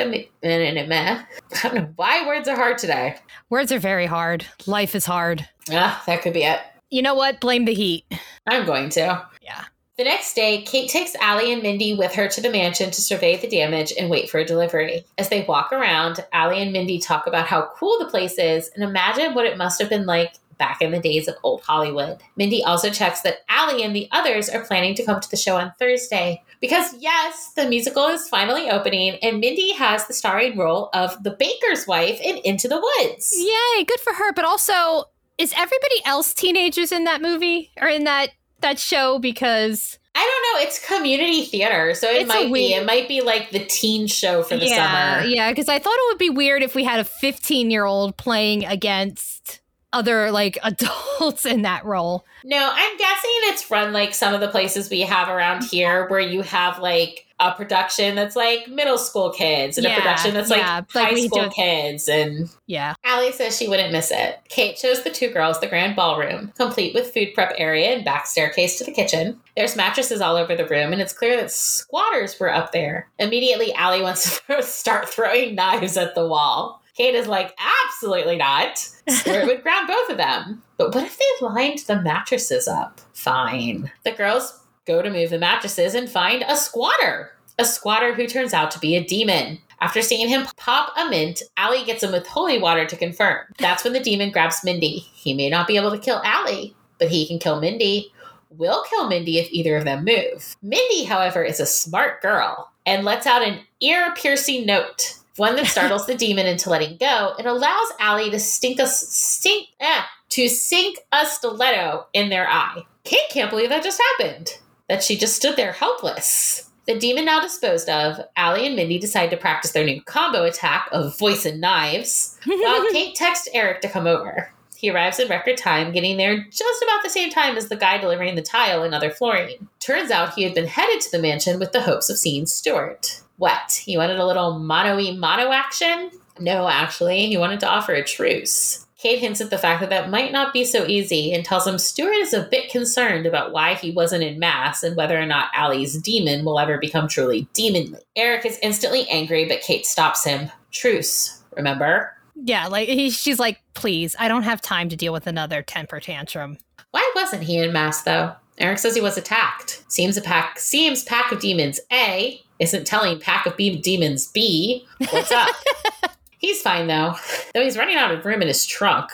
I 1.65 1.69
don't 1.69 1.75
know 1.75 1.93
why 1.97 2.27
words 2.27 2.49
are 2.49 2.57
hard 2.57 2.79
today. 2.79 3.17
Words 3.51 3.71
are 3.73 3.79
very 3.79 4.07
hard. 4.07 4.47
Life 4.67 4.95
is 4.95 5.05
hard. 5.05 5.47
Ah, 5.71 6.03
that 6.07 6.23
could 6.23 6.33
be 6.33 6.43
it. 6.45 6.61
You 6.91 7.03
know 7.03 7.15
what? 7.15 7.41
Blame 7.41 7.65
the 7.65 7.75
heat. 7.75 8.05
I'm 8.47 8.67
going 8.67 8.91
to. 8.91 9.27
Yeah. 9.43 9.65
The 9.99 10.05
next 10.05 10.35
day, 10.35 10.63
Kate 10.63 10.91
takes 10.91 11.15
Allie 11.17 11.53
and 11.53 11.63
Mindy 11.63 11.95
with 11.95 12.15
her 12.15 12.27
to 12.27 12.41
the 12.41 12.51
mansion 12.51 12.91
to 12.91 13.01
survey 13.01 13.37
the 13.37 13.49
damage 13.49 13.93
and 13.99 14.11
wait 14.11 14.31
for 14.31 14.39
a 14.39 14.45
delivery. 14.45 15.05
As 15.19 15.29
they 15.29 15.45
walk 15.45 15.73
around, 15.73 16.25
Allie 16.33 16.63
and 16.63 16.73
Mindy 16.73 16.99
talk 16.99 17.27
about 17.27 17.47
how 17.47 17.71
cool 17.77 17.99
the 17.99 18.11
place 18.11 18.39
is 18.39 18.71
and 18.75 18.83
imagine 18.83 19.35
what 19.35 19.47
it 19.47 19.59
must 19.59 19.81
have 19.81 19.91
been 19.91 20.07
like 20.07 20.35
back 20.59 20.81
in 20.81 20.93
the 20.93 20.99
days 21.01 21.29
of 21.29 21.37
old 21.43 21.63
Hollywood. 21.63 22.23
Mindy 22.37 22.65
also 22.65 22.89
checks 22.89 23.21
that 23.23 23.39
Allie 23.49 23.83
and 23.83 23.95
the 23.95 24.09
others 24.13 24.49
are 24.49 24.65
planning 24.65 24.95
to 24.95 25.05
come 25.05 25.21
to 25.21 25.31
the 25.31 25.37
show 25.37 25.57
on 25.57 25.73
Thursday. 25.79 26.43
Because, 26.61 26.95
yes, 26.99 27.53
the 27.57 27.69
musical 27.69 28.07
is 28.07 28.29
finally 28.29 28.71
opening, 28.71 29.17
and 29.17 29.41
Mindy 29.41 29.73
has 29.73 30.07
the 30.07 30.15
starring 30.15 30.57
role 30.57 30.91
of 30.95 31.23
the 31.25 31.33
baker's 31.33 31.87
wife 31.87 32.21
in 32.21 32.39
Into 32.39 32.69
the 32.69 32.81
Woods. 32.81 33.35
Yay, 33.37 33.85
good 33.85 34.01
for 34.01 34.13
her. 34.13 34.33
But 34.33 34.45
also, 34.45 35.07
is 35.39 35.53
everybody 35.57 36.05
else 36.05 36.35
teenagers 36.35 36.93
in 36.93 37.05
that 37.05 37.23
movie 37.23 37.71
or 37.81 37.89
in 37.89 38.05
that 38.05 38.31
that 38.61 38.79
show 38.79 39.19
because 39.19 39.99
I 40.15 40.21
don't 40.21 40.61
know. 40.61 40.67
It's 40.67 40.87
community 40.87 41.45
theater, 41.45 41.95
so 41.95 42.11
it 42.11 42.27
might 42.27 42.53
be. 42.53 42.75
It 42.75 42.85
might 42.85 43.09
be 43.09 43.23
like 43.23 43.51
the 43.51 43.65
teen 43.65 44.07
show 44.07 44.43
for 44.43 44.59
the 44.59 44.67
yeah, 44.67 45.21
summer. 45.21 45.27
Yeah, 45.27 45.51
because 45.51 45.71
I 45.71 45.79
thought 45.79 45.95
it 45.95 46.13
would 46.13 46.19
be 46.19 46.29
weird 46.29 46.63
if 46.63 46.75
we 46.75 46.85
had 46.85 47.01
a 47.01 47.05
15 47.05 47.71
year 47.71 47.87
old 47.87 48.19
playing 48.19 48.67
against 48.67 49.62
other 49.93 50.31
like 50.31 50.59
adults 50.63 51.47
in 51.47 51.63
that 51.63 51.85
role. 51.85 52.25
No, 52.45 52.71
I'm 52.73 52.97
guessing 52.97 53.31
it's 53.45 53.71
run 53.71 53.93
like 53.93 54.15
some 54.15 54.35
of 54.35 54.41
the 54.41 54.49
places 54.49 54.91
we 54.91 55.01
have 55.03 55.29
around 55.29 55.65
here 55.65 56.09
where 56.09 56.21
you 56.21 56.43
have 56.43 56.79
like 56.79 57.27
a 57.43 57.53
production 57.53 58.15
that's 58.15 58.37
like 58.37 58.69
middle 58.69 58.97
school 58.97 59.31
kids 59.31 59.77
and 59.77 59.85
yeah, 59.85 59.97
a 59.97 60.01
production 60.01 60.33
that's 60.33 60.49
yeah, 60.49 60.77
like, 60.77 60.95
like 60.95 61.09
high 61.09 61.27
school 61.27 61.51
kids 61.51 62.09
and 62.09 62.49
yeah. 62.67 62.95
Allie 63.05 63.33
says 63.33 63.57
she 63.57 63.69
wouldn't 63.69 63.93
miss 63.93 64.13
it. 64.13 64.39
Kate 64.49 64.79
shows 64.79 65.03
the 65.03 65.11
two 65.11 65.29
girls 65.31 65.59
the 65.59 65.67
grand 65.67 65.97
ballroom, 65.97 66.53
complete 66.57 66.95
with 66.95 67.13
food 67.13 67.35
prep 67.35 67.53
area 67.59 67.89
and 67.89 68.05
back 68.05 68.27
staircase 68.27 68.79
to 68.79 68.85
the 68.85 68.93
kitchen. 68.93 69.41
There's 69.57 69.77
mattresses 69.77 70.21
all 70.21 70.37
over 70.37 70.55
the 70.55 70.67
room 70.67 70.93
and 70.93 71.03
it's 71.03 71.13
clear 71.13 71.37
that 71.37 71.51
squatters 71.51 72.39
were 72.39 72.53
up 72.53 72.71
there. 72.71 73.09
Immediately 73.19 73.75
Allie 73.75 74.03
wants 74.03 74.41
to 74.47 74.63
start 74.63 75.09
throwing 75.09 75.57
knives 75.57 75.97
at 75.97 76.15
the 76.15 76.27
wall. 76.27 76.81
Kate 76.97 77.15
is 77.15 77.27
like, 77.27 77.59
absolutely 77.59 78.37
not. 78.37 78.89
Stuart 79.09 79.47
would 79.47 79.63
ground 79.63 79.89
both 79.89 80.11
of 80.11 80.17
them. 80.17 80.63
But 80.77 80.95
what 80.95 81.05
if 81.05 81.19
they 81.19 81.47
lined 81.47 81.81
the 81.81 82.01
mattresses 82.01 82.69
up? 82.69 83.01
Fine. 83.15 83.91
The 84.05 84.13
girls 84.13 84.61
go 84.87 85.03
to 85.03 85.11
move 85.11 85.31
the 85.31 85.39
mattresses 85.39 85.95
and 85.95 86.09
find 86.09 86.45
a 86.47 86.57
squatter. 86.57 87.33
A 87.59 87.65
squatter 87.65 88.15
who 88.15 88.27
turns 88.27 88.55
out 88.55 88.71
to 88.73 88.79
be 88.79 88.97
a 88.97 89.05
demon. 89.05 89.59
After 89.81 90.01
seeing 90.01 90.29
him 90.29 90.47
pop 90.57 90.93
a 90.97 91.09
mint, 91.09 91.43
Allie 91.57 91.85
gets 91.85 92.03
him 92.03 92.13
with 92.13 92.27
holy 92.27 92.59
water 92.59 92.87
to 92.87 92.97
confirm. 92.97 93.47
That's 93.59 93.85
when 93.85 93.93
the 93.93 94.01
demon 94.01 94.31
grabs 94.31 94.65
Mindy. 94.65 95.01
He 95.13 95.35
may 95.35 95.51
not 95.51 95.67
be 95.67 95.77
able 95.77 95.91
to 95.91 95.99
kill 95.99 96.23
Allie, 96.25 96.75
but 96.99 97.09
he 97.09 97.27
can 97.27 97.39
kill 97.39 97.61
Mindy. 97.61 98.13
Will 98.51 98.85
kill 98.89 99.09
Mindy 99.09 99.39
if 99.39 99.51
either 99.51 99.77
of 99.77 99.85
them 99.85 100.05
move. 100.05 100.57
Mindy, 100.63 101.05
however, 101.05 101.43
is 101.43 101.59
a 101.59 101.67
smart 101.67 102.23
girl 102.23 102.71
and 102.87 103.05
lets 103.05 103.27
out 103.27 103.43
an 103.43 103.61
ear 103.81 104.13
piercing 104.15 104.67
note 104.67 105.19
one 105.43 105.57
that 105.57 105.67
startles 105.67 106.07
the 106.07 106.15
demon 106.15 106.47
into 106.47 106.71
letting 106.71 106.97
go. 106.99 107.35
It 107.37 107.47
allows 107.47 107.89
Allie 107.99 108.31
to 108.31 108.39
stink 108.39 108.79
a 108.79 108.87
stink 108.87 109.71
eh, 109.81 110.03
to 110.29 110.49
sink 110.49 110.99
a 111.11 111.27
stiletto 111.27 112.07
in 112.13 112.29
their 112.29 112.49
eye. 112.49 112.83
Kate 113.03 113.29
can't 113.29 113.51
believe 113.51 113.71
that 113.71 113.83
just 113.83 114.01
happened. 114.13 114.61
That 114.89 115.03
she 115.03 115.17
just 115.17 115.35
stood 115.35 115.57
there 115.57 115.73
helpless. 115.73 116.71
The 116.87 116.97
demon 116.97 117.25
now 117.25 117.41
disposed 117.41 117.89
of, 117.89 118.21
Allie 118.37 118.69
and 118.69 118.77
Mindy 118.77 119.01
decide 119.01 119.31
to 119.31 119.37
practice 119.37 119.73
their 119.73 119.85
new 119.85 120.01
combo 120.03 120.45
attack 120.45 120.89
of 120.93 121.19
voice 121.19 121.45
and 121.45 121.61
knives, 121.61 122.39
while 122.47 122.89
Kate 122.93 123.17
texts 123.17 123.49
Eric 123.53 123.81
to 123.81 123.89
come 123.89 124.07
over. 124.07 124.53
He 124.77 124.91
arrives 124.91 125.19
in 125.19 125.29
record 125.29 125.57
time, 125.57 125.91
getting 125.91 126.19
there 126.19 126.47
just 126.51 126.85
about 126.85 127.03
the 127.03 127.11
same 127.11 127.31
time 127.31 127.57
as 127.57 127.69
the 127.69 127.77
guy 127.77 127.99
delivering 127.99 128.37
the 128.37 128.43
tile 128.43 128.85
and 128.85 128.95
other 128.95 129.11
flooring. 129.11 129.69
Turns 129.81 130.13
out 130.13 130.35
he 130.35 130.45
had 130.45 130.55
been 130.55 130.69
headed 130.69 131.01
to 131.01 131.11
the 131.11 131.23
mansion 131.23 131.59
with 131.59 131.73
the 131.73 131.83
hopes 131.83 132.09
of 132.09 132.17
seeing 132.17 132.47
Stuart. 132.47 133.22
What? 133.43 133.73
He 133.85 133.97
wanted 133.97 134.21
a 134.21 134.25
little 134.25 134.61
mono 134.61 134.95
y 134.95 135.11
mono 135.19 135.51
action? 135.51 136.13
No, 136.39 136.69
actually, 136.69 137.27
he 137.27 137.37
wanted 137.37 137.59
to 137.59 137.69
offer 137.69 137.93
a 137.93 138.05
truce. 138.05 138.87
Kate 138.97 139.19
hints 139.19 139.41
at 139.41 139.51
the 139.51 139.59
fact 139.59 139.81
that 139.81 139.91
that 139.91 140.11
might 140.11 140.31
not 140.31 140.53
be 140.53 140.65
so 140.65 140.87
easy 140.87 141.33
and 141.33 141.45
tells 141.45 141.67
him 141.67 141.77
Stuart 141.77 142.13
is 142.13 142.33
a 142.33 142.45
bit 142.45 142.71
concerned 142.71 143.27
about 143.27 143.51
why 143.51 143.75
he 143.75 143.91
wasn't 143.91 144.23
in 144.23 144.39
Mass 144.39 144.85
and 144.85 144.95
whether 144.95 145.19
or 145.19 145.27
not 145.27 145.51
Allie's 145.57 146.01
demon 146.01 146.45
will 146.45 146.61
ever 146.61 146.79
become 146.79 147.09
truly 147.09 147.49
demonly. 147.53 147.99
Eric 148.15 148.47
is 148.47 148.61
instantly 148.63 149.09
angry, 149.11 149.49
but 149.49 149.61
Kate 149.61 149.87
stops 149.87 150.23
him. 150.23 150.49
Truce, 150.71 151.43
remember? 151.57 152.17
Yeah, 152.37 152.69
like 152.69 152.89
he, 152.89 153.11
she's 153.11 153.41
like, 153.41 153.61
please, 153.75 154.15
I 154.21 154.29
don't 154.29 154.45
have 154.45 154.63
time 154.63 154.89
to 154.89 154.95
deal 154.95 155.13
with 155.13 155.27
another 155.27 155.63
temper 155.63 155.99
tantrum. 155.99 156.59
Why 156.93 157.11
wasn't 157.17 157.43
he 157.43 157.59
in 157.59 157.73
Mass 157.73 158.03
though? 158.03 158.37
Eric 158.59 158.79
says 158.79 158.95
he 158.95 159.01
was 159.01 159.19
attacked. 159.19 159.83
Seems 159.89 160.17
a 160.17 160.21
pack 160.21 160.61
seems 160.61 161.03
pack 161.03 161.33
of 161.33 161.41
demons 161.41 161.81
A 161.91 162.41
isn't 162.63 162.87
telling 162.87 163.19
pack 163.19 163.45
of 163.45 163.57
beam 163.57 163.81
demons 163.81 164.29
B 164.29 164.87
what's 165.11 165.33
up. 165.33 165.55
he's 166.39 166.63
fine 166.63 166.87
though, 166.87 167.17
though 167.55 167.63
he's 167.63 167.77
running 167.77 167.97
out 167.97 168.13
of 168.13 168.25
room 168.25 168.41
in 168.41 168.49
his 168.49 168.65
trunk. 168.65 169.11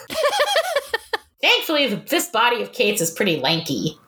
Thankfully, 1.40 1.94
this 1.94 2.28
body 2.28 2.62
of 2.62 2.72
Kate's 2.72 3.00
is 3.00 3.10
pretty 3.10 3.40
lanky. 3.40 3.98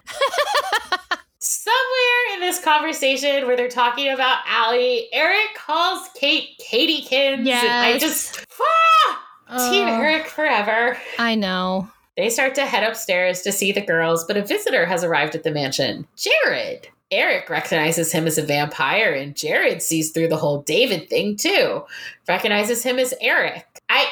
Somewhere 1.38 2.34
in 2.34 2.40
this 2.40 2.62
conversation 2.62 3.46
where 3.46 3.56
they're 3.56 3.68
talking 3.68 4.12
about 4.12 4.38
Allie, 4.46 5.08
Eric 5.12 5.54
calls 5.56 6.06
Kate 6.14 6.48
Katiekins. 6.60 7.46
Yes. 7.46 7.64
I 7.64 7.98
just 7.98 8.44
ah, 8.60 9.26
oh, 9.48 9.72
Team 9.72 9.88
Eric 9.88 10.26
forever. 10.26 10.98
I 11.18 11.34
know. 11.34 11.88
They 12.16 12.28
start 12.28 12.54
to 12.56 12.66
head 12.66 12.82
upstairs 12.82 13.40
to 13.42 13.52
see 13.52 13.72
the 13.72 13.80
girls, 13.80 14.24
but 14.24 14.36
a 14.36 14.44
visitor 14.44 14.84
has 14.84 15.02
arrived 15.02 15.34
at 15.34 15.44
the 15.44 15.50
mansion. 15.50 16.06
Jared. 16.16 16.88
Eric 17.10 17.50
recognizes 17.50 18.12
him 18.12 18.26
as 18.26 18.38
a 18.38 18.42
vampire, 18.42 19.12
and 19.12 19.36
Jared 19.36 19.82
sees 19.82 20.12
through 20.12 20.28
the 20.28 20.36
whole 20.36 20.62
David 20.62 21.08
thing 21.08 21.36
too. 21.36 21.84
Recognizes 22.28 22.82
him 22.82 22.98
as 22.98 23.14
Eric. 23.20 23.66
I 23.88 24.06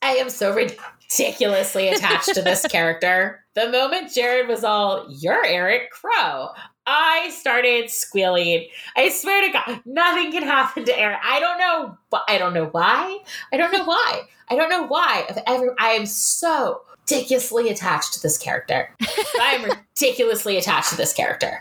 I 0.00 0.14
am 0.16 0.30
so 0.30 0.54
ridiculously 0.54 1.88
attached 1.88 2.34
to 2.34 2.42
this 2.42 2.66
character. 2.70 3.44
The 3.54 3.70
moment 3.70 4.12
Jared 4.12 4.48
was 4.48 4.64
all, 4.64 5.06
You're 5.10 5.44
Eric 5.44 5.90
Crowe, 5.90 6.48
I 6.86 7.30
started 7.30 7.90
squealing. 7.90 8.66
I 8.96 9.08
swear 9.10 9.46
to 9.46 9.52
God, 9.52 9.80
nothing 9.84 10.32
can 10.32 10.42
happen 10.42 10.84
to 10.84 10.98
Eric. 10.98 11.18
I 11.22 11.38
don't 11.38 11.58
know. 11.58 11.96
I 12.28 12.38
don't 12.38 12.54
know 12.54 12.66
why. 12.66 13.18
I 13.52 13.56
don't 13.56 13.72
know 13.72 13.84
why. 13.84 14.22
I 14.48 14.56
don't 14.56 14.68
know 14.68 14.86
why. 14.86 15.24
Of 15.28 15.38
ever, 15.46 15.76
I 15.78 15.90
am 15.90 16.06
so 16.06 16.82
ridiculously 17.10 17.68
attached 17.70 18.14
to 18.14 18.22
this 18.22 18.38
character. 18.38 18.94
I 19.40 19.58
am 19.58 19.70
ridiculously 19.70 20.56
attached 20.56 20.90
to 20.90 20.96
this 20.96 21.12
character. 21.12 21.58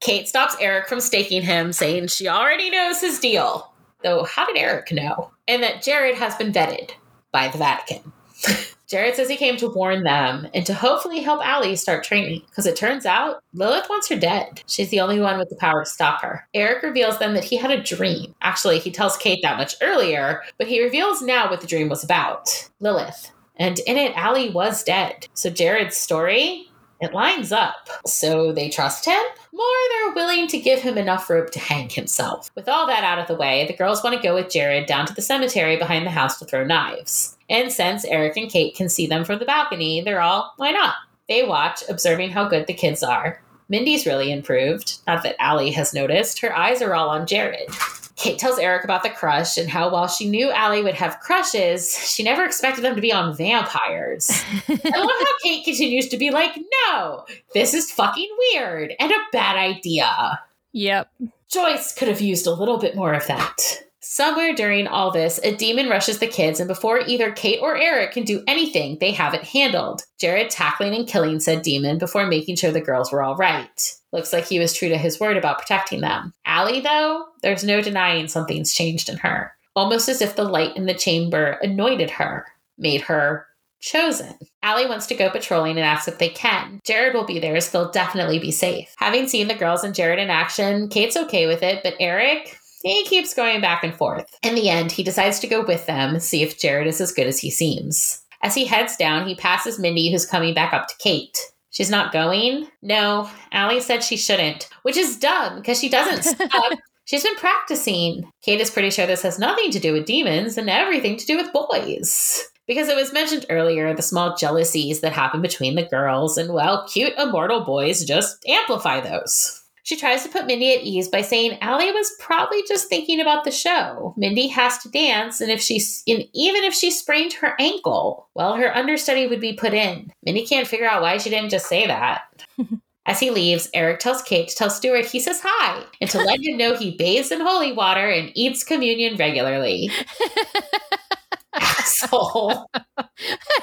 Kate 0.00 0.28
stops 0.28 0.56
Eric 0.60 0.88
from 0.88 1.00
staking 1.00 1.42
him, 1.42 1.72
saying 1.72 2.08
she 2.08 2.28
already 2.28 2.70
knows 2.70 3.00
his 3.00 3.18
deal. 3.18 3.72
Though, 4.02 4.24
how 4.24 4.46
did 4.46 4.56
Eric 4.56 4.92
know? 4.92 5.30
And 5.48 5.62
that 5.62 5.82
Jared 5.82 6.16
has 6.16 6.36
been 6.36 6.52
vetted 6.52 6.92
by 7.32 7.48
the 7.48 7.58
Vatican. 7.58 8.12
Jared 8.88 9.16
says 9.16 9.28
he 9.28 9.36
came 9.36 9.56
to 9.56 9.68
warn 9.68 10.04
them 10.04 10.46
and 10.54 10.64
to 10.64 10.72
hopefully 10.72 11.20
help 11.20 11.44
Allie 11.44 11.74
start 11.74 12.04
training 12.04 12.42
because 12.48 12.66
it 12.66 12.76
turns 12.76 13.04
out 13.04 13.42
Lilith 13.52 13.88
wants 13.88 14.08
her 14.08 14.16
dead. 14.16 14.62
She's 14.68 14.90
the 14.90 15.00
only 15.00 15.18
one 15.18 15.38
with 15.38 15.48
the 15.48 15.56
power 15.56 15.82
to 15.82 15.90
stop 15.90 16.22
her. 16.22 16.46
Eric 16.54 16.84
reveals 16.84 17.18
then 17.18 17.34
that 17.34 17.42
he 17.42 17.56
had 17.56 17.72
a 17.72 17.82
dream. 17.82 18.32
Actually, 18.42 18.78
he 18.78 18.92
tells 18.92 19.16
Kate 19.16 19.40
that 19.42 19.58
much 19.58 19.74
earlier, 19.82 20.42
but 20.56 20.68
he 20.68 20.84
reveals 20.84 21.20
now 21.20 21.50
what 21.50 21.60
the 21.60 21.66
dream 21.66 21.88
was 21.88 22.04
about 22.04 22.68
Lilith. 22.78 23.32
And 23.58 23.78
in 23.80 23.96
it, 23.96 24.16
Allie 24.16 24.50
was 24.50 24.82
dead. 24.82 25.28
So 25.34 25.50
Jared's 25.50 25.96
story 25.96 26.68
it 27.00 27.12
lines 27.12 27.52
up. 27.52 27.88
So 28.06 28.52
they 28.52 28.70
trust 28.70 29.04
him? 29.04 29.22
More, 29.52 29.66
they're 29.90 30.14
willing 30.14 30.46
to 30.48 30.58
give 30.58 30.80
him 30.80 30.96
enough 30.96 31.28
rope 31.28 31.50
to 31.50 31.58
hang 31.58 31.90
himself. 31.90 32.50
With 32.54 32.68
all 32.68 32.86
that 32.86 33.04
out 33.04 33.18
of 33.18 33.26
the 33.26 33.34
way, 33.34 33.66
the 33.66 33.76
girls 33.76 34.02
want 34.02 34.16
to 34.16 34.22
go 34.22 34.34
with 34.34 34.50
Jared 34.50 34.86
down 34.86 35.06
to 35.06 35.14
the 35.14 35.22
cemetery 35.22 35.76
behind 35.76 36.06
the 36.06 36.10
house 36.10 36.38
to 36.38 36.46
throw 36.46 36.64
knives. 36.64 37.36
And 37.50 37.70
since 37.70 38.04
Eric 38.06 38.36
and 38.36 38.50
Kate 38.50 38.74
can 38.74 38.88
see 38.88 39.06
them 39.06 39.24
from 39.24 39.38
the 39.38 39.44
balcony, 39.44 40.00
they're 40.00 40.22
all, 40.22 40.54
why 40.56 40.70
not? 40.70 40.94
They 41.28 41.42
watch, 41.42 41.82
observing 41.88 42.30
how 42.30 42.48
good 42.48 42.66
the 42.66 42.74
kids 42.74 43.02
are. 43.02 43.42
Mindy's 43.68 44.06
really 44.06 44.32
improved. 44.32 44.98
Not 45.06 45.22
that 45.22 45.36
Allie 45.38 45.72
has 45.72 45.92
noticed. 45.92 46.40
Her 46.40 46.56
eyes 46.56 46.80
are 46.80 46.94
all 46.94 47.10
on 47.10 47.26
Jared. 47.26 47.68
Kate 48.16 48.38
tells 48.38 48.58
Eric 48.58 48.82
about 48.82 49.02
the 49.02 49.10
crush 49.10 49.58
and 49.58 49.68
how 49.68 49.90
while 49.90 50.08
she 50.08 50.28
knew 50.28 50.50
Allie 50.50 50.82
would 50.82 50.94
have 50.94 51.20
crushes, 51.20 51.96
she 52.08 52.22
never 52.22 52.44
expected 52.44 52.82
them 52.82 52.94
to 52.94 53.02
be 53.02 53.12
on 53.12 53.36
vampires. 53.36 54.30
I 54.68 54.72
love 54.98 55.10
how 55.20 55.38
Kate 55.44 55.64
continues 55.64 56.08
to 56.08 56.16
be 56.16 56.30
like, 56.30 56.58
no, 56.88 57.26
this 57.52 57.74
is 57.74 57.90
fucking 57.90 58.30
weird 58.38 58.94
and 58.98 59.12
a 59.12 59.26
bad 59.32 59.56
idea. 59.56 60.40
Yep. 60.72 61.10
Joyce 61.48 61.94
could 61.94 62.08
have 62.08 62.20
used 62.22 62.46
a 62.46 62.54
little 62.54 62.78
bit 62.78 62.96
more 62.96 63.12
of 63.12 63.26
that. 63.26 63.82
Somewhere 64.00 64.54
during 64.54 64.86
all 64.86 65.10
this, 65.10 65.38
a 65.42 65.54
demon 65.54 65.88
rushes 65.88 66.20
the 66.20 66.26
kids, 66.26 66.60
and 66.60 66.68
before 66.68 67.00
either 67.00 67.32
Kate 67.32 67.58
or 67.60 67.76
Eric 67.76 68.12
can 68.12 68.24
do 68.24 68.42
anything, 68.46 68.96
they 68.98 69.10
have 69.10 69.34
it 69.34 69.42
handled. 69.42 70.04
Jared 70.18 70.48
tackling 70.48 70.94
and 70.94 71.08
killing 71.08 71.40
said 71.40 71.62
demon 71.62 71.98
before 71.98 72.26
making 72.26 72.56
sure 72.56 72.70
the 72.70 72.80
girls 72.80 73.10
were 73.10 73.22
all 73.22 73.36
right. 73.36 73.94
Looks 74.16 74.32
like 74.32 74.46
he 74.46 74.58
was 74.58 74.72
true 74.72 74.88
to 74.88 74.96
his 74.96 75.20
word 75.20 75.36
about 75.36 75.58
protecting 75.58 76.00
them. 76.00 76.32
Allie, 76.46 76.80
though, 76.80 77.26
there's 77.42 77.62
no 77.62 77.82
denying 77.82 78.28
something's 78.28 78.72
changed 78.72 79.10
in 79.10 79.18
her. 79.18 79.52
Almost 79.76 80.08
as 80.08 80.22
if 80.22 80.36
the 80.36 80.44
light 80.44 80.74
in 80.74 80.86
the 80.86 80.94
chamber 80.94 81.58
anointed 81.60 82.10
her, 82.12 82.46
made 82.78 83.02
her 83.02 83.46
chosen. 83.78 84.34
Allie 84.62 84.86
wants 84.86 85.06
to 85.08 85.14
go 85.14 85.28
patrolling 85.28 85.76
and 85.76 85.80
asks 85.80 86.08
if 86.08 86.16
they 86.16 86.30
can. 86.30 86.80
Jared 86.82 87.12
will 87.12 87.26
be 87.26 87.38
there, 87.38 87.60
so 87.60 87.82
they'll 87.82 87.92
definitely 87.92 88.38
be 88.38 88.50
safe. 88.50 88.94
Having 88.96 89.28
seen 89.28 89.48
the 89.48 89.54
girls 89.54 89.84
and 89.84 89.94
Jared 89.94 90.18
in 90.18 90.30
action, 90.30 90.88
Kate's 90.88 91.18
okay 91.18 91.46
with 91.46 91.62
it, 91.62 91.82
but 91.82 91.92
Eric, 92.00 92.58
he 92.84 93.04
keeps 93.04 93.34
going 93.34 93.60
back 93.60 93.84
and 93.84 93.94
forth. 93.94 94.34
In 94.42 94.54
the 94.54 94.70
end, 94.70 94.92
he 94.92 95.02
decides 95.02 95.40
to 95.40 95.46
go 95.46 95.62
with 95.62 95.84
them, 95.84 96.18
see 96.20 96.42
if 96.42 96.58
Jared 96.58 96.86
is 96.86 97.02
as 97.02 97.12
good 97.12 97.26
as 97.26 97.38
he 97.38 97.50
seems. 97.50 98.22
As 98.42 98.54
he 98.54 98.64
heads 98.64 98.96
down, 98.96 99.28
he 99.28 99.34
passes 99.34 99.78
Mindy, 99.78 100.10
who's 100.10 100.24
coming 100.24 100.54
back 100.54 100.72
up 100.72 100.88
to 100.88 100.96
Kate. 100.96 101.38
She's 101.76 101.90
not 101.90 102.10
going? 102.10 102.68
No, 102.80 103.28
Allie 103.52 103.82
said 103.82 104.02
she 104.02 104.16
shouldn't, 104.16 104.66
which 104.80 104.96
is 104.96 105.18
dumb 105.18 105.56
because 105.56 105.78
she 105.78 105.90
doesn't 105.90 106.22
stop. 106.48 106.72
She's 107.04 107.22
been 107.22 107.34
practicing. 107.34 108.30
Kate 108.40 108.62
is 108.62 108.70
pretty 108.70 108.88
sure 108.88 109.06
this 109.06 109.20
has 109.20 109.38
nothing 109.38 109.70
to 109.72 109.78
do 109.78 109.92
with 109.92 110.06
demons 110.06 110.56
and 110.56 110.70
everything 110.70 111.18
to 111.18 111.26
do 111.26 111.36
with 111.36 111.52
boys. 111.52 112.48
Because 112.66 112.88
it 112.88 112.96
was 112.96 113.12
mentioned 113.12 113.44
earlier, 113.50 113.92
the 113.92 114.00
small 114.00 114.34
jealousies 114.36 115.02
that 115.02 115.12
happen 115.12 115.42
between 115.42 115.74
the 115.74 115.84
girls, 115.84 116.38
and 116.38 116.54
well, 116.54 116.88
cute 116.88 117.12
immortal 117.18 117.62
boys 117.62 118.06
just 118.06 118.42
amplify 118.48 119.02
those. 119.02 119.62
She 119.86 119.94
tries 119.96 120.24
to 120.24 120.28
put 120.28 120.46
Mindy 120.46 120.74
at 120.74 120.82
ease 120.82 121.06
by 121.06 121.22
saying 121.22 121.58
Allie 121.60 121.92
was 121.92 122.10
probably 122.18 122.60
just 122.66 122.88
thinking 122.88 123.20
about 123.20 123.44
the 123.44 123.52
show. 123.52 124.14
Mindy 124.16 124.48
has 124.48 124.78
to 124.78 124.88
dance, 124.90 125.40
and 125.40 125.48
if 125.48 125.60
she's 125.60 126.02
and 126.08 126.24
even 126.34 126.64
if 126.64 126.74
she 126.74 126.90
sprained 126.90 127.34
her 127.34 127.54
ankle, 127.60 128.28
well, 128.34 128.56
her 128.56 128.76
understudy 128.76 129.28
would 129.28 129.40
be 129.40 129.52
put 129.52 129.72
in. 129.72 130.10
Mindy 130.24 130.44
can't 130.44 130.66
figure 130.66 130.88
out 130.88 131.02
why 131.02 131.18
she 131.18 131.30
didn't 131.30 131.50
just 131.50 131.68
say 131.68 131.86
that. 131.86 132.22
As 133.06 133.20
he 133.20 133.30
leaves, 133.30 133.70
Eric 133.74 134.00
tells 134.00 134.22
Kate 134.22 134.48
to 134.48 134.56
tell 134.56 134.70
Stuart 134.70 135.04
he 135.06 135.20
says 135.20 135.40
hi 135.40 135.84
and 136.00 136.10
to 136.10 136.18
let 136.18 136.40
him 136.44 136.56
know 136.56 136.74
he 136.74 136.96
bathes 136.96 137.30
in 137.30 137.40
holy 137.40 137.70
water 137.72 138.10
and 138.10 138.32
eats 138.34 138.64
communion 138.64 139.14
regularly. 139.16 139.88
asshole. 141.54 142.68
I 142.98 143.06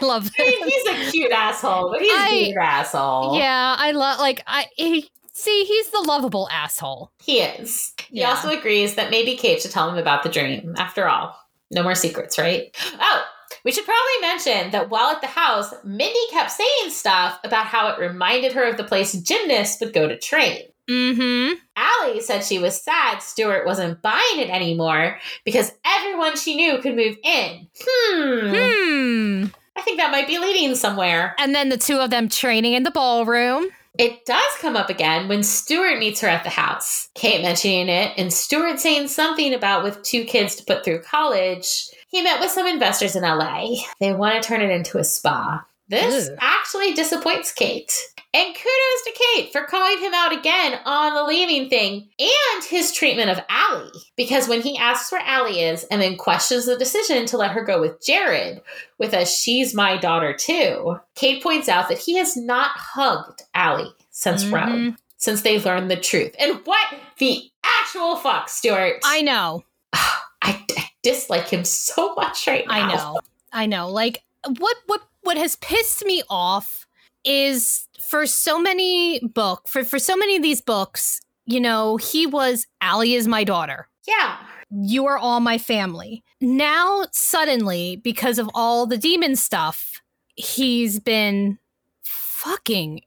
love 0.01 0.25
that. 0.25 0.33
I 0.39 0.45
mean, 0.45 0.69
he's 0.69 0.87
a 0.87 1.11
cute 1.11 1.31
asshole, 1.33 1.91
but 1.91 2.01
he's 2.01 2.11
I- 2.13 2.29
a 2.29 2.41
weird 2.47 2.57
asshole. 2.63 3.37
Yeah, 3.37 3.75
I 3.77 3.91
love 3.91 4.19
like 4.19 4.41
I 4.47 4.67
he, 4.77 5.09
see 5.33 5.63
he's 5.65 5.89
the 5.89 6.01
lovable 6.07 6.47
asshole. 6.51 7.11
He 7.23 7.39
is. 7.41 7.93
He 8.09 8.19
Yeah. 8.21 8.29
also 8.29 8.49
agrees 8.49 8.95
that 8.95 9.11
maybe 9.11 9.35
Kate 9.35 9.61
should 9.61 9.71
tell 9.71 9.89
him 9.89 9.97
about 9.97 10.23
the 10.23 10.29
dream. 10.29 10.75
After 10.77 11.07
all, 11.09 11.35
no 11.71 11.83
more 11.83 11.95
secrets, 11.95 12.37
right? 12.37 12.75
Oh, 12.99 13.23
we 13.65 13.71
should 13.71 13.85
probably 13.85 14.21
mention 14.21 14.71
that 14.71 14.89
while 14.89 15.09
at 15.09 15.21
the 15.21 15.27
house, 15.27 15.73
Mindy 15.83 16.19
kept 16.31 16.51
saying 16.51 16.89
stuff 16.89 17.39
about 17.43 17.65
how 17.65 17.87
it 17.89 17.99
reminded 17.99 18.53
her 18.53 18.63
of 18.67 18.77
the 18.77 18.83
place 18.83 19.13
gymnasts 19.13 19.79
would 19.81 19.93
go 19.93 20.07
to 20.07 20.17
train. 20.17 20.61
Mm-hmm. 20.89 21.53
Allie 21.77 22.19
said 22.19 22.43
she 22.43 22.59
was 22.59 22.81
sad 22.83 23.19
Stuart 23.21 23.65
wasn't 23.65 24.01
buying 24.01 24.37
it 24.39 24.49
anymore 24.49 25.17
because 25.45 25.71
everyone 25.85 26.35
she 26.35 26.55
knew 26.55 26.79
could 26.79 26.95
move 26.95 27.15
in. 27.23 27.67
Hmm. 27.81 28.49
Hmm. 28.53 29.45
I 29.77 29.81
think 29.81 29.97
that 29.97 30.11
might 30.11 30.27
be 30.27 30.37
leading 30.37 30.75
somewhere. 30.75 31.35
And 31.39 31.55
then 31.55 31.69
the 31.69 31.77
two 31.77 31.97
of 31.99 32.09
them 32.09 32.27
training 32.29 32.73
in 32.73 32.83
the 32.83 32.91
ballroom. 32.91 33.69
It 33.99 34.25
does 34.25 34.51
come 34.59 34.75
up 34.75 34.89
again 34.89 35.27
when 35.27 35.43
Stuart 35.43 35.99
meets 35.99 36.21
her 36.21 36.27
at 36.27 36.43
the 36.43 36.49
house. 36.49 37.09
Kate 37.13 37.43
mentioning 37.43 37.89
it, 37.89 38.13
and 38.17 38.33
Stuart 38.33 38.79
saying 38.79 39.07
something 39.07 39.53
about 39.53 39.83
with 39.83 40.01
two 40.01 40.25
kids 40.25 40.55
to 40.55 40.65
put 40.65 40.83
through 40.83 41.03
college. 41.03 41.89
He 42.07 42.23
met 42.23 42.39
with 42.39 42.49
some 42.49 42.65
investors 42.65 43.15
in 43.15 43.21
LA. 43.21 43.75
They 43.99 44.11
want 44.11 44.41
to 44.41 44.47
turn 44.47 44.61
it 44.61 44.71
into 44.71 44.97
a 44.97 45.03
spa. 45.03 45.63
This 46.01 46.29
actually 46.39 46.93
disappoints 46.93 47.51
Kate. 47.51 47.91
And 48.35 48.47
kudos 48.47 49.03
to 49.05 49.13
Kate 49.35 49.51
for 49.51 49.63
calling 49.65 49.99
him 49.99 50.11
out 50.15 50.33
again 50.33 50.79
on 50.85 51.13
the 51.13 51.23
leaving 51.23 51.69
thing 51.69 52.09
and 52.19 52.63
his 52.63 52.91
treatment 52.91 53.29
of 53.29 53.39
Allie. 53.47 53.91
Because 54.17 54.47
when 54.47 54.61
he 54.61 54.75
asks 54.75 55.11
where 55.11 55.21
Allie 55.21 55.59
is 55.61 55.83
and 55.85 56.01
then 56.01 56.17
questions 56.17 56.65
the 56.65 56.75
decision 56.75 57.27
to 57.27 57.37
let 57.37 57.51
her 57.51 57.63
go 57.63 57.79
with 57.79 58.03
Jared 58.03 58.61
with 58.97 59.13
a 59.13 59.23
she's 59.25 59.75
my 59.75 59.97
daughter 59.97 60.33
too, 60.33 60.97
Kate 61.13 61.43
points 61.43 61.69
out 61.69 61.89
that 61.89 61.99
he 61.99 62.15
has 62.17 62.35
not 62.35 62.71
hugged 62.75 63.43
Allie 63.53 63.93
since 64.09 64.43
Mhm. 64.45 64.51
Rome, 64.53 64.97
since 65.17 65.43
they 65.43 65.59
learned 65.59 65.91
the 65.91 65.95
truth. 65.95 66.35
And 66.39 66.59
what 66.65 66.87
the 67.19 67.51
actual 67.63 68.15
fuck, 68.15 68.49
Stuart? 68.49 68.99
I 69.03 69.21
know. 69.21 69.63
I, 69.93 70.09
I 70.41 70.89
dislike 71.03 71.49
him 71.49 71.63
so 71.65 72.15
much 72.15 72.47
right 72.47 72.65
now. 72.67 72.73
I 72.73 72.95
know. 72.95 73.19
I 73.51 73.65
know. 73.67 73.89
Like 73.91 74.23
what 74.57 74.77
what 74.87 75.01
what 75.23 75.37
has 75.37 75.55
pissed 75.57 76.05
me 76.05 76.23
off 76.29 76.87
is 77.25 77.87
for 78.09 78.25
so 78.25 78.59
many 78.59 79.19
book 79.19 79.67
for 79.67 79.83
for 79.83 79.99
so 79.99 80.15
many 80.15 80.35
of 80.35 80.43
these 80.43 80.61
books, 80.61 81.21
you 81.45 81.59
know, 81.59 81.97
he 81.97 82.25
was 82.25 82.67
Allie 82.81 83.15
is 83.15 83.27
my 83.27 83.43
daughter. 83.43 83.87
Yeah. 84.07 84.37
You 84.69 85.05
are 85.05 85.17
all 85.17 85.39
my 85.39 85.57
family. 85.57 86.23
Now 86.41 87.05
suddenly 87.11 87.95
because 87.95 88.39
of 88.39 88.49
all 88.53 88.85
the 88.85 88.97
demon 88.97 89.35
stuff, 89.35 90.01
he's 90.35 90.99
been 90.99 91.59
fucking 92.03 93.01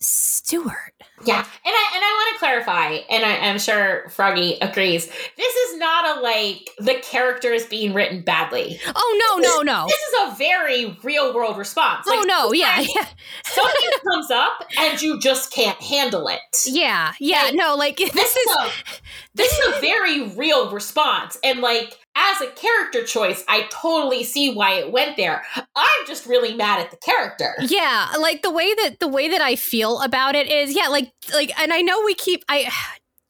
Stuart. 0.00 0.94
Yeah, 1.22 1.36
and 1.36 1.46
I 1.66 1.90
and 1.94 2.02
I 2.02 2.12
want 2.16 2.34
to 2.34 2.38
clarify, 2.38 2.88
and 3.14 3.22
I, 3.26 3.48
I'm 3.50 3.58
sure 3.58 4.08
Froggy 4.08 4.56
agrees. 4.62 5.06
This 5.36 5.54
is 5.54 5.78
not 5.78 6.16
a 6.16 6.20
like 6.22 6.70
the 6.78 6.94
character 7.02 7.52
is 7.52 7.66
being 7.66 7.92
written 7.92 8.22
badly. 8.22 8.80
Oh 8.96 9.36
no, 9.36 9.42
no, 9.46 9.60
no. 9.60 9.86
This 9.86 10.00
is 10.00 10.32
a 10.32 10.36
very 10.36 10.98
real 11.02 11.34
world 11.34 11.58
response. 11.58 12.06
oh 12.08 12.24
no, 12.26 12.54
yeah, 12.54 12.80
yeah, 12.80 13.06
something 13.44 13.90
comes 14.10 14.30
up 14.30 14.64
and 14.78 15.02
you 15.02 15.20
just 15.20 15.52
can't 15.52 15.78
handle 15.82 16.26
it. 16.28 16.40
yeah, 16.64 17.12
yeah. 17.20 17.42
Like, 17.42 17.54
No, 17.54 17.74
like 17.76 17.96
This 17.98 18.12
this 18.12 18.36
is 18.36 18.36
is 18.50 18.56
a 18.56 18.70
this 19.34 19.52
is 19.52 19.76
a 19.76 19.80
very 19.82 20.28
real 20.30 20.70
response, 20.70 21.38
and 21.44 21.60
like 21.60 21.98
as 22.16 22.40
a 22.40 22.48
character 22.48 23.04
choice, 23.04 23.44
I 23.48 23.66
totally 23.70 24.24
see 24.24 24.52
why 24.54 24.74
it 24.74 24.90
went 24.92 25.16
there. 25.16 25.44
I'm 25.76 26.06
just 26.06 26.26
really 26.26 26.54
mad 26.54 26.80
at 26.80 26.90
the 26.90 26.96
character. 26.96 27.54
yeah, 27.60 28.08
like 28.18 28.42
the 28.42 28.50
way 28.50 28.74
that 28.74 28.98
the 29.00 29.08
way 29.08 29.28
that 29.28 29.40
I 29.40 29.56
feel 29.56 30.00
about 30.02 30.34
it 30.34 30.50
is 30.50 30.74
yeah, 30.74 30.88
like 30.88 31.12
like, 31.34 31.58
and 31.60 31.72
I 31.72 31.80
know 31.82 32.02
we 32.04 32.14
keep 32.14 32.44
I. 32.48 32.70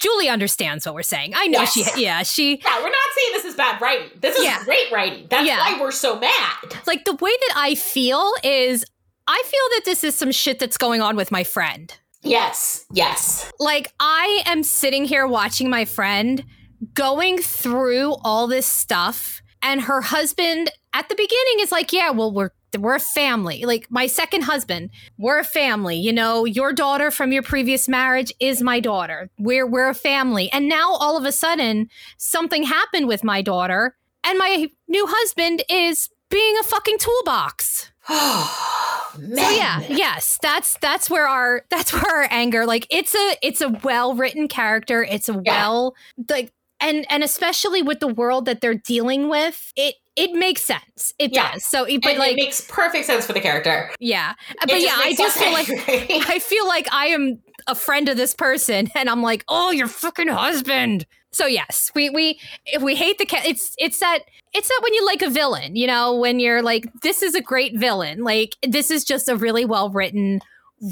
Julie 0.01 0.31
understands 0.31 0.86
what 0.86 0.94
we're 0.94 1.02
saying. 1.02 1.35
I 1.36 1.47
know 1.47 1.61
Yes. 1.61 1.73
she, 1.74 2.02
yeah, 2.02 2.23
she, 2.23 2.52
Yeah, 2.65 2.78
we're 2.78 2.89
not 2.89 2.94
saying 3.15 3.32
this 3.35 3.44
is 3.44 3.55
bad 3.55 3.82
writing. 3.82 4.09
This 4.19 4.35
is 4.35 4.44
Yeah. 4.44 4.65
great 4.65 4.90
writing. 4.90 5.27
That's 5.28 5.47
Yeah. 5.47 5.59
why 5.59 5.78
we're 5.78 5.90
so 5.90 6.19
mad. 6.19 6.57
like 6.86 7.05
the 7.05 7.12
way 7.12 7.31
that 7.31 7.52
I 7.55 7.74
feel 7.74 8.32
is 8.43 8.82
I 9.27 9.43
feel 9.44 9.77
that 9.77 9.82
this 9.85 10.02
is 10.02 10.15
some 10.15 10.32
shit 10.32 10.59
that's 10.59 10.78
going 10.78 11.02
on 11.02 11.16
with 11.16 11.31
my 11.31 11.44
friend. 11.44 11.94
Yes, 12.23 12.86
yes. 12.90 13.52
Like 13.59 13.93
I 14.01 14.43
am 14.47 14.62
sitting 14.62 15.05
here 15.05 15.27
watching 15.27 15.69
my 15.69 15.85
friend 15.85 16.47
going 16.94 17.39
through 17.39 18.15
all 18.24 18.47
this 18.47 18.66
stuff 18.66 19.43
and 19.62 19.82
her 19.82 20.01
husband 20.01 20.70
at 20.93 21.09
the 21.09 21.15
beginning 21.15 21.61
is 21.61 21.70
like, 21.70 21.93
"Yeah, 21.93 22.11
well 22.11 22.32
we're 22.32 22.51
we're 22.78 22.94
a 22.94 23.01
family. 23.01 23.65
Like 23.65 23.86
my 23.90 24.07
second 24.07 24.43
husband, 24.43 24.90
we're 25.19 25.39
a 25.40 25.44
family. 25.44 25.97
You 25.97 26.12
know, 26.12 26.44
your 26.44 26.73
daughter 26.73 27.11
from 27.11 27.32
your 27.32 27.43
previous 27.43 27.89
marriage 27.89 28.32
is 28.40 28.62
my 28.62 28.81
daughter. 28.81 29.28
We're 29.39 29.66
we're 29.66 29.89
a 29.89 29.94
family." 29.94 30.51
And 30.52 30.69
now 30.69 30.93
all 30.93 31.16
of 31.16 31.24
a 31.24 31.32
sudden 31.32 31.89
something 32.16 32.62
happened 32.62 33.07
with 33.09 33.23
my 33.24 33.43
daughter 33.43 33.97
and 34.24 34.39
my 34.39 34.69
new 34.89 35.07
husband 35.09 35.62
is 35.69 36.09
being 36.31 36.57
a 36.59 36.62
fucking 36.62 36.98
toolbox. 36.98 37.90
Oh, 38.09 39.15
man. 39.19 39.36
So 39.36 39.51
yeah, 39.51 39.82
yes, 39.89 40.39
that's 40.40 40.78
that's 40.78 41.11
where 41.11 41.28
our 41.28 41.62
that's 41.70 41.93
where 41.93 42.23
our 42.23 42.28
anger 42.31 42.65
like 42.66 42.86
it's 42.90 43.15
a 43.15 43.35
it's 43.43 43.61
a 43.61 43.69
well 43.85 44.15
written 44.15 44.48
character. 44.48 45.02
It's 45.02 45.28
a 45.28 45.32
Yeah. 45.44 45.52
well 45.69 45.94
like 46.28 46.52
and 46.81 47.07
and 47.11 47.23
especially 47.23 47.82
with 47.82 48.01
the 48.01 48.09
world 48.09 48.44
that 48.47 48.61
they're 48.61 48.74
dealing 48.74 49.28
with, 49.28 49.73
it 49.77 49.97
it 50.16 50.32
makes 50.32 50.62
sense. 50.62 51.12
It 51.19 51.32
Yeah. 51.32 51.52
does. 51.52 51.65
So 51.65 51.85
but 51.85 52.05
And 52.11 52.19
like 52.19 52.32
it 52.32 52.36
makes 52.36 52.61
perfect 52.62 53.07
sense 53.07 53.27
for 53.27 53.32
the 53.32 53.40
character. 53.40 53.90
yeah, 54.01 54.35
It 54.51 54.69
but 54.69 54.81
yeah, 54.81 54.97
I 54.97 55.15
us 55.19 55.36
feel 55.36 55.52
like. 55.52 55.69
I 56.28 56.39
feel 56.39 56.66
like 56.66 56.89
I 56.93 57.07
am 57.07 57.40
a 57.66 57.74
friend 57.74 58.09
of 58.09 58.16
this 58.16 58.35
person, 58.35 58.89
and 58.94 59.09
I'm 59.09 59.23
like, 59.23 59.44
oh, 59.48 59.70
your 59.70 59.86
fucking 59.89 60.28
husband. 60.28 61.07
So 61.32 61.47
yes, 61.47 61.90
we 61.94 62.11
we 62.11 62.40
if 62.66 62.82
we 62.82 62.97
hate 62.97 63.19
the 63.19 63.27
cat, 63.27 63.47
it's 63.47 63.74
it's 63.78 64.01
that 64.01 64.20
it's 64.52 64.69
that 64.69 64.81
when 64.82 64.93
you 64.94 65.07
like 65.07 65.23
a 65.23 65.31
villain, 65.31 65.77
you 65.77 65.86
know, 65.86 66.16
when 66.16 66.40
you're 66.40 66.61
like, 66.62 66.86
this 67.02 67.23
is 67.23 67.35
a 67.35 67.40
great 67.40 67.78
villain, 67.78 68.24
like 68.24 68.57
this 68.66 68.90
is 68.90 69.05
just 69.05 69.28
a 69.28 69.36
really 69.36 69.65
well 69.65 69.90
written 69.90 70.40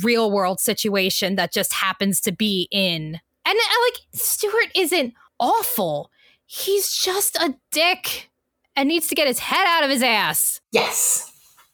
real 0.02 0.31
world 0.31 0.60
situation 0.60 1.35
that 1.36 1.52
just 1.52 1.73
happens 1.73 2.20
to 2.20 2.31
be 2.31 2.69
in, 2.70 3.19
and 3.44 3.59
uh, 3.59 3.74
like 3.86 3.94
Stuart 4.12 4.70
isn't 4.77 5.12
awful, 5.40 6.10
he's 6.47 6.93
just 6.97 7.36
a 7.36 7.55
dick 7.70 8.31
and 8.77 8.89
needs 8.89 9.09
to 9.09 9.15
get 9.15 9.27
his 9.27 9.39
head 9.40 9.66
out 9.66 9.85
of 9.85 9.90
his 9.90 10.02
ass. 10.02 10.60
yes. 10.73 11.24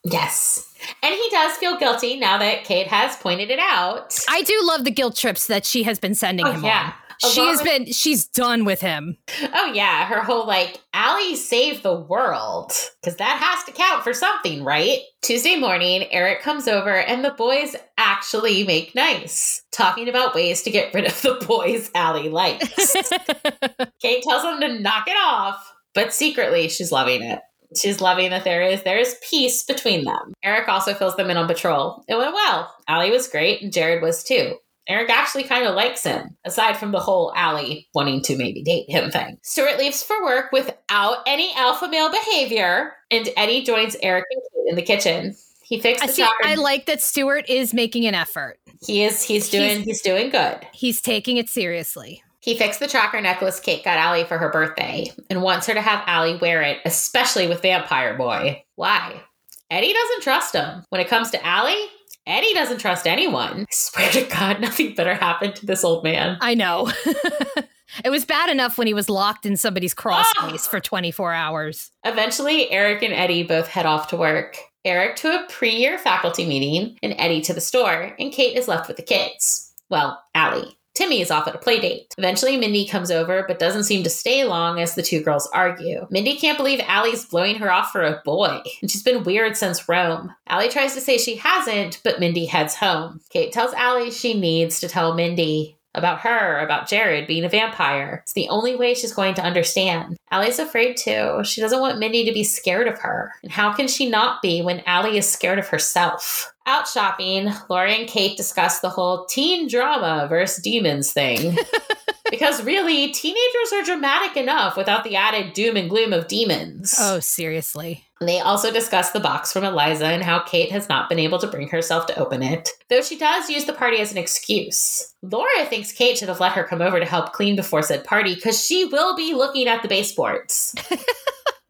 Yes. 0.07 0.71
And 1.03 1.15
he 1.15 1.31
does 1.31 1.57
feel 1.57 1.79
guilty 1.79 2.19
now 2.19 2.37
that 2.37 2.65
Kate 2.65 2.87
has 2.89 3.17
pointed 3.17 3.49
it 3.51 3.59
out. 3.59 4.15
I 4.29 4.43
do 4.43 4.53
love 4.65 4.85
the 4.85 4.91
guilt 4.91 5.17
trips 5.17 5.47
that 5.47 5.65
she 5.65 5.85
has 5.85 5.99
been 5.99 6.15
sending 6.15 6.45
Oh, 6.47 6.53
him 6.53 6.63
yeah. 6.63 6.89
on. 6.89 6.93
She 7.21 7.41
has 7.41 7.63
been 7.63 7.93
she's 7.93 8.27
done 8.27 8.65
with 8.65 8.81
him. 8.81 9.17
Oh 9.55 9.73
yeah, 9.73 10.07
her 10.07 10.21
whole 10.23 10.47
like 10.47 10.81
Allie 10.93 11.37
saved 11.37 11.83
the 11.83 11.99
world 11.99 12.73
because 13.03 13.17
that 13.17 13.39
has 13.41 13.65
to 13.65 13.73
count 13.73 14.03
for 14.03 14.13
something, 14.13 14.65
right? 14.65 15.01
Tuesday 15.23 15.57
morning, 15.57 16.05
Eric 16.11 16.43
comes 16.43 16.69
over 16.69 16.97
and 16.97 17.25
the 17.25 17.31
boys 17.31 17.77
actually 17.97 18.65
make 18.65 18.95
nice, 18.95 19.63
talking 19.73 20.09
about 20.09 20.35
ways 20.35 20.63
to 20.63 20.71
get 20.71 20.93
rid 20.93 21.07
of 21.07 21.23
the 21.23 21.43
boys 21.47 21.91
Allie 21.95 22.29
likes. 22.29 22.95
Kate 24.01 24.23
tells 24.23 24.43
them 24.43 24.61
to 24.61 24.81
knock 24.81 25.09
it 25.09 25.17
off, 25.17 25.73
but 25.95 26.13
secretly 26.13 26.69
she's 26.69 26.93
loving 26.93 27.23
it. 27.23 27.41
She's 27.77 28.01
loving 28.01 28.31
that 28.31 28.45
there 28.45 28.63
is 28.63 28.83
there 28.83 28.99
is 28.99 29.17
peace 29.29 29.65
between 29.65 30.05
them. 30.05 30.33
Eric 30.43 30.69
also 30.69 30.95
fills 30.95 31.17
them 31.17 31.31
in 31.31 31.37
on 31.37 31.49
patrol. 31.49 32.05
It 32.09 32.17
went 32.17 32.33
well. 32.33 32.73
Allie 32.87 33.11
was 33.11 33.29
great, 33.29 33.63
and 33.63 33.73
Jared 33.73 34.03
was 34.03 34.23
too. 34.23 34.57
Eric 34.87 35.09
actually 35.11 35.45
kind 35.45 35.67
of 35.67 35.75
likes 35.75 36.05
him, 36.05 36.37
aside 36.45 36.77
from 36.77 36.93
the 36.93 37.01
whole 37.01 37.33
Allie 37.35 37.89
wanting 37.95 38.21
to 38.23 38.37
maybe 38.37 38.63
date 38.63 38.91
him 38.91 39.11
thing. 39.11 39.39
Stuart 39.43 39.79
leaves 39.79 40.03
for 40.03 40.23
work 40.25 40.53
without 40.53 41.19
any 41.27 41.53
alpha 41.57 41.89
male 41.89 42.11
behavior, 42.11 42.93
and 43.11 43.29
Eddie 43.37 43.63
joins 43.63 43.97
Eric 44.03 44.25
and 44.31 44.43
Kate 44.43 44.71
in 44.71 44.77
the 44.77 44.83
kitchen. 44.83 45.35
He 45.63 45.81
fixed 45.81 46.07
the 46.07 46.13
see. 46.13 46.27
I 46.45 46.57
like 46.57 46.85
that 46.87 47.01
Stuart 47.01 47.49
is 47.49 47.73
making 47.73 48.05
an 48.07 48.15
effort. 48.15 48.59
he 48.87 49.03
is 49.03 49.23
he's 49.23 49.49
doing 49.49 49.71
He's- 49.71 49.85
he's 49.85 50.03
doing 50.03 50.29
good. 50.29 50.59
He's 50.75 51.01
taking 51.01 51.39
it 51.39 51.49
seriously. 51.49 52.23
He 52.41 52.55
fixed 52.59 52.79
the 52.81 52.87
tracker 52.87 53.23
necklace 53.23 53.59
Kate 53.59 53.83
got 53.83 53.97
Allie 53.97 54.25
for 54.25 54.37
her 54.37 54.51
birthday 54.51 55.11
and 55.31 55.41
wants 55.41 55.67
her 55.67 55.73
to 55.73 55.81
have 55.81 56.05
Allie 56.07 56.37
wear 56.37 56.61
it, 56.61 56.81
especially 56.85 57.47
with 57.49 57.63
Vampire 57.63 58.13
Boy. 58.19 58.63
Why? 58.75 59.23
Eddie 59.71 59.95
doesn't 59.95 60.23
trust 60.23 60.55
him. 60.55 60.85
When 60.91 61.01
it 61.01 61.09
comes 61.09 61.31
to 61.31 61.43
Allie, 61.47 61.87
Eddie 62.27 62.55
doesn't 62.55 62.79
trust 62.79 63.07
anyone. 63.07 63.61
I 63.63 63.67
swear 63.71 64.11
to 64.13 64.23
God, 64.25 64.61
nothing 64.61 64.95
better 64.95 65.15
happened 65.15 65.57
to 65.57 65.67
this 65.67 65.85
old 65.85 66.05
man. 66.05 66.39
I 66.41 66.55
know. 66.55 66.91
it 68.05 68.11
was 68.11 68.25
bad 68.25 68.49
enough 68.51 68.79
when 68.79 68.87
he 68.87 68.95
was 68.95 69.11
locked 69.11 69.45
in 69.47 69.57
somebody's 69.57 69.95
crawl 69.95 70.23
Ah! 70.39 70.49
space 70.49 70.67
for 70.67 70.81
24 70.81 71.33
hours. 71.33 71.91
Eventually, 72.05 72.71
Eric 72.71 73.03
and 73.03 73.13
Eddie 73.13 73.43
both 73.43 73.69
head 73.69 73.87
off 73.87 74.09
to 74.09 74.17
work. 74.17 74.57
Eric 74.87 75.17
to 75.17 75.29
a 75.29 75.47
pre 75.49 75.71
year 75.71 75.99
faculty 75.99 76.47
meeting, 76.47 76.99
and 77.03 77.15
Eddie 77.19 77.41
to 77.43 77.55
the 77.55 77.61
store, 77.61 78.15
and 78.19 78.33
Kate 78.33 78.57
is 78.57 78.69
left 78.69 78.87
with 78.89 78.97
the 78.99 79.03
kids. 79.03 79.73
Well, 79.89 80.23
Allie. 80.35 80.77
Timmy 80.95 81.21
is 81.21 81.31
off 81.31 81.49
at 81.49 81.57
a 81.57 81.59
play 81.59 81.81
date. 81.81 82.15
Eventually, 82.17 82.57
Mindy 82.57 82.87
comes 82.87 83.11
over, 83.11 83.45
but 83.49 83.59
doesn't 83.59 83.83
seem 83.85 84.05
to 84.05 84.11
stay 84.11 84.45
long 84.45 84.81
as 84.81 84.95
the 84.95 85.03
two 85.03 85.21
girls 85.21 85.49
argue. 85.53 86.07
Mindy 86.09 86.37
can't 86.37 86.57
believe 86.57 86.81
Allie's 86.87 87.25
blowing 87.25 87.57
her 87.57 87.73
off 87.73 87.91
for 87.91 88.03
a 88.03 88.23
boy, 88.25 88.63
and 88.81 88.91
she's 88.91 89.03
been 89.03 89.25
weird 89.25 89.57
since 89.57 89.89
Rome. 89.89 90.33
Allie 90.47 90.69
tries 90.69 90.95
to 90.95 91.01
say 91.01 91.19
she 91.19 91.35
hasn't, 91.35 92.01
but 92.05 92.21
Mindy 92.21 92.47
heads 92.47 92.77
home. 92.77 93.21
Kate 93.31 93.53
tells 93.53 93.75
Allie 93.75 94.13
she 94.13 94.39
needs 94.39 94.79
to 94.81 94.89
tell 94.89 95.15
Mindy 95.15 95.74
about 95.95 96.21
her, 96.21 96.59
about 96.59 96.89
Jared 96.89 97.27
being 97.27 97.45
a 97.45 97.49
vampire. 97.49 98.21
It's 98.23 98.33
the 98.33 98.49
only 98.49 98.75
way 98.75 98.95
she's 98.95 99.13
going 99.13 99.35
to 99.35 99.45
understand. 99.45 100.17
Allie's 100.31 100.59
afraid 100.59 100.97
too. 100.97 101.43
She 101.45 101.61
doesn't 101.61 101.81
want 101.81 101.99
Mindy 101.99 102.25
to 102.25 102.33
be 102.33 102.45
scared 102.45 102.89
of 102.89 102.99
her. 102.99 103.33
And 103.43 103.53
how 103.53 103.73
can 103.73 103.89
she 103.89 104.09
not 104.09 104.43
be 104.43 104.63
when 104.63 104.81
Allie 104.87 105.19
is 105.19 105.29
scared 105.29 105.59
of 105.59 105.69
herself? 105.69 106.53
Out 106.67 106.89
shopping, 106.89 107.53
Laura 107.69 107.91
and 107.91 108.09
Kate 108.09 108.37
discuss 108.37 108.81
the 108.81 108.89
whole 108.89 109.27
teen 109.27 109.69
drama 109.69 110.27
versus 110.29 110.63
demons 110.63 111.13
thing. 111.13 111.59
because 112.31 112.65
really, 112.65 113.13
teenagers 113.13 113.73
are 113.75 113.83
dramatic 113.83 114.37
enough 114.37 114.77
without 114.77 115.05
the 115.05 115.17
added 115.17 115.53
doom 115.53 115.77
and 115.77 115.91
gloom 115.91 116.13
of 116.13 116.27
demons. 116.27 116.95
Oh, 116.99 117.21
seriously. 117.21 118.04
And 118.21 118.29
They 118.29 118.41
also 118.41 118.71
discuss 118.73 119.11
the 119.11 119.21
box 119.21 119.53
from 119.53 119.65
Eliza 119.65 120.07
and 120.07 120.23
how 120.23 120.41
Kate 120.41 120.71
has 120.71 120.89
not 120.89 121.09
been 121.09 121.19
able 121.19 121.39
to 121.41 121.47
bring 121.49 121.69
herself 121.69 122.07
to 122.07 122.19
open 122.19 122.43
it, 122.43 122.71
though 122.89 123.03
she 123.03 123.19
does 123.19 123.51
use 123.51 123.65
the 123.65 123.73
party 123.73 123.99
as 123.99 124.13
an 124.13 124.19
excuse. 124.19 125.15
Laura 125.23 125.65
thinks 125.67 125.93
Kate 125.93 126.17
should 126.17 126.29
have 126.29 126.41
let 126.41 126.53
her 126.53 126.65
come 126.65 126.81
over 126.81 127.01
to 127.01 127.07
help 127.07 127.33
clean 127.33 127.57
before 127.57 127.83
said 127.83 128.05
party 128.05 128.35
because 128.35 128.65
she 128.65 128.85
will 128.85 129.17
be 129.17 129.35
looking 129.35 129.67
at 129.67 129.83
the 129.83 129.89
baseboards. 129.89 130.75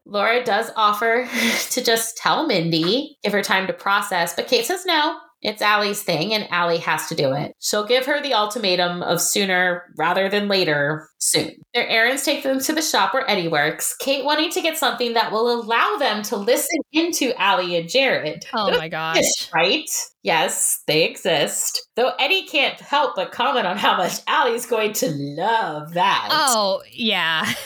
Laura 0.07 0.45
does 0.45 0.71
offer 0.77 1.29
to 1.71 1.83
just 1.83 2.19
tell 2.19 2.47
Mindy, 2.47 3.19
give 3.23 3.33
her 3.33 3.43
time 3.43 3.67
to 3.67 3.73
process, 3.73 4.35
but 4.35 4.47
Kate 4.47 4.67
says 4.67 4.85
no. 4.85 5.19
It's 5.45 5.61
Allie's 5.61 6.03
thing, 6.03 6.33
and 6.33 6.51
Allie 6.51 6.79
has 6.79 7.07
to 7.09 7.15
do 7.15 7.35
it. 7.35 7.55
She'll 7.61 7.87
give 7.87 8.07
her 8.07 8.23
the 8.23 8.33
ultimatum 8.33 9.03
of 9.03 9.21
sooner 9.21 9.83
rather 9.97 10.31
than 10.31 10.49
later, 10.49 11.11
soon. 11.19 11.53
Their 11.75 11.87
errands 11.87 12.25
take 12.25 12.43
them 12.43 12.61
to 12.61 12.73
the 12.73 12.81
shop 12.81 13.13
where 13.13 13.29
Eddie 13.31 13.49
works, 13.49 13.95
Kate 14.01 14.25
wanting 14.25 14.51
to 14.53 14.63
get 14.63 14.79
something 14.79 15.13
that 15.13 15.31
will 15.31 15.53
allow 15.53 15.97
them 15.99 16.23
to 16.25 16.37
listen 16.37 16.81
into 16.93 17.39
Allie 17.39 17.77
and 17.77 17.91
Jared. 17.91 18.47
Oh 18.55 18.71
my 18.71 18.89
gosh. 18.89 19.53
Right? 19.55 19.89
Yes, 20.23 20.83
they 20.87 21.05
exist. 21.05 21.89
Though 21.95 22.13
Eddie 22.19 22.47
can't 22.47 22.81
help 22.81 23.15
but 23.15 23.31
comment 23.31 23.67
on 23.67 23.77
how 23.77 23.99
much 23.99 24.15
Allie's 24.27 24.65
going 24.65 24.95
to 24.95 25.11
love 25.11 25.93
that. 25.93 26.29
Oh, 26.31 26.83
yeah. 26.91 27.53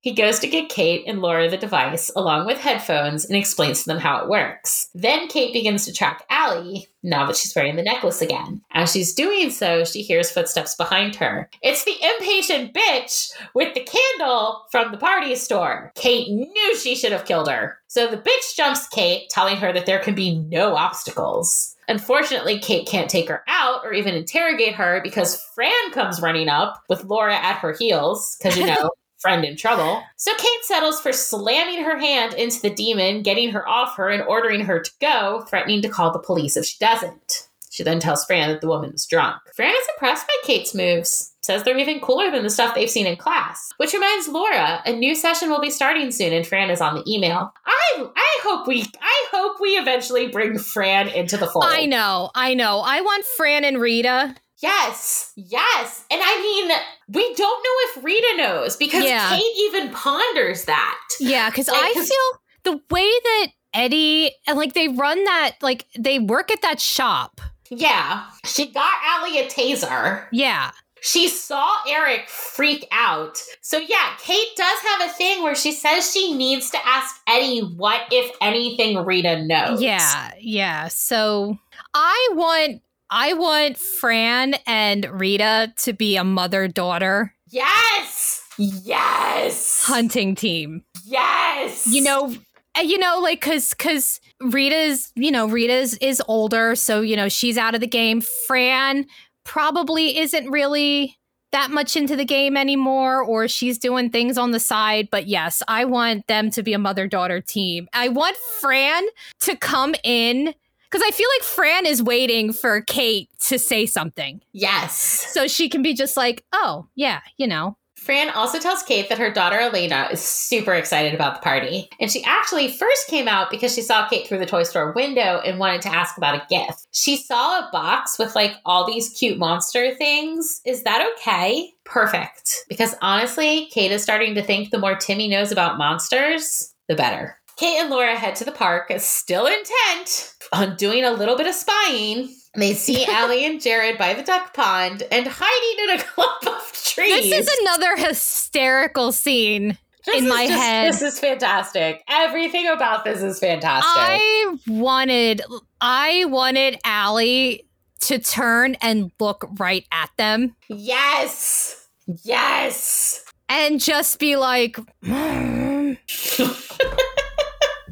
He 0.00 0.12
goes 0.12 0.38
to 0.38 0.46
get 0.46 0.68
Kate 0.68 1.04
and 1.06 1.20
Laura 1.20 1.50
the 1.50 1.56
device 1.56 2.10
along 2.14 2.46
with 2.46 2.58
headphones 2.58 3.24
and 3.24 3.36
explains 3.36 3.82
to 3.82 3.88
them 3.88 3.98
how 3.98 4.22
it 4.22 4.28
works. 4.28 4.88
Then 4.94 5.26
Kate 5.28 5.52
begins 5.52 5.84
to 5.86 5.92
track 5.92 6.24
Allie 6.30 6.86
now 7.02 7.26
that 7.26 7.36
she's 7.36 7.54
wearing 7.54 7.76
the 7.76 7.82
necklace 7.82 8.22
again. 8.22 8.62
As 8.72 8.92
she's 8.92 9.12
doing 9.12 9.50
so, 9.50 9.84
she 9.84 10.02
hears 10.02 10.30
footsteps 10.30 10.76
behind 10.76 11.16
her. 11.16 11.50
It's 11.62 11.84
the 11.84 11.96
impatient 12.14 12.74
bitch 12.74 13.32
with 13.54 13.74
the 13.74 13.84
candle 13.84 14.64
from 14.70 14.92
the 14.92 14.98
party 14.98 15.34
store. 15.34 15.92
Kate 15.94 16.28
knew 16.30 16.76
she 16.76 16.94
should 16.94 17.12
have 17.12 17.24
killed 17.24 17.48
her. 17.48 17.78
So 17.88 18.06
the 18.06 18.18
bitch 18.18 18.56
jumps 18.56 18.86
Kate, 18.88 19.28
telling 19.30 19.56
her 19.56 19.72
that 19.72 19.86
there 19.86 19.98
can 19.98 20.14
be 20.14 20.38
no 20.38 20.76
obstacles. 20.76 21.74
Unfortunately, 21.88 22.58
Kate 22.58 22.86
can't 22.86 23.08
take 23.08 23.28
her 23.28 23.42
out 23.48 23.80
or 23.82 23.94
even 23.94 24.14
interrogate 24.14 24.74
her 24.74 25.00
because 25.02 25.42
Fran 25.54 25.90
comes 25.92 26.20
running 26.20 26.48
up 26.48 26.82
with 26.88 27.04
Laura 27.04 27.34
at 27.34 27.56
her 27.56 27.72
heels, 27.72 28.36
because 28.38 28.58
you 28.58 28.66
know, 28.74 28.90
friend 29.18 29.44
in 29.44 29.56
trouble. 29.56 30.02
So 30.16 30.32
Kate 30.36 30.64
settles 30.64 31.00
for 31.00 31.12
slamming 31.12 31.84
her 31.84 31.98
hand 31.98 32.34
into 32.34 32.60
the 32.60 32.70
demon, 32.70 33.22
getting 33.22 33.50
her 33.50 33.68
off 33.68 33.96
her, 33.96 34.08
and 34.08 34.22
ordering 34.22 34.60
her 34.60 34.80
to 34.80 34.90
go, 35.00 35.44
threatening 35.48 35.82
to 35.82 35.88
call 35.88 36.12
the 36.12 36.18
police 36.18 36.56
if 36.56 36.64
she 36.64 36.76
doesn't. 36.78 37.48
She 37.70 37.82
then 37.84 38.00
tells 38.00 38.24
Fran 38.24 38.48
that 38.48 38.60
the 38.60 38.66
woman 38.66 38.94
drunk. 39.08 39.40
Fran 39.54 39.74
is 39.74 39.88
impressed 39.94 40.26
by 40.26 40.34
Kate's 40.42 40.74
moves, 40.74 41.34
says 41.42 41.62
they're 41.62 41.78
even 41.78 42.00
cooler 42.00 42.30
than 42.30 42.42
the 42.42 42.50
stuff 42.50 42.74
they've 42.74 42.90
seen 42.90 43.06
in 43.06 43.16
class. 43.16 43.72
Which 43.76 43.92
reminds 43.92 44.26
Laura, 44.26 44.82
a 44.84 44.92
new 44.92 45.14
session 45.14 45.50
will 45.50 45.60
be 45.60 45.70
starting 45.70 46.10
soon, 46.10 46.32
and 46.32 46.46
Fran 46.46 46.70
is 46.70 46.80
on 46.80 46.94
the 46.94 47.04
email. 47.06 47.52
I 47.66 48.08
I 48.16 48.38
hope 48.42 48.66
we 48.66 48.84
I 49.00 49.26
hope 49.30 49.60
we 49.60 49.70
eventually 49.70 50.28
bring 50.28 50.58
Fran 50.58 51.08
into 51.08 51.36
the 51.36 51.46
fold. 51.46 51.66
I 51.68 51.86
know, 51.86 52.30
I 52.34 52.54
know. 52.54 52.80
I 52.80 53.00
want 53.00 53.24
Fran 53.36 53.64
and 53.64 53.80
Rita. 53.80 54.34
Yes, 54.60 55.32
yes. 55.36 56.04
And 56.10 56.20
I 56.22 56.40
mean, 56.40 56.76
we 57.08 57.34
don't 57.34 57.62
know 57.62 58.00
if 58.00 58.04
Rita 58.04 58.34
knows 58.36 58.76
because 58.76 59.04
Yeah. 59.04 59.30
Kate 59.30 59.56
even 59.58 59.90
ponders 59.90 60.64
that. 60.64 60.98
Yeah, 61.20 61.48
because 61.48 61.68
Like, 61.68 61.78
I 61.80 61.92
feel 61.94 62.40
the 62.64 62.80
way 62.90 63.08
that 63.08 63.46
Eddie 63.72 64.32
and 64.46 64.58
like 64.58 64.72
they 64.74 64.88
run 64.88 65.22
that, 65.24 65.56
like 65.62 65.86
they 65.96 66.18
work 66.18 66.50
at 66.50 66.62
that 66.62 66.80
shop. 66.80 67.40
Yeah. 67.70 68.24
She 68.44 68.66
got 68.72 68.94
Allie 69.04 69.38
a 69.38 69.46
taser. 69.46 70.26
Yeah. 70.32 70.72
She 71.00 71.28
saw 71.28 71.76
Eric 71.86 72.28
freak 72.28 72.84
out. 72.90 73.40
So, 73.60 73.78
yeah, 73.78 74.16
Kate 74.20 74.48
does 74.56 74.78
have 74.80 75.08
a 75.08 75.12
thing 75.12 75.44
where 75.44 75.54
she 75.54 75.70
says 75.70 76.10
she 76.12 76.34
needs 76.34 76.70
to 76.70 76.78
ask 76.84 77.14
Eddie 77.28 77.60
what, 77.60 78.00
if 78.10 78.34
anything, 78.40 79.04
Rita 79.04 79.44
knows. 79.44 79.80
Yeah, 79.80 80.32
yeah. 80.40 80.88
So 80.88 81.56
I 81.94 82.30
want 82.32 82.82
I 83.10 83.32
want 83.32 83.78
Fran 83.78 84.54
and 84.66 85.06
Rita 85.10 85.72
to 85.78 85.92
be 85.92 86.16
a 86.16 86.24
mother 86.24 86.68
daughter 86.68 87.34
Yes. 87.50 88.42
Yes. 88.58 89.82
hunting 89.84 90.34
team. 90.34 90.82
Yes. 91.04 91.86
You 91.86 92.02
know, 92.02 92.34
uh, 92.76 92.82
you 92.82 92.98
know, 92.98 93.18
like 93.20 93.40
cause 93.40 93.72
cause 93.74 94.20
Rita's, 94.40 95.12
you 95.14 95.30
know, 95.30 95.46
Rita's 95.48 95.94
is 95.94 96.22
older, 96.28 96.74
so 96.74 97.00
you 97.00 97.16
know 97.16 97.28
she's 97.28 97.56
out 97.56 97.74
of 97.74 97.80
the 97.80 97.86
game. 97.86 98.20
Fran 98.20 99.06
probably 99.44 100.18
isn't 100.18 100.50
really 100.50 101.16
that 101.50 101.70
much 101.70 101.96
into 101.96 102.14
the 102.14 102.26
game 102.26 102.56
anymore, 102.58 103.22
or 103.22 103.48
she's 103.48 103.78
doing 103.78 104.10
things 104.10 104.36
on 104.36 104.50
the 104.50 104.60
side. 104.60 105.08
But 105.10 105.26
yes, 105.26 105.62
I 105.66 105.86
want 105.86 106.26
them 106.26 106.50
to 106.50 106.62
be 106.62 106.74
a 106.74 106.78
mother 106.78 107.06
daughter 107.06 107.40
team. 107.40 107.88
I 107.94 108.08
want 108.08 108.36
Fran 108.60 109.04
to 109.40 109.56
come 109.56 109.94
in 110.04 110.54
because 110.90 111.04
I 111.06 111.10
feel 111.10 111.28
like 111.36 111.44
Fran 111.44 111.86
is 111.86 112.02
waiting 112.02 112.52
for 112.52 112.80
Kate 112.82 113.28
to 113.40 113.58
say 113.58 113.86
something. 113.86 114.40
Yes. 114.52 114.96
So 115.32 115.46
she 115.46 115.68
can 115.68 115.82
be 115.82 115.94
just 115.94 116.16
like, 116.16 116.44
oh, 116.52 116.86
yeah, 116.94 117.20
you 117.36 117.46
know. 117.46 117.76
Fran 117.96 118.30
also 118.30 118.58
tells 118.58 118.82
Kate 118.84 119.08
that 119.08 119.18
her 119.18 119.30
daughter 119.30 119.58
Elena 119.58 120.08
is 120.10 120.22
super 120.22 120.72
excited 120.72 121.12
about 121.12 121.34
the 121.34 121.40
party. 121.42 121.90
And 122.00 122.10
she 122.10 122.24
actually 122.24 122.68
first 122.68 123.08
came 123.08 123.28
out 123.28 123.50
because 123.50 123.74
she 123.74 123.82
saw 123.82 124.08
Kate 124.08 124.26
through 124.26 124.38
the 124.38 124.46
toy 124.46 124.62
store 124.62 124.92
window 124.92 125.42
and 125.44 125.58
wanted 125.58 125.82
to 125.82 125.94
ask 125.94 126.16
about 126.16 126.36
a 126.36 126.46
gift. 126.48 126.86
She 126.92 127.16
saw 127.16 127.58
a 127.58 127.68
box 127.70 128.18
with 128.18 128.34
like 128.34 128.54
all 128.64 128.86
these 128.86 129.10
cute 129.10 129.36
monster 129.36 129.94
things. 129.96 130.62
Is 130.64 130.84
that 130.84 131.06
okay? 131.18 131.74
Perfect. 131.84 132.64
Because 132.68 132.94
honestly, 133.02 133.66
Kate 133.66 133.92
is 133.92 134.02
starting 134.02 134.34
to 134.36 134.42
think 134.42 134.70
the 134.70 134.78
more 134.78 134.94
Timmy 134.94 135.28
knows 135.28 135.52
about 135.52 135.76
monsters, 135.76 136.72
the 136.88 136.94
better. 136.94 137.36
Kate 137.56 137.78
and 137.78 137.90
Laura 137.90 138.16
head 138.16 138.36
to 138.36 138.44
the 138.44 138.52
park, 138.52 138.92
still 138.98 139.46
intent 139.46 140.34
on 140.52 140.76
doing 140.76 141.04
a 141.04 141.10
little 141.10 141.36
bit 141.36 141.46
of 141.46 141.54
spying. 141.54 142.34
They 142.54 142.74
see 142.74 143.04
Allie 143.08 143.44
and 143.44 143.60
Jared 143.60 143.98
by 143.98 144.14
the 144.14 144.22
duck 144.22 144.54
pond 144.54 145.02
and 145.10 145.26
hiding 145.28 145.84
in 145.84 146.00
a 146.00 146.02
clump 146.02 146.46
of 146.46 146.72
trees. 146.72 147.30
This 147.30 147.48
is 147.48 147.58
another 147.62 147.96
hysterical 147.96 149.12
scene. 149.12 149.78
This 150.06 150.22
in 150.22 150.28
my 150.28 150.46
just- 150.46 150.58
head. 150.58 150.92
This 150.92 151.02
is 151.02 151.18
fantastic. 151.20 152.02
Everything 152.08 152.66
about 152.68 153.04
this 153.04 153.22
is 153.22 153.38
fantastic. 153.38 153.90
I 153.94 154.56
wanted 154.66 155.42
I 155.80 156.24
wanted 156.26 156.78
Allie 156.84 157.64
to 158.00 158.18
turn 158.18 158.76
and 158.80 159.10
look 159.20 159.46
right 159.58 159.84
at 159.92 160.10
them 160.16 160.54
yes. 160.68 161.88
Yes. 162.22 163.24
and 163.48 163.80
just 163.80 164.18
be 164.18 164.36
like 164.36 164.78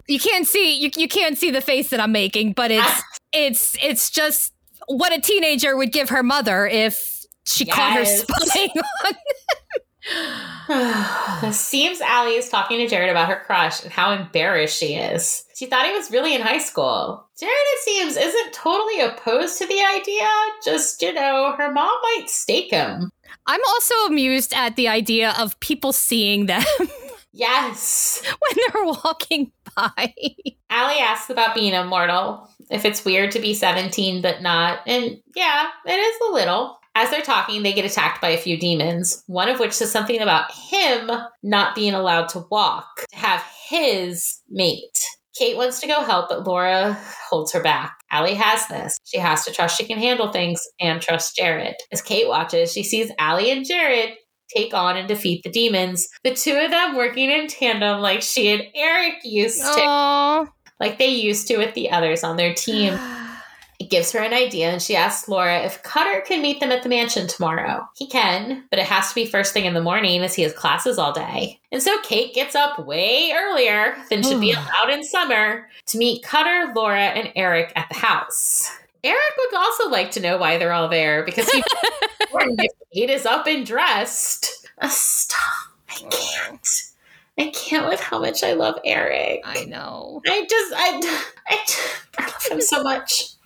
You 0.09 0.19
can't 0.21 0.47
see 0.47 0.79
you, 0.79 0.91
you 0.97 1.09
can't 1.09 1.37
see 1.37 1.51
the 1.51 1.61
face 1.61 1.91
that 1.91 2.01
I'm 2.01 2.13
making, 2.13 2.53
but 2.53 2.71
it's 2.71 3.03
it's 3.33 3.77
it's 3.83 4.11
just 4.11 4.53
what 4.87 5.13
a 5.17 5.21
teenager 5.21 5.77
would 5.77 5.93
give 5.93 6.11
her 6.11 6.23
mother 6.23 6.67
if 6.67 7.25
she 7.45 7.65
caught 7.67 7.93
her 7.95 8.01
Yes. 8.03 8.25
spying 8.27 8.71
on 9.07 9.13
Seems 11.53 12.01
Allie 12.01 12.37
is 12.37 12.49
talking 12.49 12.79
to 12.79 12.87
Jared 12.87 13.11
about 13.11 13.29
her 13.29 13.43
crush 13.45 13.83
and 13.83 13.93
how 13.93 14.13
embarrassed 14.13 14.79
she 14.79 14.95
is. 14.95 15.45
She 15.57 15.67
thought 15.67 15.87
he 15.87 15.93
was 15.93 16.11
really 16.13 16.35
in 16.35 16.41
high 16.43 16.59
school. 16.61 17.29
Jared, 17.39 17.53
it 17.57 17.83
seems, 17.85 18.17
isn't 18.17 18.53
totally 18.53 19.01
opposed 19.01 19.59
to 19.59 19.67
the 19.67 19.83
idea. 19.97 20.29
Just, 20.65 21.03
you 21.03 21.13
know, 21.13 21.55
her 21.59 21.73
mom 21.73 21.97
might 22.03 22.27
stake 22.29 22.71
him. 22.71 23.11
I'm 23.47 23.61
also 23.69 23.95
amused 24.07 24.53
at 24.55 24.77
the 24.77 24.87
idea 24.89 25.35
of 25.39 25.59
people 25.61 25.93
seeing 25.93 26.47
them 26.47 26.63
Yes. 27.37 28.23
when 28.39 28.67
they're 28.73 28.85
walking 29.05 29.53
by. 29.77 30.15
Allie 30.71 30.99
asks 30.99 31.29
about 31.29 31.55
being 31.55 31.75
immortal, 31.75 32.49
if 32.71 32.85
it's 32.85 33.05
weird 33.05 33.31
to 33.33 33.41
be 33.41 33.53
17 33.53 34.23
but 34.23 34.41
not. 34.41 34.81
And 34.87 35.19
yeah, 35.35 35.69
it 35.85 35.93
is 35.93 36.17
a 36.29 36.33
little. 36.33 36.79
As 36.95 37.11
they're 37.11 37.21
talking, 37.21 37.63
they 37.63 37.75
get 37.75 37.85
attacked 37.85 38.23
by 38.23 38.31
a 38.31 38.39
few 38.39 38.59
demons, 38.59 39.23
one 39.27 39.51
of 39.51 39.61
which 39.61 39.75
says 39.75 39.93
something 39.93 40.19
about 40.19 40.51
him 40.51 41.11
not 41.43 41.75
being 41.75 41.93
allowed 41.93 42.31
to 42.31 42.47
walk, 42.51 43.07
to 43.11 43.17
have 43.17 43.45
his 43.69 44.41
mate. 44.49 44.99
Kate 45.39 45.59
wants 45.59 45.81
to 45.81 45.87
go 45.87 46.03
help, 46.03 46.31
but 46.31 46.47
Laura 46.47 46.99
holds 47.29 47.53
her 47.53 47.63
back. 47.63 47.99
Allie 48.11 48.33
has 48.33 48.67
this. 48.69 48.97
She 49.05 49.19
has 49.19 49.45
to 49.45 49.53
trust 49.53 49.77
she 49.77 49.85
can 49.85 49.99
handle 49.99 50.33
things 50.33 50.63
and 50.81 51.03
trust 51.03 51.37
Jared. 51.37 51.75
As 51.93 52.01
Kate 52.01 52.27
watches, 52.29 52.73
she 52.73 52.83
sees 52.83 53.13
Allie 53.19 53.51
and 53.51 53.67
Jared 53.67 54.15
take 54.55 54.75
on 54.75 54.97
and 54.97 55.09
defeat 55.09 55.43
the 55.43 55.51
demons. 55.51 56.09
The 56.25 56.35
two 56.35 56.57
of 56.57 56.71
them 56.71 56.97
working 56.97 57.31
in 57.31 57.49
tandem 57.49 58.01
like 58.01 58.23
she 58.23 58.49
and 58.49 58.63
Eric 58.75 59.17
used 59.25 59.61
to 59.61 59.67
Oh. 59.67 60.49
like 60.81 60.99
they 60.99 61.09
used 61.09 61.47
to 61.49 61.59
with 61.59 61.75
the 61.75 61.91
others 61.91 62.25
on 62.25 62.37
their 62.37 62.55
team. 62.55 62.99
It 63.79 63.91
gives 63.91 64.13
her 64.13 64.21
an 64.21 64.33
idea, 64.33 64.71
and 64.71 64.81
she 64.81 64.97
asks 64.97 65.29
Laura 65.29 65.61
if 65.61 65.83
Cutter 65.83 66.23
can 66.23 66.41
meet 66.41 66.61
them 66.61 66.73
at 66.73 66.83
the 66.83 66.89
mansion 66.89 67.27
tomorrow. 67.27 67.87
He 67.95 68.07
can, 68.07 68.65
but 68.71 68.79
it 68.79 68.87
has 68.87 69.11
to 69.11 69.15
be 69.15 69.27
first 69.27 69.53
thing 69.53 69.67
in 69.67 69.75
the 69.75 69.83
morning 69.83 70.23
as 70.23 70.35
he 70.35 70.43
has 70.43 70.53
classes 70.55 70.99
all 70.99 71.13
day. 71.13 71.61
And 71.71 71.83
so 71.83 72.01
Kate 72.01 72.35
gets 72.35 72.55
up 72.55 72.87
way 72.87 73.33
earlier 73.37 73.97
than 74.09 74.23
should 74.23 74.41
be 74.41 74.55
hmm. 74.55 74.59
allowed 74.59 74.95
in 74.95 75.05
summer 75.05 75.69
to 75.89 75.99
meet 75.99 76.23
Cutter, 76.23 76.73
Laura, 76.75 77.09
and 77.09 77.31
Eric 77.37 77.73
at 77.77 77.89
the 77.91 77.97
house. 77.97 78.71
Eric 79.07 79.37
would 79.39 79.55
also 79.55 79.89
like 79.89 80.11
to 80.13 80.21
know 80.21 80.37
why 80.37 80.59
they're 80.59 80.73
all 80.73 80.89
there 80.89 81.25
because 81.25 81.49
he's 81.51 81.65
important 82.21 82.61
if 82.61 82.73
Kate 82.93 83.11
is 83.11 83.25
up 83.25 83.47
and 83.47 83.65
dressed. 83.65 84.69
Uh, 84.81 84.89
stop. 84.89 85.41
I 85.89 85.95
can't. 86.11 86.69
I 87.39 87.51
can't 87.51 87.89
with 87.89 88.01
how 88.01 88.19
much 88.19 88.43
I 88.43 88.55
love 88.55 88.79
Eric. 88.85 89.43
I 89.45 89.65
know. 89.65 90.23
I 90.27 90.47
just, 90.49 90.75
I, 90.75 91.23
I, 91.49 91.67
I 92.19 92.27
love 92.27 92.47
him 92.51 92.61
so 92.61 92.83
much. 92.83 93.37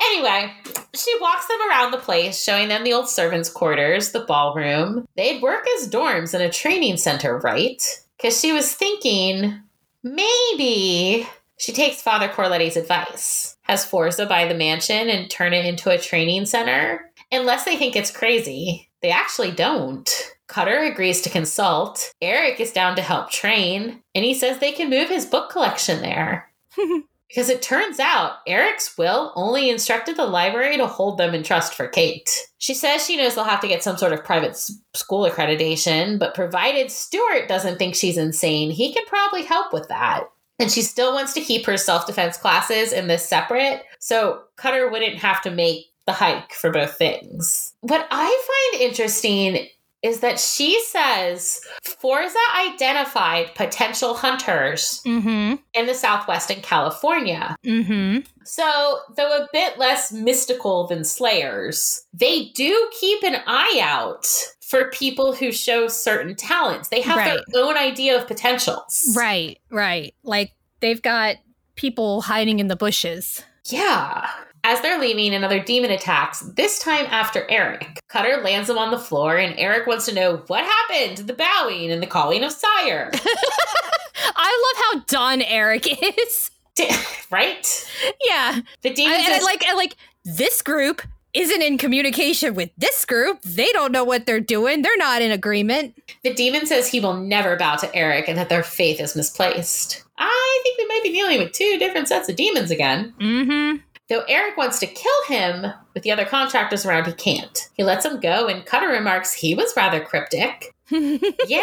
Anyway, 0.00 0.52
she 0.94 1.12
walks 1.20 1.46
them 1.48 1.58
around 1.68 1.90
the 1.90 1.98
place, 1.98 2.42
showing 2.42 2.68
them 2.68 2.84
the 2.84 2.92
old 2.92 3.08
servants' 3.08 3.50
quarters, 3.50 4.12
the 4.12 4.20
ballroom. 4.20 5.06
They'd 5.16 5.42
work 5.42 5.66
as 5.78 5.88
dorms 5.88 6.34
in 6.34 6.40
a 6.40 6.50
training 6.50 6.96
center, 6.96 7.38
right? 7.38 7.82
Because 8.16 8.40
she 8.40 8.52
was 8.52 8.72
thinking 8.72 9.60
maybe 10.02 11.28
she 11.58 11.72
takes 11.72 12.00
Father 12.00 12.28
Corletti's 12.28 12.76
advice, 12.76 13.55
has 13.66 13.84
Forza 13.84 14.26
buy 14.26 14.46
the 14.46 14.54
mansion 14.54 15.08
and 15.08 15.30
turn 15.30 15.52
it 15.52 15.66
into 15.66 15.90
a 15.90 15.98
training 15.98 16.46
center. 16.46 17.10
Unless 17.32 17.64
they 17.64 17.76
think 17.76 17.96
it's 17.96 18.10
crazy, 18.10 18.88
they 19.02 19.10
actually 19.10 19.50
don't. 19.50 20.08
Cutter 20.46 20.78
agrees 20.78 21.20
to 21.22 21.30
consult. 21.30 22.12
Eric 22.22 22.60
is 22.60 22.72
down 22.72 22.94
to 22.96 23.02
help 23.02 23.30
train, 23.30 24.02
and 24.14 24.24
he 24.24 24.34
says 24.34 24.58
they 24.58 24.72
can 24.72 24.90
move 24.90 25.08
his 25.08 25.26
book 25.26 25.50
collection 25.50 26.02
there. 26.02 26.50
Because 27.28 27.48
it 27.48 27.60
turns 27.60 27.98
out 27.98 28.36
Eric's 28.46 28.96
will 28.96 29.32
only 29.34 29.68
instructed 29.68 30.16
the 30.16 30.24
library 30.24 30.76
to 30.76 30.86
hold 30.86 31.18
them 31.18 31.34
in 31.34 31.42
trust 31.42 31.74
for 31.74 31.88
Kate. 31.88 32.30
She 32.58 32.72
says 32.72 33.04
she 33.04 33.16
knows 33.16 33.34
they'll 33.34 33.44
have 33.44 33.60
to 33.62 33.68
get 33.68 33.82
some 33.82 33.96
sort 33.96 34.12
of 34.12 34.24
private 34.24 34.56
school 34.94 35.28
accreditation, 35.28 36.20
but 36.20 36.34
provided 36.34 36.90
Stuart 36.90 37.48
doesn't 37.48 37.78
think 37.78 37.94
she's 37.94 38.16
insane, 38.16 38.70
he 38.70 38.92
can 38.92 39.04
probably 39.06 39.42
help 39.42 39.72
with 39.72 39.88
that. 39.88 40.28
And 40.58 40.70
she 40.70 40.82
still 40.82 41.12
wants 41.12 41.32
to 41.34 41.40
keep 41.40 41.66
her 41.66 41.76
self 41.76 42.06
defense 42.06 42.36
classes 42.36 42.92
in 42.92 43.08
this 43.08 43.28
separate, 43.28 43.82
so 43.98 44.42
Cutter 44.56 44.90
wouldn't 44.90 45.16
have 45.16 45.42
to 45.42 45.50
make 45.50 45.86
the 46.06 46.12
hike 46.12 46.52
for 46.52 46.70
both 46.70 46.96
things. 46.96 47.74
What 47.80 48.06
I 48.10 48.70
find 48.72 48.82
interesting 48.82 49.68
is 50.02 50.20
that 50.20 50.38
she 50.38 50.80
says 50.84 51.60
Forza 51.82 52.38
identified 52.56 53.54
potential 53.54 54.14
hunters 54.14 55.02
Mm-hmm. 55.04 55.56
in 55.74 55.86
the 55.86 55.94
Southwest 55.94 56.50
and 56.50 56.62
California. 56.62 57.56
Mm-hmm. 57.64 58.20
So, 58.44 58.98
though 59.16 59.36
a 59.36 59.48
bit 59.52 59.78
less 59.78 60.12
mystical 60.12 60.86
than 60.86 61.02
Slayers, 61.04 62.06
they 62.14 62.50
do 62.54 62.88
keep 63.00 63.24
an 63.24 63.42
eye 63.46 63.80
out 63.82 64.26
for 64.68 64.90
people 64.90 65.32
who 65.32 65.52
show 65.52 65.86
certain 65.86 66.34
talents. 66.34 66.88
They 66.88 67.00
have 67.02 67.16
Right. 67.16 67.40
their 67.48 67.62
own 67.64 67.76
idea 67.76 68.16
of 68.16 68.26
potentials. 68.26 69.14
Right, 69.16 69.58
right. 69.70 70.12
Like 70.24 70.52
they've 70.80 71.00
got 71.00 71.36
people 71.76 72.22
hiding 72.22 72.58
in 72.58 72.66
the 72.68 72.74
bushes. 72.76 73.44
Yeah. 73.66 74.28
As 74.64 74.80
they're 74.80 74.98
leaving, 74.98 75.32
another 75.32 75.60
demon 75.60 75.92
attacks, 75.92 76.40
this 76.40 76.80
time 76.80 77.06
after 77.10 77.48
Eric. 77.48 78.00
Cutter 78.08 78.38
lands 78.42 78.68
him 78.68 78.78
on 78.78 78.90
the 78.90 78.98
floor, 78.98 79.36
and 79.36 79.54
Eric 79.56 79.86
wants 79.86 80.06
to 80.06 80.14
know 80.14 80.38
what 80.48 80.64
happened 80.64 81.16
to 81.18 81.22
the 81.22 81.34
bowing 81.34 81.92
and 81.92 82.02
the 82.02 82.06
calling 82.08 82.42
of 82.42 82.50
sire. 82.50 83.12
I 84.36 84.74
love 84.74 84.84
how 84.84 85.04
done 85.06 85.42
Eric 85.42 85.86
is. 86.26 86.50
right? 87.30 87.90
yeah. 88.28 88.58
The 88.82 88.90
I, 88.90 88.94
demon 88.94 89.14
and 89.14 89.22
I 89.22 89.36
says, 89.38 89.44
like 89.44 89.64
I 89.68 89.74
like 89.74 89.96
this 90.24 90.60
group 90.62 91.02
isn't 91.36 91.62
in 91.62 91.78
communication 91.78 92.54
with 92.54 92.70
this 92.78 93.04
group. 93.04 93.42
They 93.42 93.70
don't 93.72 93.92
know 93.92 94.04
what 94.04 94.26
they're 94.26 94.40
doing. 94.40 94.82
They're 94.82 94.96
not 94.96 95.22
in 95.22 95.30
agreement. 95.30 96.00
the 96.22 96.34
demon 96.34 96.66
says 96.66 96.88
he 96.88 97.00
will 97.00 97.16
never 97.16 97.56
bow 97.56 97.76
to 97.76 97.94
Eric 97.94 98.28
and 98.28 98.38
that 98.38 98.48
their 98.48 98.62
faith 98.62 99.00
is 99.00 99.14
misplaced. 99.14 100.04
I 100.18 100.60
think 100.62 100.78
we 100.78 100.86
might 100.86 101.02
be 101.02 101.12
dealing 101.12 101.38
with 101.38 101.52
two 101.52 101.76
different 101.78 102.08
sets 102.08 102.28
of 102.28 102.36
demons 102.36 102.70
again. 102.70 103.14
Mm-hmm. 103.20 103.82
Though 104.08 104.22
Eric 104.28 104.56
wants 104.56 104.78
to 104.80 104.86
kill 104.86 105.24
him 105.28 105.66
with 105.92 106.04
the 106.04 106.12
other 106.12 106.24
contractors 106.24 106.86
around, 106.86 107.06
he 107.06 107.12
can't. 107.12 107.68
He 107.74 107.82
lets 107.82 108.04
him 108.04 108.20
go, 108.20 108.46
and 108.46 108.64
Cutter 108.64 108.88
remarks 108.88 109.32
he 109.32 109.54
was 109.54 109.76
rather 109.76 110.00
cryptic. 110.00 110.72
yeah, 110.90 111.60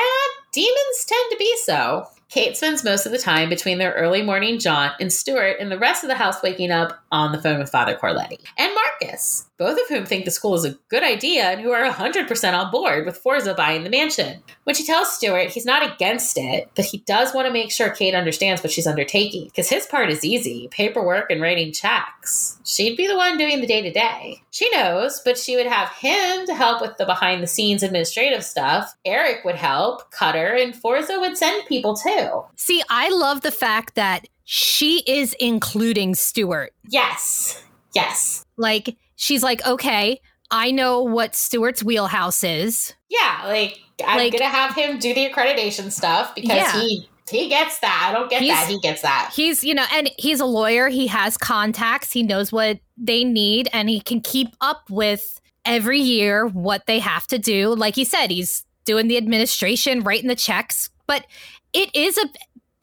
demons 0.51 1.05
tend 1.05 1.31
to 1.31 1.37
be 1.39 1.57
so. 1.63 2.05
Kate 2.33 2.57
spends 2.57 2.83
most 2.83 3.05
of 3.05 3.11
the 3.11 3.19
time 3.19 3.47
between 3.47 3.77
their 3.77 3.93
early 3.93 4.23
morning 4.23 4.57
jaunt 4.57 4.93
and 4.99 5.13
Stuart 5.13 5.57
and 5.59 5.71
the 5.71 5.77
rest 5.77 6.03
of 6.03 6.09
the 6.09 6.15
house 6.15 6.41
waking 6.41 6.71
up 6.71 6.99
on 7.11 7.31
the 7.31 7.39
phone 7.39 7.59
with 7.59 7.69
Father 7.69 7.95
Corletti 7.95 8.39
and 8.57 8.73
Marcus, 8.73 9.47
both 9.57 9.79
of 9.79 9.87
whom 9.87 10.05
think 10.05 10.25
the 10.25 10.31
school 10.31 10.55
is 10.55 10.65
a 10.65 10.77
good 10.89 11.03
idea 11.03 11.43
and 11.43 11.61
who 11.61 11.71
are 11.71 11.89
100% 11.89 12.53
on 12.53 12.71
board 12.71 13.05
with 13.05 13.17
Forza 13.17 13.53
buying 13.53 13.83
the 13.83 13.89
mansion. 13.89 14.41
When 14.63 14.75
she 14.75 14.85
tells 14.85 15.13
Stuart 15.13 15.49
he's 15.49 15.65
not 15.65 15.93
against 15.93 16.37
it, 16.37 16.69
but 16.75 16.85
he 16.85 16.99
does 16.99 17.33
want 17.33 17.47
to 17.47 17.53
make 17.53 17.71
sure 17.71 17.89
Kate 17.89 18.15
understands 18.15 18.63
what 18.63 18.71
she's 18.71 18.87
undertaking, 18.87 19.45
because 19.45 19.69
his 19.69 19.85
part 19.85 20.09
is 20.09 20.23
easy 20.23 20.67
paperwork 20.71 21.29
and 21.29 21.41
writing 21.41 21.71
checks. 21.71 22.59
She'd 22.63 22.97
be 22.97 23.07
the 23.07 23.15
one 23.15 23.37
doing 23.37 23.61
the 23.61 23.67
day 23.67 23.81
to 23.81 23.91
day. 23.91 24.41
She 24.51 24.69
knows, 24.71 25.21
but 25.23 25.37
she 25.37 25.55
would 25.55 25.67
have 25.67 25.89
him 25.89 26.45
to 26.45 26.53
help 26.53 26.81
with 26.81 26.97
the 26.97 27.05
behind 27.05 27.43
the 27.43 27.47
scenes 27.47 27.83
administrative 27.83 28.43
stuff. 28.43 28.93
Eric 29.05 29.43
would 29.45 29.55
help, 29.55 30.11
Cutter, 30.11 30.55
and 30.55 30.75
Forza 30.75 31.19
would 31.19 31.37
send 31.37 31.65
people 31.67 31.95
too. 31.95 32.43
See, 32.55 32.81
I 32.89 33.09
love 33.09 33.41
the 33.41 33.51
fact 33.51 33.95
that 33.95 34.27
she 34.45 35.03
is 35.07 35.35
including 35.39 36.15
Stuart. 36.15 36.73
Yes. 36.89 37.63
Yes. 37.95 38.43
Like 38.57 38.97
she's 39.15 39.43
like, 39.43 39.65
okay, 39.65 40.19
I 40.51 40.71
know 40.71 41.01
what 41.01 41.35
Stuart's 41.35 41.83
wheelhouse 41.83 42.43
is. 42.43 42.93
Yeah, 43.09 43.43
like 43.45 43.79
I'm 44.05 44.17
Like- 44.17 44.33
gonna 44.33 44.45
have 44.49 44.75
him 44.75 44.99
do 44.99 45.13
the 45.13 45.29
accreditation 45.29 45.91
stuff 45.91 46.33
because 46.35 46.55
Yeah. 46.57 46.79
he 46.81 47.07
he 47.31 47.47
gets 47.47 47.79
that. 47.79 48.07
I 48.09 48.13
don't 48.13 48.29
get 48.29 48.41
He's- 48.41 48.59
that. 48.59 48.69
He 48.69 48.79
gets 48.81 49.01
that. 49.01 49.31
He's, 49.33 49.63
you 49.63 49.73
know, 49.73 49.85
and 49.93 50.11
he's 50.19 50.41
a 50.41 50.45
lawyer. 50.45 50.89
He 50.89 51.07
has 51.07 51.37
contacts. 51.37 52.11
He 52.11 52.21
knows 52.21 52.51
what 52.51 52.79
they 52.97 53.23
need 53.23 53.69
and 53.71 53.89
he 53.89 54.01
can 54.01 54.19
keep 54.19 54.49
up 54.59 54.83
with 54.89 55.39
every 55.65 55.99
year 55.99 56.45
what 56.45 56.85
they 56.85 56.99
have 56.99 57.25
to 57.27 57.39
do. 57.39 57.73
Like 57.73 57.95
he 57.95 58.03
said, 58.03 58.29
he's 58.29 58.65
doing 58.85 59.07
the 59.07 59.15
administration, 59.17 60.01
writing 60.01 60.27
the 60.27 60.35
checks, 60.35 60.89
but 61.07 61.25
it 61.71 61.95
is 61.95 62.17
a 62.17 62.25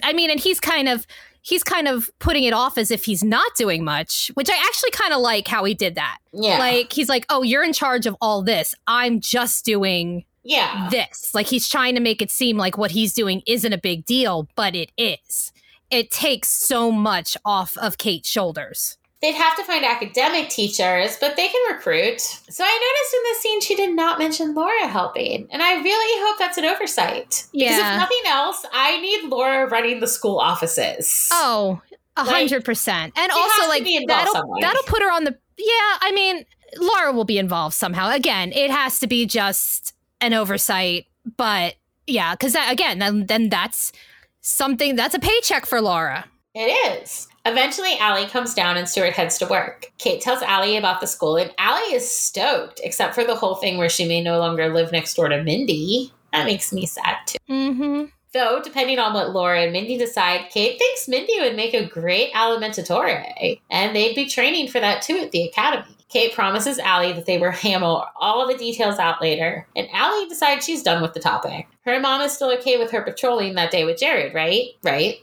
I 0.03 0.15
mean, 0.15 0.31
and 0.31 0.41
he's 0.41 0.59
kind 0.59 0.89
of 0.89 1.07
he's 1.43 1.63
kind 1.63 1.89
of 1.89 2.11
putting 2.19 2.45
it 2.45 2.53
off 2.53 2.79
as 2.79 2.91
if 2.91 3.05
he's 3.05 3.25
not 3.25 3.55
doing 3.57 3.85
much, 3.85 4.31
which 4.35 4.51
I 4.51 4.57
actually 4.57 4.91
kind 4.91 5.13
of 5.13 5.21
like 5.21 5.49
how 5.49 5.65
he 5.65 5.75
did 5.75 5.95
that. 5.95 6.19
Yeah. 6.33 6.59
Like 6.59 6.93
he's 6.93 7.09
like, 7.09 7.27
"Oh, 7.29 7.43
you're 7.43 7.65
in 7.65 7.73
charge 7.73 8.07
of 8.07 8.17
all 8.21 8.43
this. 8.43 8.75
I'm 8.87 9.21
just 9.21 9.65
doing 9.65 10.25
yeah. 10.43 10.89
this. 10.91 11.35
Like 11.35 11.47
he's 11.47 11.69
trying 11.69 11.95
to 11.95 12.01
make 12.01 12.23
it 12.23 12.31
seem 12.31 12.57
like 12.57 12.79
what 12.79 12.93
he's 12.93 13.13
doing 13.13 13.43
isn't 13.47 13.73
a 13.73 13.79
big 13.79 14.05
deal, 14.05 14.49
but 14.55 14.75
it 14.75 14.93
is. 14.97 15.53
It 15.91 16.11
takes 16.11 16.49
so 16.49 16.93
much 16.93 17.37
off 17.45 17.77
of 17.79 17.99
Kate's 17.99 18.29
shoulders. 18.29 18.97
They'd 19.23 19.35
have 19.35 19.55
to 19.57 19.65
find 19.65 19.85
academic 19.85 20.49
teachers, 20.49 21.19
but 21.21 21.37
they 21.37 21.47
can 21.49 21.75
recruit. 21.75 22.21
So 22.21 22.65
I 22.65 22.95
noticed 22.95 23.15
in 23.15 23.23
this 23.25 23.41
scene 23.41 23.61
she 23.61 23.75
did 23.75 23.95
not 23.95 24.19
mention 24.19 24.55
Laura 24.55 24.89
helping. 24.89 25.47
And 25.51 25.63
I 25.63 25.75
really 25.83 26.27
hope 26.27 26.39
that's 26.39 26.57
an 26.57 26.65
oversight. 26.65 27.47
Yeah. 27.53 27.69
Because 27.69 27.81
if 27.81 27.99
nothing 27.99 28.23
else, 28.27 28.65
I 28.73 28.99
need 29.01 29.29
Laura 29.29 29.69
running 29.69 30.01
the 30.01 30.09
school 30.09 30.39
offices. 30.39 31.29
Oh, 31.33 31.83
a 32.17 32.25
hundred 32.25 32.65
percent. 32.65 33.13
And 33.17 33.31
also 33.31 33.69
like 33.69 33.87
that'll 34.07 34.57
that'll 34.61 34.83
put 34.85 35.03
her 35.03 35.13
on 35.13 35.25
the 35.25 35.37
Yeah, 35.59 35.99
I 36.01 36.13
mean, 36.15 36.47
Laura 36.79 37.13
will 37.13 37.25
be 37.25 37.39
involved 37.39 37.75
somehow. 37.75 38.11
Again, 38.11 38.53
it 38.53 38.71
has 38.71 38.99
to 39.01 39.07
be 39.07 39.27
just 39.27 39.93
an 40.23 40.33
oversight, 40.33 41.07
but 41.37 41.75
yeah, 42.07 42.35
because 42.35 42.57
again, 42.69 42.99
then 42.99 43.27
then 43.27 43.51
that's 43.51 43.93
something 44.41 44.97
that's 44.97 45.15
a 45.15 45.19
paycheck 45.19 45.67
for 45.67 45.83
Laura. 45.83 46.25
It 46.55 47.03
is. 47.03 47.29
Eventually, 47.47 47.97
Allie 47.99 48.27
comes 48.27 48.55
down 48.55 48.77
and 48.77 48.89
Stuart 48.89 49.15
heads 49.15 49.39
to 49.39 49.47
work. 49.47 49.91
Kate 49.99 50.21
tells 50.21 50.43
Allie 50.43 50.77
about 50.77 51.01
the 51.01 51.07
school, 51.07 51.37
and 51.37 51.53
Allie 51.59 51.95
is 51.95 52.11
stoked, 52.11 52.81
except 52.85 53.15
for 53.15 53.25
the 53.25 53.35
whole 53.35 53.55
thing 53.55 53.79
where 53.79 53.89
she 53.89 54.07
may 54.07 54.21
no 54.21 54.39
longer 54.39 54.73
live 54.73 54.93
next 54.93 55.15
door 55.15 55.29
to 55.29 55.43
Mindy. 55.43 56.13
That 56.33 56.45
makes 56.45 56.73
me 56.73 56.87
sad 56.87 57.17
too. 57.27 57.39
Mm-hmm. 57.49 58.05
Though, 58.33 58.61
depending 58.63 59.01
on 59.01 59.15
what 59.15 59.31
Laura 59.31 59.63
and 59.63 59.73
Mindy 59.73 59.99
decide, 59.99 60.51
Kate 60.51 60.79
thinks 60.79 61.09
Mindy 61.09 61.41
would 61.41 61.57
make 61.57 61.75
a 61.75 61.89
great 61.89 62.33
alimentatore, 62.33 63.59
and 63.71 63.97
they'd 63.97 64.15
be 64.15 64.29
training 64.29 64.69
for 64.69 64.79
that 64.79 65.03
too 65.03 65.17
at 65.17 65.33
the 65.33 65.45
academy. 65.45 65.97
Kate 66.09 66.35
promises 66.35 66.79
Allie 66.79 67.13
that 67.13 67.27
they 67.27 67.39
will 67.39 67.53
hammer 67.53 68.03
all 68.17 68.47
the 68.47 68.57
details 68.57 68.99
out 68.99 69.21
later, 69.21 69.67
and 69.75 69.89
Allie 69.93 70.29
decides 70.29 70.65
she's 70.65 70.83
done 70.83 71.03
with 71.03 71.15
the 71.15 71.21
topic. 71.21 71.67
Her 71.85 71.99
mom 71.99 72.21
is 72.21 72.33
still 72.33 72.53
okay 72.59 72.79
with 72.79 72.91
her 72.91 73.03
patrolling 73.03 73.55
that 73.55 73.71
day 73.71 73.85
with 73.85 73.99
Jared, 73.99 74.35
right? 74.35 74.71
Right? 74.83 75.19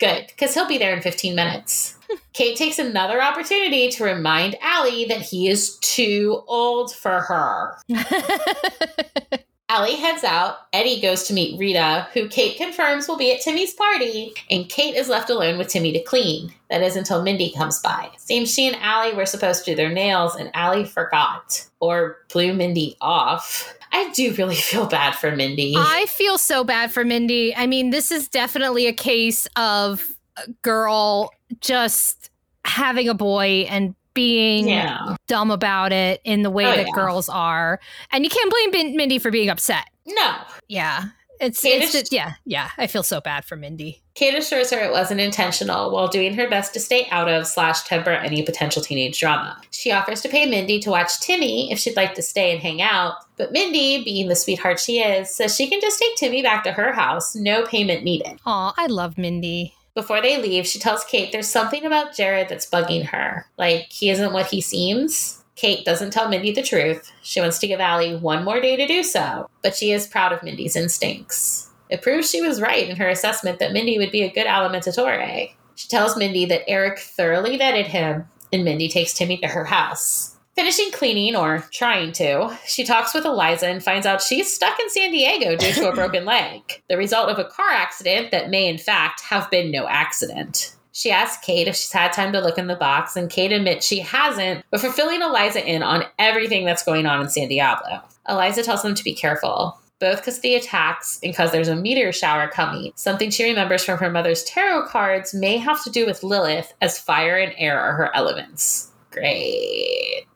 Good, 0.00 0.26
because 0.28 0.54
he'll 0.54 0.66
be 0.66 0.78
there 0.78 0.94
in 0.94 1.02
15 1.02 1.34
minutes. 1.34 1.96
Kate 2.32 2.56
takes 2.56 2.78
another 2.78 3.22
opportunity 3.22 3.88
to 3.90 4.04
remind 4.04 4.56
Allie 4.60 5.04
that 5.06 5.22
he 5.22 5.48
is 5.48 5.76
too 5.78 6.42
old 6.48 6.92
for 6.94 7.20
her. 7.20 7.76
Allie 9.70 9.96
heads 9.96 10.24
out. 10.24 10.58
Eddie 10.74 11.00
goes 11.00 11.22
to 11.24 11.32
meet 11.32 11.58
Rita, 11.58 12.08
who 12.12 12.28
Kate 12.28 12.56
confirms 12.56 13.08
will 13.08 13.16
be 13.16 13.32
at 13.32 13.40
Timmy's 13.40 13.72
party, 13.72 14.34
and 14.50 14.68
Kate 14.68 14.94
is 14.94 15.08
left 15.08 15.30
alone 15.30 15.56
with 15.56 15.68
Timmy 15.68 15.92
to 15.92 16.02
clean. 16.02 16.52
That 16.68 16.82
is 16.82 16.96
until 16.96 17.22
Mindy 17.22 17.50
comes 17.50 17.80
by. 17.80 18.10
Seems 18.18 18.52
she 18.52 18.66
and 18.66 18.76
Allie 18.76 19.14
were 19.14 19.24
supposed 19.24 19.64
to 19.64 19.70
do 19.70 19.76
their 19.76 19.88
nails, 19.88 20.36
and 20.36 20.50
Allie 20.54 20.84
forgot 20.84 21.66
or 21.80 22.18
blew 22.30 22.52
Mindy 22.52 22.96
off. 23.00 23.74
I 23.90 24.10
do 24.10 24.34
really 24.34 24.54
feel 24.54 24.86
bad 24.86 25.14
for 25.14 25.34
Mindy. 25.34 25.74
I 25.76 26.06
feel 26.06 26.36
so 26.36 26.62
bad 26.62 26.92
for 26.92 27.04
Mindy. 27.04 27.54
I 27.56 27.66
mean, 27.66 27.88
this 27.88 28.10
is 28.10 28.28
definitely 28.28 28.86
a 28.86 28.92
case 28.92 29.48
of 29.56 30.14
a 30.36 30.50
girl 30.60 31.30
just 31.60 32.30
having 32.66 33.08
a 33.08 33.14
boy 33.14 33.66
and 33.70 33.94
being 34.14 34.68
yeah. 34.68 35.16
dumb 35.26 35.50
about 35.50 35.92
it 35.92 36.20
in 36.24 36.42
the 36.42 36.50
way 36.50 36.64
Oh, 36.64 36.76
that 36.76 36.86
yeah. 36.86 36.92
girls 36.94 37.28
are. 37.28 37.80
And 38.12 38.24
you 38.24 38.30
can't 38.30 38.50
blame 38.50 38.70
Min- 38.70 38.96
Mindy 38.96 39.18
for 39.18 39.30
being 39.30 39.50
upset. 39.50 39.84
No. 40.06 40.36
Yeah. 40.68 41.04
It's, 41.40 41.64
it's 41.64 41.90
just, 41.92 42.12
yeah, 42.12 42.34
yeah. 42.46 42.70
I 42.78 42.86
feel 42.86 43.02
so 43.02 43.20
bad 43.20 43.44
for 43.44 43.56
Mindy. 43.56 44.02
Kate 44.14 44.34
assures 44.38 44.70
her 44.70 44.78
it 44.78 44.92
wasn't 44.92 45.20
intentional 45.20 45.90
while 45.90 46.06
doing 46.06 46.32
her 46.34 46.48
best 46.48 46.72
to 46.74 46.80
stay 46.80 47.08
out 47.10 47.28
of 47.28 47.46
slash 47.48 47.82
temper 47.82 48.10
any 48.10 48.44
potential 48.44 48.80
teenage 48.80 49.18
drama. 49.18 49.60
She 49.72 49.90
offers 49.90 50.20
to 50.22 50.28
pay 50.28 50.46
Mindy 50.46 50.78
to 50.80 50.90
watch 50.90 51.20
Timmy 51.20 51.72
if 51.72 51.80
she'd 51.80 51.96
like 51.96 52.14
to 52.14 52.22
stay 52.22 52.52
and 52.52 52.60
hang 52.62 52.80
out, 52.80 53.14
but 53.36 53.50
Mindy, 53.50 54.04
being 54.04 54.28
the 54.28 54.36
sweetheart 54.36 54.78
she 54.78 55.00
is, 55.00 55.28
says 55.34 55.56
she 55.56 55.68
can 55.68 55.80
just 55.80 55.98
take 55.98 56.14
Timmy 56.16 56.40
back 56.40 56.62
to 56.64 56.72
her 56.72 56.92
house, 56.92 57.34
no 57.34 57.66
payment 57.66 58.04
needed. 58.04 58.38
Aw, 58.46 58.72
I 58.78 58.86
love 58.86 59.18
Mindy. 59.18 59.74
Before 59.94 60.20
they 60.20 60.42
leave, 60.42 60.66
she 60.66 60.80
tells 60.80 61.04
Kate 61.04 61.30
there's 61.30 61.48
something 61.48 61.84
about 61.84 62.16
Jared 62.16 62.48
that's 62.48 62.68
bugging 62.68 63.06
her. 63.06 63.46
Like, 63.56 63.92
he 63.92 64.10
isn't 64.10 64.32
what 64.32 64.46
he 64.46 64.60
seems. 64.60 65.44
Kate 65.54 65.84
doesn't 65.84 66.10
tell 66.10 66.28
Mindy 66.28 66.50
the 66.50 66.62
truth. 66.62 67.12
She 67.22 67.40
wants 67.40 67.58
to 67.60 67.68
give 67.68 67.78
Allie 67.78 68.16
one 68.16 68.44
more 68.44 68.60
day 68.60 68.74
to 68.74 68.88
do 68.88 69.04
so, 69.04 69.48
but 69.62 69.76
she 69.76 69.92
is 69.92 70.08
proud 70.08 70.32
of 70.32 70.42
Mindy's 70.42 70.74
instincts. 70.74 71.70
It 71.88 72.02
proves 72.02 72.28
she 72.28 72.42
was 72.42 72.60
right 72.60 72.88
in 72.88 72.96
her 72.96 73.08
assessment 73.08 73.60
that 73.60 73.72
Mindy 73.72 73.98
would 73.98 74.10
be 74.10 74.22
a 74.22 74.32
good 74.32 74.46
alimentatore. 74.46 75.52
She 75.76 75.88
tells 75.88 76.16
Mindy 76.16 76.44
that 76.46 76.68
Eric 76.68 76.98
thoroughly 76.98 77.56
vetted 77.56 77.86
him, 77.86 78.26
and 78.52 78.64
Mindy 78.64 78.88
takes 78.88 79.14
Timmy 79.14 79.36
to 79.38 79.48
her 79.48 79.64
house. 79.64 80.33
Finishing 80.54 80.92
cleaning, 80.92 81.34
or 81.34 81.64
trying 81.72 82.12
to, 82.12 82.56
she 82.64 82.84
talks 82.84 83.12
with 83.12 83.24
Eliza 83.24 83.66
and 83.66 83.82
finds 83.82 84.06
out 84.06 84.22
she's 84.22 84.52
stuck 84.52 84.78
in 84.78 84.88
San 84.88 85.10
Diego 85.10 85.56
due 85.56 85.72
to 85.72 85.88
a 85.88 85.94
broken 85.94 86.24
leg, 86.24 86.80
the 86.88 86.96
result 86.96 87.28
of 87.28 87.40
a 87.40 87.44
car 87.44 87.70
accident 87.70 88.30
that 88.30 88.50
may, 88.50 88.68
in 88.68 88.78
fact, 88.78 89.20
have 89.22 89.50
been 89.50 89.72
no 89.72 89.88
accident. 89.88 90.76
She 90.92 91.10
asks 91.10 91.44
Kate 91.44 91.66
if 91.66 91.74
she's 91.74 91.90
had 91.90 92.12
time 92.12 92.32
to 92.32 92.40
look 92.40 92.56
in 92.56 92.68
the 92.68 92.76
box, 92.76 93.16
and 93.16 93.28
Kate 93.28 93.50
admits 93.50 93.84
she 93.84 93.98
hasn't, 93.98 94.64
but 94.70 94.80
for 94.80 94.92
filling 94.92 95.22
Eliza 95.22 95.66
in 95.66 95.82
on 95.82 96.04
everything 96.20 96.64
that's 96.64 96.84
going 96.84 97.04
on 97.04 97.20
in 97.20 97.28
San 97.28 97.48
Diablo. 97.48 98.00
Eliza 98.28 98.62
tells 98.62 98.82
them 98.82 98.94
to 98.94 99.02
be 99.02 99.12
careful, 99.12 99.76
both 99.98 100.18
because 100.18 100.36
of 100.36 100.42
the 100.42 100.54
attacks 100.54 101.18
and 101.24 101.32
because 101.32 101.50
there's 101.50 101.66
a 101.66 101.74
meteor 101.74 102.12
shower 102.12 102.46
coming. 102.46 102.92
Something 102.94 103.30
she 103.30 103.42
remembers 103.42 103.84
from 103.84 103.98
her 103.98 104.08
mother's 104.08 104.44
tarot 104.44 104.86
cards 104.86 105.34
may 105.34 105.58
have 105.58 105.82
to 105.82 105.90
do 105.90 106.06
with 106.06 106.22
Lilith, 106.22 106.72
as 106.80 106.96
fire 106.96 107.38
and 107.38 107.52
air 107.58 107.80
are 107.80 107.94
her 107.94 108.14
elements. 108.14 108.92
Great. 109.14 110.26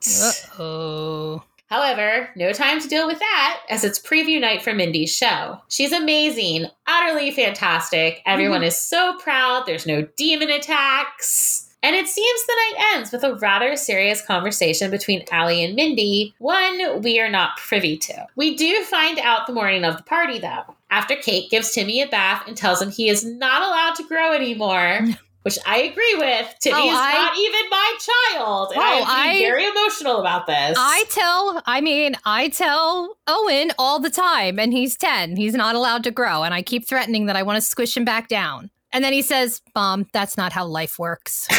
oh. 0.59 1.43
However, 1.69 2.31
no 2.35 2.53
time 2.53 2.81
to 2.81 2.89
deal 2.89 3.07
with 3.07 3.19
that 3.19 3.61
as 3.69 3.85
it's 3.85 3.99
preview 3.99 4.41
night 4.41 4.63
for 4.63 4.73
Mindy's 4.73 5.15
show. 5.15 5.61
She's 5.69 5.93
amazing, 5.93 6.67
utterly 6.87 7.31
fantastic. 7.31 8.15
Mm-hmm. 8.15 8.31
Everyone 8.31 8.63
is 8.63 8.79
so 8.79 9.19
proud. 9.19 9.67
There's 9.67 9.87
no 9.87 10.07
demon 10.17 10.49
attacks. 10.49 11.67
And 11.83 11.95
it 11.95 12.09
seems 12.09 12.47
the 12.47 12.55
night 12.55 12.95
ends 12.95 13.13
with 13.13 13.23
a 13.23 13.35
rather 13.37 13.77
serious 13.77 14.21
conversation 14.21 14.91
between 14.91 15.25
Allie 15.31 15.63
and 15.63 15.77
Mindy, 15.77 16.35
one 16.39 17.03
we 17.03 17.21
are 17.21 17.31
not 17.31 17.57
privy 17.57 17.97
to. 17.99 18.27
We 18.35 18.57
do 18.57 18.83
find 18.85 19.19
out 19.21 19.47
the 19.47 19.53
morning 19.53 19.85
of 19.85 19.97
the 19.97 20.03
party, 20.03 20.41
though, 20.41 20.75
after 20.91 21.15
Kate 21.15 21.51
gives 21.51 21.71
Timmy 21.71 22.01
a 22.03 22.09
bath 22.09 22.45
and 22.49 22.57
tells 22.57 22.83
him 22.83 22.91
he 22.91 23.09
is 23.09 23.25
not 23.25 23.63
allowed 23.63 23.95
to 23.97 24.09
grow 24.09 24.33
anymore. 24.33 25.01
Which 25.43 25.59
I 25.67 25.79
agree 25.79 26.15
with. 26.17 26.55
Timmy 26.61 26.77
Oh, 26.81 26.89
is 26.91 26.95
I- 26.99 27.13
not 27.15 27.39
even 27.39 27.71
my 27.71 27.97
child. 28.35 28.73
And 28.73 28.83
Oh, 28.83 29.05
I'm 29.07 29.37
I- 29.37 29.39
very 29.41 29.67
emotional 29.67 30.19
about 30.19 30.47
this. 30.47 30.77
I 30.79 31.05
tell, 31.11 31.63
I 31.65 31.81
mean, 31.81 32.17
I 32.25 32.49
tell 32.49 33.17
Owen 33.27 33.73
all 33.79 33.99
the 34.01 34.11
time, 34.11 34.59
and 34.59 34.73
he's 34.73 34.97
10. 34.97 35.37
He's 35.37 35.55
not 35.55 35.75
allowed 35.75 36.05
to 36.05 36.11
grow. 36.11 36.43
And 36.43 36.53
I 36.53 36.63
keep 36.63 36.87
threatening 36.89 37.27
that 37.27 37.37
I 37.37 37.43
want 37.45 37.57
to 37.57 37.61
squish 37.63 37.97
him 37.97 38.05
back 38.05 38.29
down. 38.29 38.71
And 38.93 39.03
then 39.05 39.13
he 39.13 39.23
says, 39.23 39.63
Mom, 39.75 40.07
that's 40.13 40.37
not 40.37 40.53
how 40.53 40.67
life 40.67 40.99
works. 40.99 41.47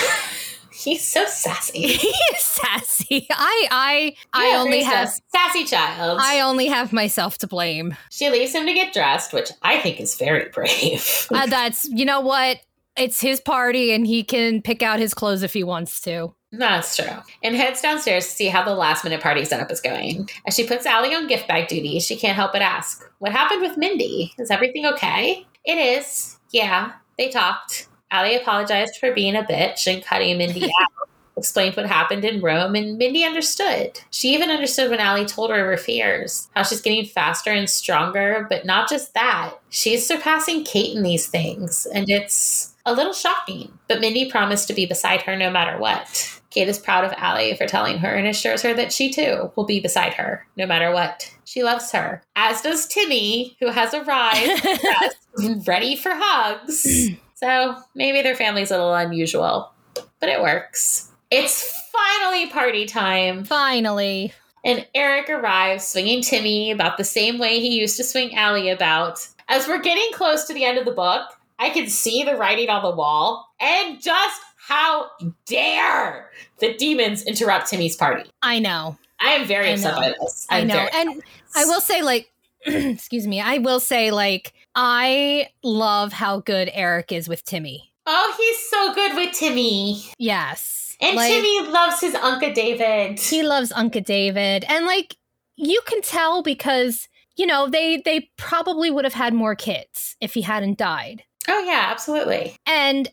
He's 0.71 1.05
so 1.05 1.25
sassy. 1.25 1.87
he 1.87 2.07
is 2.07 2.39
sassy. 2.41 3.27
I, 3.31 3.67
I, 3.69 4.15
I 4.33 4.55
only 4.55 4.81
have, 4.83 5.09
sass- 5.09 5.21
sassy 5.35 5.65
child. 5.65 6.19
I 6.21 6.39
only 6.39 6.67
have 6.67 6.93
myself 6.93 7.37
to 7.39 7.47
blame. 7.47 7.97
she 8.09 8.29
leaves 8.29 8.53
him 8.55 8.65
to 8.65 8.73
get 8.73 8.93
dressed, 8.93 9.33
which 9.33 9.49
I 9.61 9.79
think 9.81 9.99
is 9.99 10.15
very 10.15 10.47
brave. 10.53 11.27
Uh, 11.33 11.47
that's, 11.47 11.85
you 11.89 12.05
know 12.05 12.21
what? 12.21 12.59
It's 12.99 13.21
his 13.21 13.39
party, 13.39 13.93
and 13.93 14.05
he 14.05 14.23
can 14.23 14.61
pick 14.61 14.83
out 14.83 14.99
his 14.99 15.13
clothes 15.13 15.41
if 15.41 15.53
he 15.53 15.63
wants 15.63 16.01
to. 16.01 16.33
That's 16.51 16.97
true. 16.97 17.05
And 17.41 17.55
heads 17.55 17.81
downstairs 17.81 18.25
to 18.25 18.31
see 18.31 18.47
how 18.47 18.65
the 18.65 18.75
last 18.75 19.05
minute 19.05 19.21
party 19.21 19.45
setup 19.45 19.71
is 19.71 19.79
going. 19.79 20.29
As 20.45 20.55
she 20.55 20.67
puts 20.67 20.85
Allie 20.85 21.15
on 21.15 21.27
gift 21.27 21.47
bag 21.47 21.69
duty, 21.69 22.01
she 22.01 22.17
can't 22.17 22.35
help 22.35 22.51
but 22.51 22.61
ask, 22.61 23.09
What 23.19 23.31
happened 23.31 23.61
with 23.61 23.77
Mindy? 23.77 24.33
Is 24.37 24.51
everything 24.51 24.85
okay? 24.85 25.45
It 25.63 25.77
is. 25.77 26.37
Yeah, 26.51 26.93
they 27.17 27.29
talked. 27.29 27.87
Allie 28.11 28.35
apologized 28.35 28.97
for 28.97 29.13
being 29.13 29.35
a 29.35 29.43
bitch 29.43 29.87
and 29.87 30.03
cutting 30.03 30.37
Mindy 30.37 30.65
out. 30.81 31.09
Explained 31.37 31.77
what 31.77 31.85
happened 31.85 32.25
in 32.25 32.41
Rome, 32.41 32.75
and 32.75 32.97
Mindy 32.97 33.23
understood. 33.23 34.01
She 34.09 34.33
even 34.33 34.49
understood 34.49 34.89
when 34.89 34.99
Allie 34.99 35.25
told 35.25 35.51
her 35.51 35.59
of 35.61 35.67
her 35.67 35.77
fears, 35.77 36.49
how 36.53 36.63
she's 36.63 36.81
getting 36.81 37.05
faster 37.05 37.49
and 37.49 37.69
stronger, 37.69 38.45
but 38.49 38.65
not 38.65 38.89
just 38.89 39.13
that. 39.13 39.53
She's 39.69 40.05
surpassing 40.05 40.65
Kate 40.65 40.93
in 40.93 41.01
these 41.01 41.27
things, 41.27 41.85
and 41.93 42.09
it's 42.09 42.75
a 42.89 42.93
little 42.93 43.13
shocking. 43.13 43.77
But 43.87 44.01
Mindy 44.01 44.29
promised 44.29 44.67
to 44.67 44.73
be 44.73 44.85
beside 44.85 45.21
her 45.21 45.35
no 45.35 45.49
matter 45.49 45.77
what. 45.79 46.39
Kate 46.49 46.67
is 46.67 46.79
proud 46.79 47.05
of 47.05 47.13
Allie 47.15 47.55
for 47.55 47.67
telling 47.67 47.99
her 47.99 48.09
and 48.09 48.27
assures 48.27 48.63
her 48.63 48.73
that 48.73 48.91
she 48.91 49.11
too 49.11 49.51
will 49.55 49.65
be 49.65 49.79
beside 49.79 50.13
her 50.15 50.47
no 50.57 50.65
matter 50.65 50.91
what. 50.91 51.31
She 51.45 51.63
loves 51.63 51.91
her, 51.91 52.23
as 52.35 52.61
does 52.61 52.87
Timmy, 52.87 53.55
who 53.59 53.67
has 53.67 53.93
arrived 53.93 55.67
ready 55.67 55.95
for 55.95 56.11
hugs. 56.13 57.09
so 57.35 57.75
maybe 57.93 58.21
their 58.21 58.35
family's 58.35 58.71
a 58.71 58.77
little 58.77 58.95
unusual, 58.95 59.71
but 60.19 60.29
it 60.29 60.41
works. 60.41 61.11
It's 61.29 61.83
finally 61.91 62.47
party 62.47 62.85
time. 62.85 63.45
Finally. 63.45 64.33
And 64.65 64.85
Eric 64.93 65.29
arrives 65.29 65.87
swinging 65.87 66.21
Timmy 66.21 66.71
about 66.71 66.97
the 66.97 67.03
same 67.03 67.37
way 67.37 67.59
he 67.59 67.79
used 67.79 67.97
to 67.97 68.03
swing 68.03 68.35
Allie 68.35 68.69
about. 68.69 69.25
As 69.47 69.67
we're 69.67 69.81
getting 69.81 70.11
close 70.13 70.45
to 70.45 70.53
the 70.53 70.65
end 70.65 70.77
of 70.77 70.85
the 70.85 70.91
book, 70.91 71.29
I 71.59 71.69
can 71.69 71.87
see 71.89 72.23
the 72.23 72.35
writing 72.35 72.69
on 72.69 72.81
the 72.83 72.95
wall 72.95 73.47
and 73.59 74.01
just 74.01 74.41
how 74.57 75.07
dare 75.45 76.29
the 76.59 76.73
demons 76.75 77.23
interrupt 77.23 77.67
Timmy's 77.69 77.95
party. 77.95 78.29
I 78.41 78.59
know. 78.59 78.97
I 79.19 79.31
am 79.31 79.45
very 79.47 79.67
I 79.67 79.71
upset 79.71 79.93
know. 79.95 79.99
by 79.99 80.13
this. 80.19 80.47
I 80.49 80.59
I'm 80.59 80.67
know. 80.67 80.73
very- 80.75 80.89
And 80.93 81.23
I 81.55 81.65
will 81.65 81.81
say, 81.81 82.01
like, 82.01 82.31
excuse 82.65 83.27
me, 83.27 83.41
I 83.41 83.57
will 83.57 83.79
say, 83.79 84.11
like, 84.11 84.53
I 84.75 85.49
love 85.63 86.13
how 86.13 86.39
good 86.39 86.69
Eric 86.73 87.11
is 87.11 87.27
with 87.27 87.43
Timmy. 87.43 87.91
oh, 88.05 88.33
he's 88.37 88.69
so 88.69 88.93
good 88.93 89.15
with 89.15 89.33
Timmy. 89.35 90.03
Yes. 90.17 90.95
And 91.01 91.15
Like, 91.15 91.31
Timmy 91.31 91.67
loves 91.67 92.01
his 92.01 92.15
Uncle 92.15 92.53
David. 92.53 93.19
he 93.19 93.43
loves 93.43 93.71
Uncle 93.71 94.01
David. 94.01 94.65
And 94.67 94.85
like 94.85 95.15
you 95.55 95.81
can 95.85 96.01
tell 96.01 96.41
because, 96.41 97.07
you 97.35 97.45
know, 97.45 97.67
they 97.69 97.97
they 98.03 98.29
probably 98.37 98.89
would 98.91 99.05
have 99.05 99.13
had 99.13 99.33
more 99.33 99.55
kids 99.55 100.15
if 100.21 100.33
he 100.33 100.41
hadn't 100.41 100.77
died. 100.77 101.23
Oh 101.49 101.59
yeah, 101.65 101.87
absolutely. 101.89 102.55
And 102.65 103.09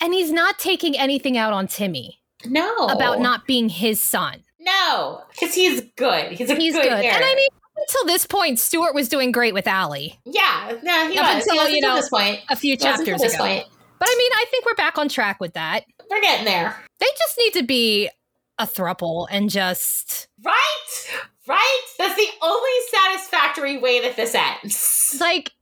and 0.00 0.12
he's 0.14 0.32
not 0.32 0.58
taking 0.58 0.96
anything 0.98 1.36
out 1.36 1.52
on 1.52 1.66
Timmy 1.68 2.18
No. 2.44 2.86
about 2.86 3.20
not 3.20 3.46
being 3.46 3.68
his 3.68 4.00
son. 4.00 4.42
No, 4.60 5.22
because 5.32 5.54
he's 5.54 5.82
good. 5.96 6.32
He's 6.32 6.50
a 6.50 6.54
He's 6.54 6.74
good, 6.74 6.82
good. 6.82 7.04
And 7.04 7.24
I 7.24 7.34
mean, 7.34 7.48
until 7.76 8.04
this 8.06 8.26
point, 8.26 8.58
Stuart 8.58 8.94
was 8.94 9.08
doing 9.08 9.30
great 9.32 9.54
with 9.54 9.66
Allie 9.66 10.18
yeah, 10.24 10.72
no, 10.82 11.08
he 11.10 11.18
Up 11.18 11.34
was. 11.36 11.46
until, 11.46 11.66
he 11.66 11.76
you 11.76 11.80
know, 11.80 11.94
this 11.96 12.08
point. 12.08 12.40
a 12.50 12.56
few 12.56 12.76
chapters 12.76 13.20
this 13.20 13.34
ago. 13.34 13.44
point. 13.44 13.64
But 13.98 14.08
I 14.10 14.14
mean, 14.18 14.32
I 14.34 14.44
think 14.50 14.64
we're 14.66 14.74
back 14.74 14.98
on 14.98 15.08
track 15.08 15.40
with 15.40 15.54
that. 15.54 15.84
We're 16.10 16.20
getting 16.20 16.44
there. 16.44 16.76
They 17.00 17.06
just 17.18 17.38
need 17.38 17.52
to 17.54 17.62
be 17.62 18.10
a 18.58 18.66
thruple 18.66 19.26
and 19.30 19.48
just 19.50 20.28
Right? 20.42 21.20
Right? 21.46 21.80
That's 21.98 22.16
the 22.16 22.28
only 22.42 22.70
satisfactory 22.90 23.78
way 23.78 24.00
that 24.02 24.16
this 24.16 24.34
ends. 24.34 25.16
like 25.20 25.52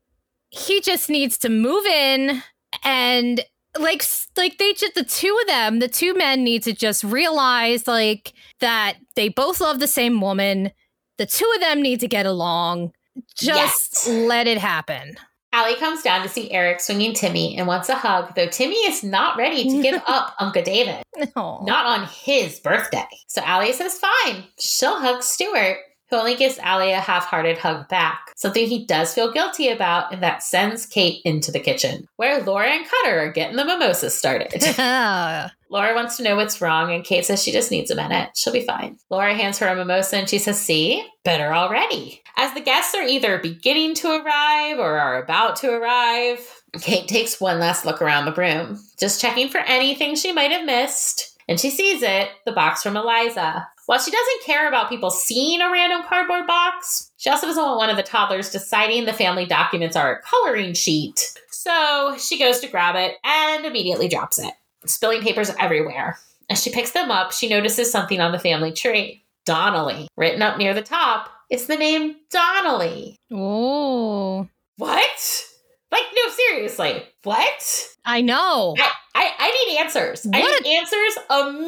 he 0.57 0.81
just 0.81 1.09
needs 1.11 1.39
to 1.39 1.49
move 1.49 1.85
in 1.87 2.43
and 2.85 3.45
like 3.79 4.03
like 4.37 4.57
they 4.59 4.73
just 4.73 4.95
the 4.95 5.05
two 5.05 5.37
of 5.43 5.47
them 5.49 5.79
the 5.81 5.89
two 5.89 6.15
men 6.15 6.43
need 6.43 6.63
to 6.63 6.73
just 6.73 7.05
realize 7.05 7.87
like 7.87 8.33
that 8.61 8.95
they 9.17 9.29
both 9.29 9.61
love 9.61 9.81
the 9.81 9.87
same 9.89 10.21
woman 10.21 10.71
the 11.19 11.27
two 11.27 11.51
of 11.55 11.61
them 11.61 11.83
need 11.83 12.01
to 12.01 12.09
get 12.09 12.25
along 12.27 12.93
just 13.37 14.07
Yes. 14.07 14.09
let 14.09 14.47
it 14.47 14.59
happen 14.59 15.17
Allie 15.53 15.77
comes 15.77 16.03
down 16.03 16.23
to 16.23 16.29
see 16.29 16.51
Eric 16.51 16.81
swinging 16.81 17.15
Timmy 17.15 17.57
and 17.57 17.67
wants 17.67 17.89
a 17.89 17.95
hug, 17.95 18.35
though 18.35 18.49
Timmy 18.49 18.75
is 18.77 19.03
not 19.03 19.39
ready 19.39 19.65
to 19.71 19.81
give 19.83 20.03
up 20.07 20.35
Uncle 20.39 20.63
David. 20.63 21.03
Aw. 21.35 21.65
Not 21.65 21.87
on 21.87 22.07
his 22.09 22.61
birthday. 22.61 23.07
So 23.27 23.41
Allie 23.43 23.73
says 23.73 23.99
fine. 23.99 24.45
She'll 24.59 24.99
hug 25.01 25.23
Stuart, 25.23 25.79
who 26.11 26.17
only 26.17 26.37
gives 26.37 26.59
Allie 26.59 26.93
a 26.93 27.01
half 27.01 27.27
hearted 27.27 27.59
hug 27.59 27.89
back. 27.89 28.33
Something 28.37 28.67
he 28.67 28.85
does 28.85 29.15
feel 29.15 29.33
guilty 29.33 29.69
about, 29.69 30.13
and 30.13 30.23
that 30.23 30.43
sends 30.43 30.87
Kate 30.87 31.21
into 31.25 31.51
the 31.51 31.61
kitchen, 31.61 32.07
where 32.17 32.43
Laura 32.43 32.69
and 32.69 32.87
Cutter 32.87 33.21
are 33.21 33.33
getting 33.33 33.57
the 33.57 33.65
mimosas 33.65 34.17
started. 34.17 34.53
Laura 35.71 35.95
wants 35.95 36.17
to 36.17 36.23
know 36.23 36.37
what's 36.37 36.61
wrong, 36.61 36.93
and 36.93 37.05
Kate 37.05 37.25
says 37.25 37.43
she 37.43 37.53
just 37.53 37.71
needs 37.71 37.91
a 37.91 37.97
minute. 37.97 38.31
She'll 38.35 38.53
be 38.53 38.61
fine. 38.61 38.99
Laura 39.11 39.35
hands 39.35 39.59
her 39.59 39.67
a 39.67 39.75
mimosa 39.75 40.17
and 40.17 40.29
she 40.29 40.39
says, 40.39 40.61
See, 40.61 41.05
better 41.25 41.53
already. 41.53 42.23
As 42.37 42.55
the 42.55 42.61
guests 42.61 42.95
are 42.95 43.03
either 43.03 43.39
beginning 43.39 43.95
to 43.97 44.09
arrive 44.09 44.79
or 44.79 44.99
are 44.99 45.23
about 45.23 45.57
to 45.57 45.73
arrive, 45.73 46.39
Kate 46.81 47.09
takes 47.09 47.41
one 47.41 47.59
last 47.59 47.85
look 47.85 48.01
around 48.03 48.27
the 48.27 48.33
room, 48.33 48.81
just 48.99 49.21
checking 49.21 49.49
for 49.49 49.59
anything 49.59 50.15
she 50.15 50.33
might 50.33 50.53
have 50.53 50.67
missed. 50.67 51.37
And 51.49 51.59
she 51.59 51.71
sees 51.71 52.03
it 52.03 52.29
the 52.45 52.53
box 52.53 52.83
from 52.83 52.97
Eliza. 52.97 53.69
While 53.87 54.01
she 54.01 54.11
doesn't 54.11 54.45
care 54.45 54.69
about 54.69 54.89
people 54.89 55.11
seeing 55.11 55.61
a 55.61 55.71
random 55.71 56.03
cardboard 56.09 56.47
box, 56.47 57.11
she 57.17 57.31
also 57.31 57.47
doesn't 57.47 57.63
want 57.63 57.79
one 57.79 57.91
of 57.91 57.97
the 57.97 58.03
toddlers 58.03 58.51
deciding 58.51 59.05
the 59.05 59.13
family 59.13 59.47
documents 59.47 59.97
are 59.97 60.17
a 60.17 60.23
coloring 60.23 60.75
sheet. 60.75 61.33
So 61.51 62.17
she 62.19 62.39
goes 62.39 62.61
to 62.61 62.69
grab 62.69 62.97
it 62.97 63.17
and 63.25 63.65
immediately 63.65 64.09
drops 64.09 64.39
it 64.39 64.53
spilling 64.91 65.23
papers 65.23 65.51
everywhere. 65.59 66.19
As 66.49 66.63
she 66.63 66.71
picks 66.71 66.93
them 66.93 67.11
up, 67.11 67.33
she 67.33 67.49
notices 67.49 67.91
something 67.91 68.21
on 68.21 68.33
the 68.33 68.39
family 68.39 68.73
tree. 68.73 69.25
Donnelly. 69.45 70.09
Written 70.17 70.43
up 70.43 70.59
near 70.59 70.75
the 70.75 70.83
top 70.83 71.31
is 71.51 71.67
the 71.67 71.77
name 71.77 72.17
Donnelly. 72.31 73.17
oh 73.33 74.49
What? 74.77 75.45
Like, 75.97 76.13
no, 76.15 76.33
seriously. 76.33 77.03
What? 77.25 77.89
i 78.09 78.21
know 78.21 78.75
I, 78.79 78.91
I, 79.17 79.31
I 79.39 79.51
need 79.69 79.79
answers. 79.81 80.27
I 80.33 80.39
What 80.41 80.63
need 80.63 80.77
answers 80.79 81.19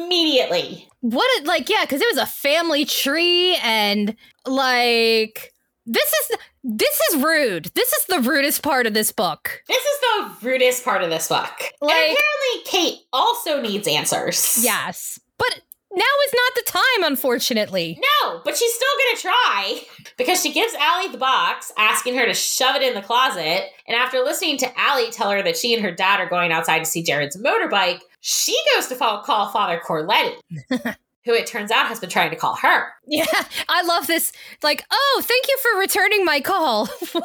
immediately. 0.07 0.87
what 1.01 1.41
a, 1.41 1.45
like 1.45 1.67
yeah 1.69 1.83
because 1.83 2.01
it 2.01 2.07
was 2.09 2.17
a 2.17 2.25
family 2.25 2.85
tree 2.85 3.55
and 3.63 4.15
like 4.45 5.51
this 5.85 6.13
is 6.13 6.37
this 6.63 6.99
is 7.11 7.21
rude 7.23 7.65
this 7.75 7.91
is 7.93 8.05
the 8.05 8.19
rudest 8.21 8.61
part 8.63 8.85
of 8.87 8.93
this 8.93 9.11
book 9.11 9.61
This 9.67 9.83
is 9.83 9.99
the 10.01 10.47
rudest 10.47 10.83
part 10.85 11.03
of 11.03 11.09
this 11.09 11.27
book. 11.27 11.51
Like- 11.81 11.93
and 11.95 12.17
apparently, 12.17 12.63
Kate 12.65 12.99
also 13.11 13.61
needs 13.61 13.87
answers. 13.87 14.63
yes 14.63 15.19
but 15.37 15.61
now 15.99 16.05
is 16.25 16.33
not 16.33 16.55
the 16.55 16.71
time 16.71 17.11
unfortunately. 17.11 17.99
No, 18.01 18.41
but 18.43 18.57
she's 18.57 18.73
still 18.73 18.87
gonna 19.05 19.21
try. 19.21 19.81
Because 20.17 20.41
she 20.41 20.51
gives 20.53 20.73
Allie 20.75 21.11
the 21.11 21.17
box, 21.17 21.71
asking 21.77 22.15
her 22.15 22.25
to 22.25 22.33
shove 22.33 22.75
it 22.75 22.81
in 22.81 22.93
the 22.93 23.01
closet. 23.01 23.69
And 23.87 23.95
after 23.95 24.19
listening 24.19 24.57
to 24.59 24.79
Allie 24.79 25.11
tell 25.11 25.31
her 25.31 25.41
that 25.43 25.57
she 25.57 25.73
and 25.73 25.83
her 25.83 25.91
dad 25.91 26.19
are 26.19 26.29
going 26.29 26.51
outside 26.51 26.79
to 26.79 26.85
see 26.85 27.03
Jared's 27.03 27.37
motorbike, 27.37 27.99
she 28.21 28.57
goes 28.75 28.87
to 28.87 28.95
call 28.95 29.49
Father 29.51 29.81
Corletti, 29.85 30.35
who 31.29 31.35
it 31.35 31.45
turns 31.45 31.69
out 31.71 31.87
has 31.87 31.99
been 31.99 32.09
trying 32.09 32.31
to 32.31 32.35
call 32.35 32.55
her. 32.55 32.87
Yeah, 33.07 33.25
I 33.67 33.83
love 33.83 34.07
this. 34.07 34.31
Like, 34.63 34.83
oh, 34.91 35.21
thank 35.23 35.47
you 35.47 35.57
for 35.61 35.79
returning 35.79 36.25
my 36.25 36.41
call. 36.41 36.89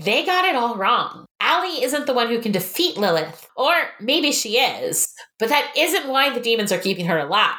They 0.00 0.24
got 0.24 0.44
it 0.44 0.54
all 0.54 0.76
wrong. 0.76 1.26
Allie 1.40 1.82
isn't 1.82 2.06
the 2.06 2.14
one 2.14 2.28
who 2.28 2.40
can 2.40 2.52
defeat 2.52 2.96
Lilith. 2.96 3.48
Or 3.56 3.74
maybe 4.00 4.30
she 4.30 4.56
is, 4.56 5.12
but 5.40 5.48
that 5.48 5.72
isn't 5.76 6.08
why 6.08 6.30
the 6.32 6.38
demons 6.38 6.70
are 6.70 6.78
keeping 6.78 7.06
her 7.06 7.18
alive. 7.18 7.56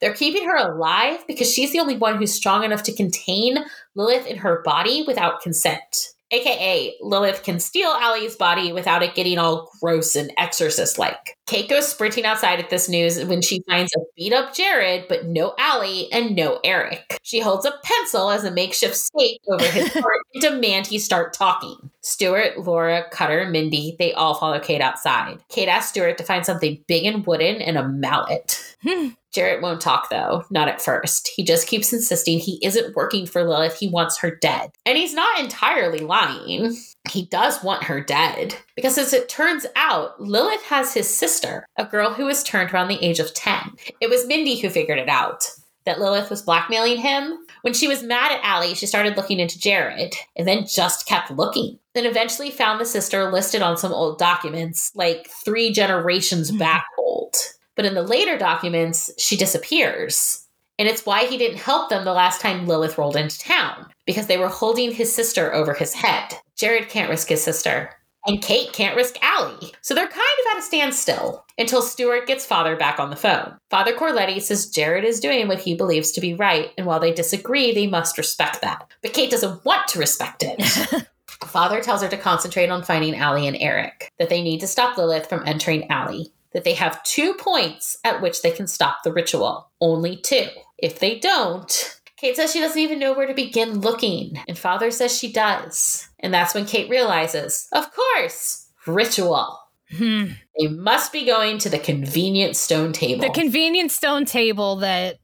They're 0.00 0.14
keeping 0.14 0.46
her 0.46 0.56
alive 0.56 1.22
because 1.26 1.52
she's 1.52 1.70
the 1.70 1.80
only 1.80 1.98
one 1.98 2.16
who's 2.16 2.32
strong 2.32 2.64
enough 2.64 2.82
to 2.84 2.94
contain 2.94 3.58
Lilith 3.94 4.26
in 4.26 4.38
her 4.38 4.62
body 4.64 5.04
without 5.06 5.42
consent. 5.42 6.14
AKA, 6.32 6.94
Lilith 7.02 7.42
can 7.42 7.60
steal 7.60 7.90
Allie's 7.90 8.36
body 8.36 8.72
without 8.72 9.02
it 9.02 9.14
getting 9.14 9.38
all 9.38 9.70
gross 9.80 10.16
and 10.16 10.32
exorcist 10.38 10.98
like. 10.98 11.36
Kate 11.46 11.68
goes 11.68 11.86
sprinting 11.86 12.24
outside 12.24 12.58
at 12.58 12.70
this 12.70 12.88
news 12.88 13.22
when 13.24 13.42
she 13.42 13.62
finds 13.68 13.92
a 13.94 14.00
beat 14.16 14.32
up 14.32 14.54
Jared, 14.54 15.06
but 15.08 15.26
no 15.26 15.54
Allie 15.58 16.10
and 16.10 16.34
no 16.34 16.58
Eric. 16.64 17.18
She 17.22 17.40
holds 17.40 17.66
a 17.66 17.74
pencil 17.84 18.30
as 18.30 18.44
a 18.44 18.50
makeshift 18.50 18.96
stake 18.96 19.40
over 19.50 19.64
his 19.66 19.92
heart 19.92 20.20
and 20.32 20.42
demand 20.42 20.86
he 20.86 20.98
start 20.98 21.34
talking. 21.34 21.90
Stuart, 22.00 22.58
Laura, 22.58 23.04
Cutter, 23.10 23.46
Mindy, 23.50 23.96
they 23.98 24.14
all 24.14 24.34
follow 24.34 24.58
Kate 24.58 24.80
outside. 24.80 25.38
Kate 25.50 25.68
asks 25.68 25.90
Stuart 25.90 26.16
to 26.16 26.24
find 26.24 26.46
something 26.46 26.82
big 26.88 27.04
and 27.04 27.26
wooden 27.26 27.60
and 27.60 27.76
a 27.76 27.86
mallet. 27.86 28.76
Hmm. 28.82 29.08
Jared 29.32 29.62
won't 29.62 29.80
talk 29.80 30.10
though, 30.10 30.44
not 30.50 30.68
at 30.68 30.82
first. 30.82 31.28
He 31.28 31.42
just 31.42 31.66
keeps 31.66 31.92
insisting 31.92 32.38
he 32.38 32.58
isn't 32.62 32.94
working 32.94 33.26
for 33.26 33.42
Lilith, 33.42 33.78
he 33.78 33.88
wants 33.88 34.18
her 34.18 34.36
dead. 34.36 34.70
And 34.84 34.98
he's 34.98 35.14
not 35.14 35.40
entirely 35.40 36.00
lying. 36.00 36.76
He 37.10 37.26
does 37.26 37.62
want 37.62 37.84
her 37.84 38.00
dead. 38.00 38.56
Because 38.76 38.98
as 38.98 39.12
it 39.12 39.28
turns 39.28 39.66
out, 39.74 40.20
Lilith 40.20 40.62
has 40.64 40.94
his 40.94 41.08
sister, 41.08 41.66
a 41.76 41.84
girl 41.84 42.12
who 42.12 42.26
was 42.26 42.44
turned 42.44 42.72
around 42.72 42.88
the 42.88 43.02
age 43.04 43.18
of 43.18 43.34
10. 43.34 43.72
It 44.00 44.10
was 44.10 44.26
Mindy 44.26 44.60
who 44.60 44.70
figured 44.70 44.98
it 44.98 45.08
out. 45.08 45.50
That 45.84 45.98
Lilith 45.98 46.30
was 46.30 46.42
blackmailing 46.42 46.98
him. 46.98 47.38
When 47.62 47.74
she 47.74 47.88
was 47.88 48.04
mad 48.04 48.30
at 48.30 48.44
Allie, 48.44 48.74
she 48.74 48.86
started 48.86 49.16
looking 49.16 49.40
into 49.40 49.58
Jared 49.58 50.14
and 50.36 50.46
then 50.46 50.66
just 50.66 51.06
kept 51.06 51.32
looking. 51.32 51.78
Then 51.94 52.06
eventually 52.06 52.50
found 52.50 52.80
the 52.80 52.84
sister 52.84 53.32
listed 53.32 53.62
on 53.62 53.76
some 53.76 53.92
old 53.92 54.18
documents, 54.18 54.92
like 54.94 55.28
three 55.44 55.72
generations 55.72 56.50
hmm. 56.50 56.58
back 56.58 56.84
old. 56.98 57.34
But 57.76 57.84
in 57.84 57.94
the 57.94 58.02
later 58.02 58.38
documents, 58.38 59.10
she 59.18 59.36
disappears. 59.36 60.46
And 60.78 60.88
it's 60.88 61.06
why 61.06 61.26
he 61.26 61.38
didn't 61.38 61.58
help 61.58 61.90
them 61.90 62.04
the 62.04 62.12
last 62.12 62.40
time 62.40 62.66
Lilith 62.66 62.98
rolled 62.98 63.16
into 63.16 63.38
town, 63.38 63.86
because 64.06 64.26
they 64.26 64.38
were 64.38 64.48
holding 64.48 64.92
his 64.92 65.14
sister 65.14 65.52
over 65.54 65.74
his 65.74 65.94
head. 65.94 66.34
Jared 66.56 66.88
can't 66.88 67.10
risk 67.10 67.28
his 67.28 67.42
sister, 67.42 67.90
and 68.26 68.42
Kate 68.42 68.72
can't 68.72 68.96
risk 68.96 69.16
Allie. 69.22 69.72
So 69.80 69.94
they're 69.94 70.06
kind 70.06 70.20
of 70.20 70.52
at 70.52 70.58
a 70.58 70.62
standstill 70.62 71.44
until 71.58 71.82
Stuart 71.82 72.26
gets 72.26 72.46
father 72.46 72.76
back 72.76 72.98
on 72.98 73.10
the 73.10 73.16
phone. 73.16 73.56
Father 73.70 73.92
Corletti 73.92 74.40
says 74.40 74.70
Jared 74.70 75.04
is 75.04 75.20
doing 75.20 75.48
what 75.48 75.60
he 75.60 75.74
believes 75.74 76.12
to 76.12 76.20
be 76.20 76.34
right, 76.34 76.70
and 76.78 76.86
while 76.86 77.00
they 77.00 77.12
disagree, 77.12 77.72
they 77.72 77.86
must 77.86 78.18
respect 78.18 78.60
that. 78.62 78.90
But 79.02 79.12
Kate 79.12 79.30
doesn't 79.30 79.64
want 79.64 79.88
to 79.88 79.98
respect 79.98 80.44
it. 80.46 81.06
Father 81.46 81.82
tells 81.82 82.02
her 82.02 82.08
to 82.08 82.16
concentrate 82.16 82.70
on 82.70 82.84
finding 82.84 83.16
Allie 83.16 83.48
and 83.48 83.56
Eric, 83.58 84.08
that 84.18 84.28
they 84.28 84.42
need 84.42 84.60
to 84.60 84.68
stop 84.68 84.96
Lilith 84.96 85.28
from 85.28 85.46
entering 85.46 85.90
Allie, 85.90 86.32
that 86.54 86.64
they 86.64 86.74
have 86.74 87.02
two 87.02 87.34
points 87.34 87.98
at 88.04 88.20
which 88.20 88.42
they 88.42 88.50
can 88.50 88.66
stop 88.66 89.02
the 89.02 89.12
ritual. 89.12 89.70
Only 89.80 90.16
two. 90.16 90.48
If 90.78 90.98
they 90.98 91.18
don't, 91.18 92.00
Kate 92.16 92.36
says 92.36 92.52
she 92.52 92.60
doesn't 92.60 92.78
even 92.80 92.98
know 92.98 93.12
where 93.14 93.26
to 93.26 93.34
begin 93.34 93.80
looking, 93.80 94.40
and 94.46 94.58
Father 94.58 94.90
says 94.90 95.16
she 95.16 95.32
does. 95.32 96.08
And 96.20 96.32
that's 96.32 96.54
when 96.54 96.66
Kate 96.66 96.88
realizes, 96.88 97.68
of 97.72 97.90
course, 97.92 98.68
ritual. 98.86 99.58
Hmm. 99.90 100.26
They 100.58 100.68
must 100.68 101.12
be 101.12 101.26
going 101.26 101.58
to 101.58 101.68
the 101.68 101.78
convenient 101.78 102.56
stone 102.56 102.92
table. 102.92 103.22
The 103.22 103.30
convenient 103.30 103.90
stone 103.90 104.24
table 104.24 104.76
that 104.76 105.18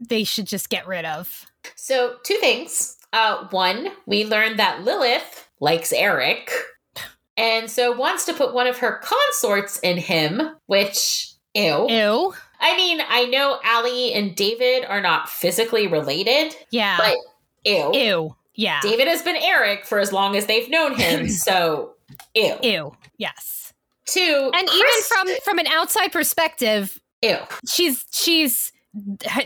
they 0.00 0.24
should 0.24 0.46
just 0.46 0.70
get 0.70 0.86
rid 0.86 1.04
of. 1.04 1.46
so, 1.74 2.16
two 2.24 2.36
things. 2.36 2.98
Uh, 3.12 3.46
one, 3.50 3.88
we 4.06 4.24
learned 4.24 4.58
that 4.58 4.82
Lilith 4.82 5.48
likes 5.60 5.92
Eric, 5.92 6.50
and 7.36 7.70
so 7.70 7.92
wants 7.92 8.24
to 8.26 8.32
put 8.34 8.54
one 8.54 8.66
of 8.66 8.78
her 8.78 9.00
consorts 9.02 9.78
in 9.80 9.96
him, 9.98 10.40
which, 10.66 11.32
ew. 11.54 11.86
Ew. 11.88 12.34
I 12.60 12.76
mean, 12.76 13.00
I 13.08 13.26
know 13.26 13.58
Allie 13.64 14.12
and 14.14 14.34
David 14.34 14.84
are 14.86 15.00
not 15.00 15.28
physically 15.28 15.86
related, 15.86 16.54
Yeah. 16.70 16.96
but 16.98 17.16
ew. 17.64 17.90
Ew. 17.94 18.36
Yeah. 18.54 18.80
David 18.82 19.08
has 19.08 19.22
been 19.22 19.36
Eric 19.36 19.84
for 19.84 19.98
as 19.98 20.12
long 20.12 20.36
as 20.36 20.46
they've 20.46 20.70
known 20.70 20.94
him, 20.94 21.28
so 21.46 21.94
ew. 22.34 22.56
Ew. 22.62 22.96
Yes. 23.18 23.72
Two, 24.06 24.50
And 24.54 24.68
Chris- 24.68 24.80
even 24.80 24.92
from 25.08 25.28
from 25.44 25.58
an 25.58 25.66
outside 25.66 26.12
perspective, 26.12 27.00
ew. 27.22 27.36
she's 27.68 28.04
she's 28.12 28.70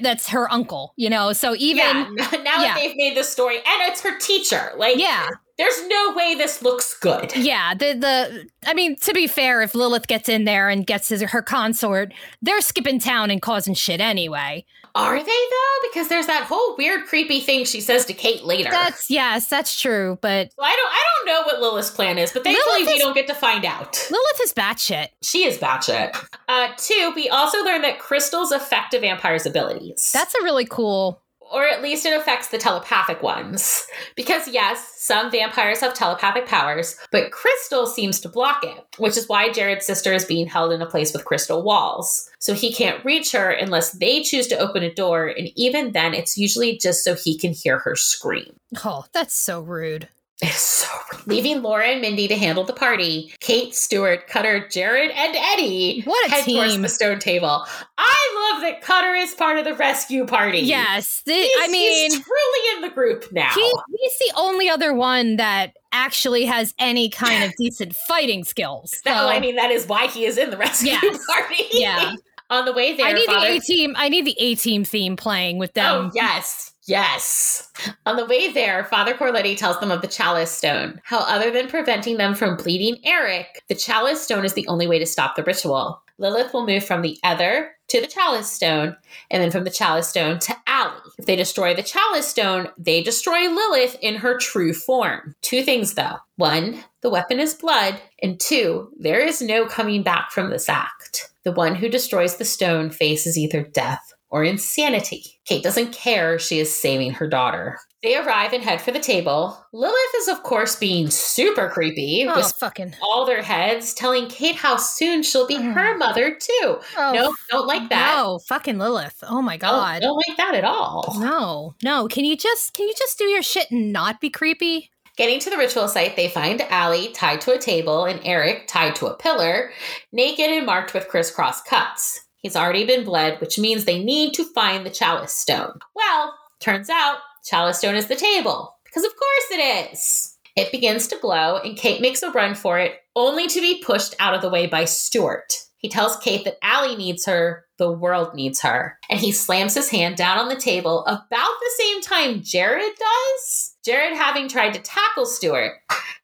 that's 0.02 0.28
her 0.28 0.52
uncle, 0.52 0.93
you 0.97 1.09
know. 1.09 1.32
So 1.32 1.55
even 1.56 1.78
yeah, 1.86 2.05
now 2.16 2.27
yeah. 2.32 2.43
that 2.43 2.74
they've 2.77 2.97
made 2.97 3.16
this 3.16 3.31
story, 3.31 3.56
and 3.56 3.65
it's 3.90 4.02
her 4.02 4.19
teacher, 4.19 4.73
like, 4.77 4.98
yeah. 4.98 5.28
There's 5.59 5.86
no 5.89 6.14
way 6.14 6.35
this 6.36 6.62
looks 6.62 6.98
good. 6.98 7.36
Yeah, 7.36 7.74
the 7.74 7.94
the 7.94 8.48
I 8.66 8.74
mean, 8.74 8.97
to 8.97 9.12
be 9.12 9.26
fair, 9.26 9.60
if 9.60 9.74
Lilith 9.74 10.06
gets 10.06 10.28
in 10.28 10.44
there 10.44 10.68
and 10.68 10.86
gets 10.86 11.09
his, 11.09 11.22
her 11.22 11.43
consort, 11.43 12.14
they're 12.40 12.60
skipping 12.60 13.01
town 13.01 13.30
and 13.30 13.43
causing 13.43 13.74
shit 13.74 14.01
anyway. 14.01 14.64
Are 14.94 15.18
they 15.18 15.24
though? 15.24 15.89
Because 15.89 16.09
there's 16.09 16.26
that 16.26 16.44
whole 16.44 16.76
weird, 16.76 17.06
creepy 17.06 17.40
thing 17.40 17.64
she 17.64 17.80
says 17.80 18.05
to 18.06 18.12
Kate 18.12 18.44
later. 18.44 18.70
That's 18.70 19.10
yes, 19.10 19.48
that's 19.48 19.80
true. 19.80 20.18
But 20.20 20.51
I 20.59 20.76
don't, 20.76 20.93
I 20.93 21.05
don't 21.16 21.26
know 21.26 21.43
what 21.47 21.60
Lilith's 21.60 21.90
plan 21.90 22.18
is, 22.18 22.32
but 22.32 22.44
thankfully 22.44 22.80
Lilith 22.80 22.94
we 22.94 22.98
don't 22.98 23.14
get 23.14 23.26
to 23.26 23.35
find 23.35 23.64
out. 23.64 24.09
Lilith 24.10 24.40
is 24.43 24.52
batshit. 24.52 25.09
She 25.22 25.44
is 25.44 25.59
batshit. 25.59 26.16
Uh, 26.48 26.68
two, 26.76 27.12
we 27.14 27.28
also 27.28 27.62
learned 27.64 27.85
that 27.85 27.98
crystals 27.98 28.52
affect 28.52 28.94
a 28.94 29.01
vampire's 29.01 29.47
abilities. 29.47 30.10
That's 30.12 30.35
a 30.35 30.43
really 30.43 30.66
cool. 30.66 31.20
Or 31.52 31.66
at 31.66 31.82
least 31.82 32.06
it 32.06 32.18
affects 32.18 32.48
the 32.48 32.58
telepathic 32.58 33.22
ones. 33.22 33.86
Because, 34.16 34.48
yes, 34.48 34.94
some 34.96 35.30
vampires 35.30 35.80
have 35.80 35.94
telepathic 35.94 36.46
powers, 36.46 36.96
but 37.10 37.30
Crystal 37.30 37.86
seems 37.86 38.20
to 38.20 38.28
block 38.28 38.64
it, 38.64 38.84
which 38.98 39.16
is 39.16 39.28
why 39.28 39.50
Jared's 39.50 39.86
sister 39.86 40.12
is 40.12 40.24
being 40.24 40.46
held 40.46 40.72
in 40.72 40.82
a 40.82 40.86
place 40.86 41.12
with 41.12 41.24
crystal 41.24 41.62
walls. 41.62 42.28
So 42.38 42.54
he 42.54 42.72
can't 42.72 43.04
reach 43.04 43.32
her 43.32 43.50
unless 43.50 43.92
they 43.92 44.22
choose 44.22 44.46
to 44.48 44.58
open 44.58 44.82
a 44.82 44.94
door, 44.94 45.28
and 45.28 45.48
even 45.56 45.92
then, 45.92 46.14
it's 46.14 46.36
usually 46.38 46.78
just 46.78 47.04
so 47.04 47.14
he 47.14 47.38
can 47.38 47.52
hear 47.52 47.78
her 47.78 47.96
scream. 47.96 48.54
Oh, 48.84 49.04
that's 49.12 49.34
so 49.34 49.60
rude. 49.60 50.08
It's 50.40 50.60
so 50.60 50.89
leaving 51.27 51.62
Laura 51.62 51.86
and 51.89 52.01
Mindy 52.01 52.28
to 52.28 52.36
handle 52.36 52.62
the 52.62 52.73
party. 52.73 53.32
Kate, 53.40 53.74
Stuart, 53.74 54.28
Cutter, 54.28 54.69
Jared, 54.69 55.10
and 55.10 55.35
Eddie 55.36 56.02
What 56.02 56.28
a 56.28 56.31
head 56.31 56.44
towards 56.44 56.81
the 56.81 56.89
stone 56.89 57.19
table. 57.19 57.66
I 57.98 58.52
love 58.52 58.62
that 58.62 58.81
Cutter 58.81 59.15
is 59.16 59.35
part 59.35 59.59
of 59.59 59.65
the 59.65 59.74
rescue 59.74 60.27
party. 60.27 60.60
Yes, 60.60 61.23
the- 61.27 61.32
I 61.32 61.66
mean, 61.70 62.12
he's 62.12 62.12
truly 62.24 62.77
in 62.77 62.82
the 62.82 62.90
group 62.90 63.32
now. 63.32 63.51
he, 63.52 63.73
he's 64.01 64.19
the 64.19 64.32
only 64.36 64.69
other 64.69 64.94
one 64.94 65.36
that 65.36 65.77
actually 65.90 66.44
has 66.44 66.73
any 66.78 67.09
kind 67.09 67.43
of 67.43 67.52
decent 67.56 67.94
fighting 68.06 68.44
skills. 68.44 68.94
No, 69.05 69.12
So 69.12 69.28
I 69.28 69.40
mean 69.40 69.56
that 69.56 69.73
is 69.73 69.86
why 69.89 70.06
he 70.06 70.24
is 70.24 70.39
in 70.39 70.51
the 70.51 70.56
rescue 70.56 70.90
Yes. 70.93 71.27
party. 71.28 71.65
Yeah. 71.73 72.12
On 72.51 72.65
the 72.65 72.73
way 72.73 72.97
there, 72.97 73.06
I 73.06 73.12
need 73.12 73.27
Father- 73.27 73.47
the 73.51 73.56
A 73.56 73.60
team. 73.60 73.94
I 73.98 74.09
need 74.09 74.24
the 74.24 74.36
A 74.39 74.55
team 74.55 74.85
theme 74.85 75.16
playing 75.16 75.59
with 75.59 75.70
oh, 75.77 75.81
them. 75.81 76.05
Oh 76.06 76.10
yes, 76.15 76.68
yes. 76.89 77.70
On 78.06 78.16
the 78.16 78.27
way 78.27 78.52
there, 78.52 78.85
Father 78.85 79.15
Corletti 79.15 79.56
tells 79.56 79.78
them 79.81 79.90
of 79.90 80.02
the 80.02 80.09
chalice 80.09 80.51
stone. 80.51 81.01
How, 81.05 81.19
other 81.20 81.51
than 81.51 81.69
preventing 81.69 82.16
them 82.16 82.35
from 82.35 82.56
bleeding 82.56 82.98
Eric, 83.05 83.62
the 83.69 83.74
chalice 83.74 84.23
stone 84.23 84.44
is 84.44 84.55
the 84.55 84.66
only 84.69 84.86
way 84.86 84.98
to 84.98 85.06
stop 85.06 85.36
the 85.36 85.44
ritual. 85.44 86.02
Lilith 86.19 86.52
will 86.52 86.66
move 86.66 86.85
from 86.85 87.02
the 87.02 87.16
other 87.23 87.70
to 87.89 88.01
the 88.01 88.06
chalice 88.06 88.51
stone, 88.51 88.97
and 89.31 89.43
then 89.43 89.51
from 89.51 89.65
the 89.65 89.70
chalice 89.70 90.09
stone 90.09 90.39
to 90.40 90.55
Allie. 90.66 91.01
If 91.19 91.27
they 91.27 91.36
destroy 91.36 91.74
the 91.74 91.82
chalice 91.82 92.27
stone, 92.27 92.69
they 92.77 93.02
destroy 93.02 93.48
Lilith 93.48 93.97
in 94.02 94.16
her 94.16 94.36
true 94.36 94.74
form. 94.74 95.35
Two 95.43 95.62
things 95.62 95.94
though. 95.94 96.16
One, 96.36 96.85
the 97.01 97.10
weapon 97.10 97.39
is 97.39 97.55
blood, 97.55 98.01
and 98.23 98.39
two, 98.39 98.90
there 98.98 99.20
is 99.20 99.40
no 99.40 99.66
coming 99.66 100.02
back 100.02 100.31
from 100.32 100.51
this 100.51 100.69
act. 100.69 101.31
The 101.44 101.52
one 101.52 101.77
who 101.77 101.89
destroys 101.89 102.36
the 102.36 102.44
stone 102.44 102.90
faces 102.90 103.39
either 103.39 103.62
death 103.62 104.12
or 104.30 104.44
insanity. 104.44 105.24
Kate 105.46 105.62
doesn't 105.62 105.92
care 105.92 106.38
she 106.38 106.59
is 106.59 106.74
saving 106.74 107.12
her 107.12 107.26
daughter. 107.28 107.78
They 108.02 108.16
arrive 108.16 108.52
and 108.52 108.62
head 108.62 108.80
for 108.80 108.92
the 108.92 109.00
table. 109.00 109.59
Lilith 109.72 110.14
is, 110.18 110.28
of 110.28 110.42
course, 110.44 110.76
being 110.76 111.10
super 111.10 111.68
creepy, 111.68 112.26
Oh, 112.28 112.36
with 112.36 112.52
fucking. 112.60 112.94
all 113.02 113.24
their 113.26 113.42
heads, 113.42 113.92
telling 113.94 114.28
Kate 114.28 114.55
how 114.55 114.76
soon 114.76 115.22
she'll 115.22 115.46
be 115.48 115.56
mm. 115.56 115.72
her 115.72 115.96
mother, 115.96 116.36
too. 116.40 116.78
Oh, 116.96 117.12
no, 117.12 117.34
don't 117.50 117.66
like 117.66 117.88
that. 117.88 118.16
No, 118.16 118.38
fucking 118.46 118.78
Lilith. 118.78 119.24
Oh 119.28 119.42
my 119.42 119.56
Don't- 119.56 119.70
god. 119.72 120.02
Don't, 120.02 120.22
like 120.28 120.36
that 120.36 120.55
at 120.55 120.64
all. 120.64 121.16
No, 121.18 121.74
no. 121.82 122.06
Can 122.06 122.24
you 122.24 122.36
just 122.36 122.74
can 122.74 122.86
you 122.86 122.94
just 122.96 123.18
do 123.18 123.24
your 123.24 123.42
shit 123.42 123.70
and 123.70 123.92
not 123.92 124.20
be 124.20 124.30
creepy? 124.30 124.90
Getting 125.16 125.40
to 125.40 125.50
the 125.50 125.56
ritual 125.56 125.88
site, 125.88 126.14
they 126.14 126.28
find 126.28 126.60
Allie 126.62 127.09
tied 127.09 127.40
to 127.40 127.52
a 127.52 127.59
table 127.59 128.05
and 128.05 128.20
Eric 128.24 128.68
tied 128.68 128.94
to 128.96 129.06
a 129.06 129.16
pillar, 129.16 129.72
naked 130.12 130.48
and 130.48 130.64
marked 130.64 130.94
with 130.94 131.09
crisscross 131.09 131.60
cuts. 131.62 132.20
He's 132.39 132.56
already 132.56 132.85
been 132.85 133.05
bled, 133.05 133.40
which 133.40 133.59
means 133.59 133.85
they 133.85 134.02
need 134.02 134.35
to 134.35 134.44
find 134.44 134.86
the 134.86 134.90
chalice 134.90 135.32
stone. 135.32 135.78
Well, 135.94 136.35
turns 136.60 136.89
out 136.89 137.19
chalice 137.44 137.78
stone 137.78 137.97
is 137.97 138.06
the 138.06 138.16
table, 138.16 138.77
because 138.85 139.05
of 139.05 139.10
course 139.10 139.51
it 139.51 139.93
is. 139.93 140.36
It 140.56 140.73
begins 140.73 141.06
to 141.09 141.19
glow, 141.19 141.59
and 141.59 141.77
Kate 141.77 142.01
makes 142.01 142.23
a 142.23 142.31
run 142.31 142.55
for 142.55 142.78
it, 142.78 142.94
only 143.15 143.47
to 143.48 143.60
be 143.60 143.82
pushed 143.85 144.15
out 144.19 144.35
of 144.35 144.43
the 144.43 144.51
way 144.51 144.66
by 144.66 144.85
Stuart. 144.85 145.55
He 145.78 145.89
tells 145.89 146.16
Kate 146.16 146.44
that 146.44 146.59
Allie 146.62 146.97
needs 146.97 147.24
her, 147.27 147.65
the 147.78 147.93
world 147.93 148.35
needs 148.35 148.60
her. 148.62 148.98
And 149.09 149.20
he 149.20 149.31
slams 149.31 149.74
his 149.74 149.90
hand 149.90 150.16
down 150.16 150.39
on 150.39 150.48
the 150.48 150.56
table 150.56 151.05
about 151.06 151.31
the 151.31 151.70
same 151.78 152.01
time 152.02 152.43
Jared 152.43 152.93
does. 152.98 153.77
Jared 153.85 154.16
having 154.16 154.48
tried 154.48 154.74
to 154.74 154.81
tackle 154.81 155.24
Stuart. 155.24 155.74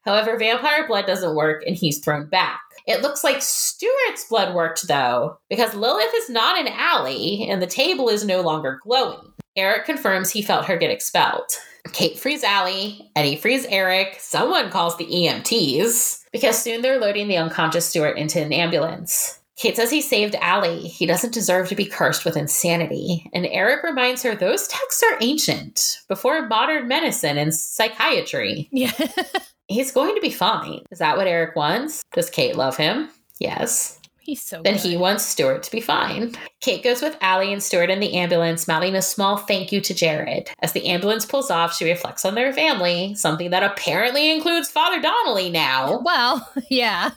However, 0.04 0.36
vampire 0.36 0.86
blood 0.88 1.06
doesn't 1.06 1.36
work 1.36 1.62
and 1.66 1.76
he's 1.76 2.00
thrown 2.00 2.28
back. 2.28 2.60
It 2.86 3.02
looks 3.02 3.24
like 3.24 3.40
Stuart's 3.40 4.26
blood 4.28 4.54
worked 4.54 4.86
though, 4.86 5.38
because 5.48 5.74
Lilith 5.74 6.12
is 6.14 6.28
not 6.28 6.58
an 6.58 6.68
Allie 6.68 7.46
and 7.48 7.62
the 7.62 7.66
table 7.66 8.08
is 8.08 8.24
no 8.24 8.40
longer 8.40 8.80
glowing. 8.82 9.32
Eric 9.56 9.86
confirms 9.86 10.30
he 10.30 10.42
felt 10.42 10.66
her 10.66 10.76
get 10.76 10.90
expelled. 10.90 11.50
Kate 11.92 12.18
frees 12.18 12.42
Allie, 12.42 13.10
Eddie 13.14 13.36
frees 13.36 13.66
Eric, 13.66 14.16
someone 14.18 14.70
calls 14.70 14.96
the 14.96 15.06
EMTs, 15.06 16.24
because 16.32 16.60
soon 16.60 16.82
they're 16.82 16.98
loading 16.98 17.28
the 17.28 17.36
unconscious 17.36 17.86
Stuart 17.86 18.16
into 18.16 18.42
an 18.42 18.52
ambulance. 18.52 19.38
Kate 19.56 19.76
says 19.76 19.90
he 19.90 20.00
saved 20.00 20.34
Allie. 20.40 20.88
He 20.88 21.06
doesn't 21.06 21.32
deserve 21.32 21.68
to 21.68 21.76
be 21.76 21.84
cursed 21.84 22.24
with 22.24 22.36
insanity. 22.36 23.30
And 23.32 23.46
Eric 23.46 23.84
reminds 23.84 24.22
her 24.24 24.34
those 24.34 24.66
texts 24.66 25.02
are 25.04 25.18
ancient, 25.20 26.00
before 26.08 26.48
modern 26.48 26.88
medicine 26.88 27.38
and 27.38 27.54
psychiatry. 27.54 28.68
Yeah. 28.72 28.90
He's 29.68 29.92
going 29.92 30.14
to 30.14 30.20
be 30.20 30.30
fine. 30.30 30.80
Is 30.90 30.98
that 30.98 31.16
what 31.16 31.26
Eric 31.26 31.56
wants? 31.56 32.04
Does 32.12 32.30
Kate 32.30 32.56
love 32.56 32.76
him? 32.76 33.08
Yes. 33.40 33.98
He's 34.20 34.42
so 34.42 34.62
Then 34.62 34.74
good. 34.74 34.82
he 34.82 34.96
wants 34.96 35.22
Stuart 35.24 35.62
to 35.64 35.70
be 35.70 35.82
fine. 35.82 36.34
Kate 36.60 36.82
goes 36.82 37.02
with 37.02 37.16
Allie 37.20 37.52
and 37.52 37.62
Stuart 37.62 37.90
in 37.90 38.00
the 38.00 38.14
ambulance, 38.14 38.66
mouthing 38.66 38.94
a 38.94 39.02
small 39.02 39.36
thank 39.36 39.70
you 39.70 39.82
to 39.82 39.92
Jared. 39.92 40.48
As 40.60 40.72
the 40.72 40.86
ambulance 40.86 41.26
pulls 41.26 41.50
off, 41.50 41.74
she 41.76 41.84
reflects 41.84 42.24
on 42.24 42.34
their 42.34 42.50
family, 42.52 43.14
something 43.16 43.50
that 43.50 43.62
apparently 43.62 44.30
includes 44.30 44.70
Father 44.70 45.00
Donnelly 45.02 45.50
now. 45.50 46.00
Well, 46.02 46.50
yeah. 46.70 47.10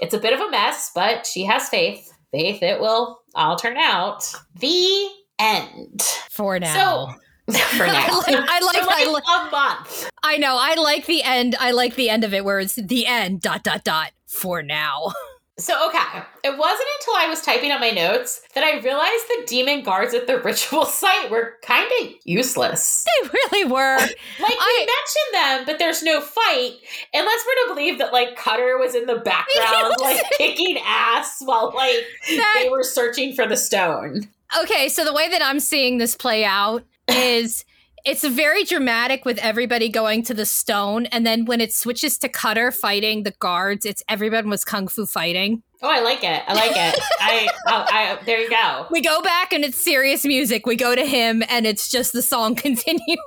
It's 0.00 0.14
a 0.14 0.18
bit 0.18 0.32
of 0.32 0.40
a 0.40 0.50
mess, 0.50 0.90
but 0.94 1.26
she 1.26 1.44
has 1.44 1.68
faith. 1.68 2.10
Faith 2.30 2.62
it 2.62 2.80
will 2.80 3.20
all 3.34 3.56
turn 3.56 3.76
out. 3.76 4.32
The 4.60 5.08
end. 5.38 6.00
For 6.30 6.58
now. 6.58 6.74
So, 7.08 7.14
for 7.76 7.86
now. 7.86 8.06
I 8.08 8.16
like- 8.26 8.28
I 8.28 8.60
like- 8.60 8.76
For 8.76 8.86
like 8.86 9.06
I 9.06 9.10
like- 9.10 9.24
a 9.26 9.50
month. 9.50 10.10
I 10.22 10.36
know. 10.36 10.56
I 10.60 10.74
like 10.74 11.06
the 11.06 11.22
end. 11.22 11.56
I 11.58 11.70
like 11.70 11.94
the 11.94 12.10
end 12.10 12.24
of 12.24 12.34
it 12.34 12.44
where 12.44 12.60
it's 12.60 12.74
the 12.74 13.06
end, 13.06 13.40
dot, 13.40 13.62
dot, 13.64 13.84
dot, 13.84 14.10
for 14.26 14.62
now. 14.62 15.12
So, 15.60 15.88
okay. 15.88 16.20
It 16.44 16.56
wasn't 16.56 16.88
until 17.00 17.14
I 17.16 17.26
was 17.28 17.42
typing 17.42 17.72
up 17.72 17.80
my 17.80 17.90
notes 17.90 18.42
that 18.54 18.62
I 18.62 18.78
realized 18.78 19.24
the 19.26 19.42
demon 19.48 19.82
guards 19.82 20.14
at 20.14 20.28
the 20.28 20.38
ritual 20.44 20.84
site 20.84 21.32
were 21.32 21.54
kind 21.64 21.90
of 22.00 22.10
useless. 22.22 23.04
They 23.24 23.28
really 23.28 23.64
were. 23.64 23.96
Like, 23.98 24.14
we 24.38 24.78
mentioned 24.78 25.32
them, 25.34 25.64
but 25.66 25.80
there's 25.80 26.00
no 26.04 26.20
fight, 26.20 26.74
unless 27.12 27.40
we're 27.44 27.66
to 27.66 27.74
believe 27.74 27.98
that, 27.98 28.12
like, 28.12 28.36
Cutter 28.36 28.78
was 28.78 28.94
in 28.94 29.06
the 29.06 29.16
background, 29.16 29.96
like, 30.00 30.22
kicking 30.38 30.78
ass 30.86 31.38
while, 31.44 31.72
like, 31.74 32.04
That- 32.28 32.60
they 32.62 32.68
were 32.68 32.84
searching 32.84 33.34
for 33.34 33.44
the 33.44 33.56
stone. 33.56 34.28
Okay, 34.62 34.88
so 34.88 35.04
the 35.04 35.12
way 35.12 35.28
that 35.28 35.42
I'm 35.44 35.58
seeing 35.58 35.98
this 35.98 36.14
play 36.14 36.44
out 36.44 36.84
is 37.08 37.64
it's 38.04 38.24
very 38.24 38.64
dramatic 38.64 39.24
with 39.24 39.38
everybody 39.38 39.88
going 39.88 40.22
to 40.24 40.34
the 40.34 40.46
stone, 40.46 41.06
and 41.06 41.26
then 41.26 41.44
when 41.44 41.60
it 41.60 41.72
switches 41.72 42.18
to 42.18 42.28
Cutter 42.28 42.70
fighting 42.70 43.22
the 43.22 43.32
guards, 43.32 43.84
it's 43.84 44.02
everyone 44.08 44.48
was 44.48 44.64
kung 44.64 44.88
fu 44.88 45.06
fighting. 45.06 45.62
Oh, 45.82 45.88
I 45.88 46.00
like 46.00 46.24
it. 46.24 46.42
I 46.46 46.54
like 46.54 46.72
it. 46.72 47.00
I, 47.20 47.48
I, 47.66 48.18
I, 48.20 48.24
there 48.24 48.40
you 48.40 48.50
go. 48.50 48.86
We 48.90 49.00
go 49.00 49.22
back 49.22 49.52
and 49.52 49.64
it's 49.64 49.78
serious 49.78 50.24
music. 50.24 50.66
We 50.66 50.74
go 50.74 50.94
to 50.94 51.06
him 51.06 51.44
and 51.48 51.66
it's 51.66 51.88
just 51.88 52.12
the 52.12 52.22
song 52.22 52.54
continuing. 52.56 53.18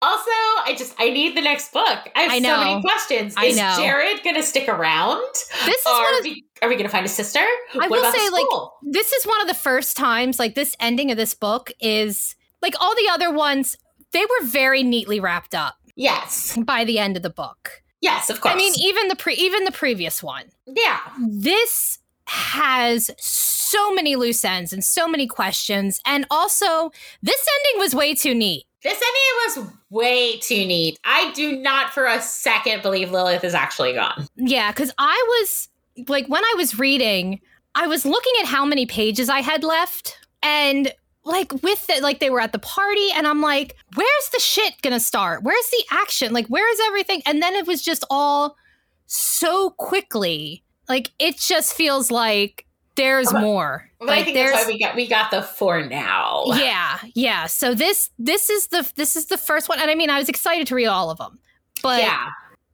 Also, 0.00 0.30
I 0.30 0.74
just 0.76 0.94
I 0.98 1.10
need 1.10 1.34
the 1.34 1.40
next 1.40 1.72
book. 1.72 1.98
I 2.14 2.20
have 2.22 2.30
I 2.32 2.40
so 2.40 2.56
many 2.58 2.82
questions. 2.82 3.34
Is. 3.42 3.56
Jared 3.56 4.22
gonna 4.22 4.42
stick 4.42 4.68
around? 4.68 5.22
This 5.64 5.80
is 5.80 5.86
Are 5.86 6.02
one 6.02 6.18
of 6.18 6.24
we 6.24 6.44
are 6.60 6.68
we 6.68 6.76
gonna 6.76 6.90
find 6.90 7.06
a 7.06 7.08
sister? 7.08 7.40
I 7.40 7.88
what 7.88 7.90
will 7.90 8.00
about 8.00 8.14
say, 8.14 8.28
like, 8.28 8.46
this 8.82 9.12
is 9.12 9.24
one 9.24 9.40
of 9.40 9.48
the 9.48 9.54
first 9.54 9.96
times 9.96 10.38
like 10.38 10.54
this 10.54 10.76
ending 10.78 11.10
of 11.10 11.16
this 11.16 11.32
book 11.32 11.72
is 11.80 12.36
like 12.64 12.74
all 12.80 12.94
the 12.96 13.08
other 13.12 13.30
ones 13.30 13.76
they 14.12 14.24
were 14.24 14.46
very 14.46 14.82
neatly 14.82 15.20
wrapped 15.20 15.54
up. 15.54 15.74
Yes, 15.96 16.56
by 16.64 16.84
the 16.84 16.98
end 16.98 17.16
of 17.16 17.22
the 17.22 17.30
book. 17.30 17.82
Yes, 18.00 18.30
of 18.30 18.40
course. 18.40 18.54
i 18.54 18.56
mean 18.56 18.72
even 18.78 19.08
the 19.08 19.16
pre 19.16 19.34
even 19.34 19.64
the 19.64 19.72
previous 19.72 20.22
one. 20.22 20.46
Yeah, 20.66 21.00
this 21.28 21.98
has 22.26 23.10
so 23.18 23.92
many 23.92 24.16
loose 24.16 24.44
ends 24.44 24.72
and 24.72 24.82
so 24.84 25.06
many 25.06 25.26
questions. 25.26 26.00
And 26.06 26.26
also 26.30 26.90
this 27.22 27.46
ending 27.56 27.80
was 27.84 27.94
way 27.94 28.14
too 28.14 28.34
neat. 28.34 28.64
This 28.82 29.00
ending 29.10 29.64
was 29.64 29.72
way 29.90 30.38
too 30.38 30.64
neat. 30.66 30.98
I 31.04 31.32
do 31.32 31.56
not 31.56 31.92
for 31.94 32.06
a 32.06 32.20
second 32.20 32.82
believe 32.82 33.10
Lilith 33.10 33.44
is 33.44 33.54
actually 33.54 33.92
gone. 33.94 34.26
yeah 34.36 34.70
because 34.72 34.92
i 34.98 35.18
was 35.28 35.68
like 36.08 36.26
when 36.28 36.44
i 36.44 36.54
was 36.56 36.78
reading 36.78 37.40
i 37.74 37.86
was 37.86 38.04
looking 38.04 38.32
at 38.40 38.46
how 38.46 38.64
many 38.64 38.84
pages 38.86 39.28
i 39.28 39.40
had 39.40 39.64
left. 39.64 40.18
And 40.42 40.92
like 41.24 41.52
with 41.62 41.88
it 41.90 42.02
like 42.02 42.20
they 42.20 42.30
were 42.30 42.40
at 42.40 42.52
the 42.52 42.58
party 42.58 43.08
and 43.14 43.26
i'm 43.26 43.40
like 43.40 43.76
where's 43.96 44.28
the 44.32 44.40
shit 44.40 44.74
gonna 44.82 45.00
start? 45.00 45.42
Where's 45.42 45.68
the 45.70 45.84
action? 45.90 46.32
Like 46.32 46.46
where's 46.48 46.78
everything? 46.86 47.22
And 47.26 47.40
then 47.42 47.54
it 47.54 47.66
was 47.66 47.82
just 47.82 48.04
all 48.10 48.56
so 49.06 49.70
quickly. 49.70 50.62
Like 50.88 51.12
it 51.18 51.38
just 51.38 51.74
feels 51.74 52.10
like 52.10 52.66
there's 52.96 53.32
But- 53.32 53.40
more. 53.40 53.90
But 53.98 54.08
I 54.10 54.16
like 54.16 54.24
think 54.26 54.36
that's 54.36 54.66
why 54.66 54.72
we 54.72 54.78
got 54.78 54.96
we 54.96 55.06
got 55.08 55.30
the 55.30 55.42
for 55.42 55.82
now. 55.82 56.44
yeah 56.56 56.98
yeah. 57.14 57.46
So 57.46 57.74
this 57.74 58.10
this 58.18 58.50
is 58.50 58.66
the 58.68 58.90
this 58.96 59.16
is 59.16 59.26
the 59.26 59.38
first 59.38 59.68
one 59.68 59.78
and 59.80 59.90
i 59.90 59.94
mean 59.94 60.10
i 60.10 60.18
was 60.18 60.28
excited 60.28 60.66
to 60.68 60.74
read 60.74 60.86
all 60.86 61.10
of 61.10 61.18
them 61.18 61.38
but 61.82 62.00
yeah. 62.00 62.28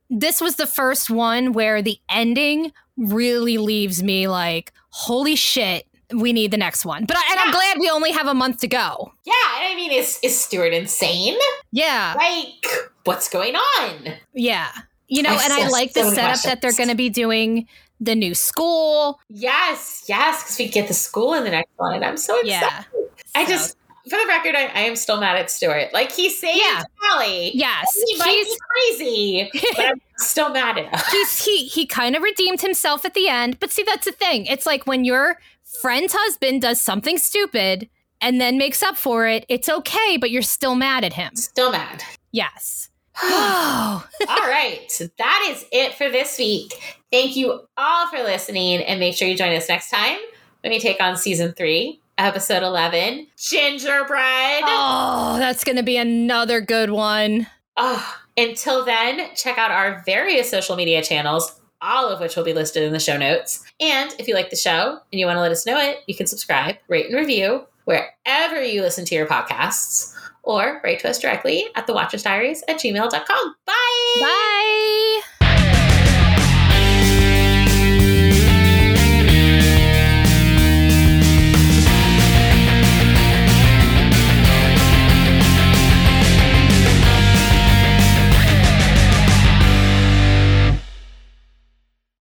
this 0.09 0.41
was 0.41 0.57
the 0.57 0.67
first 0.67 1.09
one 1.11 1.53
where 1.53 1.83
the 1.83 1.99
ending 2.09 2.73
really 2.97 3.59
leaves 3.59 4.03
me 4.03 4.29
like, 4.29 4.73
holy 4.91 5.35
shit, 5.37 5.87
we 6.15 6.33
need 6.33 6.51
the 6.51 6.57
next 6.57 6.85
one. 6.85 7.05
But 7.07 7.17
I, 7.17 7.23
and 7.31 7.41
I'm 7.41 7.51
glad 7.53 7.79
we 7.79 7.89
only 7.91 8.11
have 8.13 8.27
a 8.27 8.35
month 8.35 8.59
to 8.61 8.69
go. 8.69 9.13
Yeah, 9.25 9.33
and 9.57 9.73
I 9.73 9.75
mean, 9.77 9.91
is 9.93 10.19
is 10.23 10.39
Stuart 10.41 10.73
insane? 10.73 11.37
Yeah, 11.73 12.15
Like, 12.17 12.67
what's 13.05 13.29
going 13.29 13.55
on? 13.57 14.15
yeah. 14.35 14.71
You 15.09 15.23
know, 15.25 15.31
I 15.31 15.43
and 15.45 15.53
I 15.53 15.69
like 15.69 15.93
the 15.95 16.05
so 16.05 16.11
setup 16.15 16.43
that 16.43 16.63
they're 16.63 16.73
going 16.73 16.89
to 16.89 16.95
be 16.95 17.09
doing 17.11 17.67
the 18.01 18.15
new 18.15 18.33
school. 18.35 19.19
Yes, 19.29 20.05
yes, 20.09 20.43
because 20.43 20.57
we 20.59 20.69
get 20.69 20.87
the 20.89 20.95
school 20.95 21.35
in 21.35 21.43
the 21.45 21.51
next 21.51 21.71
one, 21.77 21.95
and 21.97 22.05
I'm 22.05 22.17
so 22.17 22.39
excited. 22.41 22.87
Yeah. 22.95 23.07
I 23.35 23.45
So- 23.45 23.51
just, 23.51 23.77
for 24.09 24.17
the 24.19 24.27
record, 24.27 24.55
I, 24.55 24.67
I 24.67 24.81
am 24.83 24.97
still 24.97 25.21
mad 25.21 25.37
at 25.37 25.51
Stuart. 25.51 25.93
Like 25.93 26.11
he 26.13 26.31
saved 26.31 26.59
Yeah. 26.59 26.83
Allie. 27.11 27.51
Yes, 27.55 27.87
he 28.07 28.17
might 28.19 28.29
he's 28.29 28.47
be 28.47 28.59
crazy, 28.71 29.51
but 29.77 29.87
I'm 29.87 30.01
still 30.19 30.49
mad 30.51 30.79
at 30.79 30.87
him. 30.87 31.01
he's 31.11 31.45
he 31.45 31.65
he 31.67 31.87
kind 31.87 32.15
of 32.17 32.23
redeemed 32.23 32.61
himself 32.61 33.05
at 33.05 33.15
the 33.15 33.29
end. 33.29 33.59
But 33.61 33.71
see, 33.73 33.83
that's 33.83 34.05
the 34.07 34.13
thing. 34.13 34.47
It's 34.47 34.65
like 34.67 34.87
when 34.87 35.05
your 35.05 35.39
friend's 35.81 36.13
husband 36.17 36.63
does 36.63 36.81
something 36.81 37.19
stupid 37.19 37.89
and 38.21 38.41
then 38.41 38.59
makes 38.59 38.83
up 38.83 38.97
for 38.97 39.27
it, 39.27 39.47
it's 39.49 39.69
okay, 39.69 40.17
but 40.21 40.31
you're 40.31 40.43
still 40.43 40.75
mad 40.75 41.05
at 41.05 41.15
him. 41.15 41.35
Still 41.37 41.73
mad. 41.73 42.03
Yes. 42.33 42.89
Oh. 43.23 44.07
all 44.29 44.37
Oh. 44.39 44.49
right, 44.49 44.91
so 44.91 45.07
that 45.19 45.47
is 45.51 45.67
it 45.73 45.95
for 45.95 46.09
this 46.09 46.39
week. 46.39 46.73
Thank 47.13 47.37
you 47.37 47.63
all 47.77 48.09
for 48.09 48.19
listening, 48.23 48.83
and 48.83 48.99
make 49.01 49.15
sure 49.17 49.29
you 49.29 49.37
join 49.37 49.55
us 49.55 49.69
next 49.69 49.91
time 49.91 50.17
when 50.63 50.71
we 50.73 50.79
take 50.81 51.03
on 51.03 51.17
season 51.19 51.53
three, 51.53 52.01
episode 52.17 52.63
eleven, 52.63 53.27
gingerbread. 53.37 54.63
Oh, 54.65 55.37
that's 55.39 55.65
going 55.65 55.77
to 55.77 55.83
be 55.83 55.97
another 55.97 56.61
good 56.63 56.91
one. 56.91 57.47
Oh, 57.77 58.17
until 58.39 58.85
then, 58.87 59.29
check 59.35 59.59
out 59.59 59.71
our 59.71 60.03
various 60.07 60.49
social 60.51 60.77
media 60.77 61.03
channels, 61.03 61.60
all 61.83 62.09
of 62.09 62.21
which 62.21 62.37
will 62.37 62.45
be 62.45 62.53
listed 62.53 62.83
in 62.83 62.93
the 62.93 63.01
show 63.01 63.17
notes. 63.17 63.65
And 63.81 64.15
if 64.19 64.29
you 64.29 64.35
like 64.35 64.51
the 64.51 64.57
show 64.57 64.99
and 65.13 65.21
you 65.21 65.27
want 65.27 65.37
to 65.37 65.41
let 65.41 65.53
us 65.53 65.67
know 65.67 65.79
it, 65.79 65.99
you 66.07 66.15
can 66.15 66.27
subscribe, 66.27 66.77
rate, 66.89 67.07
and 67.07 67.15
review 67.15 67.67
wherever 67.85 68.63
you 68.63 68.83
listen 68.83 69.05
to 69.07 69.15
your 69.15 69.27
podcasts, 69.27 70.15
or 70.43 70.81
write 70.85 71.01
to 71.01 71.11
us 71.11 71.19
directly 71.19 71.67
at 71.75 71.87
the 71.87 71.93
Watchers 71.93 72.23
Diaries 72.23 72.63
at 72.69 72.79
gmail.com. 72.79 73.55
Bye. 73.67 74.21
Bye. 74.21 75.40